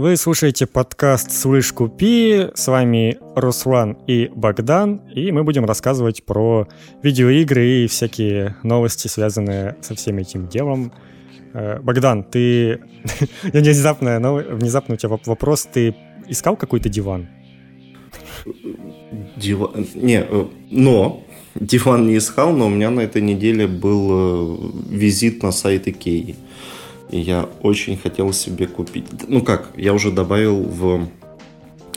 Вы 0.00 0.16
слушаете 0.16 0.66
подкаст 0.66 1.30
«Слышь, 1.30 1.74
купи». 1.74 2.46
С 2.54 2.68
вами 2.68 3.18
Руслан 3.36 3.98
и 4.06 4.30
Богдан. 4.34 5.02
И 5.14 5.30
мы 5.30 5.44
будем 5.44 5.66
рассказывать 5.66 6.24
про 6.24 6.66
видеоигры 7.02 7.84
и 7.84 7.86
всякие 7.86 8.56
новости, 8.62 9.08
связанные 9.08 9.76
со 9.82 9.94
всем 9.94 10.16
этим 10.16 10.48
делом. 10.48 10.90
Э, 11.52 11.80
Богдан, 11.80 12.24
ты... 12.24 12.80
внезапно, 13.42 14.18
внезапно 14.56 14.94
у 14.94 14.96
тебя 14.96 15.18
вопрос. 15.26 15.68
Ты 15.70 15.94
искал 16.28 16.56
какой-то 16.56 16.88
диван? 16.88 17.28
Диван... 19.36 19.86
Не, 19.94 20.22
э, 20.22 20.46
но 20.70 21.22
диван 21.54 22.06
не 22.06 22.16
искал, 22.16 22.54
но 22.54 22.68
у 22.68 22.70
меня 22.70 22.88
на 22.88 23.00
этой 23.00 23.20
неделе 23.20 23.66
был 23.66 24.08
э, 24.10 24.56
визит 24.88 25.42
на 25.42 25.52
сайт 25.52 25.88
Икеи. 25.88 26.36
И 27.10 27.18
я 27.18 27.48
очень 27.62 27.96
хотел 27.96 28.32
себе 28.32 28.66
купить. 28.66 29.06
Ну 29.28 29.42
как, 29.42 29.70
я 29.76 29.92
уже 29.92 30.12
добавил 30.12 30.62
в, 30.62 31.08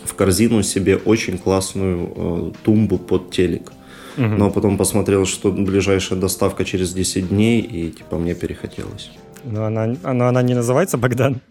в 0.03 0.13
корзину 0.15 0.63
себе 0.63 0.97
очень 0.97 1.37
классную 1.37 2.11
э, 2.15 2.51
тумбу 2.63 2.97
под 2.97 3.31
телек. 3.31 3.71
Угу. 4.17 4.25
Но 4.25 4.49
потом 4.49 4.77
посмотрел, 4.77 5.25
что 5.25 5.51
ближайшая 5.51 6.19
доставка 6.19 6.65
через 6.65 6.93
10 6.93 7.29
дней, 7.29 7.61
и 7.61 7.91
типа 7.91 8.17
мне 8.17 8.33
перехотелось. 8.33 9.11
Но 9.43 9.65
она, 9.65 9.87
но 9.87 10.27
она 10.27 10.41
не 10.41 10.53
называется 10.55 10.97
Богдан? 10.97 11.41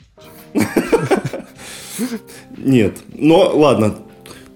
Нет. 2.56 2.98
Но 3.14 3.50
ладно, 3.55 3.94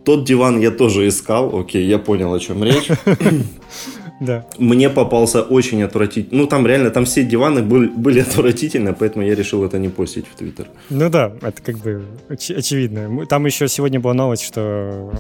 тот 0.05 0.25
диван 0.25 0.61
я 0.61 0.71
тоже 0.71 1.07
искал. 1.09 1.59
Окей, 1.59 1.87
я 1.87 1.99
понял, 1.99 2.33
о 2.33 2.41
чем 2.41 2.65
речь. 2.65 2.89
Да. 4.21 4.47
Мне 4.59 4.89
попался 4.89 5.43
очень 5.43 5.83
отвратительный. 5.83 6.43
Ну, 6.43 6.47
там 6.47 6.67
реально, 6.67 6.91
там 6.91 7.05
все 7.05 7.23
диваны 7.23 7.63
были, 7.63 7.89
были 7.89 8.21
отвратительны, 8.21 8.95
поэтому 8.95 9.27
я 9.27 9.35
решил 9.35 9.65
это 9.65 9.79
не 9.79 9.89
постить 9.89 10.27
в 10.27 10.37
Твиттер. 10.37 10.69
Ну 10.91 11.11
да, 11.11 11.33
это 11.43 11.63
как 11.63 11.79
бы 11.79 12.03
оч- 12.29 12.55
очевидно. 12.55 13.27
Там 13.27 13.47
еще 13.47 13.69
сегодня 13.69 14.01
была 14.01 14.15
новость, 14.15 14.45
что 14.45 15.13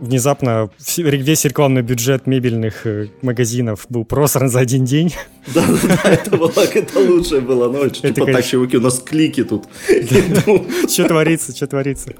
внезапно 0.00 0.70
весь 0.96 1.44
рекламный 1.44 1.82
бюджет 1.82 2.26
мебельных 2.26 2.86
э, 2.86 3.08
магазинов 3.22 3.86
был 3.88 4.04
просран 4.04 4.48
за 4.48 4.60
один 4.60 4.84
день. 4.84 5.14
Да, 5.54 5.64
да, 5.82 6.10
это 6.10 6.36
была 6.36 6.64
это 6.74 6.98
лучшая 7.00 7.40
была 7.40 7.68
ночь. 7.68 8.00
Типа 8.00 8.26
так, 8.26 8.44
чуваки, 8.44 8.76
у 8.76 8.80
нас 8.80 9.00
клики 9.00 9.42
тут. 9.42 9.64
Что 10.88 11.08
творится, 11.08 11.56
что 11.56 11.66
творится. 11.66 12.12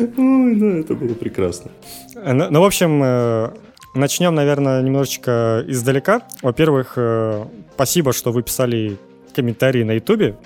Ой, 0.00 0.56
да, 0.56 0.78
это 0.80 0.94
было 0.94 1.14
прекрасно. 1.14 1.70
Ну, 2.14 2.50
ну 2.50 2.60
в 2.60 2.64
общем, 2.64 3.00
э, 3.02 3.50
Начнем, 3.94 4.34
наверное, 4.34 4.82
немножечко 4.82 5.64
издалека. 5.68 6.22
Во-первых, 6.42 6.94
э, 6.96 7.44
спасибо, 7.74 8.12
что 8.12 8.32
вы 8.32 8.42
писали 8.42 8.98
комментарии 9.34 9.84
на 9.84 9.92
Ютубе. 9.92 10.36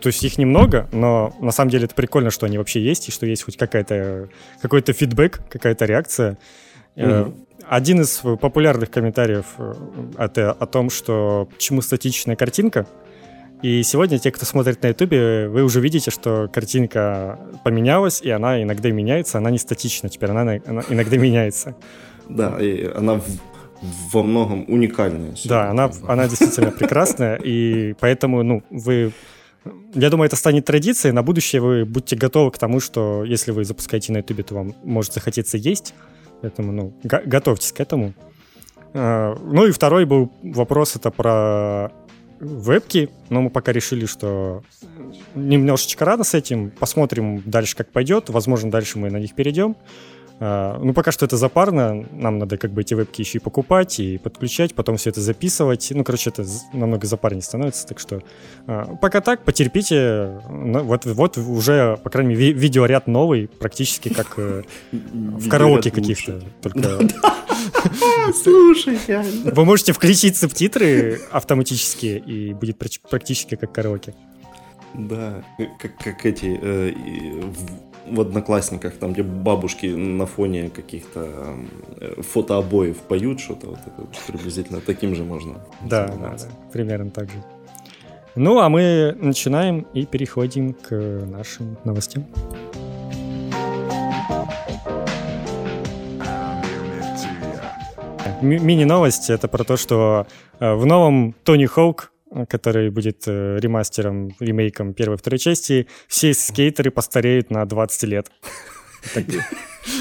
То 0.00 0.08
есть 0.08 0.22
их 0.22 0.38
немного, 0.38 0.88
но 0.92 1.34
на 1.40 1.50
самом 1.50 1.70
деле 1.70 1.86
это 1.86 1.94
прикольно, 1.94 2.30
что 2.30 2.46
они 2.46 2.58
вообще 2.58 2.80
есть, 2.80 3.08
и 3.08 3.12
что 3.12 3.26
есть 3.26 3.44
хоть 3.44 3.56
какая-то, 3.56 4.28
какой-то 4.60 4.92
фидбэк, 4.92 5.40
какая-то 5.48 5.84
реакция. 5.84 6.38
Mm-hmm. 6.96 7.34
Один 7.68 8.00
из 8.02 8.18
популярных 8.18 8.90
комментариев 8.90 9.46
э, 9.58 9.74
это 10.18 10.52
о 10.52 10.66
том, 10.66 10.88
что 10.90 11.48
почему 11.52 11.82
статичная 11.82 12.36
картинка. 12.36 12.86
И 13.62 13.82
сегодня 13.82 14.18
те, 14.18 14.30
кто 14.30 14.44
смотрит 14.44 14.82
на 14.82 14.88
Ютубе, 14.88 15.48
вы 15.48 15.62
уже 15.62 15.80
видите, 15.80 16.10
что 16.10 16.48
картинка 16.52 17.38
поменялась, 17.64 18.20
и 18.22 18.30
она 18.30 18.62
иногда 18.62 18.90
меняется, 18.90 19.38
она 19.38 19.50
не 19.50 19.58
статична, 19.58 20.08
теперь 20.08 20.30
она, 20.30 20.60
она 20.66 20.82
иногда 20.88 21.16
меняется. 21.16 21.74
Да, 22.28 22.56
и 22.60 22.84
она 22.84 23.20
во 24.12 24.22
многом 24.22 24.64
уникальная. 24.68 25.34
Да, 25.44 25.70
она, 25.70 25.90
она 26.06 26.28
действительно 26.28 26.70
прекрасная, 26.70 27.36
и 27.36 27.94
поэтому, 28.00 28.42
ну, 28.42 28.62
вы 28.70 29.12
я 29.94 30.10
думаю, 30.10 30.26
это 30.26 30.36
станет 30.36 30.64
традицией. 30.64 31.12
На 31.12 31.22
будущее 31.22 31.60
вы 31.60 31.84
будьте 31.84 32.16
готовы 32.16 32.50
к 32.50 32.58
тому, 32.58 32.80
что 32.80 33.24
если 33.24 33.50
вы 33.50 33.64
запускаете 33.64 34.12
на 34.12 34.18
YouTube, 34.18 34.44
то 34.44 34.54
вам 34.54 34.74
может 34.84 35.12
захотеться 35.12 35.56
есть. 35.56 35.94
Поэтому, 36.42 36.72
ну, 36.72 36.94
го- 37.02 37.22
готовьтесь 37.24 37.72
к 37.72 37.80
этому. 37.80 38.12
А, 38.94 39.34
ну 39.42 39.66
и 39.66 39.72
второй 39.72 40.04
был 40.04 40.32
вопрос, 40.42 40.96
это 40.96 41.10
про 41.10 41.90
вебки. 42.38 43.08
Но 43.28 43.42
мы 43.42 43.50
пока 43.50 43.72
решили, 43.72 44.06
что 44.06 44.62
немножечко 45.34 46.04
рано 46.04 46.24
с 46.24 46.34
этим. 46.34 46.70
Посмотрим 46.70 47.42
дальше, 47.44 47.76
как 47.76 47.90
пойдет. 47.90 48.28
Возможно, 48.28 48.70
дальше 48.70 48.98
мы 48.98 49.10
на 49.10 49.18
них 49.18 49.34
перейдем. 49.34 49.76
А, 50.38 50.78
ну, 50.82 50.92
пока 50.92 51.12
что 51.12 51.24
это 51.24 51.36
запарно, 51.36 52.06
нам 52.12 52.38
надо 52.38 52.58
как 52.58 52.70
бы 52.70 52.82
эти 52.82 52.94
вебки 52.94 53.22
еще 53.22 53.38
и 53.38 53.40
покупать, 53.40 53.98
и 54.00 54.18
подключать, 54.18 54.74
потом 54.74 54.96
все 54.96 55.10
это 55.10 55.20
записывать. 55.20 55.88
Ну, 55.90 56.04
короче, 56.04 56.30
это 56.30 56.44
намного 56.72 57.06
запарнее 57.06 57.42
становится, 57.42 57.86
так 57.86 57.98
что 57.98 58.22
а, 58.66 58.96
пока 58.96 59.20
так, 59.20 59.44
потерпите. 59.44 60.40
Вот, 60.48 61.06
вот 61.06 61.38
уже, 61.38 61.98
по 62.02 62.10
крайней 62.10 62.34
мере, 62.34 62.52
видеоряд 62.52 63.06
новый, 63.06 63.48
практически 63.48 64.12
как 64.12 64.34
э, 64.36 64.62
в 64.92 65.48
караоке 65.48 65.90
каких-то. 65.90 66.42
Только... 66.60 67.00
Слушай, 68.42 68.98
Вы 69.44 69.64
можете 69.64 69.92
включить 69.92 70.36
субтитры 70.36 71.20
автоматически, 71.30 72.22
и 72.26 72.52
будет 72.52 72.76
практически 72.78 73.54
как 73.54 73.72
караоке. 73.72 74.14
Да, 74.94 75.42
как, 75.78 75.96
как 75.98 76.26
эти 76.26 76.58
э, 76.60 76.92
в 78.10 78.20
Одноклассниках, 78.20 78.94
там, 78.96 79.12
где 79.12 79.22
бабушки 79.22 79.86
на 79.86 80.26
фоне 80.26 80.70
каких-то 80.70 81.28
э, 82.00 82.22
фотообоев 82.22 82.96
поют 82.98 83.40
что-то, 83.40 83.68
вот 83.68 83.78
это 83.86 84.06
приблизительно 84.26 84.80
таким 84.80 85.14
же 85.14 85.24
можно 85.24 85.54
да, 85.82 86.08
да, 86.08 86.36
да, 86.36 86.36
примерно 86.72 87.10
так 87.10 87.30
же. 87.30 87.42
Ну, 88.34 88.60
а 88.60 88.68
мы 88.68 89.16
начинаем 89.18 89.86
и 89.94 90.04
переходим 90.04 90.74
к 90.74 90.94
нашим 90.94 91.78
новостям. 91.84 92.26
Мини-новость— 98.42 99.30
это 99.30 99.48
про 99.48 99.64
то, 99.64 99.76
что 99.76 100.26
э, 100.60 100.74
в 100.74 100.84
новом 100.84 101.34
Тони 101.44 101.64
Хоук 101.64 102.12
который 102.44 102.90
будет 102.90 103.22
э, 103.26 103.58
ремастером, 103.58 104.30
ремейком 104.40 104.92
первой 104.92 105.14
и 105.14 105.18
второй 105.18 105.38
части, 105.38 105.86
все 106.08 106.34
скейтеры 106.34 106.90
постареют 106.90 107.50
на 107.50 107.64
20 107.64 108.02
лет. 108.04 108.30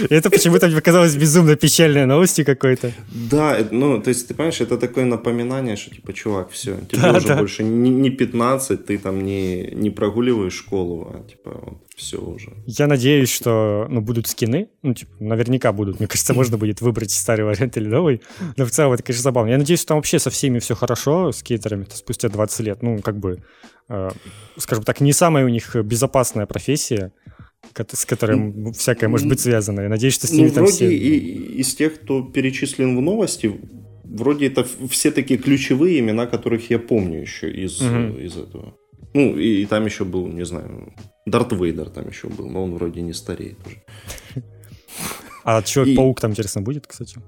Это 0.09 0.29
почему-то 0.29 0.67
мне 0.67 0.75
показалось 0.75 1.15
безумно 1.15 1.55
печальной 1.55 2.05
новостью 2.05 2.45
какой-то. 2.45 2.91
Да, 3.09 3.57
ну, 3.71 4.01
то 4.01 4.09
есть, 4.09 4.27
ты 4.27 4.33
понимаешь, 4.33 4.61
это 4.61 4.77
такое 4.77 5.05
напоминание, 5.05 5.75
что, 5.75 5.95
типа, 5.95 6.13
чувак, 6.13 6.49
все, 6.51 6.77
тебе 6.89 7.01
да, 7.01 7.17
уже 7.17 7.27
да. 7.27 7.37
больше 7.37 7.63
не, 7.63 7.89
не 7.89 8.09
15, 8.09 8.85
ты 8.85 8.97
там 8.97 9.23
не, 9.23 9.71
не 9.71 9.89
прогуливаешь 9.89 10.53
школу, 10.53 11.11
а, 11.13 11.29
типа, 11.29 11.61
вот, 11.65 11.77
все 11.95 12.17
уже. 12.17 12.53
Я 12.65 12.87
надеюсь, 12.87 13.29
что, 13.29 13.87
ну, 13.89 14.01
будут 14.01 14.27
скины, 14.27 14.69
ну, 14.81 14.93
типа, 14.93 15.11
наверняка 15.19 15.71
будут. 15.71 15.99
Мне 15.99 16.07
кажется, 16.07 16.33
можно 16.33 16.57
будет 16.57 16.81
выбрать 16.81 17.11
старый 17.11 17.45
вариант 17.45 17.77
или 17.77 17.87
новый. 17.87 18.21
Но 18.57 18.65
в 18.65 18.71
целом 18.71 18.93
это, 18.93 19.03
конечно, 19.03 19.23
забавно. 19.23 19.49
Я 19.51 19.57
надеюсь, 19.57 19.79
что 19.79 19.89
там 19.89 19.97
вообще 19.97 20.19
со 20.19 20.29
всеми 20.29 20.59
все 20.59 20.75
хорошо, 20.75 21.31
с 21.31 21.37
скейтерами, 21.37 21.85
спустя 21.93 22.29
20 22.29 22.59
лет. 22.61 22.81
Ну, 22.81 22.99
как 23.01 23.17
бы, 23.17 23.43
э, 23.89 24.09
скажем 24.57 24.83
так, 24.83 24.99
не 25.01 25.13
самая 25.13 25.45
у 25.45 25.49
них 25.49 25.75
безопасная 25.75 26.45
профессия 26.45 27.11
с 27.73 28.05
которым 28.05 28.73
всякое 28.73 29.07
может 29.09 29.27
быть 29.27 29.39
связано. 29.39 29.81
Я 29.81 29.89
надеюсь, 29.89 30.13
что 30.13 30.27
с 30.27 30.31
ними 30.31 30.47
ну, 30.47 30.53
там 30.53 30.63
вроде 30.63 30.77
все... 30.77 30.95
и, 30.95 31.61
из 31.61 31.75
тех, 31.75 32.01
кто 32.01 32.21
перечислен 32.21 32.97
в 32.97 33.01
новости, 33.01 33.59
вроде 34.03 34.47
это 34.47 34.65
все 34.89 35.11
такие 35.11 35.39
ключевые 35.39 35.99
имена, 35.99 36.25
которых 36.25 36.69
я 36.69 36.79
помню 36.79 37.21
еще 37.21 37.51
из, 37.51 37.81
угу. 37.81 38.17
из 38.19 38.37
этого. 38.37 38.75
Ну, 39.13 39.37
и, 39.37 39.61
и 39.61 39.65
там 39.65 39.85
еще 39.85 40.03
был, 40.03 40.27
не 40.27 40.45
знаю, 40.45 40.93
Дарт 41.25 41.53
Вейдер 41.53 41.89
там 41.89 42.09
еще 42.09 42.27
был, 42.27 42.49
но 42.49 42.63
он 42.63 42.73
вроде 42.75 43.01
не 43.01 43.13
стареет 43.13 43.57
уже. 43.65 44.43
А 45.43 45.61
Человек-паук 45.61 46.19
там, 46.19 46.31
интересно, 46.31 46.61
будет, 46.61 46.87
кстати? 46.87 47.19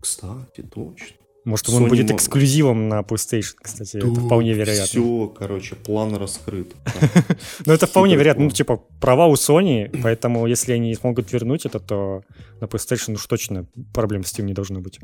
Кстати, 0.00 0.62
точно. 0.62 1.16
Может, 1.44 1.68
он 1.70 1.88
будет 1.88 2.10
эксклюзивом 2.10 2.88
на 2.88 3.00
PlayStation, 3.00 3.54
кстати, 3.62 3.96
это 3.96 4.08
вполне 4.08 4.52
вероятно. 4.52 4.86
Все, 4.86 5.28
короче, 5.28 5.76
план 5.76 6.14
раскрыт. 6.16 6.74
Ну, 7.66 7.72
это 7.72 7.86
вполне 7.86 8.16
вероятно. 8.16 8.44
Ну, 8.44 8.50
типа, 8.50 8.82
права 9.00 9.26
у 9.26 9.34
Sony, 9.34 9.88
поэтому 10.02 10.46
если 10.46 10.72
они 10.72 10.94
смогут 10.94 11.32
вернуть 11.32 11.66
это, 11.66 11.80
то 11.80 12.22
на 12.60 12.66
PlayStation 12.66 13.14
уж 13.14 13.26
точно 13.26 13.66
проблем 13.94 14.24
с 14.24 14.32
этим 14.32 14.46
не 14.46 14.54
должно 14.54 14.80
быть. 14.80 15.00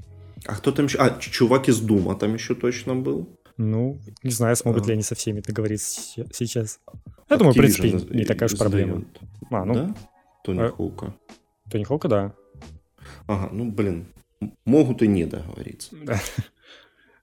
А 0.47 0.57
кто 0.57 0.73
там 0.73 0.87
еще? 0.87 0.99
А, 0.99 1.19
чувак 1.19 1.69
из 1.69 1.81
Дума 1.81 2.15
там 2.15 2.35
еще 2.35 2.55
точно 2.55 2.95
был. 2.95 3.29
Ну, 3.57 3.99
не 4.23 4.31
знаю, 4.31 4.57
смогут 4.57 4.87
ли 4.87 4.93
они 4.93 5.03
со 5.03 5.15
всеми 5.15 5.41
договориться 5.41 6.01
сейчас. 6.33 6.81
Я 7.31 7.37
думаю, 7.37 7.55
в 7.55 7.57
принципе, 7.57 7.93
не 8.11 8.25
такая 8.25 8.49
уж 8.49 8.59
проблема. 8.59 9.05
А, 9.51 9.65
ну... 9.65 9.75
Да? 9.75 9.95
Тони 10.45 10.61
э, 10.61 10.71
Хоука. 10.71 11.15
Тони 11.71 11.85
Хоука, 11.85 12.09
да. 12.09 12.35
Ага, 13.27 13.49
ну, 13.53 13.71
блин, 13.71 14.07
могут 14.65 15.03
и 15.03 15.09
не 15.09 15.25
договориться. 15.25 15.91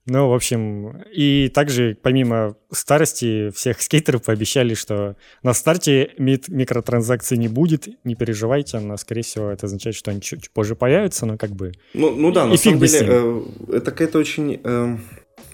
Ну, 0.08 0.30
в 0.30 0.34
общем, 0.34 1.04
и 1.16 1.48
также 1.50 1.96
помимо 2.02 2.56
старости 2.72 3.52
всех 3.52 3.82
скейтеров 3.82 4.24
пообещали, 4.24 4.74
что 4.74 5.16
на 5.44 5.54
старте 5.54 6.12
микротранзакций 6.18 7.38
не 7.38 7.48
будет, 7.48 7.88
не 8.04 8.16
переживайте, 8.16 8.80
но, 8.80 8.98
скорее 8.98 9.22
всего, 9.22 9.52
это 9.52 9.68
означает, 9.68 9.96
что 9.96 10.10
они 10.10 10.22
чуть 10.22 10.50
позже 10.50 10.76
появятся, 10.76 11.28
но 11.28 11.38
как 11.38 11.52
бы... 11.52 11.72
Ну, 11.94 12.16
ну 12.16 12.32
да, 12.32 12.48
на 12.48 12.58
самом 12.58 12.80
деле, 12.80 13.08
э, 13.10 13.42
это 13.74 13.92
какая-то 13.92 14.18
очень... 14.18 14.60
Э, 14.64 14.98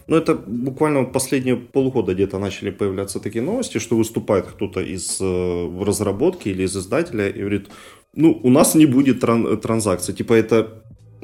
Ну, 0.08 0.16
это 0.16 0.36
буквально 0.36 1.04
последние 1.04 1.58
полгода 1.58 2.14
где-то 2.14 2.40
начали 2.40 2.72
появляться 2.72 3.20
такие 3.20 3.44
новости, 3.44 3.80
что 3.80 3.98
выступает 3.98 4.46
кто-то 4.46 4.80
из 4.80 5.20
э, 5.20 5.84
разработки 5.84 6.48
или 6.48 6.64
из 6.64 6.78
издателя 6.78 7.28
и 7.28 7.40
говорит, 7.40 7.68
ну, 8.16 8.40
у 8.44 8.50
нас 8.50 8.76
не 8.76 8.86
будет 8.86 9.22
тран- 9.22 9.58
транзакций. 9.58 10.14
Типа 10.16 10.34
это, 10.34 10.82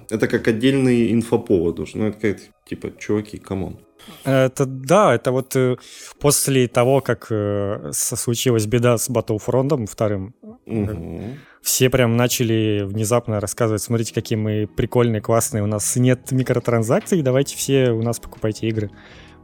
это 0.10 0.28
как 0.28 0.48
отдельный 0.48 1.12
инфоповод 1.12 1.80
уже. 1.80 1.98
Ну, 1.98 2.08
это 2.08 2.20
как, 2.20 2.38
типа, 2.66 2.92
чуваки, 2.98 3.38
come 3.38 3.62
on. 3.62 3.80
Это 4.26 4.66
да, 4.66 5.16
это 5.16 5.32
вот 5.32 5.56
э, 5.56 5.78
после 6.20 6.68
того, 6.68 7.02
как 7.02 7.28
э, 7.30 7.92
случилась 7.94 8.66
беда 8.66 8.98
с 8.98 9.10
Battlefront 9.10 9.88
вторым, 9.90 10.34
угу. 10.66 11.38
все 11.62 11.90
прям 11.90 12.18
начали 12.18 12.84
внезапно 12.84 13.40
рассказывать, 13.40 13.82
смотрите, 13.82 14.14
какие 14.14 14.38
мы 14.38 14.68
прикольные, 14.68 15.22
классные, 15.22 15.64
у 15.64 15.68
нас 15.68 15.96
нет 15.96 16.32
микротранзакций, 16.32 17.22
давайте 17.22 17.56
все 17.56 17.92
у 17.92 18.02
нас 18.02 18.20
покупайте 18.20 18.68
игры. 18.68 18.92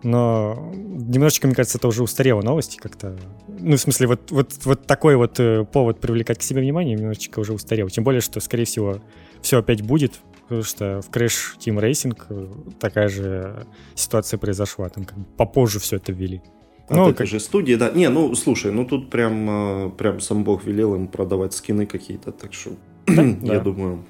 Но 0.02 0.72
немножечко, 0.74 1.48
мне 1.48 1.56
кажется, 1.56 1.78
это 1.78 1.90
уже 1.90 2.04
устарела 2.04 2.42
новости 2.42 2.78
как-то. 2.78 3.18
Ну, 3.48 3.76
в 3.76 3.82
смысле, 3.82 4.08
вот, 4.08 4.32
вот, 4.32 4.54
вот 4.64 4.86
такой 4.86 5.18
вот 5.18 5.42
повод 5.74 6.00
привлекать 6.00 6.40
к 6.40 6.42
себе 6.42 6.62
внимание 6.62 6.96
немножечко 6.96 7.40
уже 7.40 7.52
устарел. 7.52 7.90
Тем 7.90 8.06
более, 8.06 8.22
что, 8.22 8.40
скорее 8.40 8.64
всего, 8.64 9.02
все 9.42 9.60
опять 9.60 9.82
будет, 9.82 10.22
потому 10.50 10.64
что 10.64 11.02
в 11.02 11.12
Crash 11.12 11.60
Team 11.60 11.80
Racing 11.80 12.18
э, 12.30 12.48
такая 12.80 13.08
же 13.08 13.68
ситуация 13.94 14.40
произошла, 14.40 14.90
там 14.90 15.06
как 15.06 15.16
бы 15.16 15.26
попозже 15.38 15.80
все 15.80 15.98
это 15.98 16.12
ввели. 16.12 16.42
От 16.88 16.98
ну, 16.98 17.14
как... 17.14 17.28
же 17.28 17.40
студии, 17.40 17.76
да. 17.76 17.92
Не, 17.92 18.10
ну 18.10 18.34
слушай, 18.34 18.72
ну 18.72 18.84
тут 18.84 19.12
прям, 19.12 19.50
э, 19.50 19.90
прям 19.92 20.20
сам 20.20 20.44
Бог 20.44 20.66
велел 20.66 20.96
им 20.96 21.08
продавать 21.08 21.54
скины 21.54 21.86
какие-то, 21.86 22.32
так 22.32 22.54
что 22.54 22.72
я 23.08 23.60
думаю. 23.60 24.04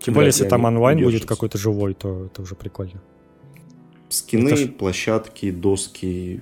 Тем 0.00 0.14
более, 0.14 0.28
если 0.28 0.48
там 0.48 0.64
онлайн 0.64 0.98
будет 1.04 1.24
какой-то 1.24 1.56
живой, 1.56 1.94
то 1.94 2.26
это 2.26 2.42
уже 2.42 2.56
прикольно. 2.56 3.00
Скины, 4.08 4.56
ж... 4.56 4.66
площадки, 4.66 5.52
доски, 5.52 6.40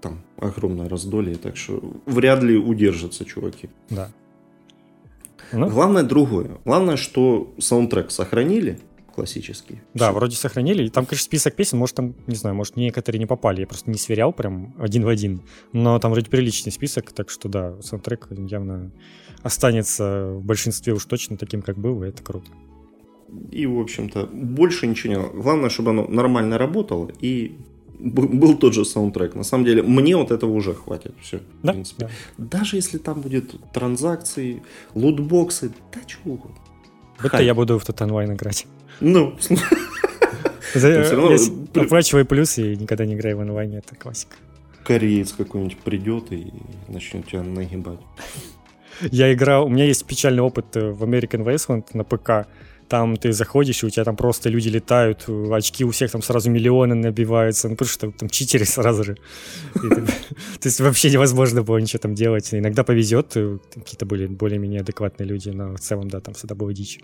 там 0.00 0.20
огромное 0.36 0.88
раздолье, 0.88 1.34
так 1.34 1.56
что 1.56 1.82
вряд 2.06 2.44
ли 2.44 2.56
удержатся 2.56 3.24
чуваки. 3.24 3.70
Да. 3.90 4.12
Ну? 5.52 5.68
Главное 5.68 6.02
другое. 6.02 6.58
Главное, 6.64 6.96
что 6.96 7.54
саундтрек 7.58 8.10
сохранили 8.10 8.78
классический. 9.14 9.80
Да, 9.94 10.06
Все. 10.06 10.14
вроде 10.14 10.36
сохранили. 10.36 10.84
И 10.84 10.90
там, 10.90 11.04
конечно, 11.04 11.24
список 11.24 11.56
песен, 11.56 11.78
может, 11.78 11.96
там, 11.96 12.14
не 12.28 12.36
знаю, 12.36 12.54
может, 12.54 12.76
некоторые 12.76 13.18
не 13.18 13.26
попали. 13.26 13.60
Я 13.62 13.66
просто 13.66 13.90
не 13.90 13.98
сверял 13.98 14.32
прям 14.32 14.74
один 14.78 15.04
в 15.04 15.08
один. 15.08 15.42
Но 15.72 15.98
там 15.98 16.12
вроде 16.12 16.30
приличный 16.30 16.70
список, 16.70 17.10
так 17.12 17.28
что 17.28 17.48
да, 17.48 17.80
саундтрек 17.82 18.28
явно 18.30 18.92
останется 19.42 20.34
в 20.34 20.44
большинстве 20.44 20.92
уж 20.92 21.04
точно 21.04 21.36
таким, 21.36 21.62
как 21.62 21.78
был, 21.78 22.04
и 22.04 22.08
это 22.08 22.22
круто. 22.22 22.50
И, 23.50 23.66
в 23.66 23.78
общем-то, 23.80 24.28
больше 24.32 24.86
ничего 24.86 25.12
не... 25.12 25.42
Главное, 25.42 25.68
чтобы 25.68 25.90
оно 25.90 26.06
нормально 26.06 26.56
работало 26.56 27.10
и 27.20 27.58
был 27.98 28.56
тот 28.56 28.74
же 28.74 28.84
саундтрек. 28.84 29.34
На 29.34 29.44
самом 29.44 29.64
деле, 29.64 29.82
мне 29.82 30.16
вот 30.16 30.30
этого 30.30 30.50
уже 30.52 30.74
хватит. 30.74 31.14
Все, 31.20 31.40
да? 31.62 31.72
в 31.72 31.74
принципе. 31.74 32.08
Да. 32.36 32.44
Даже 32.44 32.76
если 32.76 32.98
там 32.98 33.20
будет 33.20 33.54
транзакции, 33.72 34.62
лутбоксы, 34.94 35.70
да 35.92 36.00
чего 36.06 36.34
угодно. 36.34 36.56
Это 37.22 37.42
я 37.42 37.54
буду 37.54 37.78
в 37.78 37.84
тот 37.84 38.00
онлайн 38.00 38.32
играть. 38.32 38.66
Ну, 39.00 39.36
Оплачивай 41.74 42.24
плюс 42.24 42.58
и 42.58 42.76
никогда 42.76 43.06
не 43.06 43.14
играй 43.14 43.34
в 43.34 43.40
онлайне, 43.40 43.78
это 43.78 43.94
классика. 43.96 44.36
Кореец 44.84 45.32
какой-нибудь 45.32 45.78
придет 45.78 46.32
и 46.32 46.52
начнет 46.88 47.26
тебя 47.26 47.42
нагибать. 47.42 48.00
Я 49.10 49.32
играл, 49.32 49.66
у 49.66 49.68
меня 49.68 49.84
есть 49.84 50.04
печальный 50.06 50.42
опыт 50.42 50.76
э, 50.76 50.90
в 50.90 51.04
American 51.04 51.44
Wasteland 51.44 51.86
на 51.92 52.04
ПК 52.04 52.48
там 52.88 53.16
ты 53.16 53.32
заходишь, 53.32 53.82
и 53.82 53.86
у 53.86 53.90
тебя 53.90 54.04
там 54.04 54.16
просто 54.16 54.48
люди 54.48 54.68
летают, 54.68 55.28
очки 55.52 55.84
у 55.84 55.90
всех 55.90 56.10
там 56.10 56.22
сразу 56.22 56.50
миллионы 56.50 56.94
набиваются, 56.94 57.68
ну 57.68 57.76
потому 57.76 57.88
что 57.88 58.10
там 58.10 58.28
читеры 58.28 58.64
сразу 58.66 59.04
же. 59.04 59.16
То 59.74 60.66
есть 60.68 60.80
вообще 60.80 61.10
невозможно 61.10 61.62
было 61.62 61.78
ничего 61.78 62.00
там 62.00 62.14
делать. 62.14 62.54
Иногда 62.54 62.84
повезет, 62.84 63.36
э, 63.36 63.58
какие-то 63.74 64.06
были 64.06 64.26
более-менее 64.26 64.80
адекватные 64.80 65.28
люди, 65.28 65.50
но 65.50 65.74
в 65.74 65.80
целом, 65.80 66.08
да, 66.08 66.20
там 66.20 66.34
всегда 66.34 66.54
было 66.54 66.72
дичь. 66.72 67.00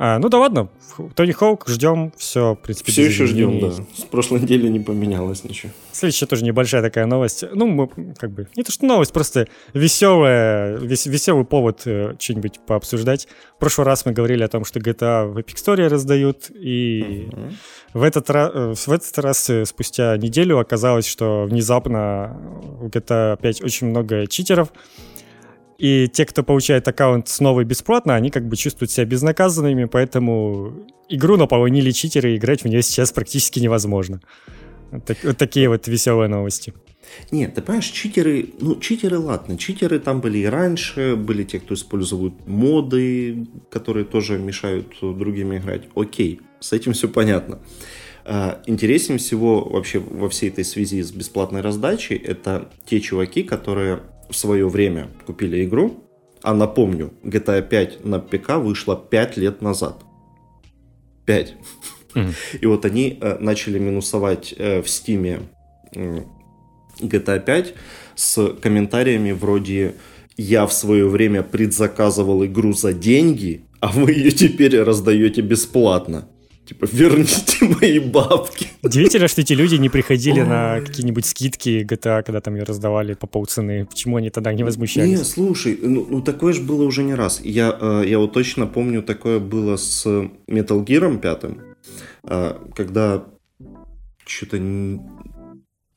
А, 0.00 0.20
ну 0.20 0.28
да 0.28 0.38
ладно, 0.38 0.68
Тони 1.16 1.32
Хоук, 1.32 1.66
ждем, 1.66 2.12
все, 2.16 2.54
в 2.54 2.62
принципе. 2.62 2.92
Все 2.92 3.06
еще 3.06 3.26
ждем, 3.26 3.58
да. 3.58 3.72
С 3.72 4.04
прошлой 4.04 4.40
недели 4.40 4.68
не 4.68 4.78
поменялось 4.78 5.42
ничего. 5.42 5.72
Следующая 5.90 6.26
тоже 6.26 6.44
небольшая 6.44 6.82
такая 6.82 7.06
новость. 7.06 7.44
Ну, 7.52 7.66
мы 7.66 7.88
как 8.16 8.30
бы, 8.30 8.46
не 8.54 8.62
то 8.62 8.70
что 8.70 8.86
новость, 8.86 9.12
просто 9.12 9.48
веселая, 9.74 10.76
вес, 10.76 11.06
веселый 11.06 11.44
повод 11.44 11.82
э, 11.86 12.14
что-нибудь 12.20 12.60
пообсуждать. 12.64 13.26
В 13.56 13.58
прошлый 13.58 13.88
раз 13.88 14.06
мы 14.06 14.12
говорили 14.12 14.44
о 14.44 14.48
том, 14.48 14.64
что 14.64 14.78
GTA 14.78 15.26
в 15.26 15.36
Epic 15.36 15.56
Store 15.56 15.88
раздают, 15.88 16.48
и 16.50 17.28
uh-huh. 17.32 17.52
в, 17.94 18.02
этот 18.04 18.30
раз, 18.30 18.52
э, 18.54 18.74
в 18.76 18.92
этот 18.92 19.18
раз 19.18 19.50
э, 19.50 19.64
спустя 19.64 20.16
неделю 20.16 20.60
оказалось, 20.60 21.08
что 21.08 21.44
внезапно 21.50 22.36
в 22.80 22.86
GTA 22.86 23.36
5 23.42 23.62
очень 23.64 23.88
много 23.88 24.28
читеров, 24.28 24.68
и 25.78 26.08
те, 26.08 26.26
кто 26.26 26.42
получает 26.42 26.88
аккаунт 26.88 27.28
снова 27.28 27.62
бесплатно, 27.64 28.16
они 28.16 28.30
как 28.30 28.48
бы 28.48 28.56
чувствуют 28.56 28.90
себя 28.90 29.06
безнаказанными, 29.06 29.84
поэтому 29.84 30.86
игру 31.08 31.36
наполонили 31.36 31.92
читеры, 31.92 32.34
и 32.34 32.36
играть 32.36 32.62
в 32.62 32.68
нее 32.68 32.82
сейчас 32.82 33.12
практически 33.12 33.60
невозможно. 33.60 34.20
Так, 35.06 35.18
вот 35.22 35.36
такие 35.36 35.68
вот 35.68 35.86
веселые 35.86 36.28
новости. 36.28 36.74
Нет, 37.30 37.54
ты 37.54 37.62
понимаешь, 37.62 37.86
читеры, 37.86 38.50
ну, 38.60 38.80
читеры, 38.80 39.18
ладно, 39.18 39.56
читеры 39.56 39.98
там 39.98 40.20
были 40.20 40.38
и 40.38 40.46
раньше, 40.46 41.14
были 41.14 41.44
те, 41.44 41.60
кто 41.60 41.74
используют 41.74 42.46
моды, 42.46 43.46
которые 43.70 44.04
тоже 44.04 44.38
мешают 44.38 44.94
другим 45.00 45.56
играть. 45.56 45.84
Окей, 45.94 46.40
с 46.60 46.72
этим 46.72 46.92
все 46.92 47.08
понятно. 47.08 47.60
А, 48.24 48.60
интереснее 48.66 49.18
всего 49.18 49.64
вообще 49.64 50.00
во 50.00 50.28
всей 50.28 50.50
этой 50.50 50.64
связи 50.64 51.02
с 51.02 51.12
бесплатной 51.12 51.60
раздачей 51.60 52.16
это 52.16 52.70
те 52.84 53.00
чуваки, 53.00 53.42
которые 53.42 54.00
в 54.28 54.36
свое 54.36 54.68
время 54.68 55.08
купили 55.26 55.64
игру, 55.64 56.04
а 56.42 56.54
напомню, 56.54 57.12
GTA 57.22 57.62
5 57.62 58.04
на 58.04 58.20
ПК 58.20 58.56
вышла 58.56 58.96
5 58.96 59.36
лет 59.36 59.62
назад. 59.62 60.02
5. 61.26 61.54
Mm-hmm. 62.14 62.34
И 62.60 62.66
вот 62.66 62.84
они 62.84 63.18
э, 63.20 63.38
начали 63.40 63.78
минусовать 63.78 64.54
э, 64.56 64.82
в 64.82 64.88
Стиме 64.88 65.40
э, 65.94 66.22
GTA 67.00 67.44
5 67.44 67.74
с 68.14 68.54
комментариями 68.60 69.32
вроде 69.32 69.94
«Я 70.36 70.66
в 70.66 70.72
свое 70.72 71.08
время 71.08 71.42
предзаказывал 71.42 72.44
игру 72.44 72.72
за 72.72 72.92
деньги, 72.92 73.64
а 73.80 73.88
вы 73.88 74.12
ее 74.12 74.30
теперь 74.30 74.80
раздаете 74.80 75.42
бесплатно». 75.42 76.28
Типа, 76.68 76.86
верните 76.92 77.64
мои 77.80 77.98
бабки. 77.98 78.66
Удивительно, 78.82 79.26
что 79.26 79.40
эти 79.40 79.54
люди 79.54 79.76
не 79.76 79.88
приходили 79.88 80.42
на 80.42 80.82
какие-нибудь 80.82 81.24
скидки 81.24 81.82
GTA, 81.88 82.22
когда 82.22 82.42
там 82.42 82.56
ее 82.56 82.64
раздавали 82.64 83.14
по 83.14 83.26
полцены. 83.26 83.86
Почему 83.86 84.16
они 84.16 84.28
тогда 84.28 84.52
не 84.52 84.64
возмущались? 84.64 85.18
Не, 85.18 85.24
слушай, 85.24 85.78
ну, 85.80 86.06
ну 86.10 86.20
такое 86.20 86.52
же 86.52 86.60
было 86.60 86.82
уже 86.82 87.04
не 87.04 87.14
раз. 87.14 87.40
Я, 87.42 87.74
э, 87.80 88.04
я 88.06 88.18
вот 88.18 88.34
точно 88.34 88.66
помню, 88.66 89.02
такое 89.02 89.38
было 89.38 89.76
с 89.76 90.04
Metal 90.06 90.84
Gear 90.84 91.18
5, 91.18 91.44
э, 92.24 92.54
когда 92.76 93.24
что-то 94.26 94.58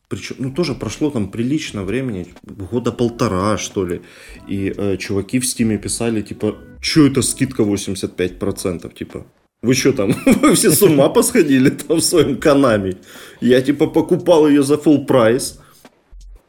причем, 0.07 0.35
ну, 0.39 0.51
тоже 0.51 0.73
прошло 0.73 1.09
там 1.09 1.31
прилично 1.31 1.83
времени, 1.83 2.27
года 2.43 2.93
полтора, 2.93 3.57
что 3.57 3.85
ли. 3.85 4.01
И 4.47 4.73
э, 4.75 4.97
чуваки 4.97 5.39
в 5.39 5.45
Steam 5.45 5.72
е 5.72 5.77
писали, 5.77 6.21
типа, 6.21 6.55
что 6.81 7.07
это 7.07 7.21
скидка 7.21 7.63
85%, 7.63 8.93
типа, 8.93 9.25
вы 9.61 9.73
что 9.73 9.93
там, 9.93 10.15
вы 10.41 10.55
все 10.55 10.71
с 10.71 10.81
ума 10.81 11.09
посходили 11.09 11.69
там 11.69 11.97
в 11.97 12.03
своем 12.03 12.37
Konami? 12.37 12.97
Я 13.41 13.61
типа 13.61 13.87
покупал 13.87 14.47
ее 14.47 14.63
за 14.63 14.75
full 14.75 15.05
price. 15.05 15.59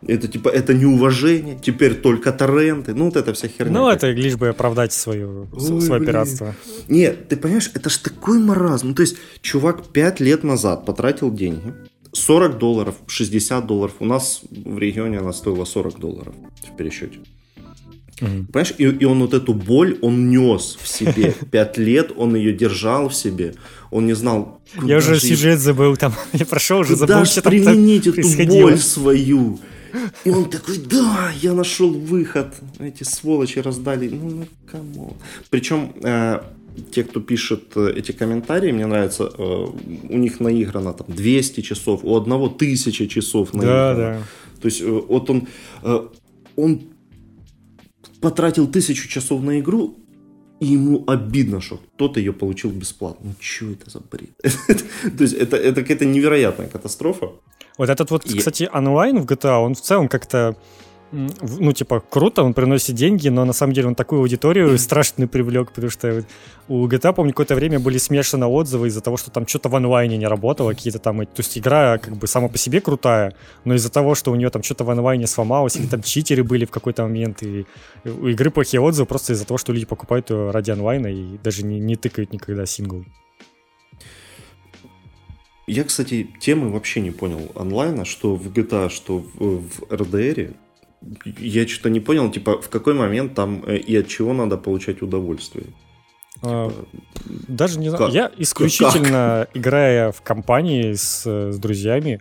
Это 0.05 0.27
типа, 0.27 0.49
это 0.49 0.75
неуважение, 0.75 1.57
теперь 1.63 1.95
только 1.95 2.33
торренты, 2.33 2.93
ну 2.93 3.05
вот 3.05 3.17
эта 3.17 3.33
вся 3.35 3.47
херня. 3.47 3.73
Ну 3.73 3.89
это 3.89 4.11
лишь 4.11 4.35
бы 4.35 4.49
оправдать 4.49 4.93
свою, 4.93 5.47
Ой, 5.53 5.81
свое 5.81 6.01
блин. 6.01 6.07
пиратство. 6.07 6.57
Нет, 6.89 7.29
ты 7.29 7.37
понимаешь, 7.37 7.71
это 7.73 7.89
ж 7.89 7.99
такой 7.99 8.41
маразм. 8.41 8.89
Ну 8.89 8.95
то 8.95 9.03
есть, 9.03 9.17
чувак 9.43 9.87
5 9.87 10.19
лет 10.19 10.43
назад 10.43 10.87
потратил 10.87 11.31
деньги, 11.31 11.73
40 12.13 12.59
долларов, 12.59 12.97
60 13.07 13.65
долларов, 13.65 13.95
у 14.01 14.05
нас 14.05 14.41
в 14.51 14.77
регионе 14.77 15.19
она 15.19 15.33
стоила 15.33 15.65
40 15.65 16.01
долларов 16.01 16.35
в 16.69 16.77
пересчете. 16.77 17.21
Mm-hmm. 18.23 18.47
Понимаешь, 18.53 18.75
и, 18.79 18.85
и 18.85 19.05
он 19.05 19.19
вот 19.21 19.35
эту 19.35 19.53
боль, 19.53 19.99
он 20.01 20.31
нес 20.31 20.79
в 20.81 20.87
себе. 20.87 21.35
Пять 21.51 21.77
лет 21.77 22.13
он 22.17 22.37
ее 22.37 22.53
держал 22.53 23.09
в 23.09 23.15
себе. 23.15 23.55
Он 23.91 24.07
не 24.07 24.15
знал, 24.15 24.61
Я 24.83 24.99
уже 24.99 25.19
сюжет 25.19 25.59
забыл 25.59 25.97
там. 25.97 26.15
Я 26.33 26.47
прошел, 26.47 26.81
уже 26.81 26.97
забыл, 26.97 27.25
что 27.25 27.43
там 27.43 27.51
применить 27.51 28.07
эту 28.07 28.23
боль 28.47 28.79
свою. 28.79 29.59
И 30.25 30.31
он 30.31 30.45
такой, 30.51 30.79
да, 30.79 31.31
я 31.41 31.53
нашел 31.53 31.91
выход. 31.91 32.55
Эти 32.79 33.05
сволочи 33.05 33.59
раздали. 33.59 34.09
Ну, 34.09 34.31
ну 34.31 34.47
кому? 34.71 35.17
Причем 35.51 35.93
э, 36.03 36.41
те, 36.93 37.05
кто 37.05 37.21
пишет 37.21 37.77
э, 37.77 37.93
эти 37.97 38.13
комментарии, 38.13 38.73
мне 38.73 38.87
нравится, 38.87 39.31
э, 39.37 39.67
у 40.09 40.19
них 40.19 40.41
наиграно 40.41 40.93
там 40.93 41.07
200 41.09 41.61
часов, 41.61 42.01
у 42.05 42.17
одного 42.17 42.47
1000 42.47 43.09
часов 43.09 43.53
наиграно. 43.53 43.95
Да, 43.95 44.13
да. 44.15 44.23
То 44.61 44.67
есть 44.67 44.81
э, 44.81 44.87
вот 44.87 45.29
он, 45.31 45.49
э, 45.83 46.09
он 46.57 46.81
потратил 48.23 48.67
тысячу 48.67 49.09
часов 49.09 49.43
на 49.43 49.59
игру, 49.61 49.99
и 50.61 50.67
ему 50.67 51.05
обидно, 51.07 51.61
что 51.61 51.77
кто-то 51.95 52.21
ее 52.21 52.33
получил 52.33 52.71
бесплатно. 52.71 53.31
Ну, 53.31 53.35
что 53.41 53.73
это 53.73 53.91
за 53.91 54.01
бред? 54.01 54.31
То 55.19 55.25
есть, 55.25 55.35
это, 55.35 55.57
это 55.57 55.83
какая-то 55.83 56.05
невероятная 56.05 56.69
катастрофа. 56.69 57.31
Вот 57.79 57.89
этот 57.89 58.11
вот, 58.11 58.25
кстати, 58.25 58.71
онлайн 58.73 59.19
в 59.19 59.27
GTA, 59.27 59.59
он 59.65 59.75
в 59.75 59.81
целом 59.81 60.09
как-то 60.09 60.57
ну, 61.13 61.73
типа, 61.73 62.01
круто, 62.01 62.43
он 62.43 62.55
приносит 62.55 62.95
деньги, 62.95 63.29
но 63.29 63.45
на 63.45 63.53
самом 63.53 63.75
деле 63.75 63.89
он 63.89 63.95
такую 63.95 64.23
аудиторию 64.23 64.79
страшно 64.79 65.29
привлек, 65.29 65.71
потому 65.71 65.91
что 65.91 66.25
у 66.69 66.89
GTA, 66.89 67.13
помню, 67.13 67.33
какое-то 67.33 67.55
время 67.55 67.79
были 67.79 67.99
смешаны 67.99 68.47
отзывы 68.47 68.89
из-за 68.89 69.03
того, 69.03 69.19
что 69.19 69.31
там 69.31 69.47
что-то 69.47 69.69
в 69.69 69.77
онлайне 69.77 70.17
не 70.17 70.27
работало, 70.27 70.71
какие-то 70.71 70.99
там, 70.99 71.19
то 71.19 71.41
есть 71.41 71.59
игра 71.59 71.99
как 71.99 72.17
бы 72.17 72.27
сама 72.27 72.49
по 72.49 72.57
себе 72.57 72.81
крутая, 72.81 73.35
но 73.65 73.75
из-за 73.75 73.91
того, 73.91 74.15
что 74.15 74.33
у 74.33 74.37
нее 74.37 74.49
там 74.49 74.63
что-то 74.63 74.85
в 74.85 74.91
онлайне 74.91 75.27
сломалось, 75.27 75.77
или 75.77 75.87
там 75.87 76.03
читеры 76.03 76.45
были 76.45 76.65
в 76.65 76.71
какой-то 76.71 77.03
момент, 77.03 77.43
и 77.43 77.67
у 78.05 78.29
игры 78.29 78.51
плохие 78.51 78.81
отзывы 78.81 79.07
просто 79.07 79.35
из-за 79.35 79.47
того, 79.47 79.59
что 79.59 79.73
люди 79.73 79.85
покупают 79.85 80.31
ее 80.31 80.51
ради 80.51 80.71
онлайна 80.71 81.09
и 81.09 81.37
даже 81.45 81.63
не, 81.63 81.79
не 81.79 81.97
тыкают 81.97 82.33
никогда 82.33 82.65
сингл. 82.65 83.05
Я, 85.67 85.85
кстати, 85.85 86.29
темы 86.41 86.71
вообще 86.71 87.01
не 87.01 87.13
понял 87.13 87.53
онлайна, 87.55 88.05
что 88.05 88.35
в 88.35 88.49
GTA, 88.49 88.91
что 88.91 89.19
в, 89.19 89.69
в 89.69 89.83
RDR 89.91 90.57
я 91.25 91.67
что-то 91.67 91.91
не 91.91 92.01
понял, 92.01 92.31
типа, 92.31 92.61
в 92.61 92.69
какой 92.69 92.95
момент 92.95 93.35
там 93.35 93.63
э, 93.67 93.77
и 93.77 93.97
от 93.97 94.09
чего 94.09 94.33
надо 94.33 94.57
получать 94.57 95.03
удовольствие? 95.03 95.67
А, 96.43 96.69
типа, 96.69 96.87
даже 97.49 97.79
не 97.79 97.91
знаю. 97.91 98.13
Я 98.13 98.31
исключительно, 98.37 99.47
как? 99.47 99.57
играя 99.57 100.13
в 100.13 100.23
компании 100.23 100.95
с, 100.95 101.25
с 101.25 101.59
друзьями, 101.59 102.21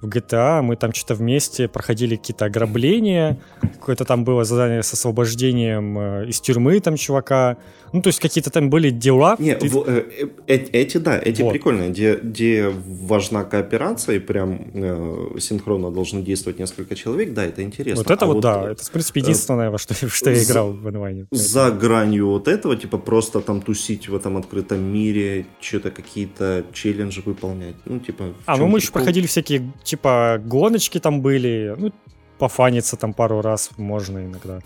в 0.00 0.08
GTA, 0.08 0.62
мы 0.62 0.76
там 0.76 0.92
что-то 0.92 1.14
вместе 1.14 1.68
проходили 1.68 2.16
какие-то 2.16 2.44
ограбления, 2.44 3.38
какое-то 3.60 4.04
там 4.04 4.24
было 4.24 4.44
задание 4.44 4.82
с 4.82 4.92
освобождением 4.92 5.98
э, 5.98 6.28
из 6.28 6.40
тюрьмы 6.40 6.80
там 6.80 6.96
чувака, 6.96 7.56
ну, 7.92 8.02
то 8.02 8.08
есть 8.08 8.20
какие-то 8.20 8.50
там 8.50 8.68
были 8.68 8.90
дела. 8.90 9.36
Не, 9.38 9.54
ты... 9.54 9.68
в, 9.68 9.84
э, 9.86 10.04
э, 10.46 10.54
эти, 10.72 10.98
да, 10.98 11.18
эти 11.18 11.42
вот. 11.42 11.52
прикольные, 11.52 11.90
где, 11.90 12.16
где 12.16 12.68
важна 12.68 13.44
кооперация 13.44 14.16
и 14.16 14.18
прям 14.18 14.60
э, 14.74 15.38
синхронно 15.38 15.90
должны 15.90 16.22
действовать 16.22 16.58
несколько 16.58 16.94
человек, 16.94 17.32
да, 17.32 17.44
это 17.44 17.62
интересно. 17.62 18.02
Вот 18.02 18.10
это 18.10 18.24
а 18.24 18.28
вот, 18.28 18.34
вот, 18.34 18.40
да, 18.42 18.70
это, 18.70 18.84
в 18.84 18.90
принципе, 18.90 19.20
единственное, 19.20 19.68
э, 19.68 19.70
во 19.70 19.78
что, 19.78 19.94
что 19.94 20.30
я 20.30 20.42
играл 20.42 20.72
в 20.72 20.86
онлайне. 20.86 21.26
За 21.30 21.70
гранью 21.70 22.28
вот 22.28 22.48
этого, 22.48 22.76
типа, 22.76 22.98
просто 22.98 23.40
там 23.40 23.62
тусить 23.62 24.08
в 24.08 24.14
этом 24.14 24.36
открытом 24.36 24.82
мире, 24.82 25.46
что-то 25.60 25.90
какие-то 25.90 26.64
челленджи 26.72 27.22
выполнять, 27.24 27.76
ну, 27.84 27.98
типа... 28.00 28.34
А, 28.46 28.56
ну 28.56 28.66
мы 28.66 28.78
еще 28.78 28.92
проходили 28.92 29.26
всякие, 29.26 29.72
типа, 29.86 30.40
гоночки 30.44 31.00
там 31.00 31.22
были, 31.22 31.74
ну, 31.78 31.92
пофаниться 32.38 32.96
там 32.96 33.14
пару 33.14 33.40
раз 33.40 33.70
можно 33.78 34.18
иногда. 34.18 34.60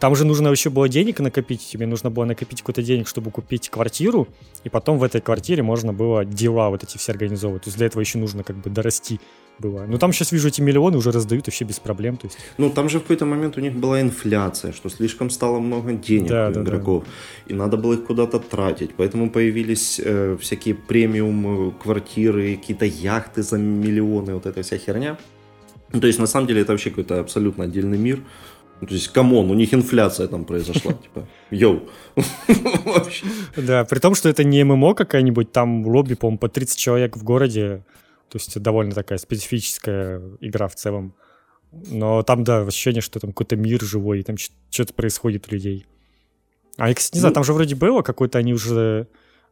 Там 0.00 0.16
же 0.16 0.24
нужно 0.24 0.48
еще 0.48 0.70
было 0.70 0.88
денег 0.88 1.20
накопить, 1.20 1.66
тебе 1.66 1.86
нужно 1.86 2.10
было 2.10 2.24
накопить 2.24 2.60
какой-то 2.60 2.82
денег, 2.82 3.08
чтобы 3.08 3.30
купить 3.30 3.68
квартиру, 3.68 4.28
и 4.64 4.68
потом 4.68 4.98
в 4.98 5.02
этой 5.02 5.20
квартире 5.20 5.62
можно 5.62 5.92
было 5.92 6.24
дела 6.24 6.70
вот 6.70 6.82
эти 6.82 6.98
все 6.98 7.12
организовывать. 7.12 7.64
То 7.64 7.68
есть 7.68 7.78
для 7.78 7.86
этого 7.86 8.00
еще 8.00 8.18
нужно 8.18 8.44
как 8.44 8.56
бы 8.56 8.70
дорасти 8.70 9.20
было. 9.58 9.84
Ну 9.88 9.98
там 9.98 10.12
сейчас 10.12 10.32
вижу 10.32 10.48
эти 10.48 10.60
миллионы 10.60 10.96
уже 10.96 11.10
раздают 11.10 11.46
вообще 11.46 11.64
без 11.64 11.78
проблем. 11.78 12.16
То 12.16 12.26
есть... 12.26 12.38
Ну 12.58 12.70
там 12.70 12.88
же 12.88 12.98
в 12.98 13.02
какой-то 13.02 13.26
момент 13.26 13.56
у 13.56 13.60
них 13.60 13.74
была 13.74 14.00
инфляция, 14.00 14.72
что 14.72 14.88
слишком 14.88 15.30
стало 15.30 15.60
много 15.60 15.92
денег 15.92 16.28
да, 16.28 16.48
у 16.48 16.52
да, 16.52 16.62
игроков, 16.62 17.04
да. 17.04 17.54
и 17.54 17.56
надо 17.56 17.76
было 17.76 17.94
их 17.94 18.04
куда-то 18.04 18.38
тратить. 18.38 18.90
Поэтому 18.96 19.30
появились 19.30 20.00
э, 20.04 20.36
всякие 20.40 20.74
премиум 20.74 21.68
э, 21.68 21.72
квартиры, 21.82 22.56
какие-то 22.56 22.86
яхты 22.86 23.42
за 23.42 23.58
миллионы, 23.58 24.34
вот 24.34 24.46
эта 24.46 24.62
вся 24.62 24.78
херня. 24.78 25.16
Ну, 25.92 26.00
то 26.00 26.06
есть 26.06 26.18
на 26.18 26.26
самом 26.26 26.46
деле 26.46 26.62
это 26.62 26.72
вообще 26.72 26.90
какой-то 26.90 27.20
абсолютно 27.20 27.64
отдельный 27.64 27.98
мир. 27.98 28.20
Ну, 28.80 28.88
то 28.88 28.94
есть, 28.94 29.08
come 29.08 29.31
on, 29.31 29.48
у 29.48 29.54
них 29.54 29.72
инфляция 29.74 30.26
там 30.26 30.44
произошла, 30.44 30.92
типа, 30.92 31.28
yo. 31.50 31.82
Да, 33.56 33.84
при 33.84 34.00
том, 34.00 34.16
что 34.16 34.28
это 34.28 34.42
не 34.42 34.64
ММО 34.64 34.94
какая-нибудь, 34.94 35.52
там 35.52 35.86
лобби, 35.86 36.14
по-моему, 36.14 36.38
по 36.38 36.48
30 36.48 36.78
человек 36.78 37.16
в 37.16 37.22
городе, 37.22 37.84
то 38.32 38.38
есть 38.38 38.58
довольно 38.60 38.94
такая 38.94 39.18
специфическая 39.18 40.22
игра 40.40 40.68
в 40.68 40.74
целом. 40.74 41.14
Но 41.70 42.22
там, 42.22 42.44
да, 42.44 42.62
ощущение, 42.62 43.02
что 43.02 43.20
там 43.20 43.32
какой-то 43.32 43.56
мир 43.56 43.82
живой, 43.82 44.20
и 44.20 44.22
там 44.22 44.36
что-то 44.70 44.94
происходит 44.94 45.48
у 45.48 45.54
людей. 45.54 45.86
А 46.78 46.88
я, 46.88 46.94
кстати, 46.94 47.16
не 47.16 47.20
знаю, 47.20 47.32
ну 47.32 47.34
там 47.34 47.44
же 47.44 47.52
вроде 47.52 47.74
было 47.74 48.00
какой-то, 48.00 48.38
они 48.38 48.54
уже, 48.54 49.06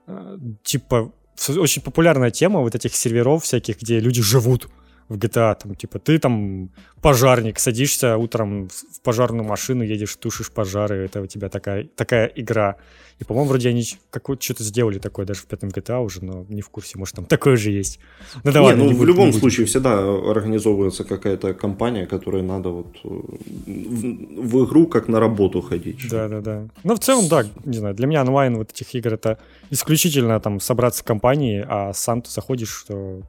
э, 0.07 0.39
типа, 0.63 1.13
очень 1.49 1.83
популярная 1.83 2.31
тема 2.31 2.61
вот 2.61 2.75
этих 2.75 2.97
серверов 2.97 3.45
всяких, 3.45 3.81
где 3.81 4.01
люди 4.01 4.23
живут 4.23 4.69
в 5.11 5.17
GTA, 5.17 5.57
там, 5.61 5.75
типа, 5.75 5.99
ты 5.99 6.19
там 6.19 6.71
пожарник, 7.03 7.59
садишься 7.59 8.17
утром 8.17 8.69
в 8.69 9.01
пожарную 9.03 9.45
машину, 9.45 9.83
едешь, 9.83 10.15
тушишь 10.15 10.53
пожары, 10.53 11.05
это 11.05 11.21
у 11.21 11.27
тебя 11.27 11.49
такая, 11.49 11.85
такая 11.85 12.27
игра. 12.37 12.77
И, 13.19 13.25
по-моему, 13.25 13.49
вроде 13.49 13.71
они 13.71 13.85
какое-то 14.11 14.43
что-то 14.43 14.63
сделали 14.63 14.99
такое 14.99 15.27
даже 15.27 15.41
в 15.41 15.47
пятом 15.47 15.71
GTA 15.71 16.01
уже, 16.01 16.25
но 16.25 16.47
не 16.49 16.63
в 16.63 16.69
курсе, 16.69 16.97
может, 16.97 17.17
там 17.17 17.25
такое 17.25 17.57
же 17.57 17.73
есть. 17.73 17.99
Ну, 18.45 18.53
да 18.53 18.61
не, 18.61 18.73
ну, 18.75 18.85
не 18.85 18.95
в 18.95 18.99
будет, 18.99 19.09
любом 19.09 19.33
случае 19.33 19.67
всегда 19.67 19.99
организовывается 19.99 21.03
какая-то 21.03 21.55
компания, 21.55 22.07
которой 22.07 22.43
надо 22.43 22.69
вот 22.69 22.97
э, 23.03 23.09
в, 23.09 24.47
в 24.47 24.65
игру 24.65 24.87
как 24.87 25.09
на 25.09 25.19
работу 25.19 25.61
ходить. 25.61 26.09
Да-да-да. 26.09 26.69
Ну, 26.85 26.95
в 26.95 27.01
целом, 27.01 27.29
да, 27.29 27.45
не 27.65 27.79
знаю, 27.79 27.97
для 27.97 28.07
меня 28.07 28.23
онлайн 28.23 28.57
вот 28.57 28.71
этих 28.71 28.95
игр 28.95 29.15
это 29.15 29.39
исключительно 29.71 30.39
там 30.39 30.61
собраться 30.61 31.03
в 31.03 31.05
компании, 31.05 31.67
а 31.69 31.93
сам 31.93 32.23
ты 32.23 32.31
заходишь, 32.31 32.71
что 32.71 33.23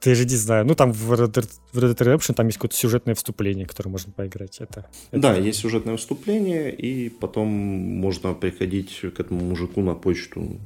ты 0.00 0.14
же 0.14 0.24
не 0.24 0.36
знаю. 0.36 0.64
Ну, 0.66 0.74
там 0.74 0.92
в 0.92 1.12
Red 1.12 1.32
Dead, 1.32 1.48
Redemption 1.72 2.34
там 2.34 2.46
есть 2.46 2.58
какое-то 2.58 2.76
сюжетное 2.76 3.14
вступление, 3.14 3.66
которое 3.66 3.90
можно 3.90 4.12
поиграть. 4.12 4.60
Это, 4.60 4.86
это... 5.10 5.20
Да, 5.20 5.34
есть 5.34 5.60
сюжетное 5.60 5.96
вступление, 5.96 6.74
и 6.74 7.08
потом 7.08 7.48
можно 7.48 8.34
приходить 8.34 9.00
к 9.00 9.20
этому 9.20 9.40
мужику 9.40 9.80
на 9.80 9.94
почту 9.94 10.58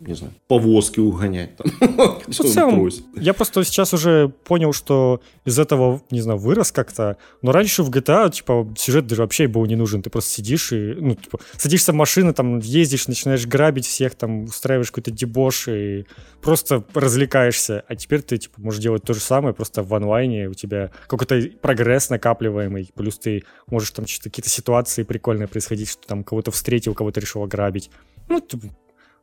не 0.00 0.14
знаю, 0.14 0.32
повозки 0.48 0.98
угонять. 0.98 1.56
Там, 1.56 2.20
в 2.26 2.32
целом, 2.32 2.88
я 3.16 3.34
просто 3.34 3.62
сейчас 3.64 3.92
уже 3.92 4.28
понял, 4.44 4.72
что 4.72 5.20
из 5.44 5.58
этого, 5.58 6.00
не 6.10 6.22
знаю, 6.22 6.38
вырос 6.38 6.72
как-то. 6.72 7.18
Но 7.42 7.52
раньше 7.52 7.82
в 7.82 7.90
GTA, 7.90 8.30
типа, 8.30 8.72
сюжет 8.78 9.06
даже 9.06 9.22
вообще 9.22 9.46
был 9.46 9.66
не 9.66 9.76
нужен. 9.76 10.02
Ты 10.02 10.08
просто 10.08 10.30
сидишь 10.30 10.72
и, 10.72 10.94
ну, 10.94 11.14
типа, 11.14 11.38
садишься 11.56 11.92
в 11.92 11.96
машину, 11.96 12.32
там, 12.32 12.60
ездишь, 12.60 13.08
начинаешь 13.08 13.46
грабить 13.46 13.86
всех, 13.86 14.14
там, 14.14 14.44
устраиваешь 14.44 14.90
какой-то 14.90 15.10
дебош 15.10 15.68
и 15.68 16.06
просто 16.40 16.82
развлекаешься. 16.94 17.84
А 17.86 17.94
теперь 17.94 18.22
ты, 18.22 18.38
типа, 18.38 18.58
можешь 18.58 18.80
делать 18.80 19.02
то 19.02 19.12
же 19.12 19.20
самое, 19.20 19.54
просто 19.54 19.82
в 19.82 19.94
онлайне 19.94 20.48
у 20.48 20.54
тебя 20.54 20.90
какой-то 21.08 21.42
прогресс 21.60 22.08
накапливаемый, 22.08 22.90
плюс 22.94 23.18
ты 23.18 23.44
можешь 23.66 23.90
там 23.90 24.06
какие-то 24.06 24.48
ситуации 24.48 25.02
прикольные 25.02 25.46
происходить, 25.46 25.90
что 25.90 26.06
там 26.06 26.24
кого-то 26.24 26.50
встретил, 26.50 26.94
кого-то 26.94 27.20
решил 27.20 27.42
ограбить. 27.42 27.90
Ну, 28.28 28.40
типа, 28.40 28.68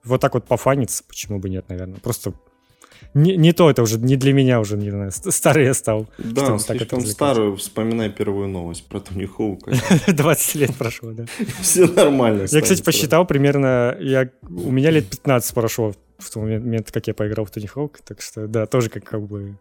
вот 0.07 0.21
так 0.21 0.33
вот 0.33 0.45
пофаниться, 0.45 1.03
почему 1.07 1.39
бы 1.39 1.49
нет, 1.49 1.65
наверное. 1.69 1.99
Просто 1.99 2.33
не, 3.13 3.35
не 3.37 3.53
то, 3.53 3.69
это 3.69 3.81
уже 3.81 3.99
не 3.99 4.15
для 4.15 4.33
меня 4.33 4.59
уже, 4.59 4.77
не 4.77 4.89
знаю, 4.89 5.11
старый 5.11 5.65
я 5.65 5.73
стал. 5.73 6.07
Да, 6.17 6.57
слишком 6.59 7.05
старую, 7.05 7.55
вспоминай 7.55 8.09
первую 8.09 8.47
новость 8.47 8.85
про 8.87 8.99
Тони 8.99 9.25
Хоука. 9.25 9.71
20 10.07 10.55
лет 10.55 10.75
прошло, 10.75 11.11
да. 11.11 11.25
Все 11.61 11.87
нормально. 11.87 12.45
Я, 12.49 12.61
кстати, 12.61 12.83
посчитал 12.83 13.25
примерно, 13.25 13.97
я, 13.99 14.29
у 14.43 14.71
меня 14.71 14.91
лет 14.91 15.09
15 15.09 15.53
прошло 15.53 15.93
в 16.17 16.29
тот 16.31 16.43
момент, 16.43 16.91
как 16.91 17.07
я 17.07 17.13
поиграл 17.13 17.45
в 17.45 17.51
Тони 17.51 17.67
Хоук, 17.67 17.99
так 18.03 18.21
что, 18.21 18.47
да, 18.47 18.65
тоже 18.65 18.89
как, 18.89 19.03
как 19.03 19.21
бы 19.21 19.57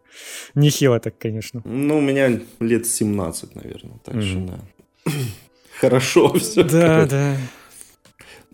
нехило 0.55 0.99
так, 0.99 1.17
конечно. 1.17 1.61
Ну, 1.65 1.99
у 1.99 2.01
меня 2.01 2.39
лет 2.59 2.87
17, 2.87 3.55
наверное, 3.55 3.99
так 4.03 4.21
что, 4.21 4.39
да. 4.39 5.11
Хорошо 5.79 6.33
все. 6.33 6.63
Да, 6.63 7.05
да. 7.05 7.37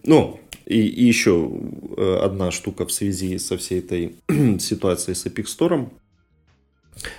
Ну, 0.03 0.39
и, 0.65 0.87
и 0.87 1.05
еще 1.05 1.49
э, 1.97 2.19
одна 2.23 2.51
штука 2.51 2.85
в 2.85 2.91
связи 2.91 3.37
со 3.37 3.57
всей 3.57 3.79
этой 3.79 4.15
ситуацией 4.59 5.15
с 5.15 5.25
Epic 5.25 5.45
Store. 5.45 5.89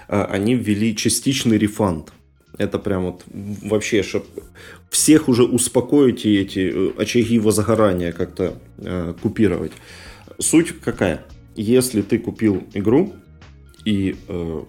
Э, 0.09 0.25
они 0.25 0.55
ввели 0.55 0.97
частичный 0.97 1.59
рефанд. 1.59 2.13
Это 2.57 2.79
прям 2.79 3.05
вот 3.05 3.25
вообще, 3.63 4.03
чтобы 4.03 4.27
всех 4.91 5.29
уже 5.29 5.45
успокоить 5.45 6.25
и 6.25 6.37
эти 6.37 6.73
э, 6.73 6.93
очаги 6.97 7.39
возгорания 7.39 8.13
как-то 8.13 8.59
э, 8.79 9.15
купировать. 9.21 9.73
Суть 10.39 10.81
какая? 10.81 11.25
Если 11.57 12.03
ты 12.03 12.19
купил 12.19 12.65
игру 12.75 13.13
и 13.85 14.17
э, 14.29 14.65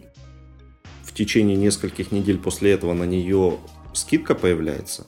в 1.03 1.13
течение 1.13 1.55
нескольких 1.55 2.11
недель 2.11 2.37
после 2.37 2.71
этого 2.71 2.93
на 2.93 3.05
нее 3.05 3.57
скидка 3.93 4.35
появляется, 4.35 5.05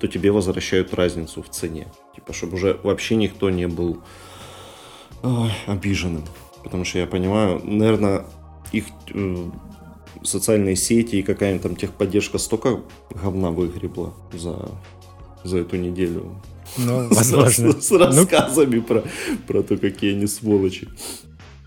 то 0.00 0.06
тебе 0.06 0.32
возвращают 0.32 0.94
разницу 0.94 1.42
в 1.42 1.50
цене. 1.50 1.86
Типа, 2.14 2.32
чтобы 2.32 2.54
уже 2.56 2.78
вообще 2.82 3.16
никто 3.16 3.50
не 3.50 3.66
был 3.68 4.02
ой, 5.22 5.50
обиженным. 5.66 6.24
Потому 6.62 6.84
что 6.84 6.98
я 6.98 7.06
понимаю, 7.06 7.60
наверное, 7.64 8.26
их 8.72 8.86
э, 9.12 9.50
социальные 10.22 10.76
сети 10.76 11.16
и 11.16 11.22
какая-нибудь 11.22 11.62
там 11.62 11.76
техподдержка 11.76 12.38
столько 12.38 12.80
говна 13.10 13.50
выгребла 13.50 14.14
за, 14.32 14.70
за 15.44 15.58
эту 15.58 15.76
неделю. 15.76 16.40
Ну, 16.78 17.08
возможно. 17.10 17.72
С, 17.72 17.84
с, 17.84 17.88
с 17.88 17.92
рассказами 17.92 18.76
ну... 18.76 18.82
про, 18.82 19.04
про 19.46 19.62
то, 19.62 19.76
какие 19.76 20.14
они 20.14 20.26
сволочи. 20.26 20.88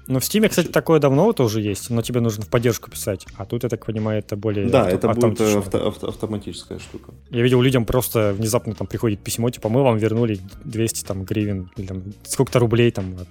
Ну, 0.08 0.20
в 0.20 0.24
Steam, 0.24 0.48
кстати, 0.48 0.68
такое 0.68 1.00
давно 1.00 1.34
тоже 1.34 1.62
есть, 1.62 1.90
но 1.90 2.02
тебе 2.02 2.20
нужно 2.20 2.44
в 2.46 2.50
поддержку 2.50 2.92
писать. 2.92 3.26
А 3.38 3.46
тут, 3.46 3.64
я 3.64 3.70
так 3.70 3.86
понимаю, 3.86 4.20
это 4.20 4.36
более 4.36 4.68
Да, 4.68 4.84
авто- 4.84 4.96
это 4.96 5.08
будет 5.10 5.42
авто- 5.42 5.88
авто- 5.88 6.08
автоматическая 6.10 6.78
штука. 6.80 7.14
Я 7.32 7.42
видел, 7.42 7.62
людям 7.62 7.86
просто 7.86 8.34
внезапно 8.38 8.76
там 8.76 8.86
приходит 8.88 9.20
письмо, 9.20 9.50
типа, 9.50 9.70
мы 9.70 9.82
вам 9.84 9.98
вернули 9.98 10.40
200 10.64 11.04
там 11.06 11.24
гривен, 11.24 11.72
или 11.78 11.88
там 11.88 12.04
сколько-то 12.24 12.60
рублей 12.60 12.92
там 12.92 13.16
от, 13.20 13.28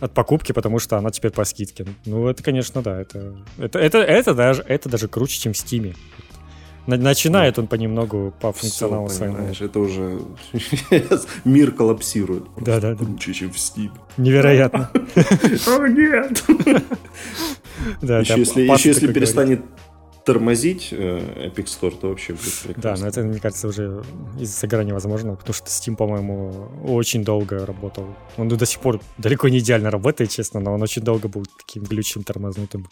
от 0.00 0.12
покупки, 0.14 0.52
потому 0.52 0.78
что 0.78 0.96
она 0.96 1.10
теперь 1.10 1.30
по 1.30 1.44
скидке. 1.44 1.84
Ну, 2.06 2.26
это, 2.28 2.42
конечно, 2.42 2.80
да, 2.82 3.00
это, 3.00 3.36
это, 3.58 3.78
это, 3.78 3.98
это, 3.98 4.34
даже, 4.34 4.62
это 4.66 4.88
даже 4.88 5.08
круче, 5.08 5.38
чем 5.40 5.52
в 5.52 5.56
Steam. 5.56 5.94
Начинает 6.96 7.56
да. 7.56 7.62
он 7.62 7.68
понемногу 7.68 8.32
по 8.40 8.50
функционалу 8.52 9.10
своему. 9.10 9.36
Это 9.60 9.78
уже 9.78 10.20
мир 11.44 11.72
коллапсирует. 11.72 12.44
Да, 12.56 12.80
да, 12.80 12.94
да. 12.94 12.96
Круче, 12.96 13.34
чем 13.34 13.50
в 13.50 13.56
Steam. 13.56 13.90
Невероятно. 14.16 14.90
О, 15.66 15.86
нет! 15.86 16.42
Да, 18.00 18.20
еще 18.20 18.38
если, 18.38 18.62
еще 18.62 18.88
если 18.88 19.12
перестанет 19.12 19.60
тормозить 20.24 20.88
э, 20.92 21.50
Epic 21.54 21.64
Store, 21.64 21.98
то 21.98 22.08
вообще 22.08 22.32
будет 22.32 22.52
прекрасно. 22.62 22.82
Да, 22.82 22.96
но 23.00 23.08
это, 23.08 23.22
мне 23.22 23.40
кажется, 23.40 23.68
уже 23.68 24.02
из-за 24.38 24.66
грани 24.66 24.88
невозможно, 24.88 25.36
потому 25.36 25.54
что 25.54 25.66
Steam, 25.66 25.96
по-моему, 25.96 26.68
очень 26.84 27.24
долго 27.24 27.64
работал. 27.64 28.06
Он 28.36 28.48
до 28.48 28.66
сих 28.66 28.80
пор 28.80 29.00
далеко 29.16 29.48
не 29.48 29.58
идеально 29.58 29.90
работает, 29.90 30.30
честно, 30.30 30.60
но 30.60 30.74
он 30.74 30.82
очень 30.82 31.02
долго 31.02 31.28
был 31.28 31.46
таким 31.56 31.82
глючим, 31.84 32.24
тормознутым. 32.24 32.88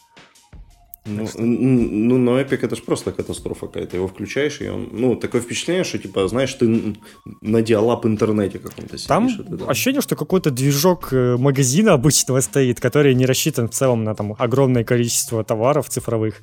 Ну, 1.07 1.27
ну, 1.39 2.19
но 2.19 2.41
Epic 2.41 2.59
это 2.63 2.77
же 2.77 2.83
просто 2.83 3.13
катастрофа 3.13 3.67
какая-то. 3.67 3.97
Его 3.97 4.09
включаешь, 4.09 4.61
и 4.61 4.69
он... 4.69 4.89
Ну, 4.93 5.17
такое 5.17 5.41
впечатление, 5.41 5.85
что, 5.85 5.99
типа, 5.99 6.29
знаешь, 6.29 6.53
ты 6.55 6.97
на 7.41 7.63
диалап 7.63 8.07
интернете 8.07 8.59
каком-то 8.59 8.99
сидишь. 8.99 9.07
Там 9.07 9.29
это, 9.29 9.57
да. 9.57 9.67
ощущение, 9.67 10.01
что 10.01 10.17
какой-то 10.17 10.51
движок 10.51 11.13
э, 11.13 11.37
магазина 11.37 11.93
обычного 11.93 12.41
стоит, 12.41 12.81
который 12.81 13.15
не 13.15 13.27
рассчитан 13.27 13.69
в 13.69 13.73
целом 13.73 14.05
на 14.05 14.15
там 14.15 14.35
огромное 14.39 14.85
количество 14.85 15.45
товаров 15.45 15.89
цифровых. 15.89 16.43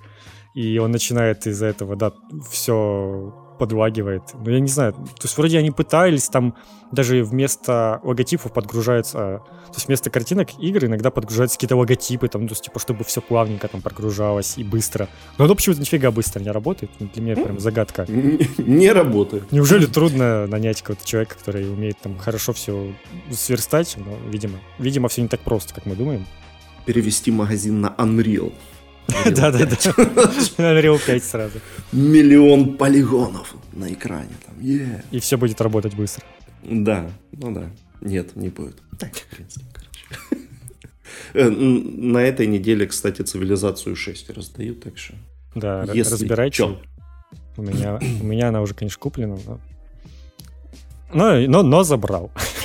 И 0.53 0.77
он 0.77 0.91
начинает 0.91 1.47
из-за 1.47 1.65
этого, 1.65 1.95
да, 1.95 2.13
все 2.51 3.42
подлагивает. 3.63 4.23
Ну, 4.33 4.51
я 4.51 4.59
не 4.59 4.67
знаю. 4.67 4.91
То 4.91 5.23
есть 5.23 5.37
вроде 5.37 5.57
они 5.57 5.71
пытались 5.71 6.27
там 6.27 6.53
даже 6.91 7.23
вместо 7.23 8.01
логотипов 8.03 8.51
подгружаются... 8.51 9.41
То 9.67 9.75
есть 9.75 9.87
вместо 9.87 10.09
картинок 10.09 10.49
игр 10.59 10.85
иногда 10.85 11.11
подгружаются 11.11 11.55
какие-то 11.55 11.77
логотипы, 11.77 12.27
там, 12.27 12.45
то 12.45 12.51
есть, 12.51 12.65
типа, 12.65 12.79
чтобы 12.79 13.05
все 13.05 13.21
плавненько 13.21 13.69
там 13.69 13.81
прогружалось 13.81 14.57
и 14.57 14.65
быстро. 14.65 15.07
Но 15.37 15.45
оно 15.45 15.55
почему-то 15.55 15.79
нифига 15.79 16.11
быстро 16.11 16.41
не 16.41 16.51
работает. 16.51 16.91
Ну, 16.99 17.07
для 17.13 17.23
меня 17.23 17.35
прям 17.35 17.59
загадка. 17.59 18.05
Не 18.07 18.91
работает. 18.91 19.49
Неужели 19.53 19.85
трудно 19.85 20.45
нанять 20.45 20.81
какого-то 20.81 21.07
человека, 21.07 21.35
который 21.39 21.71
умеет 21.71 21.97
там 21.99 22.17
хорошо 22.17 22.51
все 22.51 22.93
сверстать? 23.31 23.95
Но, 23.97 24.17
видимо, 24.29 24.59
видимо, 24.77 25.07
все 25.07 25.21
не 25.21 25.29
так 25.29 25.39
просто, 25.39 25.73
как 25.73 25.85
мы 25.85 25.95
думаем. 25.95 26.25
Перевести 26.85 27.31
магазин 27.31 27.79
на 27.79 27.95
Unreal. 27.97 28.51
Да-да-да. 29.07 29.75
Unreal 29.75 30.99
5 31.05 31.23
сразу. 31.23 31.59
Миллион 31.91 32.77
полигонов 32.77 33.55
на 33.73 33.91
экране. 33.91 34.31
Там. 34.45 34.55
Yeah. 34.59 35.03
И 35.11 35.19
все 35.19 35.37
будет 35.37 35.61
работать 35.61 35.95
быстро. 35.95 36.23
Да, 36.63 37.09
ну 37.31 37.53
да. 37.53 37.69
Нет, 38.01 38.35
не 38.35 38.49
будет. 38.49 38.81
Так. 38.99 39.11
Э, 41.35 41.47
на 41.49 42.17
этой 42.19 42.47
неделе, 42.47 42.85
кстати, 42.87 43.21
цивилизацию 43.21 43.95
6 43.95 44.31
раздают, 44.31 44.83
так 44.83 44.97
что... 44.97 45.13
Да, 45.55 45.83
Если 45.93 46.13
разбирайте. 46.13 46.77
У 47.55 47.61
меня, 47.61 47.99
у 48.21 48.23
меня 48.23 48.49
она 48.49 48.61
уже, 48.61 48.73
конечно, 48.73 48.99
куплена, 48.99 49.37
но 49.45 49.59
но, 51.13 51.39
но, 51.47 51.63
но 51.63 51.83
забрал. 51.83 52.31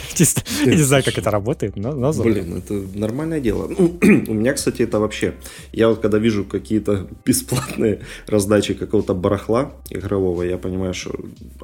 Я 0.65 0.75
не 0.75 0.83
знаю, 0.83 1.05
как 1.05 1.19
это 1.19 1.31
работает, 1.31 1.77
но, 1.77 1.93
но. 1.93 2.13
Блин, 2.13 2.59
это 2.59 2.75
нормальное 2.99 3.41
дело. 3.41 3.67
У 4.29 4.35
меня, 4.35 4.53
кстати, 4.53 4.83
это 4.83 4.99
вообще... 4.99 5.35
Я 5.73 5.89
вот 5.89 6.01
когда 6.01 6.19
вижу 6.19 6.45
какие-то 6.45 7.07
бесплатные 7.25 8.01
раздачи 8.27 8.75
какого-то 8.75 9.15
барахла 9.15 9.73
игрового, 9.91 10.43
я 10.43 10.59
понимаю, 10.59 10.95
что... 10.95 11.11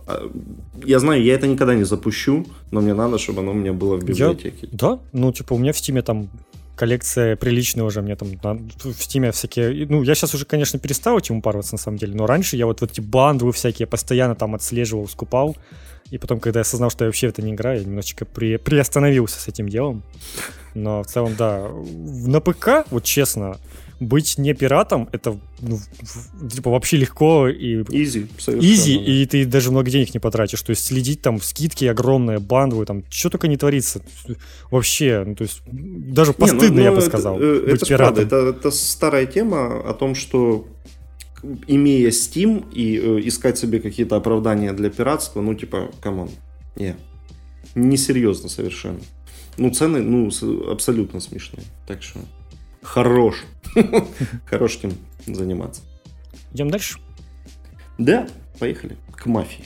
А, 0.06 0.30
я 0.84 0.98
знаю, 0.98 1.22
я 1.22 1.34
это 1.34 1.46
никогда 1.46 1.74
не 1.74 1.84
запущу, 1.84 2.46
но 2.70 2.80
мне 2.80 2.94
надо, 2.94 3.18
чтобы 3.18 3.40
оно 3.40 3.52
у 3.52 3.54
меня 3.54 3.72
было 3.72 3.96
в 3.96 4.04
библиотеке. 4.04 4.58
Я, 4.62 4.68
да, 4.72 4.98
ну, 5.12 5.32
типа, 5.32 5.54
у 5.54 5.58
меня 5.58 5.72
в 5.72 5.78
Стиме 5.78 6.02
там 6.02 6.28
коллекция 6.76 7.36
приличная 7.36 7.84
уже, 7.84 8.02
мне 8.02 8.16
там 8.16 8.28
на, 8.42 8.54
в 8.54 9.02
стиме 9.02 9.30
всякие, 9.30 9.86
ну, 9.88 10.02
я 10.02 10.14
сейчас 10.14 10.34
уже, 10.34 10.44
конечно, 10.44 10.78
перестал 10.78 11.18
этим 11.18 11.36
упарываться, 11.36 11.74
на 11.74 11.78
самом 11.78 11.98
деле, 11.98 12.14
но 12.14 12.26
раньше 12.26 12.56
я 12.56 12.66
вот, 12.66 12.80
вот 12.80 12.90
эти 12.92 13.00
банды 13.00 13.50
всякие 13.52 13.86
постоянно 13.86 14.34
там 14.34 14.54
отслеживал, 14.54 15.08
скупал, 15.08 15.56
и 16.14 16.18
потом, 16.18 16.38
когда 16.38 16.60
я 16.60 16.62
осознал, 16.62 16.90
что 16.90 17.04
я 17.04 17.08
вообще 17.08 17.26
в 17.26 17.30
это 17.30 17.42
не 17.42 17.54
играю, 17.54 17.80
я 17.80 17.84
немножечко 17.84 18.24
при, 18.24 18.56
приостановился 18.56 19.40
с 19.40 19.48
этим 19.48 19.68
делом. 19.68 20.04
Но 20.72 21.02
в 21.02 21.06
целом, 21.06 21.34
да, 21.36 21.68
на 21.68 22.40
ПК, 22.40 22.86
вот 22.90 23.02
честно, 23.02 23.58
быть 23.98 24.38
не 24.38 24.54
пиратом, 24.54 25.08
это 25.10 25.36
ну, 25.60 25.80
типа 26.48 26.70
вообще 26.70 26.98
легко 26.98 27.48
и... 27.48 27.82
Изи, 27.90 28.28
Изи, 28.46 28.96
да. 28.96 29.04
и 29.04 29.26
ты 29.26 29.44
даже 29.44 29.72
много 29.72 29.90
денег 29.90 30.14
не 30.14 30.20
потратишь. 30.20 30.62
То 30.62 30.70
есть 30.70 30.84
следить 30.84 31.20
там, 31.20 31.40
скидки 31.40 31.84
огромные, 31.84 32.38
бандовые, 32.38 32.86
там, 32.86 33.02
что 33.10 33.30
только 33.30 33.48
не 33.48 33.56
творится. 33.56 34.00
Вообще, 34.70 35.24
ну, 35.26 35.34
то 35.34 35.42
есть 35.42 35.62
даже 35.66 36.32
постыдно, 36.32 36.66
не, 36.66 36.76
ну, 36.76 36.80
я 36.82 36.92
бы 36.92 37.00
сказал, 37.00 37.40
это, 37.40 37.66
быть 37.66 37.74
это 37.74 37.86
пиратом. 37.86 38.14
Правда, 38.14 38.36
это, 38.36 38.56
это 38.56 38.70
старая 38.70 39.26
тема 39.26 39.80
о 39.80 39.94
том, 39.94 40.14
что 40.14 40.68
имея 41.66 42.10
Steam 42.10 42.72
и 42.72 42.96
э, 42.96 43.20
искать 43.28 43.58
себе 43.58 43.80
какие-то 43.80 44.16
оправдания 44.16 44.72
для 44.72 44.90
пиратства, 44.90 45.40
ну, 45.40 45.54
типа, 45.54 45.90
come 46.02 46.18
on, 46.18 46.30
не, 46.76 46.96
несерьезно 47.74 48.48
совершенно. 48.48 49.00
Ну, 49.56 49.70
цены, 49.70 50.00
ну, 50.02 50.30
абсолютно 50.70 51.20
смешные. 51.20 51.64
Так 51.86 52.02
что 52.02 52.20
хорош. 52.82 53.44
Хорош 54.46 54.76
этим 54.76 54.92
заниматься. 55.26 55.82
Идем 56.52 56.70
дальше? 56.70 56.98
Да, 57.98 58.28
поехали. 58.58 58.96
К 59.16 59.26
мафии. 59.26 59.64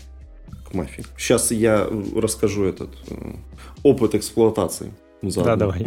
К 0.70 0.74
мафии. 0.74 1.04
Сейчас 1.16 1.50
я 1.50 1.88
расскажу 2.14 2.64
этот 2.64 2.90
э, 3.08 3.34
опыт 3.82 4.14
эксплуатации. 4.14 4.92
Заодно. 5.22 5.44
Да, 5.44 5.56
давай. 5.56 5.86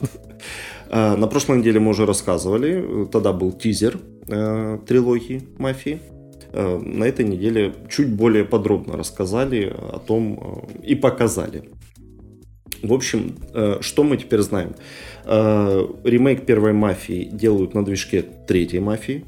Э, 0.90 1.16
на 1.16 1.26
прошлой 1.26 1.58
неделе 1.58 1.80
мы 1.80 1.90
уже 1.90 2.06
рассказывали. 2.06 3.06
Тогда 3.12 3.32
был 3.32 3.52
тизер 3.52 3.98
э, 4.26 4.78
трилогии 4.86 5.42
«Мафии». 5.58 6.00
Э, 6.52 6.78
на 6.78 7.04
этой 7.04 7.24
неделе 7.24 7.74
чуть 7.90 8.08
более 8.08 8.44
подробно 8.44 8.96
рассказали 8.96 9.72
о 9.76 9.98
том 9.98 10.66
э, 10.82 10.86
и 10.86 10.94
показали. 10.94 11.70
В 12.82 12.92
общем, 12.92 13.36
э, 13.54 13.78
что 13.80 14.04
мы 14.04 14.16
теперь 14.16 14.40
знаем? 14.40 14.74
Э, 15.24 15.86
ремейк 16.04 16.46
первой 16.46 16.72
«Мафии» 16.72 17.28
делают 17.32 17.74
на 17.74 17.84
движке 17.84 18.22
третьей 18.22 18.80
«Мафии». 18.80 19.24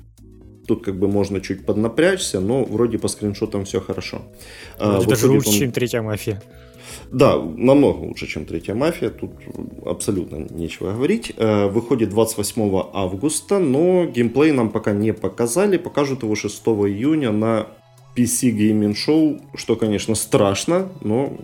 Тут 0.67 0.85
как 0.85 0.97
бы 0.97 1.09
можно 1.09 1.41
чуть 1.41 1.67
поднапрячься, 1.67 2.39
но 2.41 2.65
вроде 2.65 2.99
по 2.99 3.09
скриншотам 3.09 3.65
все 3.65 3.81
хорошо. 3.81 4.23
Э, 4.79 4.93
Вроде 4.93 5.09
даже 5.09 5.29
лучше, 5.29 5.49
он... 5.49 5.55
чем 5.55 5.73
третья 5.73 6.01
«Мафия». 6.01 6.41
Да, 7.13 7.37
намного 7.41 7.99
лучше, 8.05 8.27
чем 8.27 8.45
третья 8.45 8.75
мафия. 8.75 9.11
Тут 9.11 9.33
абсолютно 9.85 10.37
нечего 10.37 10.93
говорить. 10.93 11.33
Э, 11.37 11.67
выходит 11.67 12.11
28 12.11 12.91
августа, 12.93 13.59
но 13.59 14.07
геймплей 14.07 14.53
нам 14.53 14.71
пока 14.71 14.93
не 14.93 15.13
показали. 15.13 15.77
Покажут 15.77 16.23
его 16.23 16.37
6 16.37 16.55
июня 16.67 17.33
на 17.33 17.67
PC 18.17 18.53
Gaming 18.57 18.95
Show, 18.95 19.41
что, 19.55 19.75
конечно, 19.75 20.15
страшно, 20.15 20.89
но 21.01 21.37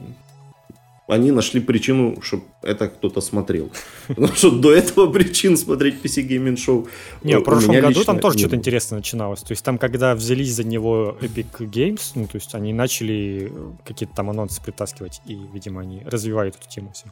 они 1.09 1.31
нашли 1.31 1.61
причину, 1.61 2.21
чтобы 2.21 2.45
это 2.63 2.89
кто-то 2.89 3.21
смотрел. 3.21 3.71
Потому 4.09 4.35
что 4.35 4.51
до 4.51 4.73
этого 4.73 5.11
причин 5.11 5.57
смотреть 5.57 5.97
PC 6.03 6.27
Gaming 6.29 6.57
Show 6.57 6.89
Не, 7.23 7.39
в 7.39 7.43
прошлом 7.43 7.81
году 7.81 8.05
там 8.05 8.19
тоже 8.19 8.39
что-то 8.39 8.57
интересное 8.57 8.99
начиналось. 8.99 9.41
То 9.41 9.53
есть 9.53 9.65
там, 9.65 9.79
когда 9.79 10.15
взялись 10.15 10.55
за 10.55 10.65
него 10.65 11.17
Epic 11.21 11.59
Games, 11.61 12.13
ну, 12.15 12.27
то 12.27 12.37
есть 12.37 12.55
они 12.55 12.73
начали 12.73 13.53
какие-то 13.85 14.15
там 14.15 14.31
анонсы 14.31 14.61
притаскивать, 14.63 15.21
и, 15.27 15.39
видимо, 15.53 15.83
они 15.83 16.03
развивают 16.05 16.57
эту 16.57 16.69
тему 16.69 16.93
все. 16.93 17.07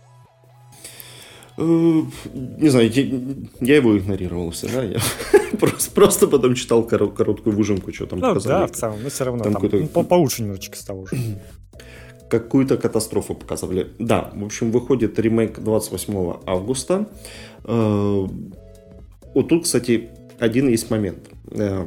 Э, 1.57 1.63
не 1.63 2.69
знаю, 2.69 2.91
я, 2.91 3.05
я 3.61 3.77
его 3.77 3.97
игнорировал 3.97 4.51
всегда. 4.51 4.83
Я 4.83 4.99
просто, 5.61 5.91
просто 5.93 6.27
потом 6.27 6.55
читал 6.55 6.83
короткую 6.83 7.55
выжимку, 7.57 7.93
что 7.93 8.07
там 8.07 8.19
ну, 8.19 8.29
показали. 8.29 8.67
Да, 8.67 8.67
в 8.67 8.73
целом, 8.73 9.03
но 9.03 9.09
все 9.09 9.25
равно 9.25 9.45
там, 9.45 9.55
там 9.55 9.71
ну, 9.71 10.05
получше 10.05 10.43
немножечко 10.43 10.77
стало 10.77 11.01
уже 11.01 11.17
какую-то 12.41 12.77
катастрофу 12.77 13.35
показывали. 13.35 13.87
Да, 13.99 14.31
в 14.35 14.45
общем, 14.45 14.71
выходит 14.71 15.19
ремейк 15.19 15.61
28 15.61 16.33
августа. 16.47 17.09
Э, 17.65 18.27
вот 19.35 19.49
тут, 19.49 19.65
кстати, 19.65 20.11
один 20.39 20.69
есть 20.69 20.91
момент. 20.91 21.19
Э, 21.51 21.87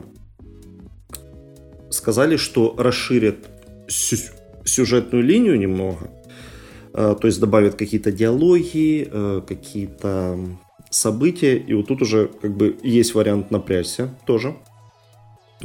сказали, 1.90 2.38
что 2.38 2.76
расширят 2.78 3.38
сюжетную 3.88 5.24
линию 5.24 5.58
немного, 5.58 6.10
э, 6.94 7.16
то 7.20 7.28
есть 7.28 7.40
добавят 7.40 7.76
какие-то 7.76 8.12
диалоги, 8.12 9.10
какие-то 9.48 10.38
события, 10.90 11.58
и 11.58 11.74
вот 11.74 11.88
тут 11.88 12.02
уже 12.02 12.28
как 12.28 12.56
бы 12.56 12.78
есть 12.84 13.16
вариант 13.16 13.52
напрячься 13.52 14.10
тоже. 14.26 14.56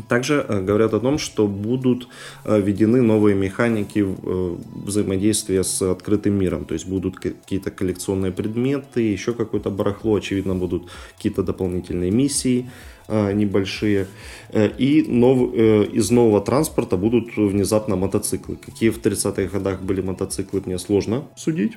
Также 0.09 0.45
э, 0.49 0.63
говорят 0.63 0.95
о 0.95 1.01
том, 1.01 1.19
что 1.19 1.47
будут 1.47 2.09
э, 2.45 2.61
введены 2.61 3.03
новые 3.03 3.37
механики 3.37 3.99
э, 4.03 4.57
взаимодействия 4.87 5.63
с 5.65 5.83
открытым 5.83 6.33
миром. 6.35 6.65
То 6.65 6.75
есть 6.75 6.87
будут 6.89 7.19
какие-то 7.19 7.71
коллекционные 7.71 8.33
предметы, 8.33 9.03
еще 9.03 9.35
какое-то 9.35 9.71
барахло, 9.71 10.15
очевидно, 10.15 10.55
будут 10.55 10.89
какие-то 11.17 11.43
дополнительные 11.43 12.11
миссии 12.11 12.71
небольшие. 13.09 14.07
И 14.55 15.05
нов, 15.07 15.53
из 15.55 16.11
нового 16.11 16.41
транспорта 16.41 16.97
будут 16.97 17.37
внезапно 17.37 17.97
мотоциклы. 17.97 18.57
Какие 18.57 18.91
в 18.91 19.03
30-х 19.03 19.53
годах 19.53 19.83
были 19.83 20.01
мотоциклы, 20.01 20.63
мне 20.65 20.79
сложно 20.79 21.25
судить. 21.37 21.73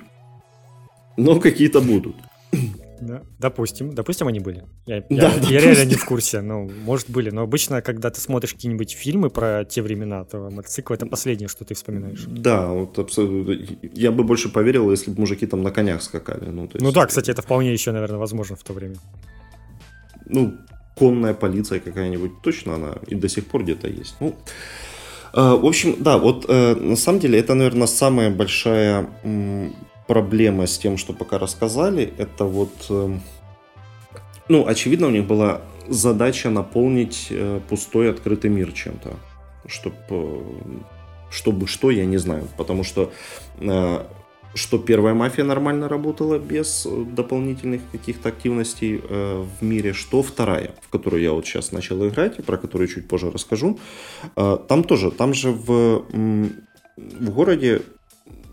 Но 1.18 1.38
какие-то 1.40 1.80
будут. 1.80 2.14
Да. 3.00 3.22
Допустим, 3.38 3.94
допустим, 3.94 4.28
они 4.28 4.40
были. 4.40 4.64
Я, 4.86 5.04
да, 5.10 5.32
я, 5.32 5.48
я 5.48 5.60
реально 5.60 5.84
не 5.84 5.94
в 5.94 6.04
курсе, 6.04 6.40
ну, 6.40 6.70
может, 6.84 7.10
были. 7.10 7.30
Но 7.30 7.42
обычно, 7.42 7.82
когда 7.82 8.10
ты 8.10 8.20
смотришь 8.20 8.54
какие-нибудь 8.54 8.92
фильмы 8.92 9.30
про 9.30 9.64
те 9.64 9.82
времена, 9.82 10.24
то 10.24 10.50
мотоцикл 10.50 10.94
это 10.94 11.06
последнее, 11.06 11.48
что 11.48 11.64
ты 11.64 11.74
вспоминаешь. 11.74 12.24
Да, 12.26 12.68
вот 12.68 12.98
абсолютно. 12.98 13.56
Я 13.94 14.10
бы 14.10 14.24
больше 14.24 14.48
поверил, 14.48 14.90
если 14.90 15.10
бы 15.10 15.20
мужики 15.20 15.46
там 15.46 15.62
на 15.62 15.70
конях 15.70 16.02
скакали. 16.02 16.46
Ну, 16.46 16.64
есть... 16.64 16.80
ну 16.80 16.92
да, 16.92 17.06
кстати, 17.06 17.30
это 17.30 17.42
вполне 17.42 17.72
еще, 17.72 17.92
наверное, 17.92 18.18
возможно 18.18 18.56
в 18.56 18.62
то 18.62 18.72
время. 18.72 18.96
Ну, 20.26 20.54
конная 20.98 21.34
полиция 21.34 21.80
какая-нибудь, 21.80 22.42
точно 22.42 22.74
она 22.74 22.94
и 23.06 23.14
до 23.14 23.28
сих 23.28 23.46
пор 23.46 23.62
где-то 23.62 23.88
есть. 23.88 24.16
Ну, 24.20 24.34
э, 25.34 25.40
в 25.40 25.66
общем, 25.66 25.96
да, 25.98 26.18
вот 26.18 26.46
э, 26.48 26.74
на 26.74 26.96
самом 26.96 27.20
деле 27.20 27.38
это, 27.38 27.54
наверное, 27.54 27.86
самая 27.86 28.30
большая 28.30 29.08
проблема 30.06 30.66
с 30.66 30.78
тем, 30.78 30.96
что 30.96 31.12
пока 31.12 31.38
рассказали, 31.38 32.12
это 32.18 32.44
вот, 32.44 32.86
эм, 32.90 33.20
ну, 34.48 34.66
очевидно, 34.66 35.08
у 35.08 35.10
них 35.10 35.26
была 35.26 35.60
задача 35.88 36.50
наполнить 36.50 37.28
э, 37.30 37.60
пустой 37.68 38.10
открытый 38.10 38.50
мир 38.50 38.72
чем-то, 38.72 39.14
чтобы, 39.66 39.96
э, 40.10 40.42
чтобы 41.30 41.66
что, 41.66 41.90
я 41.90 42.04
не 42.04 42.18
знаю, 42.18 42.48
потому 42.56 42.84
что 42.84 43.12
э, 43.58 44.04
что 44.54 44.78
первая 44.78 45.12
мафия 45.12 45.44
нормально 45.44 45.88
работала 45.88 46.38
без 46.38 46.86
дополнительных 47.14 47.82
каких-то 47.92 48.30
активностей 48.30 48.96
в 48.96 49.48
мире, 49.60 49.92
что 49.92 50.22
вторая, 50.22 50.70
в 50.80 50.88
которую 50.88 51.22
я 51.22 51.32
вот 51.32 51.44
сейчас 51.44 51.72
начал 51.72 52.08
играть, 52.08 52.42
про 52.42 52.56
которую 52.56 52.88
чуть 52.88 53.06
позже 53.06 53.30
расскажу, 53.30 53.78
там 54.34 54.82
тоже, 54.84 55.10
там 55.10 55.34
же 55.34 55.50
в, 55.50 56.06
в 56.96 57.30
городе 57.30 57.82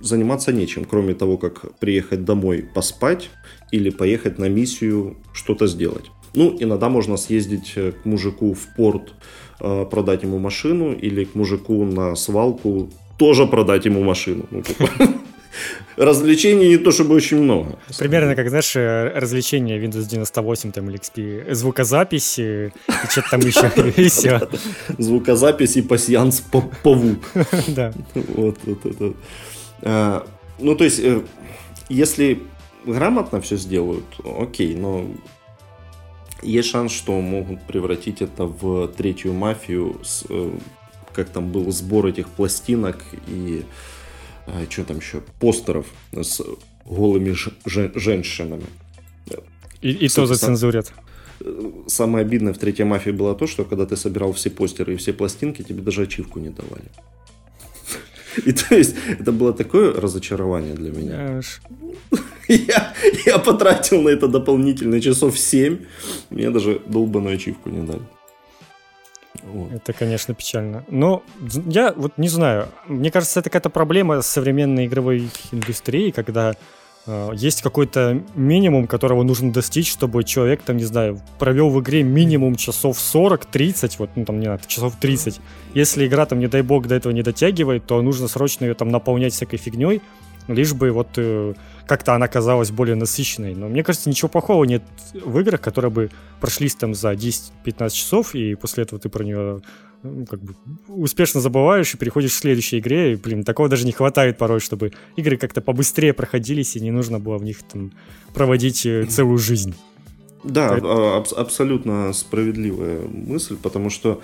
заниматься 0.04 0.52
нечем, 0.52 0.86
кроме 0.86 1.14
того, 1.14 1.38
как 1.38 1.78
приехать 1.80 2.26
домой 2.26 2.66
поспать 2.74 3.30
или 3.72 3.90
поехать 3.90 4.40
на 4.40 4.50
миссию 4.50 5.16
что-то 5.34 5.68
сделать. 5.68 6.06
Ну, 6.36 6.56
иногда 6.60 6.90
можно 6.90 7.18
съездить 7.18 7.74
э, 7.76 7.92
к 7.92 8.06
мужику 8.06 8.54
в 8.54 8.76
порт, 8.76 9.14
э, 9.60 9.86
продать 9.90 10.24
ему 10.24 10.40
машину, 10.40 10.94
или 10.94 11.26
к 11.26 11.36
мужику 11.36 11.86
на 11.86 12.16
свалку 12.16 12.90
тоже 13.18 13.46
продать 13.46 13.86
ему 13.86 14.04
машину. 14.04 14.46
Ну, 14.52 14.62
типа, 14.62 14.90
развлечений 15.98 16.70
не 16.70 16.78
то 16.78 16.92
чтобы 16.92 17.16
очень 17.16 17.38
много. 17.38 17.78
Примерно 18.00 18.36
как, 18.36 18.50
знаешь, 18.50 18.76
э, 18.76 19.12
развлечения 19.16 19.80
Windows 19.80 20.06
98 20.10 20.72
там, 20.72 20.90
или 20.90 21.00
XP, 21.00 21.54
звукозапись 21.54 22.40
и 22.40 22.72
что-то 23.10 23.30
там 23.32 23.40
еще, 23.42 23.72
и 24.02 24.10
все. 24.10 24.50
Звукозапись 24.98 25.78
и 25.78 25.82
пассианс 25.82 26.44
павук. 26.84 27.20
Да. 27.68 27.94
Вот, 28.14 28.58
вот 28.66 28.86
это. 28.86 29.14
Э, 29.84 30.22
ну, 30.60 30.76
то 30.76 30.84
есть, 30.84 31.00
э, 31.00 31.22
если 31.90 32.42
грамотно 32.86 33.42
все 33.42 33.58
сделают, 33.58 34.06
окей, 34.24 34.76
но 34.76 35.06
есть 36.42 36.70
шанс, 36.70 36.92
что 36.92 37.20
могут 37.20 37.62
превратить 37.64 38.22
это 38.22 38.46
в 38.46 38.88
третью 38.88 39.34
мафию, 39.34 40.00
с, 40.04 40.26
э, 40.30 40.52
как 41.14 41.30
там 41.30 41.52
был 41.52 41.72
сбор 41.72 42.08
этих 42.08 42.28
пластинок 42.30 43.04
и 43.28 43.64
что 44.70 44.84
там 44.84 44.98
еще, 44.98 45.22
постеров 45.40 45.86
с 46.12 46.42
голыми 46.86 47.34
женщинами. 47.66 48.66
И, 49.82 49.92
и 49.92 50.10
то 50.10 50.26
зацензурят. 50.26 50.92
Самое 51.88 52.26
обидное 52.26 52.54
в 52.54 52.58
третьей 52.58 52.84
мафии 52.84 53.12
было 53.12 53.36
то, 53.36 53.48
что 53.48 53.64
когда 53.64 53.86
ты 53.86 53.96
собирал 53.96 54.34
все 54.34 54.50
постеры 54.50 54.94
и 54.94 54.98
все 54.98 55.14
пластинки, 55.14 55.62
тебе 55.62 55.82
даже 55.82 56.02
ачивку 56.02 56.40
не 56.40 56.50
давали. 56.50 56.90
И 58.46 58.52
то 58.52 58.76
есть 58.76 58.96
это 59.20 59.32
было 59.32 59.54
такое 59.54 59.94
разочарование 59.94 60.74
для 60.74 60.92
меня. 60.92 61.42
Я, 62.48 62.94
я 63.26 63.40
потратил 63.40 64.02
на 64.02 64.10
это 64.10 64.28
дополнительные 64.28 65.02
часов 65.02 65.40
7. 65.40 65.78
Мне 66.30 66.50
даже 66.50 66.82
долбаную 66.86 67.36
ачивку 67.36 67.70
не 67.70 67.88
дали. 67.88 68.02
Вот. 69.44 69.72
Это, 69.72 69.94
конечно, 69.94 70.34
печально. 70.34 70.84
Но 70.90 71.24
я 71.66 71.94
вот 71.96 72.18
не 72.18 72.30
знаю. 72.30 72.68
Мне 72.88 73.12
кажется, 73.12 73.40
это 73.40 73.50
какая-то 73.50 73.70
проблема 73.70 74.22
современной 74.22 74.86
игровой 74.86 75.30
индустрии, 75.52 76.12
когда 76.12 76.56
есть 77.34 77.62
какой-то 77.62 78.24
минимум, 78.36 78.88
которого 78.88 79.24
нужно 79.24 79.52
достичь, 79.52 79.92
чтобы 79.92 80.24
человек, 80.24 80.62
там, 80.62 80.78
не 80.78 80.86
знаю, 80.86 81.20
провел 81.38 81.70
в 81.70 81.82
игре 81.82 82.02
минимум 82.02 82.56
часов 82.56 82.98
40-30, 82.98 83.96
вот, 84.00 84.10
ну, 84.16 84.24
там, 84.24 84.40
не 84.40 84.48
надо, 84.48 84.64
часов 84.68 84.96
30. 85.00 85.42
Если 85.74 86.08
игра, 86.08 86.26
там, 86.26 86.40
не 86.40 86.48
дай 86.48 86.62
бог, 86.62 86.88
до 86.88 86.96
этого 86.96 87.12
не 87.12 87.22
дотягивает, 87.22 87.86
то 87.86 88.02
нужно 88.02 88.28
срочно 88.30 88.66
ее, 88.66 88.74
там, 88.74 88.90
наполнять 88.90 89.34
всякой 89.34 89.58
фигней, 89.58 90.02
лишь 90.48 90.74
бы 90.74 90.92
вот 90.92 91.10
э, 91.18 91.54
как-то 91.86 92.16
она 92.16 92.28
казалась 92.28 92.72
более 92.72 92.96
насыщенной. 92.96 93.56
Но 93.56 93.68
мне 93.68 93.84
кажется, 93.84 94.10
ничего 94.10 94.30
плохого 94.30 94.64
нет 94.64 94.84
в 95.14 95.40
играх, 95.40 95.62
которые 95.62 95.92
бы 95.92 96.10
прошлись 96.40 96.76
там 96.76 96.94
за 96.94 97.12
10-15 97.14 97.90
часов, 97.90 98.36
и 98.36 98.56
после 98.56 98.84
этого 98.84 99.00
ты 99.00 99.10
про 99.10 99.24
нее 99.24 99.62
ну, 100.04 100.26
как 100.26 100.42
бы 100.42 100.56
успешно 100.88 101.42
забываешь 101.42 101.94
и 101.94 101.98
переходишь 101.98 102.32
к 102.34 102.36
следующей 102.36 102.80
игре, 102.80 103.14
и, 103.14 103.16
блин, 103.16 103.44
такого 103.44 103.70
даже 103.70 103.86
не 103.86 103.92
хватает 103.92 104.38
порой, 104.38 104.60
чтобы 104.60 104.92
игры 105.16 105.38
как-то 105.38 105.62
побыстрее 105.62 106.14
проходились, 106.14 106.76
и 106.76 106.82
не 106.82 106.92
нужно 106.92 107.20
было 107.20 107.38
в 107.38 107.44
них 107.44 107.64
там 107.64 107.92
проводить 108.34 108.86
э, 108.86 109.06
целую 109.06 109.38
жизнь. 109.38 109.74
Да, 110.44 110.78
Это... 110.78 111.18
аб- 111.18 111.34
абсолютно 111.34 112.12
справедливая 112.14 113.02
мысль, 113.08 113.56
потому 113.56 113.90
что 113.90 114.22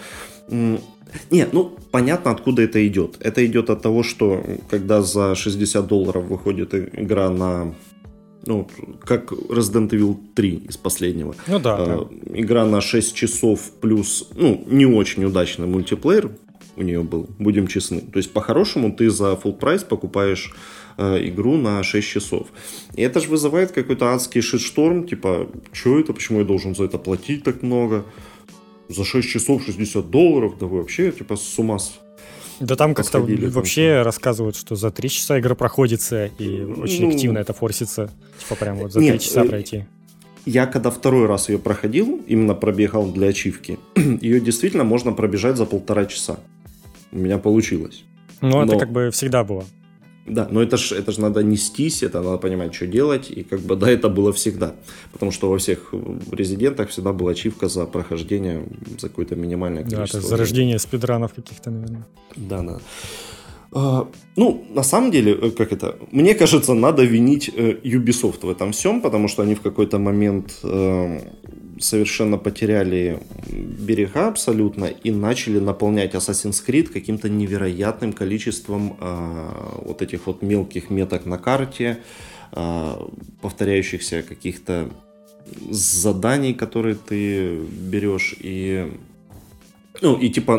нет, 1.32 1.54
ну 1.54 1.76
понятно, 1.92 2.32
откуда 2.32 2.62
это 2.64 2.86
идет. 2.88 3.18
Это 3.20 3.46
идет 3.46 3.70
от 3.70 3.82
того, 3.82 4.04
что 4.04 4.44
когда 4.70 5.02
за 5.02 5.36
60 5.36 5.88
долларов 5.88 6.26
выходит 6.26 6.74
игра 6.74 7.30
на 7.30 7.74
ну, 8.46 8.68
как 9.04 9.32
Resident 9.32 9.90
Evil 9.90 10.18
3 10.36 10.66
из 10.70 10.78
последнего. 10.78 11.36
Ну 11.48 11.60
да, 11.60 11.78
э, 11.80 11.86
да. 11.86 12.40
Игра 12.40 12.66
на 12.66 12.82
6 12.82 13.16
часов 13.16 13.72
плюс, 13.82 14.30
ну, 14.36 14.64
не 14.68 14.86
очень 14.86 15.24
удачный 15.26 15.68
мультиплеер 15.68 16.32
у 16.76 16.82
нее 16.82 17.02
был, 17.02 17.28
будем 17.40 17.68
честны. 17.68 18.02
То 18.02 18.18
есть, 18.18 18.32
по-хорошему, 18.32 18.92
ты 18.92 19.10
за 19.10 19.34
full 19.34 19.58
прайс 19.58 19.84
покупаешь 19.84 20.54
э, 20.98 21.28
игру 21.28 21.58
на 21.58 21.84
6 21.84 22.08
часов. 22.08 22.48
И 22.96 23.02
это 23.02 23.20
же 23.20 23.30
вызывает 23.30 23.72
какой-то 23.72 24.14
адский 24.14 24.42
шитшторм, 24.42 25.06
типа, 25.06 25.50
что 25.74 26.00
это, 26.00 26.14
почему 26.14 26.40
я 26.40 26.46
должен 26.46 26.76
за 26.76 26.86
это 26.86 26.98
платить 26.98 27.44
так 27.44 27.64
много? 27.64 28.06
За 28.88 29.04
6 29.04 29.28
часов 29.28 29.64
60 29.66 30.10
долларов, 30.10 30.58
да 30.60 30.66
вы 30.66 30.78
вообще, 30.78 31.12
типа, 31.12 31.36
с 31.36 31.60
ума 31.60 31.78
да 32.60 32.76
там 32.76 32.94
как-то 32.94 33.20
вообще 33.20 34.02
рассказывают, 34.02 34.56
что 34.56 34.76
за 34.76 34.92
три 34.92 35.10
часа 35.10 35.40
игра 35.40 35.56
проходится, 35.56 36.26
и 36.26 36.62
очень 36.64 37.06
ну, 37.06 37.14
активно 37.14 37.38
это 37.40 37.54
форсится. 37.54 38.12
Типа 38.40 38.56
прям 38.56 38.78
вот 38.78 38.92
за 38.92 39.00
три 39.00 39.20
часа 39.20 39.44
э, 39.44 39.48
пройти. 39.48 39.86
Я 40.46 40.66
когда 40.66 40.90
второй 40.90 41.28
раз 41.28 41.50
ее 41.50 41.60
проходил, 41.60 42.22
именно 42.28 42.56
пробегал 42.56 43.12
для 43.12 43.28
ачивки, 43.28 43.80
ее 43.96 44.40
действительно 44.40 44.84
можно 44.84 45.12
пробежать 45.12 45.58
за 45.58 45.66
полтора 45.66 46.06
часа. 46.06 46.40
У 47.12 47.18
меня 47.18 47.38
получилось. 47.38 48.04
Ну, 48.42 48.50
Но... 48.50 48.66
это 48.66 48.78
как 48.78 48.92
бы 48.92 49.10
всегда 49.12 49.44
было. 49.44 49.66
Да, 50.30 50.48
но 50.52 50.62
это 50.62 50.78
же 50.78 50.96
это 50.96 51.12
ж 51.12 51.18
надо 51.18 51.44
нестись, 51.44 52.04
это 52.04 52.22
надо 52.22 52.38
понимать, 52.38 52.74
что 52.74 52.88
делать. 52.88 53.32
И 53.32 53.44
как 53.44 53.60
бы 53.60 53.76
да, 53.76 53.90
это 53.90 54.10
было 54.10 54.32
всегда. 54.32 54.76
Потому 55.12 55.32
что 55.32 55.50
во 55.50 55.58
всех 55.58 55.94
резидентах 56.32 56.90
всегда 56.90 57.14
была 57.14 57.32
ачивка 57.32 57.68
за 57.68 57.86
прохождение 57.86 58.64
за 59.00 59.10
какое-то 59.10 59.36
минимальное 59.36 59.84
количество. 59.84 60.20
Да, 60.20 60.20
это 60.20 60.28
за 60.28 60.38
рождение 60.38 60.80
спидранов 60.80 61.34
каких-то, 61.34 61.72
наверное. 61.72 62.06
Да, 62.36 62.62
да. 62.62 62.80
А, 63.72 64.08
ну, 64.36 64.66
на 64.70 64.84
самом 64.84 65.12
деле, 65.12 65.32
э, 65.34 65.52
как 65.52 65.72
это, 65.72 65.96
мне 66.12 66.34
кажется, 66.34 66.74
надо 66.74 67.04
винить 67.04 67.52
э, 67.56 67.78
Ubisoft 67.84 68.40
в 68.42 68.50
этом 68.50 68.72
всем, 68.72 69.02
потому 69.02 69.28
что 69.28 69.44
они 69.44 69.54
в 69.54 69.62
какой-то 69.62 70.00
момент 70.00 70.60
э, 70.64 71.20
совершенно 71.80 72.38
потеряли 72.38 73.20
берега 73.50 74.28
абсолютно 74.28 74.86
и 74.86 75.12
начали 75.12 75.60
наполнять 75.60 76.14
Assassin's 76.14 76.64
Creed 76.66 76.88
каким-то 76.88 77.30
невероятным 77.30 78.14
количеством 78.14 78.98
вот 79.86 80.02
этих 80.02 80.28
вот 80.28 80.42
мелких 80.42 80.90
меток 80.90 81.26
на 81.26 81.38
карте, 81.38 82.00
повторяющихся 83.42 84.24
каких-то 84.24 84.90
заданий, 85.70 86.54
которые 86.54 86.96
ты 86.96 87.58
берешь 87.58 88.36
и 88.40 88.92
ну, 90.02 90.16
и 90.16 90.30
типа 90.30 90.58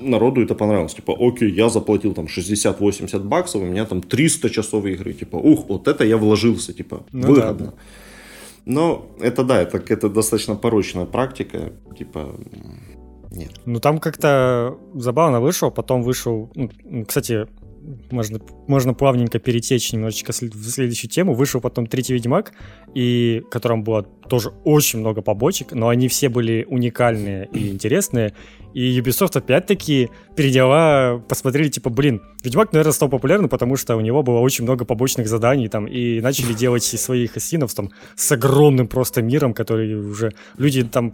народу 0.00 0.42
это 0.42 0.54
понравилось. 0.54 0.94
Типа, 0.94 1.16
окей, 1.18 1.52
я 1.52 1.68
заплатил 1.68 2.14
там 2.14 2.26
60-80 2.26 3.20
баксов, 3.20 3.62
у 3.62 3.66
меня 3.66 3.84
там 3.84 4.02
300 4.02 4.50
часов 4.50 4.84
игры. 4.86 5.12
Типа, 5.12 5.36
ух, 5.36 5.68
вот 5.68 5.86
это 5.86 6.04
я 6.04 6.16
вложился, 6.16 6.72
типа, 6.72 7.04
ну, 7.12 7.28
выгодно. 7.28 7.52
Да, 7.52 7.64
да. 7.66 7.72
Но 8.64 9.06
это 9.20 9.44
да, 9.44 9.60
это, 9.60 9.82
это 9.88 10.08
достаточно 10.08 10.56
порочная 10.56 11.06
практика. 11.06 11.72
Типа, 11.98 12.34
Нет. 13.30 13.52
Ну 13.64 13.80
там 13.80 13.98
как-то 13.98 14.78
забавно 14.94 15.40
вышел, 15.40 15.70
потом 15.70 16.02
вышел, 16.02 16.50
ну, 16.54 17.04
кстати, 17.06 17.46
можно, 18.10 18.40
можно 18.66 18.94
плавненько 18.94 19.38
перетечь 19.38 19.92
немножечко 19.92 20.32
в 20.32 20.34
следующую 20.34 21.10
тему. 21.10 21.34
Вышел 21.34 21.60
потом 21.60 21.86
третий 21.86 22.14
Ведьмак, 22.14 22.52
и 22.94 23.42
в 23.46 23.48
котором 23.50 23.84
было 23.84 24.02
тоже 24.02 24.50
очень 24.64 25.00
много 25.00 25.22
побочек, 25.22 25.72
но 25.72 25.88
они 25.88 26.08
все 26.08 26.28
были 26.28 26.64
уникальные 26.68 27.48
и 27.52 27.68
интересные. 27.68 28.34
И 28.74 29.00
Ubisoft 29.00 29.36
опять-таки 29.36 30.10
передела, 30.36 31.18
посмотрели, 31.28 31.68
типа, 31.68 31.90
блин, 31.90 32.22
Ведьмак, 32.44 32.72
наверное, 32.72 32.92
стал 32.92 33.08
популярным, 33.08 33.48
потому 33.48 33.76
что 33.76 33.96
у 33.96 34.00
него 34.00 34.22
было 34.22 34.38
очень 34.38 34.64
много 34.64 34.84
побочных 34.84 35.26
заданий 35.28 35.68
там, 35.68 35.86
и 35.86 36.20
начали 36.20 36.52
делать 36.52 36.84
своих 36.84 37.36
ассинов 37.36 37.74
там 37.74 37.90
с 38.14 38.30
огромным 38.30 38.86
просто 38.86 39.22
миром, 39.22 39.54
который 39.54 39.94
уже 39.94 40.32
люди 40.56 40.84
там 40.84 41.12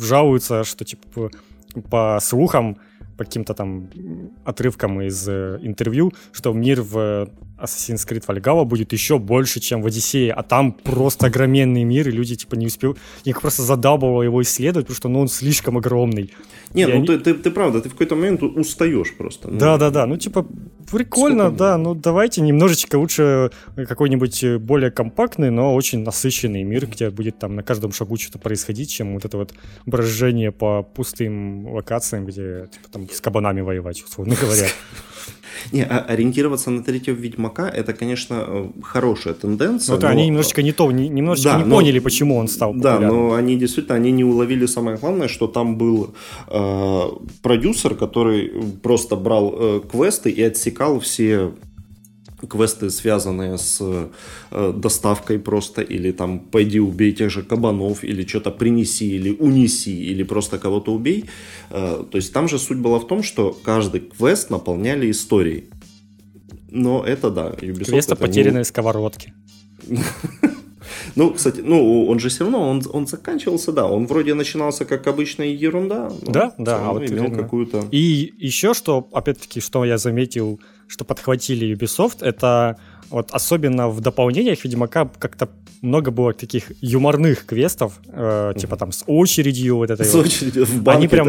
жалуются, 0.00 0.64
что, 0.64 0.84
типа, 0.84 1.30
по 1.90 2.18
слухам, 2.22 2.78
каким-то 3.24 3.54
там 3.54 3.88
отрывкам 4.44 5.00
из 5.02 5.28
э, 5.28 5.58
интервью, 5.62 6.12
что 6.32 6.52
мир 6.52 6.82
в 6.82 7.28
Assassin's 7.62 8.06
Creed 8.08 8.24
Valhalla 8.26 8.64
будет 8.64 8.92
еще 8.92 9.18
больше, 9.18 9.60
чем 9.60 9.82
в 9.82 9.86
Одиссее, 9.86 10.32
а 10.32 10.42
там 10.42 10.72
просто 10.72 11.26
огроменный 11.26 11.84
мир, 11.84 12.08
и 12.08 12.12
люди 12.12 12.36
типа 12.36 12.54
не 12.56 12.66
успел, 12.66 12.96
их 13.24 13.40
просто 13.40 13.62
задабывало 13.62 14.22
его 14.22 14.42
исследовать, 14.42 14.86
потому 14.86 14.96
что 14.96 15.08
ну, 15.08 15.20
он 15.20 15.28
слишком 15.28 15.78
огромный. 15.78 16.32
Нет, 16.74 16.88
ну 16.88 16.96
они... 16.96 17.06
ты, 17.06 17.18
ты, 17.18 17.34
ты 17.34 17.50
правда, 17.50 17.80
ты 17.80 17.88
в 17.88 17.92
какой-то 17.92 18.16
момент 18.16 18.42
устаешь 18.42 19.14
просто. 19.16 19.50
Ну, 19.50 19.58
да, 19.58 19.78
да, 19.78 19.90
да, 19.90 20.06
ну 20.06 20.16
типа 20.16 20.46
прикольно, 20.90 21.44
Сколько 21.44 21.58
да, 21.58 21.78
ну 21.78 21.94
давайте 21.94 22.40
немножечко 22.40 22.96
лучше 22.96 23.50
какой-нибудь 23.76 24.44
э, 24.44 24.58
более 24.58 24.90
компактный, 24.90 25.50
но 25.50 25.74
очень 25.74 26.02
насыщенный 26.02 26.62
мир, 26.62 26.86
где 26.86 27.10
будет 27.10 27.38
там 27.38 27.56
на 27.56 27.62
каждом 27.62 27.92
шагу 27.92 28.16
что-то 28.16 28.38
происходить, 28.38 28.90
чем 28.90 29.14
вот 29.14 29.24
это 29.24 29.36
вот 29.36 29.54
брожение 29.86 30.52
по 30.52 30.82
пустым 30.82 31.68
локациям, 31.72 32.26
где 32.26 32.68
типа 32.72 32.88
там 32.90 33.10
с 33.10 33.20
кабанами 33.20 33.60
воевать, 33.60 34.02
условно 34.02 34.34
говоря. 34.40 34.66
Не, 35.70 35.84
а 35.84 35.98
ориентироваться 36.00 36.70
на 36.70 36.82
третьего 36.82 37.14
Ведьмака, 37.14 37.68
это, 37.68 37.92
конечно, 37.92 38.44
э, 38.46 38.66
хорошая 38.82 39.34
тенденция. 39.34 39.94
Ну 39.94 40.00
да, 40.00 40.08
но... 40.08 40.12
они 40.12 40.26
немножечко 40.26 40.62
не 40.62 40.72
то, 40.72 40.90
не, 40.90 41.08
немножечко 41.08 41.52
да, 41.52 41.58
не 41.58 41.64
но... 41.64 41.76
поняли, 41.76 41.98
почему 41.98 42.36
он 42.36 42.48
стал 42.48 42.74
популярным. 42.74 43.08
Да, 43.08 43.14
но 43.14 43.34
они 43.34 43.56
действительно, 43.56 43.96
они 43.96 44.12
не 44.12 44.24
уловили 44.24 44.66
самое 44.66 44.96
главное, 44.96 45.28
что 45.28 45.46
там 45.46 45.76
был 45.76 46.14
э, 46.48 47.02
продюсер, 47.42 47.94
который 47.94 48.52
просто 48.82 49.16
брал 49.16 49.54
э, 49.56 49.80
квесты 49.90 50.30
и 50.30 50.42
отсекал 50.42 51.00
все 51.00 51.52
квесты, 52.48 52.90
связанные 52.90 53.58
с 53.58 53.78
э, 54.50 54.72
доставкой 54.76 55.38
просто, 55.38 55.82
или 55.82 56.12
там 56.12 56.40
пойди 56.40 56.80
убей 56.80 57.12
тех 57.12 57.30
же 57.30 57.42
кабанов, 57.42 58.04
или 58.04 58.26
что-то 58.26 58.50
принеси, 58.50 59.16
или 59.16 59.30
унеси, 59.30 60.12
или 60.12 60.22
просто 60.22 60.58
кого-то 60.58 60.92
убей. 60.92 61.24
Э, 61.70 62.04
то 62.10 62.16
есть 62.16 62.32
там 62.32 62.48
же 62.48 62.58
суть 62.58 62.78
была 62.78 62.98
в 62.98 63.06
том, 63.06 63.22
что 63.22 63.56
каждый 63.64 64.00
квест 64.00 64.50
наполняли 64.50 65.10
историей. 65.10 65.64
Но 66.70 67.04
это 67.04 67.30
да, 67.30 67.50
Ubisoft 67.50 67.90
Квеста 67.90 68.16
потерянные 68.16 68.60
не... 68.60 68.64
сковородки. 68.64 69.32
Ну, 71.14 71.32
кстати, 71.32 71.60
ну, 71.60 72.06
он 72.06 72.18
же 72.18 72.28
все 72.28 72.44
равно, 72.44 72.68
он, 72.68 72.82
он 72.90 73.06
заканчивался, 73.06 73.72
да, 73.72 73.86
он 73.86 74.06
вроде 74.06 74.34
начинался 74.34 74.84
как 74.84 75.06
обычная 75.06 75.48
ерунда. 75.48 76.10
Да, 76.22 76.54
да, 76.58 76.88
а 76.88 76.92
вот 76.92 77.10
имел 77.10 77.30
какую-то... 77.30 77.84
И 77.90 78.32
еще 78.38 78.74
что, 78.74 79.08
опять-таки, 79.12 79.60
что 79.60 79.84
я 79.84 79.98
заметил, 79.98 80.60
что 80.92 81.06
подхватили 81.06 81.74
Ubisoft, 81.74 82.18
это 82.20 82.76
вот 83.08 83.30
особенно 83.30 83.88
в 83.88 84.00
дополнениях 84.00 84.62
Ведьмака 84.62 85.10
как-то 85.18 85.48
много 85.80 86.10
было 86.10 86.34
таких 86.34 86.64
юморных 86.82 87.46
квестов, 87.46 87.94
э, 88.08 88.52
типа 88.58 88.76
там 88.76 88.92
с 88.92 89.02
очередью 89.06 89.76
вот 89.76 89.90
этой. 89.90 90.04
С 90.04 90.14
вот. 90.14 90.26
очередью 90.26 90.66
в 90.66 90.88
они 90.90 91.08
прям, 91.08 91.28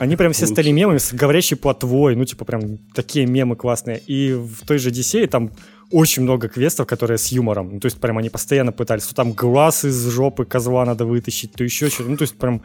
они 0.00 0.16
прям 0.16 0.32
все 0.32 0.46
стали 0.46 0.70
мемами 0.70 0.96
с 0.96 1.12
говорящей 1.12 1.58
плотвой, 1.58 2.16
ну 2.16 2.24
типа 2.24 2.46
прям 2.46 2.78
такие 2.94 3.26
мемы 3.26 3.54
классные. 3.54 4.00
И 4.06 4.32
в 4.32 4.66
той 4.66 4.78
же 4.78 4.88
Одиссее 4.88 5.26
там 5.26 5.50
очень 5.90 6.22
много 6.22 6.48
квестов, 6.48 6.86
которые 6.86 7.18
с 7.18 7.28
юмором. 7.28 7.74
Ну, 7.74 7.80
то 7.80 7.86
есть, 7.86 8.00
прям 8.00 8.18
они 8.18 8.30
постоянно 8.30 8.72
пытались, 8.72 9.06
то 9.06 9.14
там 9.14 9.32
глаз 9.32 9.84
из 9.84 10.08
жопы 10.08 10.44
козла 10.44 10.84
надо 10.84 11.04
вытащить, 11.04 11.52
то 11.52 11.64
еще 11.64 11.88
что-то. 11.88 12.10
Ну, 12.10 12.16
то 12.16 12.22
есть, 12.22 12.36
прям 12.36 12.62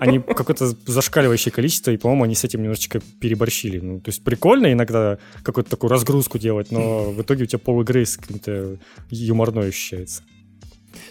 они 0.00 0.18
какое-то 0.36 0.66
зашкаливающее 0.86 1.52
количество, 1.52 1.90
и, 1.90 1.96
по-моему, 1.96 2.24
они 2.24 2.34
с 2.34 2.44
этим 2.44 2.62
немножечко 2.62 3.00
переборщили. 3.20 3.78
Ну, 3.80 4.00
то 4.00 4.08
есть, 4.08 4.24
прикольно 4.24 4.72
иногда 4.72 5.18
какую-то 5.42 5.70
такую 5.70 5.90
разгрузку 5.90 6.38
делать, 6.38 6.70
но 6.70 7.10
в 7.10 7.22
итоге 7.22 7.44
у 7.44 7.46
тебя 7.46 7.58
пол 7.58 7.82
игры 7.82 8.04
с 8.04 8.16
каким-то 8.16 8.78
юморной 9.10 9.68
ощущается. 9.68 10.22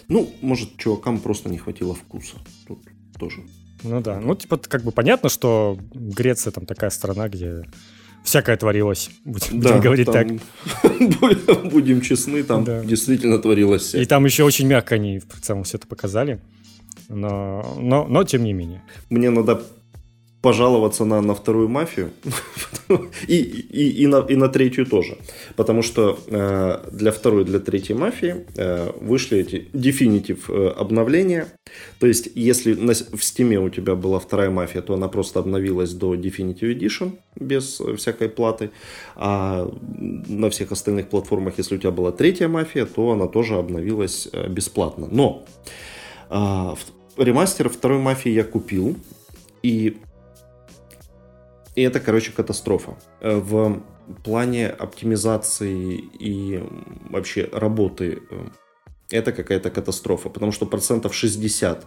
Ну, 0.08 0.30
может, 0.40 0.76
чувакам 0.76 1.18
просто 1.20 1.48
не 1.48 1.58
хватило 1.58 1.94
вкуса. 1.94 2.36
Тут 2.66 2.80
тоже. 3.18 3.42
Ну 3.82 4.00
да. 4.00 4.20
Ну, 4.20 4.34
типа, 4.34 4.58
как 4.58 4.82
бы 4.82 4.92
понятно, 4.92 5.28
что 5.28 5.78
Греция 5.92 6.50
там 6.50 6.66
такая 6.66 6.90
страна, 6.90 7.28
где 7.28 7.64
всякое 8.24 8.56
творилось. 8.56 9.10
Будем, 9.24 9.60
да, 9.60 9.68
будем 9.68 9.80
говорить 9.80 10.10
так. 10.10 10.26
Будем 11.70 12.00
честны, 12.00 12.42
там 12.42 12.64
да. 12.64 12.82
действительно 12.84 13.38
творилось 13.38 13.82
всякое. 13.82 14.02
И 14.02 14.06
там 14.06 14.24
еще 14.24 14.42
очень 14.42 14.66
мягко 14.66 14.96
они 14.96 15.20
в 15.20 15.40
целом 15.40 15.62
все 15.62 15.76
это 15.76 15.86
показали. 15.86 16.40
Но, 17.08 17.76
но, 17.78 18.06
но 18.08 18.24
тем 18.24 18.42
не 18.44 18.52
менее. 18.52 18.82
Мне 19.10 19.30
надо 19.30 19.62
пожаловаться 20.44 21.06
на, 21.06 21.22
на 21.22 21.34
вторую 21.34 21.68
мафию 21.68 22.10
и, 23.28 23.36
и, 23.36 24.02
и, 24.02 24.06
на, 24.06 24.18
и 24.18 24.36
на 24.36 24.48
третью 24.48 24.84
тоже. 24.84 25.16
Потому 25.56 25.82
что 25.82 26.18
э, 26.26 26.90
для 26.92 27.12
второй, 27.12 27.44
для 27.44 27.60
третьей 27.60 27.96
мафии 27.96 28.44
э, 28.54 28.90
вышли 29.00 29.38
эти 29.38 29.68
definitive 29.72 30.40
э, 30.48 30.68
обновления. 30.80 31.46
То 31.98 32.06
есть, 32.06 32.28
если 32.34 32.74
на, 32.74 32.92
в 32.92 33.24
стиме 33.24 33.58
у 33.58 33.70
тебя 33.70 33.94
была 33.94 34.18
вторая 34.18 34.50
мафия, 34.50 34.82
то 34.82 34.92
она 34.92 35.08
просто 35.08 35.40
обновилась 35.40 35.94
до 35.94 36.14
Definitive 36.14 36.78
Edition 36.78 37.12
без 37.40 37.80
всякой 37.96 38.28
платы. 38.28 38.70
А 39.16 39.66
на 40.28 40.50
всех 40.50 40.72
остальных 40.72 41.08
платформах, 41.08 41.54
если 41.56 41.76
у 41.76 41.78
тебя 41.78 41.90
была 41.90 42.12
третья 42.12 42.48
мафия, 42.48 42.84
то 42.84 43.12
она 43.12 43.28
тоже 43.28 43.54
обновилась 43.54 44.28
э, 44.30 44.48
бесплатно. 44.48 45.08
Но 45.10 45.46
э, 46.28 46.74
ремастер 47.16 47.70
второй 47.70 47.98
мафии 47.98 48.30
я 48.30 48.44
купил. 48.44 48.94
И 49.62 49.96
и 51.74 51.82
это, 51.82 52.00
короче, 52.00 52.32
катастрофа. 52.32 52.96
Э, 53.20 53.36
в 53.36 53.82
плане 54.22 54.68
оптимизации 54.68 55.96
и 56.20 56.62
вообще 57.10 57.48
работы 57.52 58.22
э, 58.30 58.46
это 59.10 59.32
какая-то 59.32 59.70
катастрофа, 59.70 60.28
потому 60.28 60.52
что 60.52 60.66
процентов 60.66 61.14
60 61.14 61.86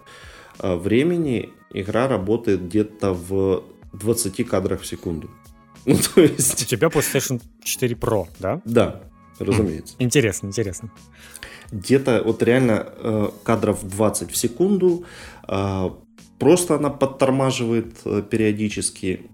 э, 0.60 0.76
времени 0.76 1.50
игра 1.74 2.08
работает 2.08 2.66
где-то 2.66 3.14
в 3.14 3.64
20 3.94 4.48
кадрах 4.48 4.82
в 4.82 4.86
секунду. 4.86 5.30
Ну, 5.86 5.96
то 5.96 6.22
есть... 6.22 6.64
У 6.64 6.66
тебя 6.66 6.90
PlayStation 6.90 7.42
4 7.64 7.96
Pro, 7.96 8.28
да? 8.40 8.62
Да, 8.66 9.04
разумеется. 9.40 9.96
Интересно, 10.00 10.48
интересно. 10.48 10.92
Где-то 11.72 12.24
вот 12.26 12.44
реально 12.44 13.32
кадров 13.44 13.88
20 13.88 14.30
в 14.30 14.36
секунду. 14.36 15.06
Просто 16.40 16.76
она 16.76 16.90
подтормаживает 16.90 18.04
периодически 18.30 19.30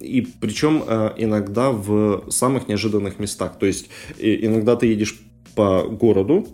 и 0.00 0.26
причем 0.40 0.82
э, 0.86 1.14
иногда 1.16 1.70
в 1.70 2.30
самых 2.30 2.68
неожиданных 2.68 3.18
местах. 3.18 3.58
То 3.58 3.66
есть 3.66 3.88
иногда 4.18 4.76
ты 4.76 4.86
едешь 4.86 5.20
по 5.54 5.82
городу, 5.82 6.46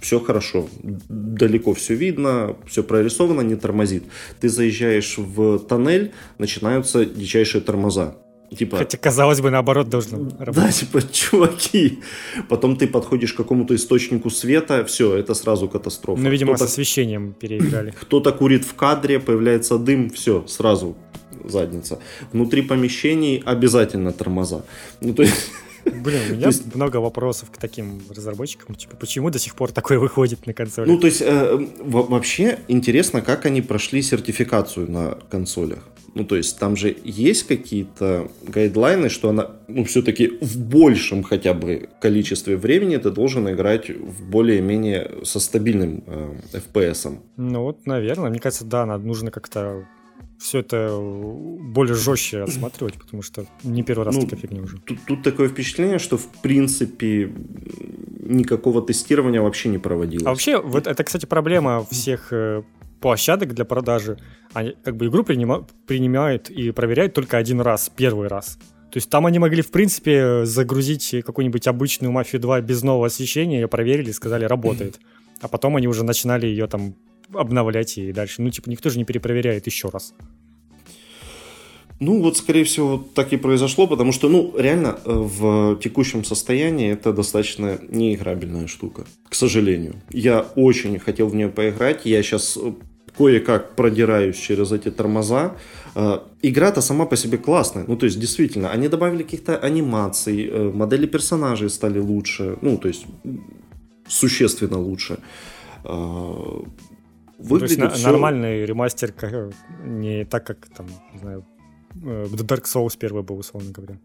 все 0.00 0.20
хорошо, 0.20 0.68
далеко 0.82 1.72
все 1.74 1.94
видно, 1.94 2.56
все 2.66 2.82
прорисовано, 2.82 3.42
не 3.42 3.56
тормозит. 3.56 4.04
Ты 4.40 4.48
заезжаешь 4.48 5.18
в 5.18 5.60
тоннель, 5.60 6.12
начинаются 6.38 7.04
дичайшие 7.04 7.62
тормоза. 7.62 8.16
Типа, 8.56 8.76
Хотя, 8.76 8.98
казалось 8.98 9.40
бы, 9.40 9.50
наоборот 9.50 9.88
должно 9.88 10.18
работать. 10.38 10.54
Да, 10.54 10.72
типа, 10.72 11.00
чуваки. 11.10 12.00
Потом 12.48 12.76
ты 12.76 12.86
подходишь 12.86 13.32
к 13.32 13.36
какому-то 13.36 13.74
источнику 13.74 14.28
света, 14.28 14.84
все, 14.84 15.16
это 15.16 15.32
сразу 15.34 15.68
катастрофа. 15.68 16.20
Ну, 16.20 16.28
видимо, 16.28 16.56
с 16.56 16.62
освещением 16.62 17.32
переиграли. 17.32 17.94
Кто-то 18.00 18.32
курит 18.32 18.64
в 18.64 18.74
кадре, 18.74 19.20
появляется 19.20 19.78
дым, 19.78 20.10
все, 20.10 20.46
сразу 20.46 20.96
задница. 21.44 21.98
Внутри 22.32 22.62
помещений 22.62 23.42
обязательно 23.44 24.12
тормоза. 24.12 24.64
Ну, 25.00 25.14
то 25.14 25.22
есть... 25.22 25.50
Блин, 25.84 26.20
у 26.30 26.32
меня 26.34 26.46
есть... 26.46 26.74
много 26.74 26.98
вопросов 26.98 27.50
к 27.50 27.56
таким 27.56 28.02
разработчикам. 28.08 28.74
Типа, 28.74 28.96
почему 28.96 29.30
до 29.30 29.38
сих 29.38 29.54
пор 29.54 29.72
такое 29.72 29.98
выходит 29.98 30.46
на 30.46 30.52
консоли? 30.52 30.88
Ну, 30.88 30.98
то 30.98 31.06
есть, 31.06 31.22
э, 31.22 31.66
вообще 31.80 32.58
интересно, 32.68 33.20
как 33.20 33.46
они 33.46 33.62
прошли 33.62 34.02
сертификацию 34.02 34.90
на 34.90 35.18
консолях. 35.30 35.80
Ну, 36.14 36.24
то 36.24 36.36
есть, 36.36 36.58
там 36.58 36.76
же 36.76 36.94
есть 37.04 37.44
какие-то 37.44 38.30
гайдлайны, 38.42 39.08
что 39.08 39.30
она, 39.30 39.52
ну, 39.66 39.84
все-таки 39.84 40.38
в 40.42 40.58
большем 40.58 41.22
хотя 41.22 41.54
бы 41.54 41.88
количестве 42.00 42.56
времени 42.56 42.98
ты 42.98 43.10
должен 43.10 43.48
играть 43.50 43.88
в 43.88 44.28
более-менее 44.28 45.24
со 45.24 45.40
стабильным 45.40 46.04
э, 46.06 46.34
FPS. 46.52 47.18
Ну, 47.36 47.62
вот, 47.62 47.86
наверное. 47.86 48.28
Мне 48.28 48.40
кажется, 48.40 48.66
да, 48.66 48.84
надо, 48.84 49.06
нужно 49.06 49.30
как-то 49.30 49.86
все 50.42 50.58
это 50.58 50.98
более 50.98 51.94
жестче 51.94 52.42
осматривать, 52.42 52.94
потому 52.94 53.22
что 53.22 53.46
не 53.62 53.82
первый 53.82 54.04
раз 54.04 54.16
ну, 54.16 54.22
такая 54.22 54.40
фигня 54.40 54.62
уже. 54.62 54.78
Тут, 54.78 54.98
тут 55.06 55.22
такое 55.22 55.48
впечатление, 55.48 55.98
что 55.98 56.18
в 56.18 56.26
принципе 56.42 57.32
никакого 58.20 58.82
тестирования 58.82 59.40
вообще 59.40 59.68
не 59.68 59.78
проводилось. 59.78 60.26
А 60.26 60.30
вообще, 60.30 60.60
вот 60.60 60.86
это, 60.86 61.04
кстати, 61.04 61.26
проблема 61.26 61.86
всех 61.90 62.32
э, 62.32 62.62
площадок 63.00 63.54
для 63.54 63.64
продажи, 63.64 64.18
они, 64.52 64.74
как 64.82 64.96
бы 64.96 65.06
игру 65.06 65.22
принима, 65.22 65.66
принимают 65.86 66.50
и 66.50 66.72
проверяют 66.72 67.14
только 67.14 67.36
один 67.38 67.60
раз, 67.60 67.90
первый 67.94 68.26
раз. 68.26 68.58
То 68.90 68.98
есть 68.98 69.08
там 69.08 69.26
они 69.26 69.38
могли, 69.38 69.62
в 69.62 69.70
принципе, 69.70 70.44
загрузить 70.44 71.14
какую-нибудь 71.24 71.66
обычную 71.66 72.12
«Мафию 72.12 72.42
2» 72.42 72.60
без 72.62 72.82
нового 72.82 73.06
освещения, 73.06 73.60
ее 73.60 73.68
проверили, 73.68 74.10
сказали, 74.10 74.44
работает. 74.44 74.98
А 75.40 75.48
потом 75.48 75.76
они 75.76 75.88
уже 75.88 76.04
начинали 76.04 76.46
ее 76.46 76.66
там 76.66 76.94
обновлять 77.34 77.98
и 77.98 78.12
дальше. 78.12 78.42
Ну, 78.42 78.50
типа, 78.50 78.70
никто 78.70 78.90
же 78.90 78.98
не 78.98 79.04
перепроверяет 79.04 79.66
еще 79.66 79.88
раз. 79.88 80.14
Ну, 82.04 82.20
вот, 82.20 82.36
скорее 82.36 82.64
всего, 82.64 83.04
так 83.14 83.32
и 83.32 83.36
произошло, 83.36 83.86
потому 83.86 84.10
что, 84.10 84.28
ну, 84.28 84.52
реально, 84.58 84.98
э, 85.04 85.12
в 85.12 85.76
текущем 85.76 86.24
состоянии 86.24 86.90
это 86.90 87.12
достаточно 87.12 87.78
неиграбельная 87.88 88.66
штука, 88.66 89.04
к 89.28 89.34
сожалению. 89.36 89.94
Я 90.10 90.40
очень 90.56 90.98
хотел 90.98 91.28
в 91.28 91.34
нее 91.36 91.48
поиграть, 91.48 92.04
я 92.04 92.20
сейчас 92.24 92.58
э, 92.60 92.72
кое-как 93.16 93.76
продираюсь 93.76 94.36
через 94.36 94.72
эти 94.72 94.90
тормоза. 94.90 95.54
Э, 95.94 96.18
игра-то 96.42 96.80
сама 96.80 97.06
по 97.06 97.16
себе 97.16 97.38
классная. 97.38 97.84
Ну, 97.86 97.96
то 97.96 98.06
есть, 98.06 98.18
действительно, 98.18 98.72
они 98.72 98.88
добавили 98.88 99.22
каких-то 99.22 99.56
анимаций, 99.56 100.72
модели 100.72 101.06
персонажей 101.06 101.70
стали 101.70 102.00
лучше. 102.00 102.56
Ну, 102.62 102.78
то 102.78 102.88
есть, 102.88 103.06
существенно 104.08 104.80
лучше. 104.80 105.18
Выглядит 107.42 107.78
То 107.78 107.84
есть 107.84 107.96
все... 107.96 108.06
нормальный 108.06 108.64
ремастер, 108.64 109.14
не 109.84 110.24
так, 110.24 110.46
как 110.46 110.68
там, 110.68 110.86
не 111.12 111.18
знаю, 111.18 111.44
Э, 112.00 112.26
Dark 112.30 112.64
Souls 112.64 112.96
первый 112.98 113.22
был, 113.22 113.38
условно 113.38 113.70
говоря. 113.70 113.98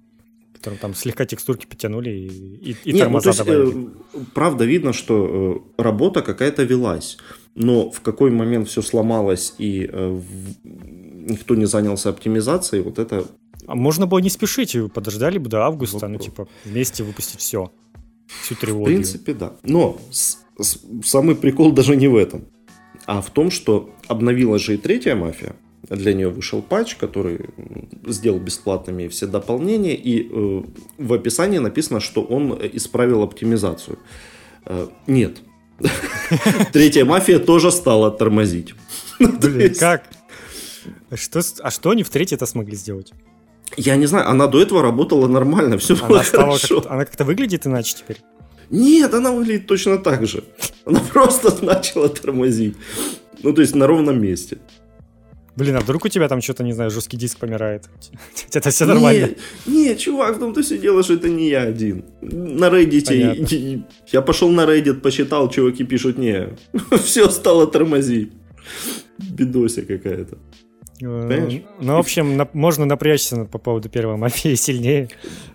Которым 0.53 0.79
там 0.79 0.95
слегка 0.95 1.25
текстурки 1.25 1.67
потянули 1.67 2.09
и, 2.09 2.27
и, 2.71 2.75
и 2.83 2.93
Нет, 2.93 3.03
тормоза 3.03 3.29
ну, 3.29 3.29
есть, 3.29 3.39
добавили. 3.39 3.87
Э, 4.13 4.19
правда, 4.33 4.65
видно, 4.65 4.93
что 4.93 5.63
э, 5.77 5.81
работа 5.81 6.21
какая-то 6.21 6.63
велась. 6.63 7.17
Но 7.55 7.89
в 7.89 8.01
какой 8.01 8.31
момент 8.31 8.67
все 8.67 8.81
сломалось 8.81 9.53
и 9.57 9.87
э, 9.91 10.09
в... 10.09 10.23
никто 10.63 11.55
не 11.55 11.65
занялся 11.65 12.09
оптимизацией, 12.09 12.83
вот 12.83 12.99
это... 12.99 13.25
А 13.67 13.75
можно 13.75 14.07
было 14.07 14.19
не 14.19 14.29
спешить, 14.29 14.75
подождали 14.93 15.37
бы 15.37 15.49
до 15.49 15.63
августа, 15.63 15.99
Вопрос. 15.99 16.11
ну, 16.11 16.19
типа, 16.19 16.47
вместе 16.65 17.03
выпустить 17.03 17.39
все. 17.39 17.71
Всю 18.43 18.55
трилогию. 18.55 18.85
В 18.85 18.87
принципе, 18.87 19.33
да. 19.33 19.53
Но 19.63 19.97
с, 20.11 20.39
с, 20.59 20.79
самый 21.03 21.35
прикол 21.35 21.71
даже 21.71 21.95
не 21.95 22.07
в 22.07 22.15
этом, 22.15 22.45
а 23.07 23.21
в 23.21 23.31
том, 23.31 23.49
что 23.49 23.89
обновилась 24.07 24.61
же 24.61 24.75
и 24.75 24.77
третья 24.77 25.15
мафия, 25.15 25.55
для 25.89 26.13
нее 26.13 26.29
вышел 26.29 26.61
патч, 26.61 26.95
который 26.95 27.39
сделал 28.05 28.39
бесплатными 28.39 29.07
все 29.07 29.27
дополнения, 29.27 29.95
и 29.95 30.27
э, 30.29 30.63
в 30.97 31.13
описании 31.13 31.59
написано, 31.59 32.01
что 32.01 32.21
он 32.21 32.59
исправил 32.73 33.23
оптимизацию. 33.23 33.97
Э, 34.65 34.87
нет. 35.07 35.37
Третья 36.73 37.05
мафия 37.05 37.39
тоже 37.39 37.71
стала 37.71 38.11
тормозить. 38.11 38.73
Блин, 39.19 39.73
как? 39.75 40.03
Что, 41.13 41.41
а 41.61 41.71
что 41.71 41.91
они 41.91 42.03
в 42.03 42.09
третьей-то 42.09 42.45
смогли 42.45 42.75
сделать? 42.75 43.13
Я 43.77 43.95
не 43.95 44.05
знаю, 44.07 44.29
она 44.29 44.47
до 44.47 44.61
этого 44.61 44.81
работала 44.81 45.27
нормально, 45.27 45.77
все 45.77 45.95
она 45.95 46.07
было 46.07 46.23
хорошо. 46.23 46.81
Как 46.81 46.91
она 46.91 47.05
как-то 47.05 47.23
выглядит 47.23 47.65
иначе 47.65 47.95
теперь? 47.97 48.17
Нет, 48.69 49.13
она 49.13 49.31
выглядит 49.31 49.67
точно 49.67 49.97
так 49.97 50.25
же. 50.25 50.43
Она 50.85 50.99
просто 51.13 51.65
начала 51.65 52.09
тормозить. 52.09 52.75
Ну, 53.43 53.53
то 53.53 53.61
есть 53.61 53.75
на 53.75 53.87
ровном 53.87 54.21
месте. 54.21 54.57
Блин, 55.57 55.75
а 55.75 55.79
вдруг 55.79 56.05
у 56.05 56.07
тебя 56.07 56.27
там 56.27 56.41
что-то, 56.41 56.63
не 56.63 56.73
знаю, 56.73 56.91
жесткий 56.91 57.17
диск 57.17 57.39
помирает? 57.39 57.89
Это 58.53 58.69
все 58.69 58.85
нормально? 58.85 59.29
Не, 59.65 59.95
чувак, 59.95 60.35
в 60.35 60.39
том-то 60.39 60.61
все 60.61 60.77
дело, 60.77 61.03
что 61.03 61.13
это 61.13 61.29
не 61.29 61.49
я 61.49 61.63
один. 61.63 62.03
На 62.21 62.69
Reddit, 62.69 63.83
я 64.11 64.21
пошел 64.21 64.49
на 64.49 64.65
Reddit, 64.65 65.01
посчитал, 65.01 65.49
чуваки 65.49 65.83
пишут, 65.83 66.19
не, 66.19 66.49
все 67.03 67.29
стало 67.29 67.65
тормозить. 67.65 68.31
Бедося 69.17 69.81
какая-то. 69.81 70.37
Понимаешь? 70.99 71.63
Ну, 71.81 71.95
в 71.95 71.99
общем, 71.99 72.47
можно 72.53 72.85
напрячься 72.85 73.45
по 73.45 73.57
поводу 73.57 73.89
первой 73.89 74.17
мафии 74.17 74.55
сильнее. 74.55 75.09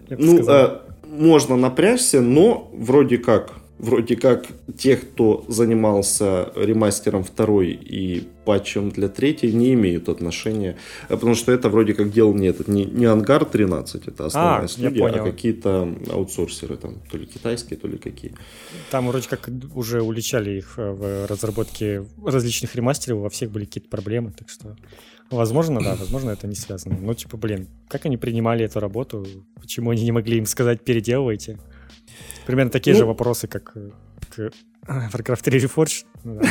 Ну, 0.09 0.45
а, 0.49 0.83
можно 1.13 1.57
напрячься, 1.57 2.21
но 2.21 2.71
вроде 2.73 3.19
как 3.19 3.53
вроде 3.83 4.17
как 4.17 4.47
те, 4.79 4.97
кто 4.97 5.45
занимался 5.49 6.53
ремастером 6.55 7.25
второй 7.25 7.73
и 7.73 8.29
патчем 8.45 8.91
для 8.91 9.09
третьей, 9.09 9.53
не 9.53 9.75
имеют 9.75 10.09
отношения, 10.09 10.77
э, 11.09 11.15
потому 11.15 11.35
что 11.35 11.51
это 11.51 11.69
вроде 11.69 11.93
как 11.95 12.13
делал 12.13 12.33
не 12.33 12.47
этот, 12.47 12.69
не, 12.69 12.85
не 12.85 13.07
Ангар 13.07 13.45
13, 13.45 14.07
это 14.07 14.27
основная 14.27 14.65
а, 14.65 14.69
студия, 14.69 15.09
а 15.09 15.25
какие-то 15.25 15.95
аутсорсеры 16.11 16.77
там, 16.77 17.03
то 17.11 17.19
ли 17.19 17.27
китайские, 17.27 17.77
то 17.77 17.89
ли 17.89 17.99
какие. 17.99 18.35
Там 18.91 19.09
вроде 19.09 19.29
как 19.29 19.51
уже 19.75 20.01
уличали 20.01 20.59
их 20.59 20.75
э, 20.77 20.91
в 20.93 21.27
разработке 21.27 22.07
различных 22.25 22.77
ремастеров, 22.77 23.19
во 23.19 23.31
всех 23.31 23.51
были 23.51 23.65
какие-то 23.65 23.89
проблемы, 23.89 24.31
так 24.31 24.49
что 24.49 24.77
Возможно, 25.33 25.81
да, 25.81 25.95
возможно, 25.95 26.31
это 26.31 26.47
не 26.47 26.55
связано. 26.55 26.99
Ну, 27.01 27.15
типа, 27.15 27.39
блин, 27.39 27.69
как 27.89 28.05
они 28.05 28.19
принимали 28.19 28.67
эту 28.67 28.81
работу? 28.81 29.27
Почему 29.61 29.91
они 29.91 30.05
не 30.05 30.13
могли 30.13 30.37
им 30.37 30.47
сказать, 30.47 30.85
переделывайте? 30.85 31.59
Примерно 32.47 32.71
такие 32.71 32.93
ну, 32.93 32.99
же 32.99 33.07
вопросы, 33.07 33.49
как 33.49 33.73
к 33.73 34.51
Warcraft 34.87 35.43
3 35.43 35.59
Reforged. 35.61 36.05
Ну, 36.25 36.35
да. 36.35 36.49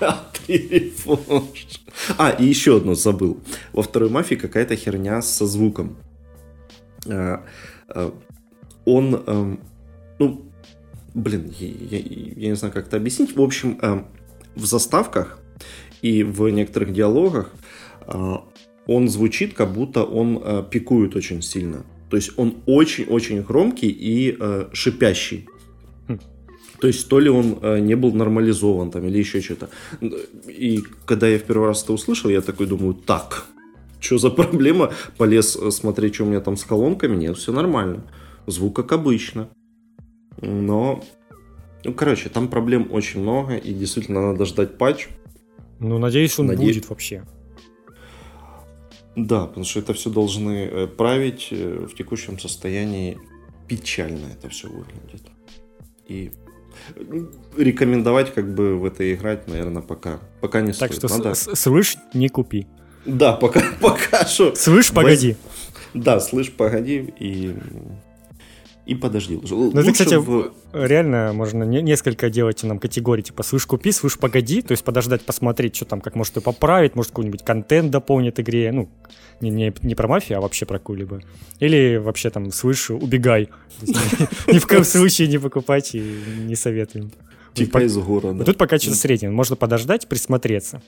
Warcraft 0.00 0.46
3 0.46 0.94
Reforged. 0.96 1.80
А, 2.16 2.30
и 2.30 2.46
еще 2.46 2.78
одно 2.78 2.94
забыл. 2.94 3.40
Во 3.72 3.82
второй 3.82 4.08
мафии 4.08 4.36
какая-то 4.36 4.74
херня 4.74 5.20
со 5.20 5.46
звуком. 5.46 5.98
А, 7.06 7.44
а, 7.88 8.14
он, 8.86 9.22
эм, 9.26 9.60
ну, 10.18 10.50
блин, 11.12 11.52
я, 11.58 11.98
я 11.98 12.48
не 12.48 12.56
знаю, 12.56 12.72
как 12.72 12.86
это 12.86 12.96
объяснить. 12.96 13.36
В 13.36 13.42
общем, 13.42 13.78
эм, 13.82 14.06
в 14.54 14.64
заставках 14.64 15.38
и 16.02 16.22
в 16.22 16.48
некоторых 16.50 16.92
диалогах 16.92 17.50
э, 17.50 17.63
он 18.86 19.08
звучит, 19.08 19.54
как 19.54 19.72
будто 19.72 20.04
он 20.04 20.40
э, 20.42 20.62
пикует 20.70 21.16
очень 21.16 21.42
сильно. 21.42 21.84
То 22.10 22.16
есть 22.16 22.32
он 22.36 22.54
очень-очень 22.66 23.42
громкий 23.42 23.88
и 23.88 24.36
э, 24.38 24.68
шипящий. 24.72 25.48
Хм. 26.06 26.18
То 26.80 26.86
есть 26.86 27.08
то 27.08 27.18
ли 27.18 27.30
он 27.30 27.58
э, 27.62 27.78
не 27.80 27.96
был 27.96 28.12
нормализован 28.12 28.90
там 28.90 29.06
или 29.06 29.18
еще 29.18 29.40
что-то. 29.40 29.70
И 30.46 30.82
когда 31.06 31.28
я 31.28 31.38
в 31.38 31.42
первый 31.42 31.68
раз 31.68 31.82
это 31.82 31.92
услышал, 31.92 32.30
я 32.30 32.40
такой 32.40 32.66
думаю, 32.66 32.94
так, 32.94 33.46
что 34.00 34.18
за 34.18 34.30
проблема? 34.30 34.92
Полез 35.16 35.56
э, 35.56 35.70
смотреть, 35.70 36.14
что 36.14 36.24
у 36.24 36.26
меня 36.26 36.40
там 36.40 36.56
с 36.56 36.64
колонками. 36.64 37.16
Нет, 37.16 37.38
все 37.38 37.52
нормально. 37.52 38.04
Звук 38.46 38.76
как 38.76 38.92
обычно. 38.92 39.48
Но, 40.42 41.02
ну, 41.84 41.94
короче, 41.94 42.28
там 42.28 42.48
проблем 42.48 42.88
очень 42.90 43.20
много, 43.20 43.56
и 43.56 43.72
действительно 43.72 44.32
надо 44.32 44.44
ждать 44.44 44.76
патч. 44.76 45.08
Ну, 45.80 45.98
надеюсь, 45.98 46.38
он 46.38 46.46
Наде... 46.46 46.64
будет 46.66 46.90
вообще. 46.90 47.24
Да, 49.16 49.46
потому 49.46 49.64
что 49.64 49.80
это 49.80 49.94
все 49.94 50.10
должны 50.10 50.68
э, 50.70 50.86
править 50.86 51.48
э, 51.50 51.86
в 51.90 51.94
текущем 51.94 52.38
состоянии. 52.38 53.18
Печально 53.68 54.26
это 54.26 54.48
все 54.48 54.68
выглядит. 54.68 55.22
И 56.08 56.32
рекомендовать 57.56 58.34
как 58.34 58.54
бы 58.54 58.76
в 58.76 58.84
это 58.84 59.12
играть, 59.14 59.48
наверное, 59.48 59.82
пока, 59.82 60.20
пока 60.40 60.60
не 60.60 60.72
так 60.72 60.92
стоит. 60.92 61.00
Так 61.00 61.10
что 61.10 61.18
Надо... 61.18 61.34
слышь, 61.34 61.96
не 62.12 62.28
купи. 62.28 62.66
Да, 63.06 63.32
пока, 63.32 63.62
пока 63.80 64.26
что. 64.26 64.54
Слышь, 64.54 64.90
погоди. 64.90 65.36
Да, 65.94 66.20
слышь, 66.20 66.50
погоди 66.50 67.14
и 67.18 67.54
и 68.86 68.94
подожди. 68.94 69.40
Ну, 69.42 69.70
это, 69.70 69.92
кстати, 69.92 70.14
в... 70.14 70.52
реально 70.72 71.32
можно 71.32 71.64
не, 71.64 71.80
несколько 71.80 72.28
делать 72.28 72.62
нам 72.64 72.78
категорий, 72.78 73.22
типа 73.22 73.42
«слышь, 73.42 73.64
купи», 73.64 73.92
«слышь, 73.92 74.18
погоди», 74.18 74.60
то 74.60 74.72
есть 74.72 74.84
подождать, 74.84 75.22
посмотреть, 75.22 75.76
что 75.76 75.86
там, 75.86 76.02
как 76.02 76.14
может 76.14 76.36
и 76.36 76.40
поправить, 76.40 76.94
может 76.94 77.10
какой-нибудь 77.10 77.42
контент 77.44 77.90
дополнит 77.90 78.38
игре, 78.40 78.72
ну, 78.72 78.90
не, 79.40 79.48
не, 79.48 79.74
не 79.82 79.94
про 79.94 80.06
мафию, 80.06 80.38
а 80.38 80.40
вообще 80.42 80.66
про 80.66 80.78
какую-либо. 80.78 81.22
Или 81.60 81.96
вообще 81.96 82.28
там 82.28 82.52
«слышь, 82.52 82.90
убегай». 82.90 83.48
Ни 84.48 84.58
в 84.58 84.66
коем 84.66 84.84
случае 84.84 85.28
не 85.28 85.38
покупать 85.38 85.94
и 85.94 86.20
не 86.44 86.54
советуем. 86.54 87.10
Типа 87.54 87.82
из 87.84 87.96
города. 87.96 88.44
Тут 88.44 88.58
пока 88.58 88.78
что-то 88.78 88.96
среднее. 88.96 89.30
Можно 89.30 89.56
подождать, 89.56 90.08
присмотреться. 90.08 90.82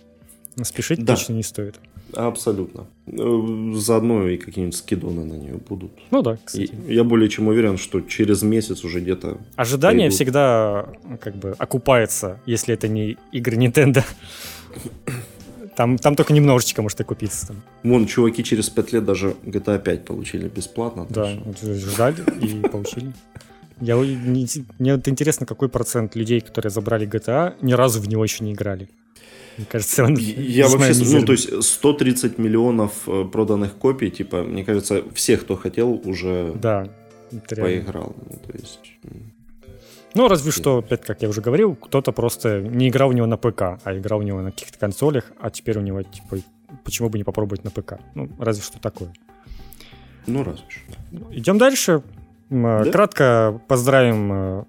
Спешить 0.62 1.06
точно 1.06 1.34
не 1.34 1.42
стоит. 1.42 1.76
Абсолютно. 2.12 2.86
Э, 3.06 3.72
заодно 3.74 4.28
и 4.28 4.36
какие-нибудь 4.36 4.76
скидоны 4.76 5.24
на 5.24 5.34
нее 5.34 5.54
будут. 5.68 5.92
Ну 6.10 6.22
да, 6.22 6.38
кстати. 6.44 6.72
И 6.88 6.94
я 6.94 7.04
более 7.04 7.28
чем 7.28 7.48
уверен, 7.48 7.78
что 7.78 8.00
через 8.00 8.42
месяц 8.42 8.84
уже 8.84 9.00
где-то... 9.00 9.38
Ожидание 9.56 10.06
пойдут. 10.06 10.14
всегда 10.14 10.88
как 11.20 11.36
бы 11.36 11.54
окупается, 11.58 12.40
если 12.46 12.74
это 12.74 12.88
не 12.88 13.16
игры 13.32 13.56
Nintendo. 13.56 14.04
Там, 15.76 15.98
там 15.98 16.16
только 16.16 16.32
немножечко 16.32 16.80
может 16.80 17.00
окупиться. 17.00 17.48
Там. 17.48 17.62
Вон, 17.82 18.06
чуваки 18.06 18.42
через 18.42 18.70
5 18.70 18.92
лет 18.92 19.04
даже 19.04 19.36
GTA 19.44 19.78
5 19.78 20.04
получили 20.06 20.48
бесплатно. 20.48 21.06
Да, 21.10 21.28
ждали 21.62 22.22
и 22.40 22.66
получили. 22.68 23.12
Я, 23.80 23.96
не, 23.96 24.46
мне 24.78 24.96
вот 24.96 25.06
интересно, 25.06 25.44
какой 25.44 25.68
процент 25.68 26.16
людей, 26.16 26.40
которые 26.40 26.70
забрали 26.70 27.06
GTA, 27.06 27.54
ни 27.60 27.74
разу 27.74 28.00
в 28.00 28.08
него 28.08 28.24
еще 28.24 28.42
не 28.42 28.54
играли. 28.54 28.88
Мне 29.56 29.66
кажется, 29.66 30.04
он... 30.04 30.16
Я 30.16 30.68
вообще, 30.68 30.92
ну, 31.04 31.24
то 31.24 31.32
есть 31.32 31.62
130 31.62 32.38
миллионов 32.38 32.92
э, 33.06 33.24
проданных 33.24 33.74
копий, 33.74 34.10
типа, 34.10 34.42
мне 34.42 34.64
кажется, 34.64 35.02
все, 35.14 35.36
кто 35.36 35.56
хотел, 35.56 36.00
уже 36.04 36.52
да, 36.54 36.88
поиграл. 37.48 38.14
Ну, 38.30 38.38
то 38.46 38.58
есть... 38.58 38.80
Ну, 40.14 40.28
разве 40.28 40.50
что, 40.50 40.78
опять, 40.78 41.02
как 41.02 41.22
я 41.22 41.28
уже 41.28 41.40
говорил, 41.40 41.74
кто-то 41.74 42.12
просто 42.12 42.60
не 42.60 42.88
играл 42.88 43.10
в 43.10 43.14
него 43.14 43.26
на 43.26 43.36
ПК, 43.36 43.78
а 43.82 43.96
играл 43.96 44.20
в 44.20 44.24
него 44.24 44.40
на 44.40 44.50
каких-то 44.50 44.78
консолях, 44.78 45.32
а 45.40 45.50
теперь 45.50 45.78
у 45.78 45.82
него, 45.82 46.02
типа, 46.02 46.38
почему 46.84 47.08
бы 47.08 47.18
не 47.18 47.24
попробовать 47.24 47.64
на 47.64 47.70
ПК? 47.70 47.98
Ну, 48.14 48.30
разве 48.38 48.62
что 48.62 48.78
такое. 48.78 49.12
Ну, 50.26 50.42
разве 50.42 50.64
что. 50.68 51.32
Идем 51.32 51.58
дальше. 51.58 52.02
Да? 52.50 52.84
Кратко 52.84 53.60
поздравим 53.68 54.32
э, 54.32 54.64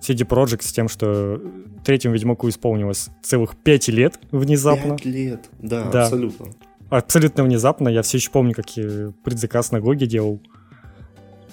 CD 0.00 0.26
Projekt 0.26 0.62
с 0.62 0.72
тем, 0.72 0.88
что 0.88 1.40
третьему 1.84 2.14
Ведьмаку 2.14 2.48
исполнилось 2.48 3.10
целых 3.22 3.56
пять 3.56 3.88
лет 3.88 4.18
внезапно. 4.30 4.96
Пять 4.96 5.04
лет, 5.04 5.48
да, 5.58 5.84
да, 5.90 6.04
абсолютно. 6.04 6.46
Абсолютно 6.88 7.44
внезапно. 7.44 7.88
Я 7.88 8.02
все 8.02 8.18
еще 8.18 8.30
помню, 8.30 8.54
как 8.54 8.76
я 8.76 9.12
предзаказ 9.22 9.70
на 9.70 9.80
Гоге 9.80 10.06
делал. 10.06 10.40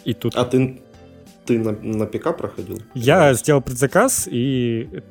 И 0.04 0.14
тут... 0.14 0.36
А 0.36 0.46
ты 0.46 0.80
ты 1.48 1.60
на, 1.60 1.72
на 1.72 2.06
ПК 2.06 2.36
проходил? 2.38 2.82
Я 2.94 3.34
сделал 3.34 3.62
предзаказ 3.62 4.28
и 4.30 4.90
э, 4.92 5.02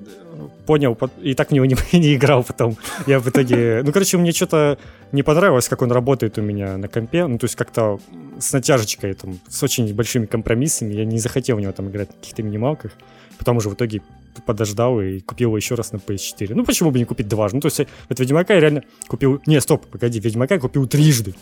понял, 0.66 0.96
и 1.22 1.34
так 1.34 1.48
в 1.48 1.52
него 1.52 1.64
не, 1.64 1.76
не 1.98 2.14
играл 2.14 2.44
потом. 2.44 2.76
Я 3.06 3.18
в 3.18 3.28
итоге... 3.28 3.82
Ну, 3.82 3.92
короче, 3.92 4.18
мне 4.18 4.32
что-то 4.32 4.78
не 5.12 5.22
понравилось, 5.22 5.68
как 5.68 5.82
он 5.82 5.90
работает 5.90 6.38
у 6.38 6.42
меня 6.42 6.76
на 6.76 6.88
компе. 6.88 7.26
Ну, 7.26 7.38
то 7.38 7.44
есть 7.46 7.56
как-то 7.56 7.98
с 8.38 8.52
натяжечкой, 8.52 9.14
там, 9.14 9.38
с 9.48 9.62
очень 9.62 9.92
большими 9.94 10.26
компромиссами. 10.26 10.92
Я 10.92 11.04
не 11.06 11.18
захотел 11.18 11.56
в 11.56 11.60
него 11.60 11.72
там 11.72 11.88
играть 11.88 12.10
на 12.10 12.14
каких-то 12.16 12.42
минималках. 12.42 12.92
Потом 13.38 13.56
уже 13.56 13.68
в 13.68 13.74
итоге 13.74 14.02
подождал 14.44 15.00
и 15.00 15.20
купил 15.20 15.50
его 15.50 15.56
еще 15.56 15.74
раз 15.74 15.92
на 15.92 15.96
PS4. 15.96 16.54
Ну, 16.54 16.64
почему 16.64 16.90
бы 16.90 16.98
не 16.98 17.04
купить 17.04 17.28
дважды? 17.28 17.56
Ну, 17.56 17.60
то 17.60 17.66
есть, 17.66 17.78
вот 18.08 18.20
Ведьмака 18.20 18.54
я 18.54 18.60
реально 18.60 18.82
купил... 19.08 19.40
Не, 19.46 19.60
стоп, 19.60 19.86
погоди, 19.86 20.20
Ведьмака 20.20 20.54
я 20.54 20.60
купил 20.60 20.86
трижды. 20.86 21.34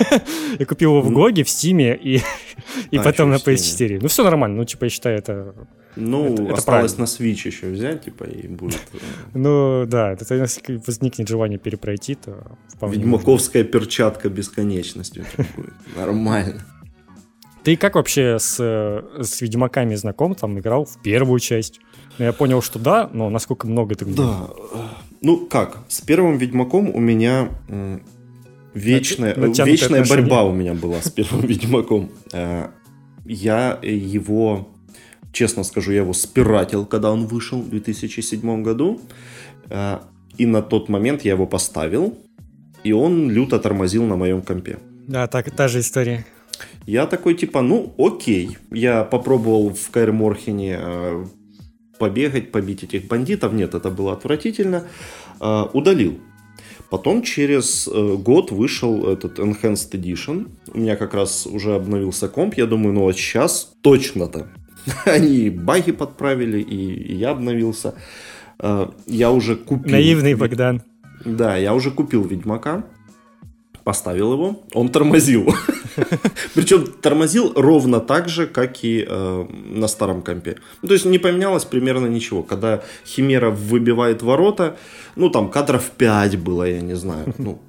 я 0.58 0.66
купил 0.66 0.90
его 0.90 1.02
в 1.02 1.10
Гоге, 1.10 1.44
в 1.44 1.50
Стиме 1.50 1.96
и, 1.96 2.20
и 2.90 2.96
а, 2.96 3.02
потом 3.02 3.30
на 3.30 3.36
PS4. 3.36 3.98
Ну, 4.02 4.08
все 4.08 4.24
нормально, 4.24 4.56
ну, 4.56 4.64
типа, 4.64 4.84
я 4.84 4.90
считаю, 4.90 5.18
это... 5.18 5.54
Ну, 5.96 6.34
это, 6.34 6.54
осталось 6.54 6.98
на 6.98 7.04
Switch 7.04 7.46
еще 7.46 7.66
взять, 7.66 8.04
типа, 8.04 8.24
и 8.24 8.46
будет... 8.46 8.80
Э, 8.92 8.98
ну, 9.34 9.84
да, 9.86 10.12
это 10.12 10.34
если 10.34 10.80
возникнет 10.86 11.28
желание 11.28 11.58
перепройти, 11.58 12.14
то 12.14 12.56
Ведьмаковская 12.80 13.64
перчатка 13.64 14.28
бесконечности 14.28 15.24
будет. 15.56 15.74
Нормально. 15.96 16.64
Ты 17.62 17.76
как 17.76 17.94
вообще 17.94 18.38
с, 18.38 18.56
с 18.56 19.40
Ведьмаками 19.40 19.94
знаком? 19.94 20.34
Там 20.34 20.58
играл 20.58 20.84
в 20.84 21.00
первую 21.02 21.40
часть? 21.40 21.80
Ну, 22.18 22.24
я 22.24 22.32
понял, 22.32 22.62
что 22.62 22.78
да, 22.78 23.10
но 23.12 23.28
насколько 23.30 23.66
много 23.66 23.94
ты 23.94 24.04
Да. 24.04 24.48
Ну, 25.20 25.46
как? 25.46 25.78
С 25.88 26.00
первым 26.00 26.38
Ведьмаком 26.38 26.94
у 26.94 27.00
меня 27.00 27.48
вечная, 28.74 29.34
вечная 29.64 30.04
борьба 30.04 30.44
у 30.44 30.52
меня 30.52 30.74
была 30.74 31.00
с 31.02 31.10
первым 31.10 31.46
Ведьмаком. 31.46 32.10
Э, 32.32 32.68
я 33.24 33.78
его, 33.82 34.68
честно 35.32 35.64
скажу, 35.64 35.92
я 35.92 35.98
его 35.98 36.12
спиратил, 36.12 36.86
когда 36.86 37.10
он 37.10 37.26
вышел 37.26 37.60
в 37.60 37.68
2007 37.68 38.62
году. 38.62 39.00
Э, 39.68 39.98
и 40.38 40.46
на 40.46 40.62
тот 40.62 40.88
момент 40.88 41.22
я 41.22 41.32
его 41.32 41.46
поставил, 41.46 42.18
и 42.84 42.92
он 42.92 43.30
люто 43.30 43.58
тормозил 43.58 44.04
на 44.04 44.16
моем 44.16 44.40
компе. 44.40 44.78
Да, 45.06 45.26
так, 45.26 45.50
та 45.50 45.68
же 45.68 45.80
история. 45.80 46.24
Я 46.86 47.06
такой, 47.06 47.34
типа, 47.34 47.62
ну, 47.62 47.94
окей. 47.98 48.58
Я 48.70 49.04
попробовал 49.04 49.74
в 49.74 49.90
Кайр 49.90 50.12
Морхене 50.12 50.78
э, 50.80 51.24
побегать, 51.98 52.52
побить 52.52 52.84
этих 52.84 53.06
бандитов. 53.06 53.52
Нет, 53.52 53.74
это 53.74 53.90
было 53.90 54.12
отвратительно. 54.12 54.84
Э, 55.40 55.66
удалил. 55.72 56.18
Потом 56.88 57.22
через 57.22 57.86
э, 57.86 58.16
год 58.16 58.50
вышел 58.50 59.08
этот 59.08 59.38
Enhanced 59.38 59.92
Edition. 59.92 60.48
У 60.72 60.78
меня 60.78 60.96
как 60.96 61.14
раз 61.14 61.46
уже 61.46 61.74
обновился 61.74 62.28
комп. 62.28 62.54
Я 62.54 62.66
думаю, 62.66 62.94
ну 62.94 63.02
вот 63.02 63.16
сейчас 63.16 63.72
точно-то. 63.82 64.48
Они 65.04 65.50
баги 65.50 65.92
подправили, 65.92 66.60
и, 66.60 67.14
я 67.14 67.30
обновился. 67.30 67.94
Я 69.06 69.30
уже 69.30 69.56
купил... 69.56 69.92
Наивный 69.92 70.34
Богдан. 70.34 70.82
Да, 71.24 71.56
я 71.56 71.72
уже 71.72 71.90
купил 71.90 72.24
Ведьмака 72.24 72.84
поставил 73.84 74.32
его, 74.32 74.62
он 74.72 74.88
тормозил. 74.88 75.52
Причем 76.54 76.86
тормозил 76.86 77.52
ровно 77.54 78.00
так 78.00 78.28
же, 78.28 78.46
как 78.46 78.84
и 78.84 79.06
э, 79.08 79.46
на 79.74 79.88
старом 79.88 80.22
компе. 80.22 80.56
Ну, 80.82 80.88
то 80.88 80.94
есть 80.94 81.06
не 81.06 81.18
поменялось 81.18 81.64
примерно 81.64 82.06
ничего. 82.06 82.42
Когда 82.42 82.82
Химера 83.06 83.50
выбивает 83.50 84.22
ворота, 84.22 84.76
ну 85.16 85.30
там 85.30 85.50
кадров 85.50 85.90
5 85.90 86.38
было, 86.38 86.64
я 86.64 86.80
не 86.80 86.94
знаю, 86.94 87.34
ну 87.38 87.60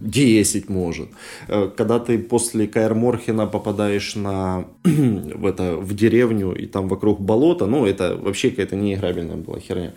10 0.00 0.68
может. 0.68 1.08
Э, 1.48 1.70
когда 1.76 1.98
ты 1.98 2.18
после 2.18 2.66
Каэр 2.66 2.94
Морхена 2.94 3.46
попадаешь 3.46 4.16
на, 4.16 4.64
в, 4.84 5.46
это, 5.46 5.76
в 5.76 5.94
деревню 5.94 6.52
и 6.52 6.66
там 6.66 6.88
вокруг 6.88 7.20
болота, 7.20 7.66
ну 7.66 7.86
это 7.86 8.16
вообще 8.16 8.50
какая-то 8.50 8.76
неиграбельная 8.76 9.36
была 9.36 9.58
херня. 9.60 9.92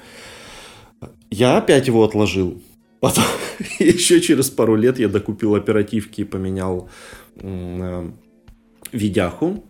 Я 1.29 1.57
опять 1.57 1.87
его 1.87 2.03
отложил. 2.03 2.61
Потом 2.99 3.25
еще 3.79 4.21
через 4.21 4.49
пару 4.49 4.75
лет 4.75 4.99
я 4.99 5.07
докупил 5.07 5.55
оперативки 5.55 6.21
и 6.21 6.25
поменял 6.25 6.89
видяху. 8.91 9.63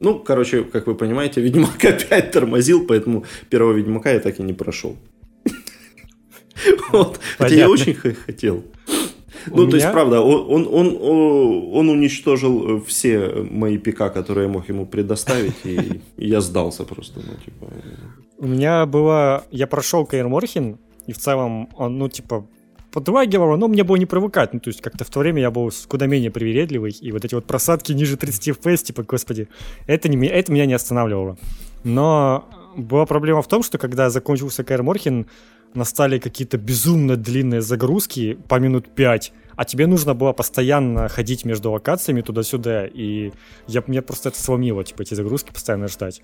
Ну, 0.00 0.18
короче, 0.18 0.64
как 0.64 0.88
вы 0.88 0.94
понимаете, 0.96 1.40
Ведьмак 1.40 1.84
опять 1.84 2.32
тормозил, 2.32 2.86
поэтому 2.86 3.24
первого 3.50 3.72
Ведьмака 3.72 4.10
я 4.10 4.20
так 4.20 4.40
и 4.40 4.42
не 4.42 4.52
прошел. 4.52 4.96
Вот. 6.92 7.20
Хотя 7.38 7.54
я 7.54 7.70
очень 7.70 7.94
хотел. 7.94 8.64
Ну, 9.46 9.68
то 9.68 9.76
есть, 9.76 9.90
правда, 9.90 10.20
он, 10.20 10.68
он, 10.70 10.98
он, 11.00 11.88
уничтожил 11.88 12.82
все 12.84 13.46
мои 13.50 13.78
ПК, 13.78 14.12
которые 14.12 14.46
я 14.46 14.52
мог 14.52 14.68
ему 14.68 14.86
предоставить, 14.86 15.56
и 15.64 16.00
я 16.16 16.40
сдался 16.40 16.84
просто. 16.84 17.20
Ну, 17.20 17.34
типа... 17.44 17.72
У 18.38 18.46
меня 18.46 18.86
было... 18.86 19.44
Я 19.50 19.66
прошел 19.66 20.06
Каир 20.06 20.28
Морхен, 20.28 20.78
и 21.06 21.12
в 21.12 21.18
целом 21.18 21.68
он, 21.76 21.98
ну, 21.98 22.08
типа, 22.08 22.46
подрагивало, 22.92 23.56
но 23.56 23.68
мне 23.68 23.84
было 23.84 23.96
не 23.96 24.06
привыкать. 24.06 24.52
Ну, 24.52 24.60
то 24.60 24.68
есть 24.68 24.80
как-то 24.80 25.04
в 25.04 25.10
то 25.10 25.20
время 25.20 25.40
я 25.40 25.50
был 25.50 25.70
куда 25.88 26.06
менее 26.06 26.30
привередливый, 26.30 26.92
и 26.92 27.12
вот 27.12 27.24
эти 27.24 27.34
вот 27.34 27.46
просадки 27.46 27.92
ниже 27.92 28.16
30 28.16 28.48
FPS, 28.48 28.84
типа, 28.84 29.02
господи, 29.02 29.48
это, 29.86 30.08
не, 30.08 30.26
это 30.26 30.52
меня 30.52 30.66
не 30.66 30.74
останавливало. 30.74 31.36
Но 31.84 32.48
была 32.76 33.06
проблема 33.06 33.42
в 33.42 33.48
том, 33.48 33.62
что 33.62 33.78
когда 33.78 34.10
закончился 34.10 34.64
Кайр 34.64 34.82
Морхен, 34.82 35.26
настали 35.74 36.18
какие-то 36.18 36.58
безумно 36.58 37.16
длинные 37.16 37.62
загрузки 37.62 38.38
по 38.48 38.58
минут 38.58 38.88
5, 38.94 39.32
а 39.56 39.64
тебе 39.64 39.86
нужно 39.86 40.14
было 40.14 40.32
постоянно 40.32 41.08
ходить 41.08 41.44
между 41.44 41.70
локациями 41.70 42.20
туда-сюда, 42.20 42.86
и 42.86 43.32
я, 43.66 43.82
мне 43.86 44.02
просто 44.02 44.28
это 44.28 44.40
сломило, 44.40 44.84
типа, 44.84 45.02
эти 45.02 45.14
загрузки 45.14 45.52
постоянно 45.52 45.88
ждать. 45.88 46.22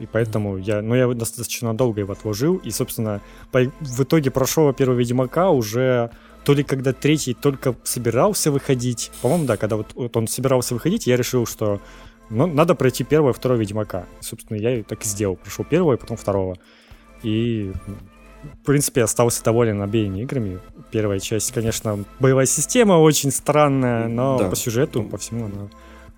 И 0.00 0.06
поэтому 0.06 0.56
я, 0.56 0.82
ну, 0.82 0.94
я 0.94 1.08
достаточно 1.08 1.74
долго 1.74 2.00
его 2.00 2.12
отложил. 2.12 2.56
И, 2.56 2.70
собственно, 2.70 3.20
по, 3.50 3.60
в 3.80 4.02
итоге 4.02 4.30
прошел 4.30 4.72
первого 4.72 4.98
Ведьмака 4.98 5.50
уже 5.50 6.10
то 6.44 6.54
ли 6.54 6.62
когда 6.62 6.92
третий 6.92 7.34
только 7.34 7.74
собирался 7.84 8.50
выходить. 8.50 9.10
По-моему, 9.20 9.44
да, 9.44 9.56
когда 9.56 9.76
вот, 9.76 9.88
вот 9.94 10.16
он 10.16 10.26
собирался 10.28 10.72
выходить, 10.72 11.06
я 11.06 11.16
решил, 11.16 11.44
что 11.44 11.80
ну, 12.30 12.46
надо 12.46 12.74
пройти 12.74 13.04
первого 13.04 13.30
и 13.30 13.34
второго 13.34 13.58
Ведьмака. 13.58 14.06
И, 14.20 14.24
собственно, 14.24 14.56
я 14.56 14.82
так 14.82 15.04
и 15.04 15.06
сделал. 15.06 15.36
Прошел 15.36 15.64
первого 15.64 15.94
и 15.94 15.96
потом 15.98 16.16
второго. 16.16 16.56
И, 17.22 17.72
в 18.62 18.64
принципе, 18.64 19.02
остался 19.02 19.42
доволен 19.44 19.82
обеими 19.82 20.20
играми. 20.22 20.60
Первая 20.90 21.18
часть, 21.18 21.52
конечно, 21.52 22.04
боевая 22.20 22.46
система 22.46 22.94
очень 22.94 23.30
странная, 23.30 24.08
но 24.08 24.38
да. 24.38 24.48
по 24.48 24.56
сюжету, 24.56 25.02
по 25.02 25.18
всему 25.18 25.46
она 25.46 25.68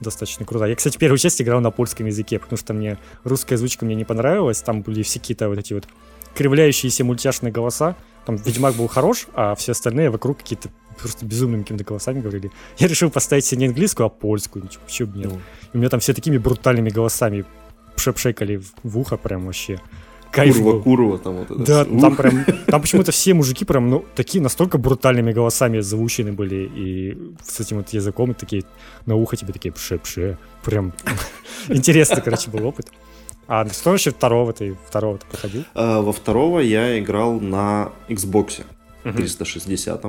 достаточно 0.01 0.45
круто. 0.45 0.65
Я, 0.65 0.75
кстати, 0.75 0.99
первую 0.99 1.19
часть 1.19 1.41
играл 1.41 1.61
на 1.61 1.71
польском 1.71 2.07
языке, 2.07 2.39
потому 2.39 2.59
что 2.59 2.73
мне 2.73 2.99
русская 3.25 3.55
озвучка 3.55 3.85
мне 3.85 3.95
не 3.95 4.05
понравилась. 4.05 4.63
Там 4.63 4.83
были 4.83 5.03
все 5.03 5.21
какие-то 5.21 5.49
вот 5.49 5.59
эти 5.59 5.73
вот 5.73 5.87
кривляющиеся 6.35 7.05
мультяшные 7.05 7.53
голоса. 7.53 7.97
Там 8.27 8.37
Ведьмак 8.37 8.75
был 8.75 8.87
хорош, 8.87 9.27
а 9.35 9.55
все 9.55 9.73
остальные 9.73 10.11
вокруг 10.11 10.39
какие-то 10.39 10.69
просто 10.99 11.25
безумными 11.25 11.63
какими-то 11.63 11.85
голосами 11.85 12.21
говорили. 12.21 12.51
Я 12.79 12.89
решил 12.89 13.11
поставить 13.11 13.45
себе 13.45 13.61
не 13.63 13.67
английскую, 13.69 14.07
а 14.07 14.09
польскую. 14.11 14.65
Ничего, 14.65 14.83
почему 14.85 15.15
нет? 15.15 15.33
И 15.73 15.77
у 15.77 15.79
меня 15.79 15.89
там 15.89 16.01
все 16.01 16.13
такими 16.13 16.39
брутальными 16.39 16.91
голосами 16.91 17.45
пшепшекали 17.97 18.57
в, 18.57 18.73
в 18.83 18.99
ухо 18.99 19.17
прям 19.17 19.47
вообще 19.47 19.81
кайф 20.31 20.57
Курва, 20.57 20.73
был. 20.73 20.83
Курва 20.83 21.19
там 21.19 21.35
вот 21.37 21.51
это 21.51 21.65
Да, 21.65 21.85
все. 21.85 22.01
там 22.01 22.17
прям, 22.17 22.45
там 22.67 22.81
почему-то 22.81 23.13
все 23.13 23.35
мужики 23.35 23.65
прям, 23.65 23.91
ну, 23.91 24.05
такие 24.15 24.43
настолько 24.43 24.79
брутальными 24.79 25.33
голосами 25.33 25.81
заучены 25.81 26.33
были, 26.33 26.71
и 26.75 27.19
с 27.43 27.61
этим 27.61 27.79
вот 27.79 27.89
языком 27.91 28.35
такие 28.35 28.65
на 29.07 29.17
ухо 29.17 29.37
тебе 29.37 29.53
такие 29.53 29.73
пше-пше. 29.73 30.39
Прям 30.65 30.93
интересный, 31.69 32.23
короче, 32.23 32.51
был 32.51 32.67
опыт. 32.67 32.87
А 33.47 33.69
что 33.69 33.91
вообще 33.91 34.11
второго 34.11 34.53
ты, 34.53 34.77
второго 34.87 35.19
ты 35.19 35.27
проходил? 35.27 35.65
А, 35.75 36.01
во 36.01 36.13
второго 36.13 36.61
я 36.61 36.99
играл 36.99 37.41
на 37.41 37.91
Xbox 38.09 38.63
360 39.03 40.05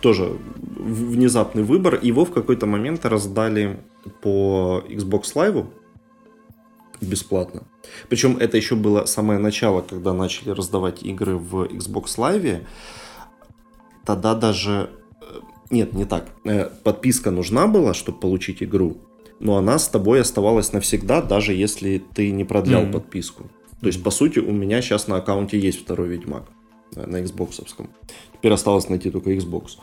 тоже 0.00 0.36
внезапный 0.76 1.62
выбор. 1.62 1.98
Его 2.02 2.24
в 2.24 2.32
какой-то 2.32 2.66
момент 2.66 3.04
раздали 3.06 3.80
по 4.22 4.84
Xbox 4.88 5.34
Live 5.34 5.66
бесплатно. 7.00 7.62
Причем 8.08 8.36
это 8.36 8.56
еще 8.56 8.74
было 8.74 9.04
самое 9.04 9.38
начало, 9.38 9.82
когда 9.82 10.12
начали 10.12 10.50
раздавать 10.50 11.02
игры 11.02 11.36
в 11.36 11.64
Xbox 11.64 12.16
Live. 12.16 12.64
Тогда 14.04 14.34
даже... 14.34 14.90
Э, 15.20 15.40
нет, 15.70 15.92
не 15.92 16.04
так. 16.04 16.28
Э, 16.44 16.70
подписка 16.84 17.30
нужна 17.30 17.66
была, 17.66 17.94
чтобы 17.94 18.20
получить 18.20 18.62
игру. 18.62 18.96
но 19.40 19.56
она 19.56 19.78
с 19.78 19.88
тобой 19.88 20.20
оставалась 20.20 20.72
навсегда, 20.72 21.20
даже 21.20 21.52
если 21.52 22.02
ты 22.14 22.30
не 22.30 22.44
продлял 22.44 22.82
mm-hmm. 22.82 22.92
подписку. 22.92 23.50
То 23.80 23.86
есть, 23.88 24.02
по 24.02 24.10
сути, 24.10 24.38
у 24.38 24.52
меня 24.52 24.80
сейчас 24.80 25.08
на 25.08 25.16
аккаунте 25.16 25.58
есть 25.58 25.82
второй 25.82 26.08
Ведьмак 26.08 26.44
на 26.94 27.20
Xbox. 27.20 27.62
Теперь 28.32 28.52
осталось 28.52 28.88
найти 28.88 29.10
только 29.10 29.32
Xbox. 29.32 29.76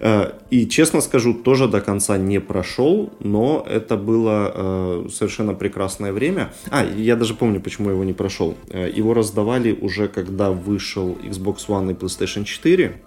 Э, 0.00 0.32
и, 0.50 0.66
честно 0.66 1.00
скажу, 1.00 1.34
тоже 1.34 1.68
до 1.68 1.80
конца 1.80 2.18
не 2.18 2.40
прошел, 2.40 3.12
но 3.20 3.64
это 3.68 3.96
было 3.96 4.52
э, 4.54 5.08
совершенно 5.10 5.54
прекрасное 5.54 6.12
время. 6.12 6.52
А, 6.70 6.84
я 6.84 7.16
даже 7.16 7.34
помню, 7.34 7.60
почему 7.60 7.90
его 7.90 8.04
не 8.04 8.12
прошел. 8.12 8.54
Э, 8.70 8.90
его 8.90 9.14
раздавали 9.14 9.72
уже, 9.72 10.08
когда 10.08 10.50
вышел 10.50 11.18
Xbox 11.22 11.66
One 11.68 11.90
и 11.90 11.94
PlayStation 11.94 12.44
4. 12.44 13.00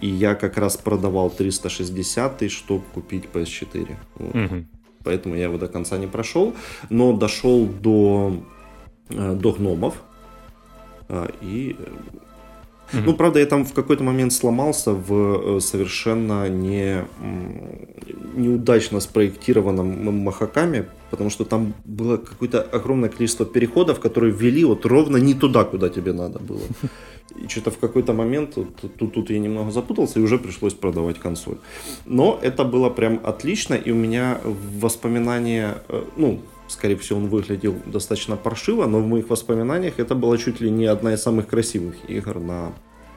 И 0.00 0.08
я 0.08 0.34
как 0.34 0.58
раз 0.58 0.76
продавал 0.76 1.30
360, 1.30 2.50
чтобы 2.50 2.84
купить 2.94 3.24
PS4. 3.32 3.96
Вот. 4.16 4.34
Угу. 4.34 4.64
Поэтому 5.04 5.36
я 5.36 5.44
его 5.44 5.58
до 5.58 5.68
конца 5.68 5.96
не 5.96 6.06
прошел. 6.06 6.54
Но 6.90 7.12
дошел 7.16 7.66
до, 7.66 8.42
до 9.08 9.52
гномов. 9.52 10.02
И 11.40 11.76
Ну, 12.92 13.14
правда, 13.14 13.40
я 13.40 13.46
там 13.46 13.64
в 13.64 13.72
какой-то 13.72 14.04
момент 14.04 14.32
сломался 14.32 14.92
в 14.92 15.56
э, 15.56 15.60
совершенно 15.60 16.48
не, 16.48 17.04
неудачно 18.36 19.00
спроектированном 19.00 20.24
Махакаме, 20.24 20.88
потому 21.10 21.30
что 21.30 21.44
там 21.44 21.74
было 21.84 22.16
какое-то 22.16 22.62
огромное 22.62 23.08
количество 23.08 23.46
переходов, 23.46 24.00
которые 24.00 24.32
ввели 24.32 24.64
вот 24.64 24.86
ровно 24.86 25.16
не 25.16 25.34
туда, 25.34 25.64
куда 25.64 25.88
тебе 25.88 26.12
надо 26.12 26.38
было. 26.38 26.62
И 27.34 27.48
что-то 27.48 27.70
в 27.70 27.78
какой-то 27.78 28.12
момент 28.12 28.54
тут, 28.54 28.96
тут, 28.98 29.12
тут 29.12 29.30
я 29.30 29.38
немного 29.38 29.70
запутался, 29.70 30.20
и 30.20 30.22
уже 30.22 30.38
пришлось 30.38 30.74
продавать 30.74 31.18
консоль. 31.18 31.56
Но 32.06 32.38
это 32.42 32.64
было 32.64 32.90
прям 32.90 33.20
отлично, 33.24 33.74
и 33.74 33.90
у 33.90 33.94
меня 33.94 34.40
воспоминания, 34.80 35.78
э, 35.88 36.04
ну, 36.16 36.40
скорее 36.68 36.96
всего, 36.96 37.18
он 37.18 37.28
выглядел 37.28 37.74
достаточно 37.86 38.36
паршиво, 38.36 38.86
но 38.86 39.00
в 39.00 39.06
моих 39.06 39.28
воспоминаниях 39.30 39.98
это 39.98 40.14
была 40.14 40.38
чуть 40.38 40.60
ли 40.60 40.70
не 40.70 40.86
одна 40.86 41.14
из 41.14 41.22
самых 41.22 41.46
красивых 41.46 41.94
игр 42.08 42.38
на 42.38 42.72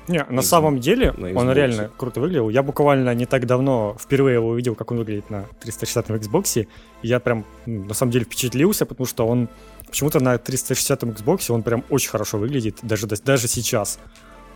не, 0.09 0.25
на 0.27 0.41
самом 0.41 0.79
деле 0.79 1.11
на 1.11 1.39
он 1.39 1.51
реально 1.51 1.91
круто 1.95 2.19
выглядел. 2.19 2.49
Я 2.49 2.63
буквально 2.63 3.13
не 3.13 3.27
так 3.27 3.45
давно 3.45 3.95
впервые 3.99 4.35
его 4.35 4.47
увидел, 4.47 4.73
как 4.73 4.91
он 4.91 4.97
выглядит 4.97 5.29
на 5.29 5.45
360 5.61 6.09
Xbox. 6.09 6.63
И 6.63 6.67
я 7.03 7.19
прям 7.19 7.45
на 7.67 7.93
самом 7.93 8.11
деле 8.11 8.25
впечатлился, 8.25 8.87
потому 8.87 9.05
что 9.05 9.27
он 9.27 9.49
почему-то 9.85 10.19
на 10.19 10.35
360 10.39 11.03
Xbox 11.03 11.51
он 11.53 11.61
прям 11.61 11.83
очень 11.91 12.09
хорошо 12.09 12.39
выглядит, 12.39 12.79
даже, 12.81 13.05
даже 13.05 13.47
сейчас. 13.47 13.99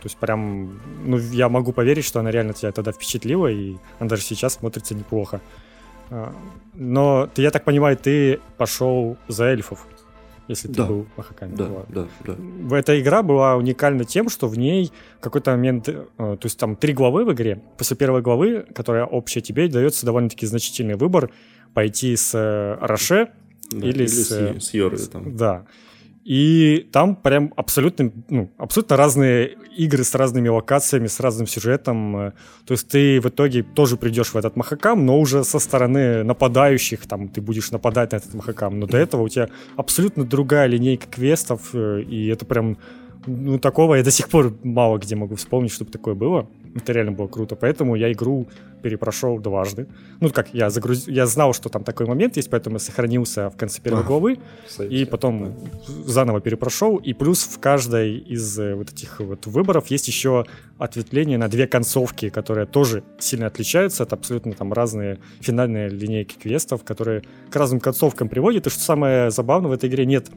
То 0.02 0.06
есть 0.06 0.16
прям, 0.16 0.80
ну, 1.04 1.18
я 1.18 1.48
могу 1.48 1.72
поверить, 1.72 2.04
что 2.04 2.18
она 2.18 2.32
реально 2.32 2.52
тебя 2.52 2.72
тогда 2.72 2.90
впечатлила, 2.90 3.46
и 3.46 3.76
она 4.00 4.10
даже 4.10 4.22
сейчас 4.22 4.54
смотрится 4.54 4.96
неплохо. 4.96 5.40
А, 6.10 6.34
но, 6.74 7.28
я 7.36 7.50
так 7.50 7.64
понимаю, 7.64 7.96
ты 7.96 8.40
пошел 8.56 9.16
за 9.28 9.44
эльфов, 9.46 9.86
если 10.48 10.68
ты 10.68 10.74
да. 10.74 10.86
был 10.86 11.06
Махаками. 11.16 11.54
Да, 11.54 11.68
да, 11.88 12.06
да. 12.24 12.76
Эта 12.76 13.00
игра 13.00 13.22
была 13.22 13.56
уникальна 13.56 14.04
тем, 14.04 14.28
что 14.28 14.48
в 14.48 14.58
ней 14.58 14.92
какой-то 15.20 15.52
момент, 15.52 15.88
э, 15.88 15.96
то 16.16 16.38
есть 16.42 16.58
там 16.58 16.76
три 16.76 16.92
главы 16.92 17.24
в 17.24 17.32
игре. 17.32 17.62
После 17.78 17.96
первой 17.96 18.22
главы, 18.22 18.66
которая 18.74 19.04
общая 19.04 19.40
тебе, 19.40 19.68
дается 19.68 20.04
довольно-таки 20.04 20.46
значительный 20.46 20.96
выбор 20.96 21.30
пойти 21.72 22.16
с 22.16 22.34
э, 22.34 22.76
Роше 22.80 23.30
да, 23.70 23.78
или, 23.78 23.98
или 23.98 24.06
с, 24.06 24.28
с, 24.28 24.60
с 24.60 24.74
Йорой. 24.74 24.98
Там. 25.10 25.36
Да. 25.36 25.64
И 26.24 26.88
там 26.90 27.16
прям 27.16 27.52
абсолютно, 27.54 28.10
ну, 28.30 28.50
абсолютно 28.56 28.96
разные 28.96 29.56
игры 29.76 30.04
с 30.04 30.14
разными 30.14 30.48
локациями, 30.48 31.06
с 31.06 31.20
разным 31.20 31.46
сюжетом. 31.46 32.32
То 32.64 32.72
есть 32.72 32.88
ты 32.88 33.20
в 33.20 33.28
итоге 33.28 33.62
тоже 33.62 33.98
придешь 33.98 34.28
в 34.28 34.36
этот 34.36 34.56
Махакам, 34.56 35.04
но 35.04 35.20
уже 35.20 35.44
со 35.44 35.58
стороны 35.58 36.24
нападающих, 36.24 37.06
там 37.06 37.28
ты 37.28 37.42
будешь 37.42 37.70
нападать 37.70 38.12
на 38.12 38.16
этот 38.16 38.32
Махакам. 38.32 38.80
Но 38.80 38.86
до 38.86 38.96
этого 38.96 39.22
у 39.22 39.28
тебя 39.28 39.50
абсолютно 39.76 40.24
другая 40.24 40.66
линейка 40.66 41.06
квестов, 41.08 41.74
э, 41.74 42.00
и 42.02 42.28
это 42.28 42.46
прям 42.46 42.78
ну, 43.26 43.58
такого 43.58 43.96
я 43.96 44.02
до 44.02 44.10
сих 44.10 44.28
пор 44.28 44.54
мало 44.62 44.98
где 44.98 45.16
могу 45.16 45.34
вспомнить, 45.36 45.72
чтобы 45.72 45.90
такое 45.90 46.14
было. 46.14 46.48
Это 46.74 46.92
реально 46.92 47.12
было 47.12 47.28
круто. 47.28 47.56
Поэтому 47.56 47.94
я 47.94 48.10
игру 48.12 48.48
перепрошел 48.82 49.38
дважды. 49.38 49.86
Ну, 50.20 50.30
как, 50.30 50.52
я 50.52 50.70
загруз... 50.70 51.08
я 51.08 51.26
знал, 51.26 51.54
что 51.54 51.68
там 51.68 51.84
такой 51.84 52.06
момент 52.06 52.36
есть, 52.36 52.50
поэтому 52.50 52.76
я 52.76 52.80
сохранился 52.80 53.48
в 53.48 53.56
конце 53.56 53.80
первой 53.80 54.04
главы. 54.04 54.38
Кстати, 54.66 54.92
и 54.92 55.04
потом 55.04 55.44
да. 55.44 55.92
заново 56.04 56.40
перепрошел. 56.40 56.96
И 56.96 57.14
плюс 57.14 57.44
в 57.44 57.58
каждой 57.60 58.18
из 58.18 58.58
э, 58.58 58.74
вот 58.74 58.90
этих 58.92 59.20
вот 59.20 59.46
выборов 59.46 59.86
есть 59.86 60.08
еще 60.08 60.44
ответвление 60.78 61.38
на 61.38 61.48
две 61.48 61.66
концовки, 61.66 62.28
которые 62.28 62.66
тоже 62.66 63.04
сильно 63.18 63.46
отличаются. 63.46 64.02
Это 64.02 64.16
абсолютно 64.16 64.52
там 64.52 64.72
разные 64.72 65.18
финальные 65.40 65.88
линейки 65.88 66.36
квестов, 66.36 66.84
которые 66.84 67.22
к 67.50 67.56
разным 67.56 67.80
концовкам 67.80 68.28
приводят. 68.28 68.66
И 68.66 68.70
что 68.70 68.80
самое 68.80 69.30
забавное, 69.30 69.70
в 69.70 69.72
этой 69.72 69.88
игре 69.88 70.04
нет 70.04 70.28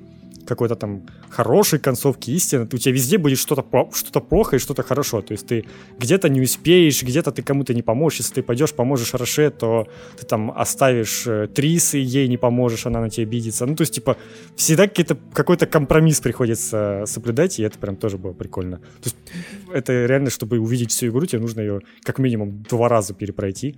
какой-то 0.48 0.76
там 0.76 1.04
хорошей 1.30 1.78
концовки 1.78 2.32
истины, 2.32 2.64
у 2.64 2.78
тебя 2.78 2.94
везде 2.94 3.18
будет 3.18 3.38
что-то 3.38 3.64
что 3.94 4.22
плохо 4.22 4.56
и 4.56 4.60
что-то 4.60 4.82
хорошо. 4.82 5.22
То 5.22 5.34
есть 5.34 5.46
ты 5.46 5.66
где-то 6.00 6.27
не 6.30 6.42
успеешь, 6.42 7.04
где-то 7.04 7.32
ты 7.32 7.42
кому-то 7.42 7.74
не 7.74 7.82
поможешь. 7.82 8.20
Если 8.20 8.36
ты 8.36 8.44
пойдешь, 8.44 8.74
поможешь 8.74 9.14
Роше, 9.14 9.50
то 9.50 9.88
ты 10.18 10.26
там 10.26 10.52
оставишь 10.52 11.28
э, 11.28 11.48
Трис, 11.48 11.94
и 11.94 12.00
ей 12.00 12.28
не 12.28 12.38
поможешь, 12.38 12.86
она 12.86 13.02
на 13.02 13.10
тебя 13.10 13.28
обидится. 13.28 13.66
Ну, 13.66 13.76
то 13.76 13.82
есть, 13.82 13.94
типа, 13.94 14.18
всегда 14.56 14.88
какой-то 14.88 15.66
компромисс 15.66 16.20
приходится 16.20 17.04
соблюдать, 17.06 17.60
и 17.60 17.64
это 17.64 17.78
прям 17.80 17.96
тоже 17.96 18.18
было 18.18 18.34
прикольно. 18.34 18.78
То 18.78 19.06
есть, 19.06 19.18
это 19.74 20.06
реально, 20.06 20.30
чтобы 20.30 20.60
увидеть 20.60 20.92
всю 20.92 21.08
игру, 21.08 21.26
тебе 21.26 21.42
нужно 21.42 21.62
ее 21.62 21.82
как 22.04 22.20
минимум 22.20 22.64
два 22.70 22.90
раза 22.90 23.14
перепройти 23.14 23.76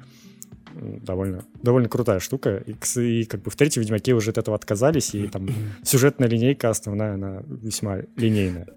довольно, 0.80 1.46
довольно 1.62 1.90
крутая 1.90 2.20
штука. 2.20 2.64
И, 2.66 2.74
и 3.02 3.26
как 3.26 3.42
бы 3.42 3.52
в 3.52 3.56
третьем 3.56 3.82
Ведьмаке 3.82 4.14
уже 4.14 4.32
от 4.32 4.38
этого 4.38 4.56
отказались, 4.56 5.14
и 5.16 5.28
там 5.28 5.50
сюжетная 5.84 6.28
линейка 6.28 6.70
основная, 6.70 7.14
она 7.14 7.44
весьма 7.48 8.00
линейная. 8.16 8.68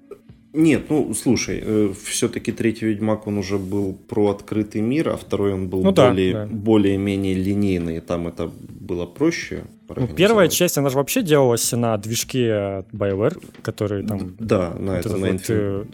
Нет, 0.54 0.90
ну 0.90 1.14
слушай, 1.14 1.62
э, 1.64 1.92
все-таки 2.04 2.52
третий 2.52 2.86
Ведьмак 2.86 3.26
он 3.26 3.38
уже 3.38 3.58
был 3.58 3.96
про 4.08 4.30
открытый 4.30 4.82
мир, 4.82 5.08
а 5.08 5.16
второй 5.16 5.54
он 5.54 5.68
был 5.68 5.82
ну, 5.82 5.92
более, 5.92 6.32
да, 6.32 6.46
да. 6.46 6.54
более-менее 6.54 7.34
линейный, 7.34 8.00
там 8.00 8.28
это 8.28 8.50
было 8.68 9.06
проще. 9.06 9.64
Ну, 9.96 10.06
первая 10.08 10.48
часть, 10.48 10.78
она 10.78 10.90
же 10.90 10.96
вообще 10.96 11.22
делалась 11.22 11.72
на 11.72 11.96
движке 11.96 12.84
BioWare, 12.92 13.42
который 13.62 14.06
там... 14.06 14.36
Да, 14.38 14.74
на 14.78 14.96
вот 14.96 15.06
это, 15.06 15.16
на 15.16 15.32
вот, 15.32 15.42
э, 15.48 15.84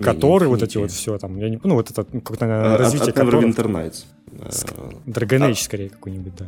Который, 0.00 0.48
вот 0.48 0.62
эти 0.62 0.78
вот 0.78 0.90
все 0.90 1.18
там, 1.18 1.38
я 1.38 1.48
не 1.48 1.60
ну 1.62 1.74
вот 1.74 1.90
это 1.90 2.06
ну, 2.12 2.20
как-то 2.20 2.46
а, 2.46 2.76
развитие 2.76 3.10
от, 3.10 3.18
от 3.18 3.26
Neverwinter 3.26 3.66
Nights. 3.66 4.04
Dragon 5.06 5.48
Age, 5.48 5.52
а... 5.52 5.54
скорее, 5.54 5.90
какой-нибудь, 5.90 6.32
да. 6.36 6.46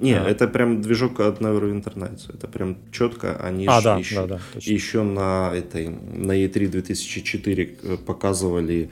Не, 0.00 0.14
а. 0.14 0.28
это 0.28 0.48
прям 0.48 0.80
движок 0.80 1.20
от 1.20 1.40
Neverwinter 1.40 1.94
Nights. 1.94 2.34
Это 2.34 2.48
прям 2.48 2.76
четко. 2.90 3.36
Они 3.36 3.66
а, 3.68 3.80
да, 3.82 3.98
еще, 3.98 4.14
да, 4.14 4.26
да, 4.26 4.40
точно. 4.54 4.72
еще 4.72 5.02
на 5.02 5.52
этой 5.54 5.88
на 5.88 6.32
E3 6.32 6.68
2004 6.68 7.78
э, 7.82 7.96
показывали 7.98 8.90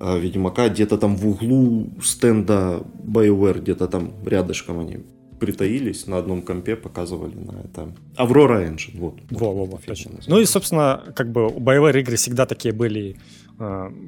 э, 0.00 0.18
Ведьмака 0.20 0.68
где-то 0.68 0.98
там 0.98 1.16
в 1.16 1.26
углу 1.26 1.90
стенда 2.02 2.82
BioWare, 3.04 3.60
где-то 3.60 3.88
там 3.88 4.12
рядышком 4.24 4.78
они 4.80 4.98
притаились 5.40 6.06
на 6.06 6.18
одном 6.18 6.42
компе, 6.42 6.76
показывали 6.76 7.34
на 7.34 7.60
это. 7.64 7.92
Аврора 8.16 8.64
Engine, 8.64 8.98
вот. 9.00 9.14
Во, 9.30 9.52
во, 9.52 9.64
во, 9.64 9.78
точно. 9.78 10.12
Ну 10.28 10.38
и, 10.38 10.44
собственно, 10.44 11.02
как 11.16 11.32
бы 11.32 11.48
у 11.48 11.58
BioWare 11.58 11.98
игры 11.98 12.14
всегда 12.14 12.46
такие 12.46 12.72
были 12.72 13.16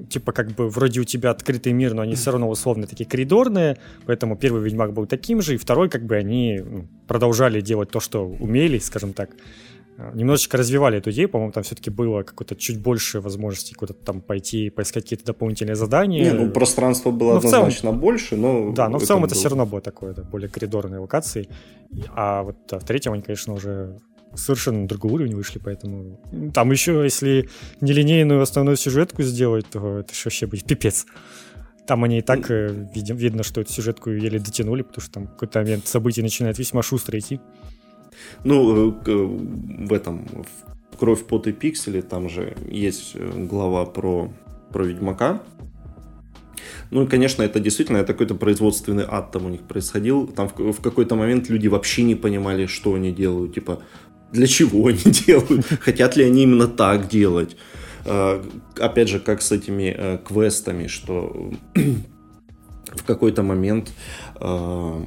типа 0.08 0.32
как 0.32 0.52
бы 0.52 0.68
вроде 0.68 1.00
у 1.00 1.04
тебя 1.04 1.30
открытый 1.30 1.72
мир, 1.72 1.94
но 1.94 2.02
они 2.02 2.14
все 2.14 2.30
равно 2.30 2.48
условно 2.48 2.86
такие 2.86 3.08
коридорные, 3.08 3.78
поэтому 4.06 4.36
первый 4.36 4.62
Ведьмак 4.62 4.92
был 4.92 5.06
таким 5.06 5.42
же, 5.42 5.54
и 5.54 5.56
второй 5.56 5.88
как 5.88 6.04
бы 6.04 6.16
они 6.16 6.60
ну, 6.64 6.88
продолжали 7.06 7.60
делать 7.60 7.90
то, 7.90 8.00
что 8.00 8.26
умели, 8.26 8.78
скажем 8.78 9.12
так. 9.12 9.30
А, 9.96 10.12
немножечко 10.12 10.56
развивали 10.56 10.98
эту 10.98 11.10
идею, 11.12 11.28
по-моему, 11.28 11.52
там 11.52 11.62
все-таки 11.62 11.90
было 11.90 12.22
какое-то 12.22 12.56
чуть 12.56 12.80
больше 12.80 13.20
возможностей 13.20 13.74
куда-то 13.74 14.04
там 14.04 14.20
пойти, 14.20 14.70
поискать 14.70 15.04
какие-то 15.04 15.24
дополнительные 15.24 15.76
задания. 15.76 16.32
Не, 16.32 16.38
ну 16.38 16.50
пространство 16.50 17.10
было 17.10 17.32
но 17.32 17.38
однозначно 17.38 17.80
целом, 17.80 18.00
больше, 18.00 18.36
но... 18.36 18.72
Да, 18.72 18.88
но 18.88 18.98
в 18.98 19.04
целом 19.04 19.24
это 19.24 19.34
был... 19.34 19.38
все 19.38 19.48
равно 19.48 19.66
было 19.66 19.80
такое, 19.80 20.14
да, 20.14 20.22
более 20.22 20.48
коридорные 20.48 20.98
локации. 20.98 21.48
А 22.14 22.42
вот 22.42 22.56
да, 22.68 22.80
в 22.80 22.84
третьем 22.84 23.12
они, 23.12 23.22
конечно, 23.22 23.54
уже 23.54 24.00
совершенно 24.36 24.82
на 24.82 24.88
другой 24.88 25.12
уровень 25.12 25.36
вышли, 25.36 25.58
поэтому 25.58 26.20
там 26.52 26.70
еще, 26.70 27.02
если 27.02 27.48
нелинейную 27.80 28.40
основную 28.40 28.76
сюжетку 28.76 29.22
сделать, 29.22 29.66
то 29.70 29.98
это 29.98 30.14
же 30.14 30.22
вообще 30.24 30.46
будет 30.46 30.64
пипец. 30.64 31.06
Там 31.86 32.02
они 32.04 32.18
и 32.18 32.22
так 32.22 32.50
э, 32.50 32.88
видим, 32.94 33.16
видно, 33.16 33.42
что 33.42 33.60
эту 33.60 33.72
сюжетку 33.72 34.10
еле 34.10 34.38
дотянули, 34.38 34.82
потому 34.82 35.02
что 35.02 35.12
там 35.12 35.26
какой-то 35.26 35.60
момент 35.60 35.86
событий 35.86 36.22
начинает 36.22 36.58
весьма 36.58 36.82
шустро 36.82 37.18
идти. 37.18 37.40
Ну, 38.44 38.90
э, 38.90 39.86
в 39.86 39.92
этом 39.92 40.26
в 40.92 40.96
«Кровь, 40.96 41.24
пот 41.26 41.46
и 41.46 41.52
пиксели» 41.52 42.00
там 42.00 42.28
же 42.28 42.56
есть 42.70 43.12
э, 43.14 43.46
глава 43.46 43.84
про, 43.84 44.32
про 44.72 44.84
Ведьмака. 44.84 45.42
Ну 46.90 47.02
и, 47.02 47.06
конечно, 47.06 47.42
это 47.42 47.60
действительно 47.60 47.98
это 47.98 48.12
какой-то 48.12 48.34
производственный 48.34 49.04
ад 49.06 49.32
там 49.32 49.46
у 49.46 49.48
них 49.48 49.62
происходил. 49.62 50.26
Там 50.26 50.48
в, 50.48 50.72
в 50.72 50.80
какой-то 50.80 51.16
момент 51.16 51.48
люди 51.48 51.68
вообще 51.68 52.02
не 52.02 52.14
понимали, 52.14 52.66
что 52.66 52.94
они 52.94 53.12
делают. 53.12 53.54
Типа, 53.54 53.82
для 54.34 54.46
чего 54.46 54.88
они 54.88 54.98
делают, 55.26 55.66
хотят 55.80 56.16
ли 56.16 56.24
они 56.24 56.42
именно 56.42 56.66
так 56.66 57.08
делать. 57.08 57.56
А, 58.04 58.44
опять 58.78 59.08
же, 59.08 59.20
как 59.20 59.40
с 59.40 59.52
этими 59.52 59.94
э, 59.96 60.18
квестами, 60.18 60.88
что 60.88 61.52
в 62.86 63.04
какой-то 63.04 63.42
момент 63.42 63.92
э, 64.40 65.02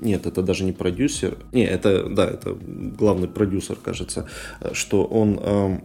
нет, 0.00 0.26
это 0.26 0.42
даже 0.42 0.64
не 0.64 0.72
продюсер, 0.72 1.36
не, 1.52 1.64
это, 1.64 2.08
да, 2.08 2.26
это 2.30 2.56
главный 2.98 3.28
продюсер, 3.28 3.76
кажется, 3.76 4.28
что 4.72 5.04
он 5.04 5.40
э, 5.42 5.80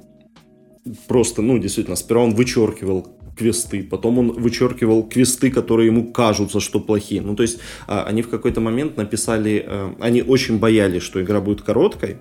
просто, 1.07 1.41
ну, 1.41 1.57
действительно, 1.57 1.95
сперва 1.95 2.23
он 2.23 2.35
вычеркивал 2.35 3.07
квесты, 3.35 3.81
потом 3.81 4.19
он 4.19 4.31
вычеркивал 4.31 5.09
квесты, 5.09 5.49
которые 5.49 5.87
ему 5.87 6.11
кажутся, 6.13 6.59
что 6.59 6.79
плохие. 6.79 7.21
Ну, 7.21 7.35
то 7.35 7.41
есть, 7.41 7.57
они 7.87 8.21
в 8.21 8.29
какой-то 8.29 8.61
момент 8.61 8.95
написали, 8.95 9.67
они 9.99 10.21
очень 10.21 10.59
боялись, 10.59 11.01
что 11.01 11.19
игра 11.19 11.41
будет 11.41 11.63
короткой, 11.63 12.17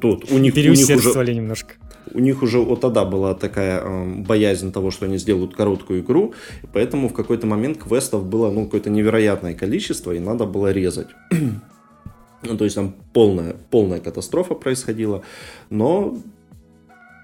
Тут 0.00 0.30
у 0.30 0.38
них, 0.38 0.54
у 0.54 0.58
них 0.58 0.88
уже, 0.88 1.34
немножко. 1.34 1.74
У 2.12 2.18
них 2.18 2.42
уже 2.42 2.58
вот 2.58 2.80
тогда 2.80 3.04
была 3.04 3.34
такая 3.34 3.80
э, 3.80 4.14
боязнь 4.22 4.72
того, 4.72 4.90
что 4.90 5.06
они 5.06 5.18
сделают 5.18 5.54
короткую 5.54 6.00
игру, 6.00 6.34
поэтому 6.72 7.08
в 7.08 7.12
какой-то 7.12 7.46
момент 7.46 7.78
квестов 7.78 8.24
было 8.24 8.50
ну, 8.50 8.64
какое-то 8.64 8.90
невероятное 8.90 9.54
количество, 9.54 10.12
и 10.12 10.18
надо 10.18 10.46
было 10.46 10.72
резать. 10.72 11.08
ну, 12.42 12.56
то 12.56 12.64
есть 12.64 12.76
там 12.76 12.94
полная, 13.12 13.56
полная 13.70 14.00
катастрофа 14.00 14.54
происходила, 14.54 15.22
но 15.70 16.16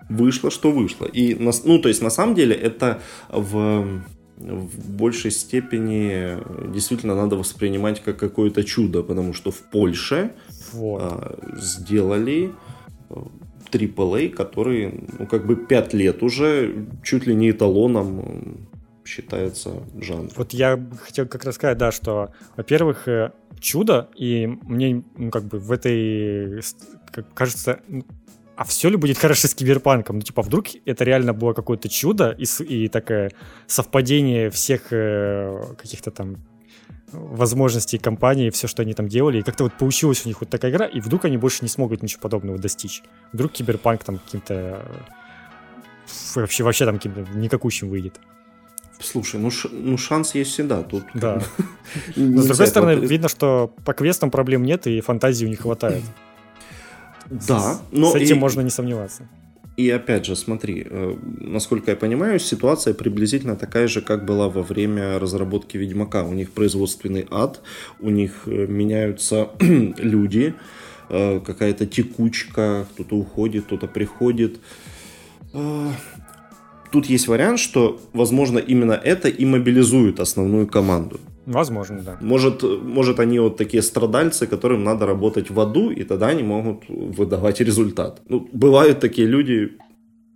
вышло, 0.08 0.50
что 0.50 0.70
вышло. 0.70 1.06
И, 1.06 1.34
ну, 1.64 1.78
то 1.78 1.88
есть 1.88 2.02
на 2.02 2.10
самом 2.10 2.34
деле 2.34 2.54
это 2.54 3.00
в 3.28 4.02
в 4.40 4.90
большей 4.96 5.30
степени 5.30 6.38
действительно 6.72 7.14
надо 7.14 7.36
воспринимать 7.36 8.02
как 8.02 8.16
какое-то 8.16 8.64
чудо, 8.64 9.02
потому 9.02 9.34
что 9.34 9.50
в 9.50 9.58
Польше 9.70 10.32
вот. 10.72 11.02
а, 11.02 11.38
сделали 11.56 12.52
AAA, 13.70 14.26
э, 14.26 14.28
который, 14.28 15.04
ну, 15.18 15.26
как 15.26 15.46
бы 15.46 15.56
пять 15.56 15.94
лет 15.94 16.22
уже 16.22 16.86
чуть 17.02 17.26
ли 17.26 17.34
не 17.34 17.50
эталоном 17.50 18.68
считается 19.04 19.72
жанр. 19.98 20.30
Вот 20.36 20.52
я 20.52 20.78
хотел 21.02 21.26
как 21.26 21.44
раз 21.44 21.56
сказать, 21.56 21.78
да, 21.78 21.90
что, 21.92 22.30
во-первых, 22.56 23.08
э, 23.08 23.32
чудо, 23.58 24.08
и 24.14 24.46
мне, 24.46 25.02
ну, 25.16 25.30
как 25.30 25.44
бы 25.44 25.58
в 25.58 25.72
этой, 25.72 26.62
как 27.12 27.32
кажется, 27.34 27.80
а 28.56 28.64
все 28.64 28.90
ли 28.90 28.96
будет 28.96 29.16
хорошо 29.16 29.48
с 29.48 29.54
киберпанком? 29.54 30.16
Ну, 30.16 30.22
типа, 30.22 30.42
вдруг 30.42 30.66
это 30.84 31.02
реально 31.04 31.32
было 31.32 31.54
какое-то 31.54 31.88
чудо 31.88 32.36
и, 32.38 32.44
и 32.64 32.88
такое 32.88 33.30
совпадение 33.66 34.50
всех 34.50 34.92
э, 34.92 35.62
каких-то 35.78 36.10
там 36.10 36.36
возможностей 37.12 37.98
компании, 37.98 38.50
все, 38.50 38.66
что 38.66 38.82
они 38.82 38.94
там 38.94 39.08
делали, 39.08 39.38
и 39.38 39.42
как-то 39.42 39.64
вот 39.64 39.74
получилась 39.74 40.24
у 40.24 40.28
них 40.28 40.40
вот 40.40 40.50
такая 40.50 40.70
игра, 40.70 40.86
и 40.86 41.00
вдруг 41.00 41.24
они 41.24 41.36
больше 41.36 41.58
не 41.62 41.68
смогут 41.68 42.02
ничего 42.02 42.20
подобного 42.20 42.58
достичь. 42.58 43.02
Вдруг 43.32 43.52
киберпанк 43.52 44.04
там 44.04 44.18
каким-то 44.18 44.84
э, 46.34 46.40
вообще, 46.40 46.64
вообще 46.64 46.84
там 46.84 46.96
каким-то 46.96 47.26
никакущим 47.34 47.88
выйдет. 47.88 48.20
Слушай, 49.00 49.40
ну, 49.40 49.50
ш, 49.50 49.68
ну 49.72 49.96
шанс 49.96 50.34
есть 50.34 50.50
всегда 50.50 50.82
тут. 50.82 51.04
Да. 51.14 51.42
Но 52.16 52.42
с 52.42 52.46
другой 52.46 52.66
стороны, 52.66 53.06
видно, 53.06 53.28
что 53.28 53.72
по 53.84 53.94
квестам 53.94 54.30
проблем 54.30 54.62
нет, 54.62 54.86
и 54.86 55.00
фантазии 55.00 55.46
у 55.46 55.48
них 55.48 55.60
хватает. 55.60 56.02
Да, 57.30 57.80
но... 57.92 58.10
С 58.10 58.16
этим 58.16 58.38
можно 58.38 58.60
не 58.60 58.70
сомневаться. 58.70 59.28
И 59.80 59.88
опять 59.88 60.26
же, 60.26 60.36
смотри, 60.36 60.86
э, 60.90 61.16
насколько 61.40 61.90
я 61.90 61.96
понимаю, 61.96 62.38
ситуация 62.38 62.92
приблизительно 62.92 63.56
такая 63.56 63.88
же, 63.88 64.02
как 64.02 64.26
была 64.26 64.50
во 64.50 64.62
время 64.62 65.18
разработки 65.18 65.78
Ведьмака. 65.78 66.22
У 66.24 66.34
них 66.34 66.50
производственный 66.50 67.26
ад, 67.30 67.62
у 67.98 68.10
них 68.10 68.42
э, 68.44 68.66
меняются 68.66 69.48
люди, 69.58 70.54
э, 71.08 71.40
какая-то 71.40 71.86
текучка, 71.86 72.86
кто-то 72.92 73.16
уходит, 73.16 73.64
кто-то 73.64 73.86
приходит. 73.86 74.60
Тут 76.92 77.06
есть 77.06 77.28
вариант, 77.28 77.58
что, 77.58 77.98
возможно, 78.12 78.58
именно 78.58 78.92
это 78.92 79.28
и 79.28 79.46
мобилизует 79.46 80.20
основную 80.20 80.66
команду. 80.66 81.20
Возможно, 81.46 82.02
да. 82.02 82.18
Может, 82.20 82.62
может, 82.62 83.20
они 83.20 83.38
вот 83.38 83.56
такие 83.56 83.82
страдальцы, 83.82 84.46
которым 84.46 84.84
надо 84.84 85.06
работать 85.06 85.50
в 85.50 85.58
аду, 85.58 85.90
и 85.90 86.04
тогда 86.04 86.28
они 86.28 86.42
могут 86.42 86.84
выдавать 86.88 87.60
результат. 87.60 88.20
Ну, 88.28 88.48
бывают 88.52 89.00
такие 89.00 89.26
люди, 89.26 89.78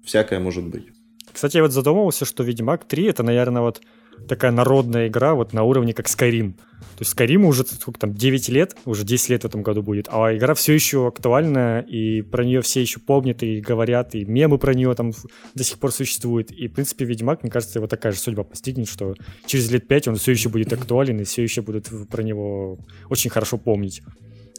всякое 0.02 0.40
может 0.40 0.64
быть. 0.64 0.86
Кстати, 1.32 1.56
я 1.56 1.62
вот 1.62 1.72
задумывался, 1.72 2.24
что 2.24 2.44
Ведьмак 2.44 2.84
3 2.84 3.04
это, 3.04 3.22
наверное, 3.22 3.62
вот 3.62 3.80
такая 4.28 4.50
народная 4.50 5.08
игра 5.08 5.34
вот 5.34 5.52
на 5.52 5.62
уровне 5.62 5.92
как 5.92 6.06
Skyrim. 6.06 6.54
То 6.96 7.00
есть 7.00 7.18
Skyrim 7.18 7.44
уже 7.44 7.64
сколько 7.64 7.98
там, 7.98 8.14
9 8.14 8.48
лет, 8.50 8.76
уже 8.84 9.04
10 9.04 9.30
лет 9.30 9.42
в 9.42 9.46
этом 9.46 9.62
году 9.62 9.82
будет, 9.82 10.08
а 10.10 10.34
игра 10.34 10.54
все 10.54 10.74
еще 10.74 11.08
актуальна, 11.08 11.80
и 11.80 12.22
про 12.22 12.44
нее 12.44 12.62
все 12.62 12.80
еще 12.80 13.00
помнят 13.00 13.42
и 13.42 13.60
говорят, 13.60 14.14
и 14.14 14.24
мемы 14.24 14.58
про 14.58 14.74
нее 14.74 14.94
там 14.94 15.12
до 15.54 15.64
сих 15.64 15.78
пор 15.78 15.92
существуют. 15.92 16.52
И, 16.52 16.68
в 16.68 16.72
принципе, 16.72 17.04
Ведьмак, 17.04 17.42
мне 17.42 17.50
кажется, 17.50 17.78
его 17.78 17.88
такая 17.88 18.12
же 18.12 18.18
судьба 18.18 18.44
постигнет, 18.44 18.88
что 18.88 19.14
через 19.46 19.70
лет 19.70 19.88
5 19.88 20.08
он 20.08 20.16
все 20.16 20.32
еще 20.32 20.48
будет 20.48 20.72
актуален, 20.72 21.20
и 21.20 21.24
все 21.24 21.42
еще 21.42 21.62
будут 21.62 21.88
про 22.08 22.22
него 22.22 22.78
очень 23.10 23.30
хорошо 23.30 23.58
помнить. 23.58 24.02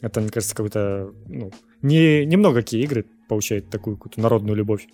Это, 0.01 0.19
мне 0.19 0.29
кажется, 0.29 0.55
какой-то, 0.55 1.13
ну, 1.27 1.51
не, 1.81 2.25
немного 2.25 2.61
какие 2.61 2.83
игры 2.83 3.05
получают 3.29 3.69
такую 3.69 3.95
какую-то 3.95 4.19
народную 4.19 4.55
любовь. 4.55 4.87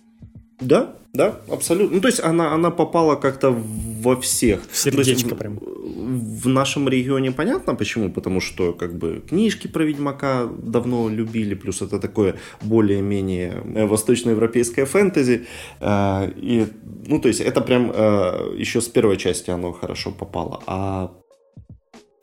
Да, 0.60 0.94
да, 1.12 1.40
абсолютно. 1.50 1.96
Ну, 1.96 2.00
то 2.00 2.08
есть 2.08 2.20
она, 2.20 2.54
она 2.54 2.70
попала 2.70 3.16
как-то 3.16 3.50
во 3.50 4.16
всех. 4.16 4.62
В 4.70 4.76
сердечко 4.76 5.34
прям. 5.34 5.58
В 5.58 6.48
нашем 6.48 6.88
регионе 6.88 7.32
понятно 7.32 7.74
почему, 7.74 8.10
потому 8.10 8.40
что 8.40 8.72
как 8.72 8.96
бы 8.96 9.22
книжки 9.28 9.66
про 9.66 9.84
Ведьмака 9.84 10.46
давно 10.46 11.10
любили, 11.10 11.54
плюс 11.54 11.82
это 11.82 11.98
такое 11.98 12.36
более-менее 12.62 13.62
э, 13.74 13.86
восточноевропейское 13.86 14.86
фэнтези. 14.86 15.46
Э, 15.80 16.30
и, 16.34 16.66
ну, 17.06 17.20
то 17.20 17.28
есть 17.28 17.40
это 17.40 17.60
прям 17.60 17.92
э, 17.94 18.54
еще 18.56 18.80
с 18.80 18.88
первой 18.88 19.18
части 19.18 19.50
оно 19.50 19.72
хорошо 19.72 20.12
попало. 20.12 20.62
А 20.66 21.12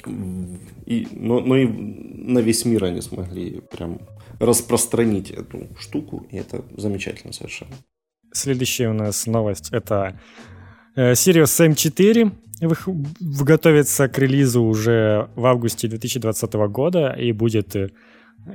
и, 0.05 1.07
но, 1.11 1.41
но 1.41 1.57
и 1.57 1.67
на 1.67 2.39
весь 2.39 2.65
мир 2.65 2.85
они 2.85 3.01
смогли 3.01 3.61
прям 3.71 3.99
распространить 4.39 5.29
эту 5.29 5.67
штуку, 5.77 6.25
и 6.31 6.37
это 6.37 6.63
замечательно 6.77 7.33
совершенно. 7.33 7.75
Следующая 8.31 8.89
у 8.89 8.93
нас 8.93 9.25
новость 9.25 9.69
это 9.71 10.19
э, 10.95 11.13
Sirius 11.13 11.69
M4 11.69 12.31
готовится 13.21 14.07
к 14.07 14.17
релизу 14.17 14.63
уже 14.63 15.29
в 15.35 15.45
августе 15.45 15.87
2020 15.87 16.53
года 16.53 17.11
и 17.11 17.31
будет 17.31 17.75
э, 17.75 17.89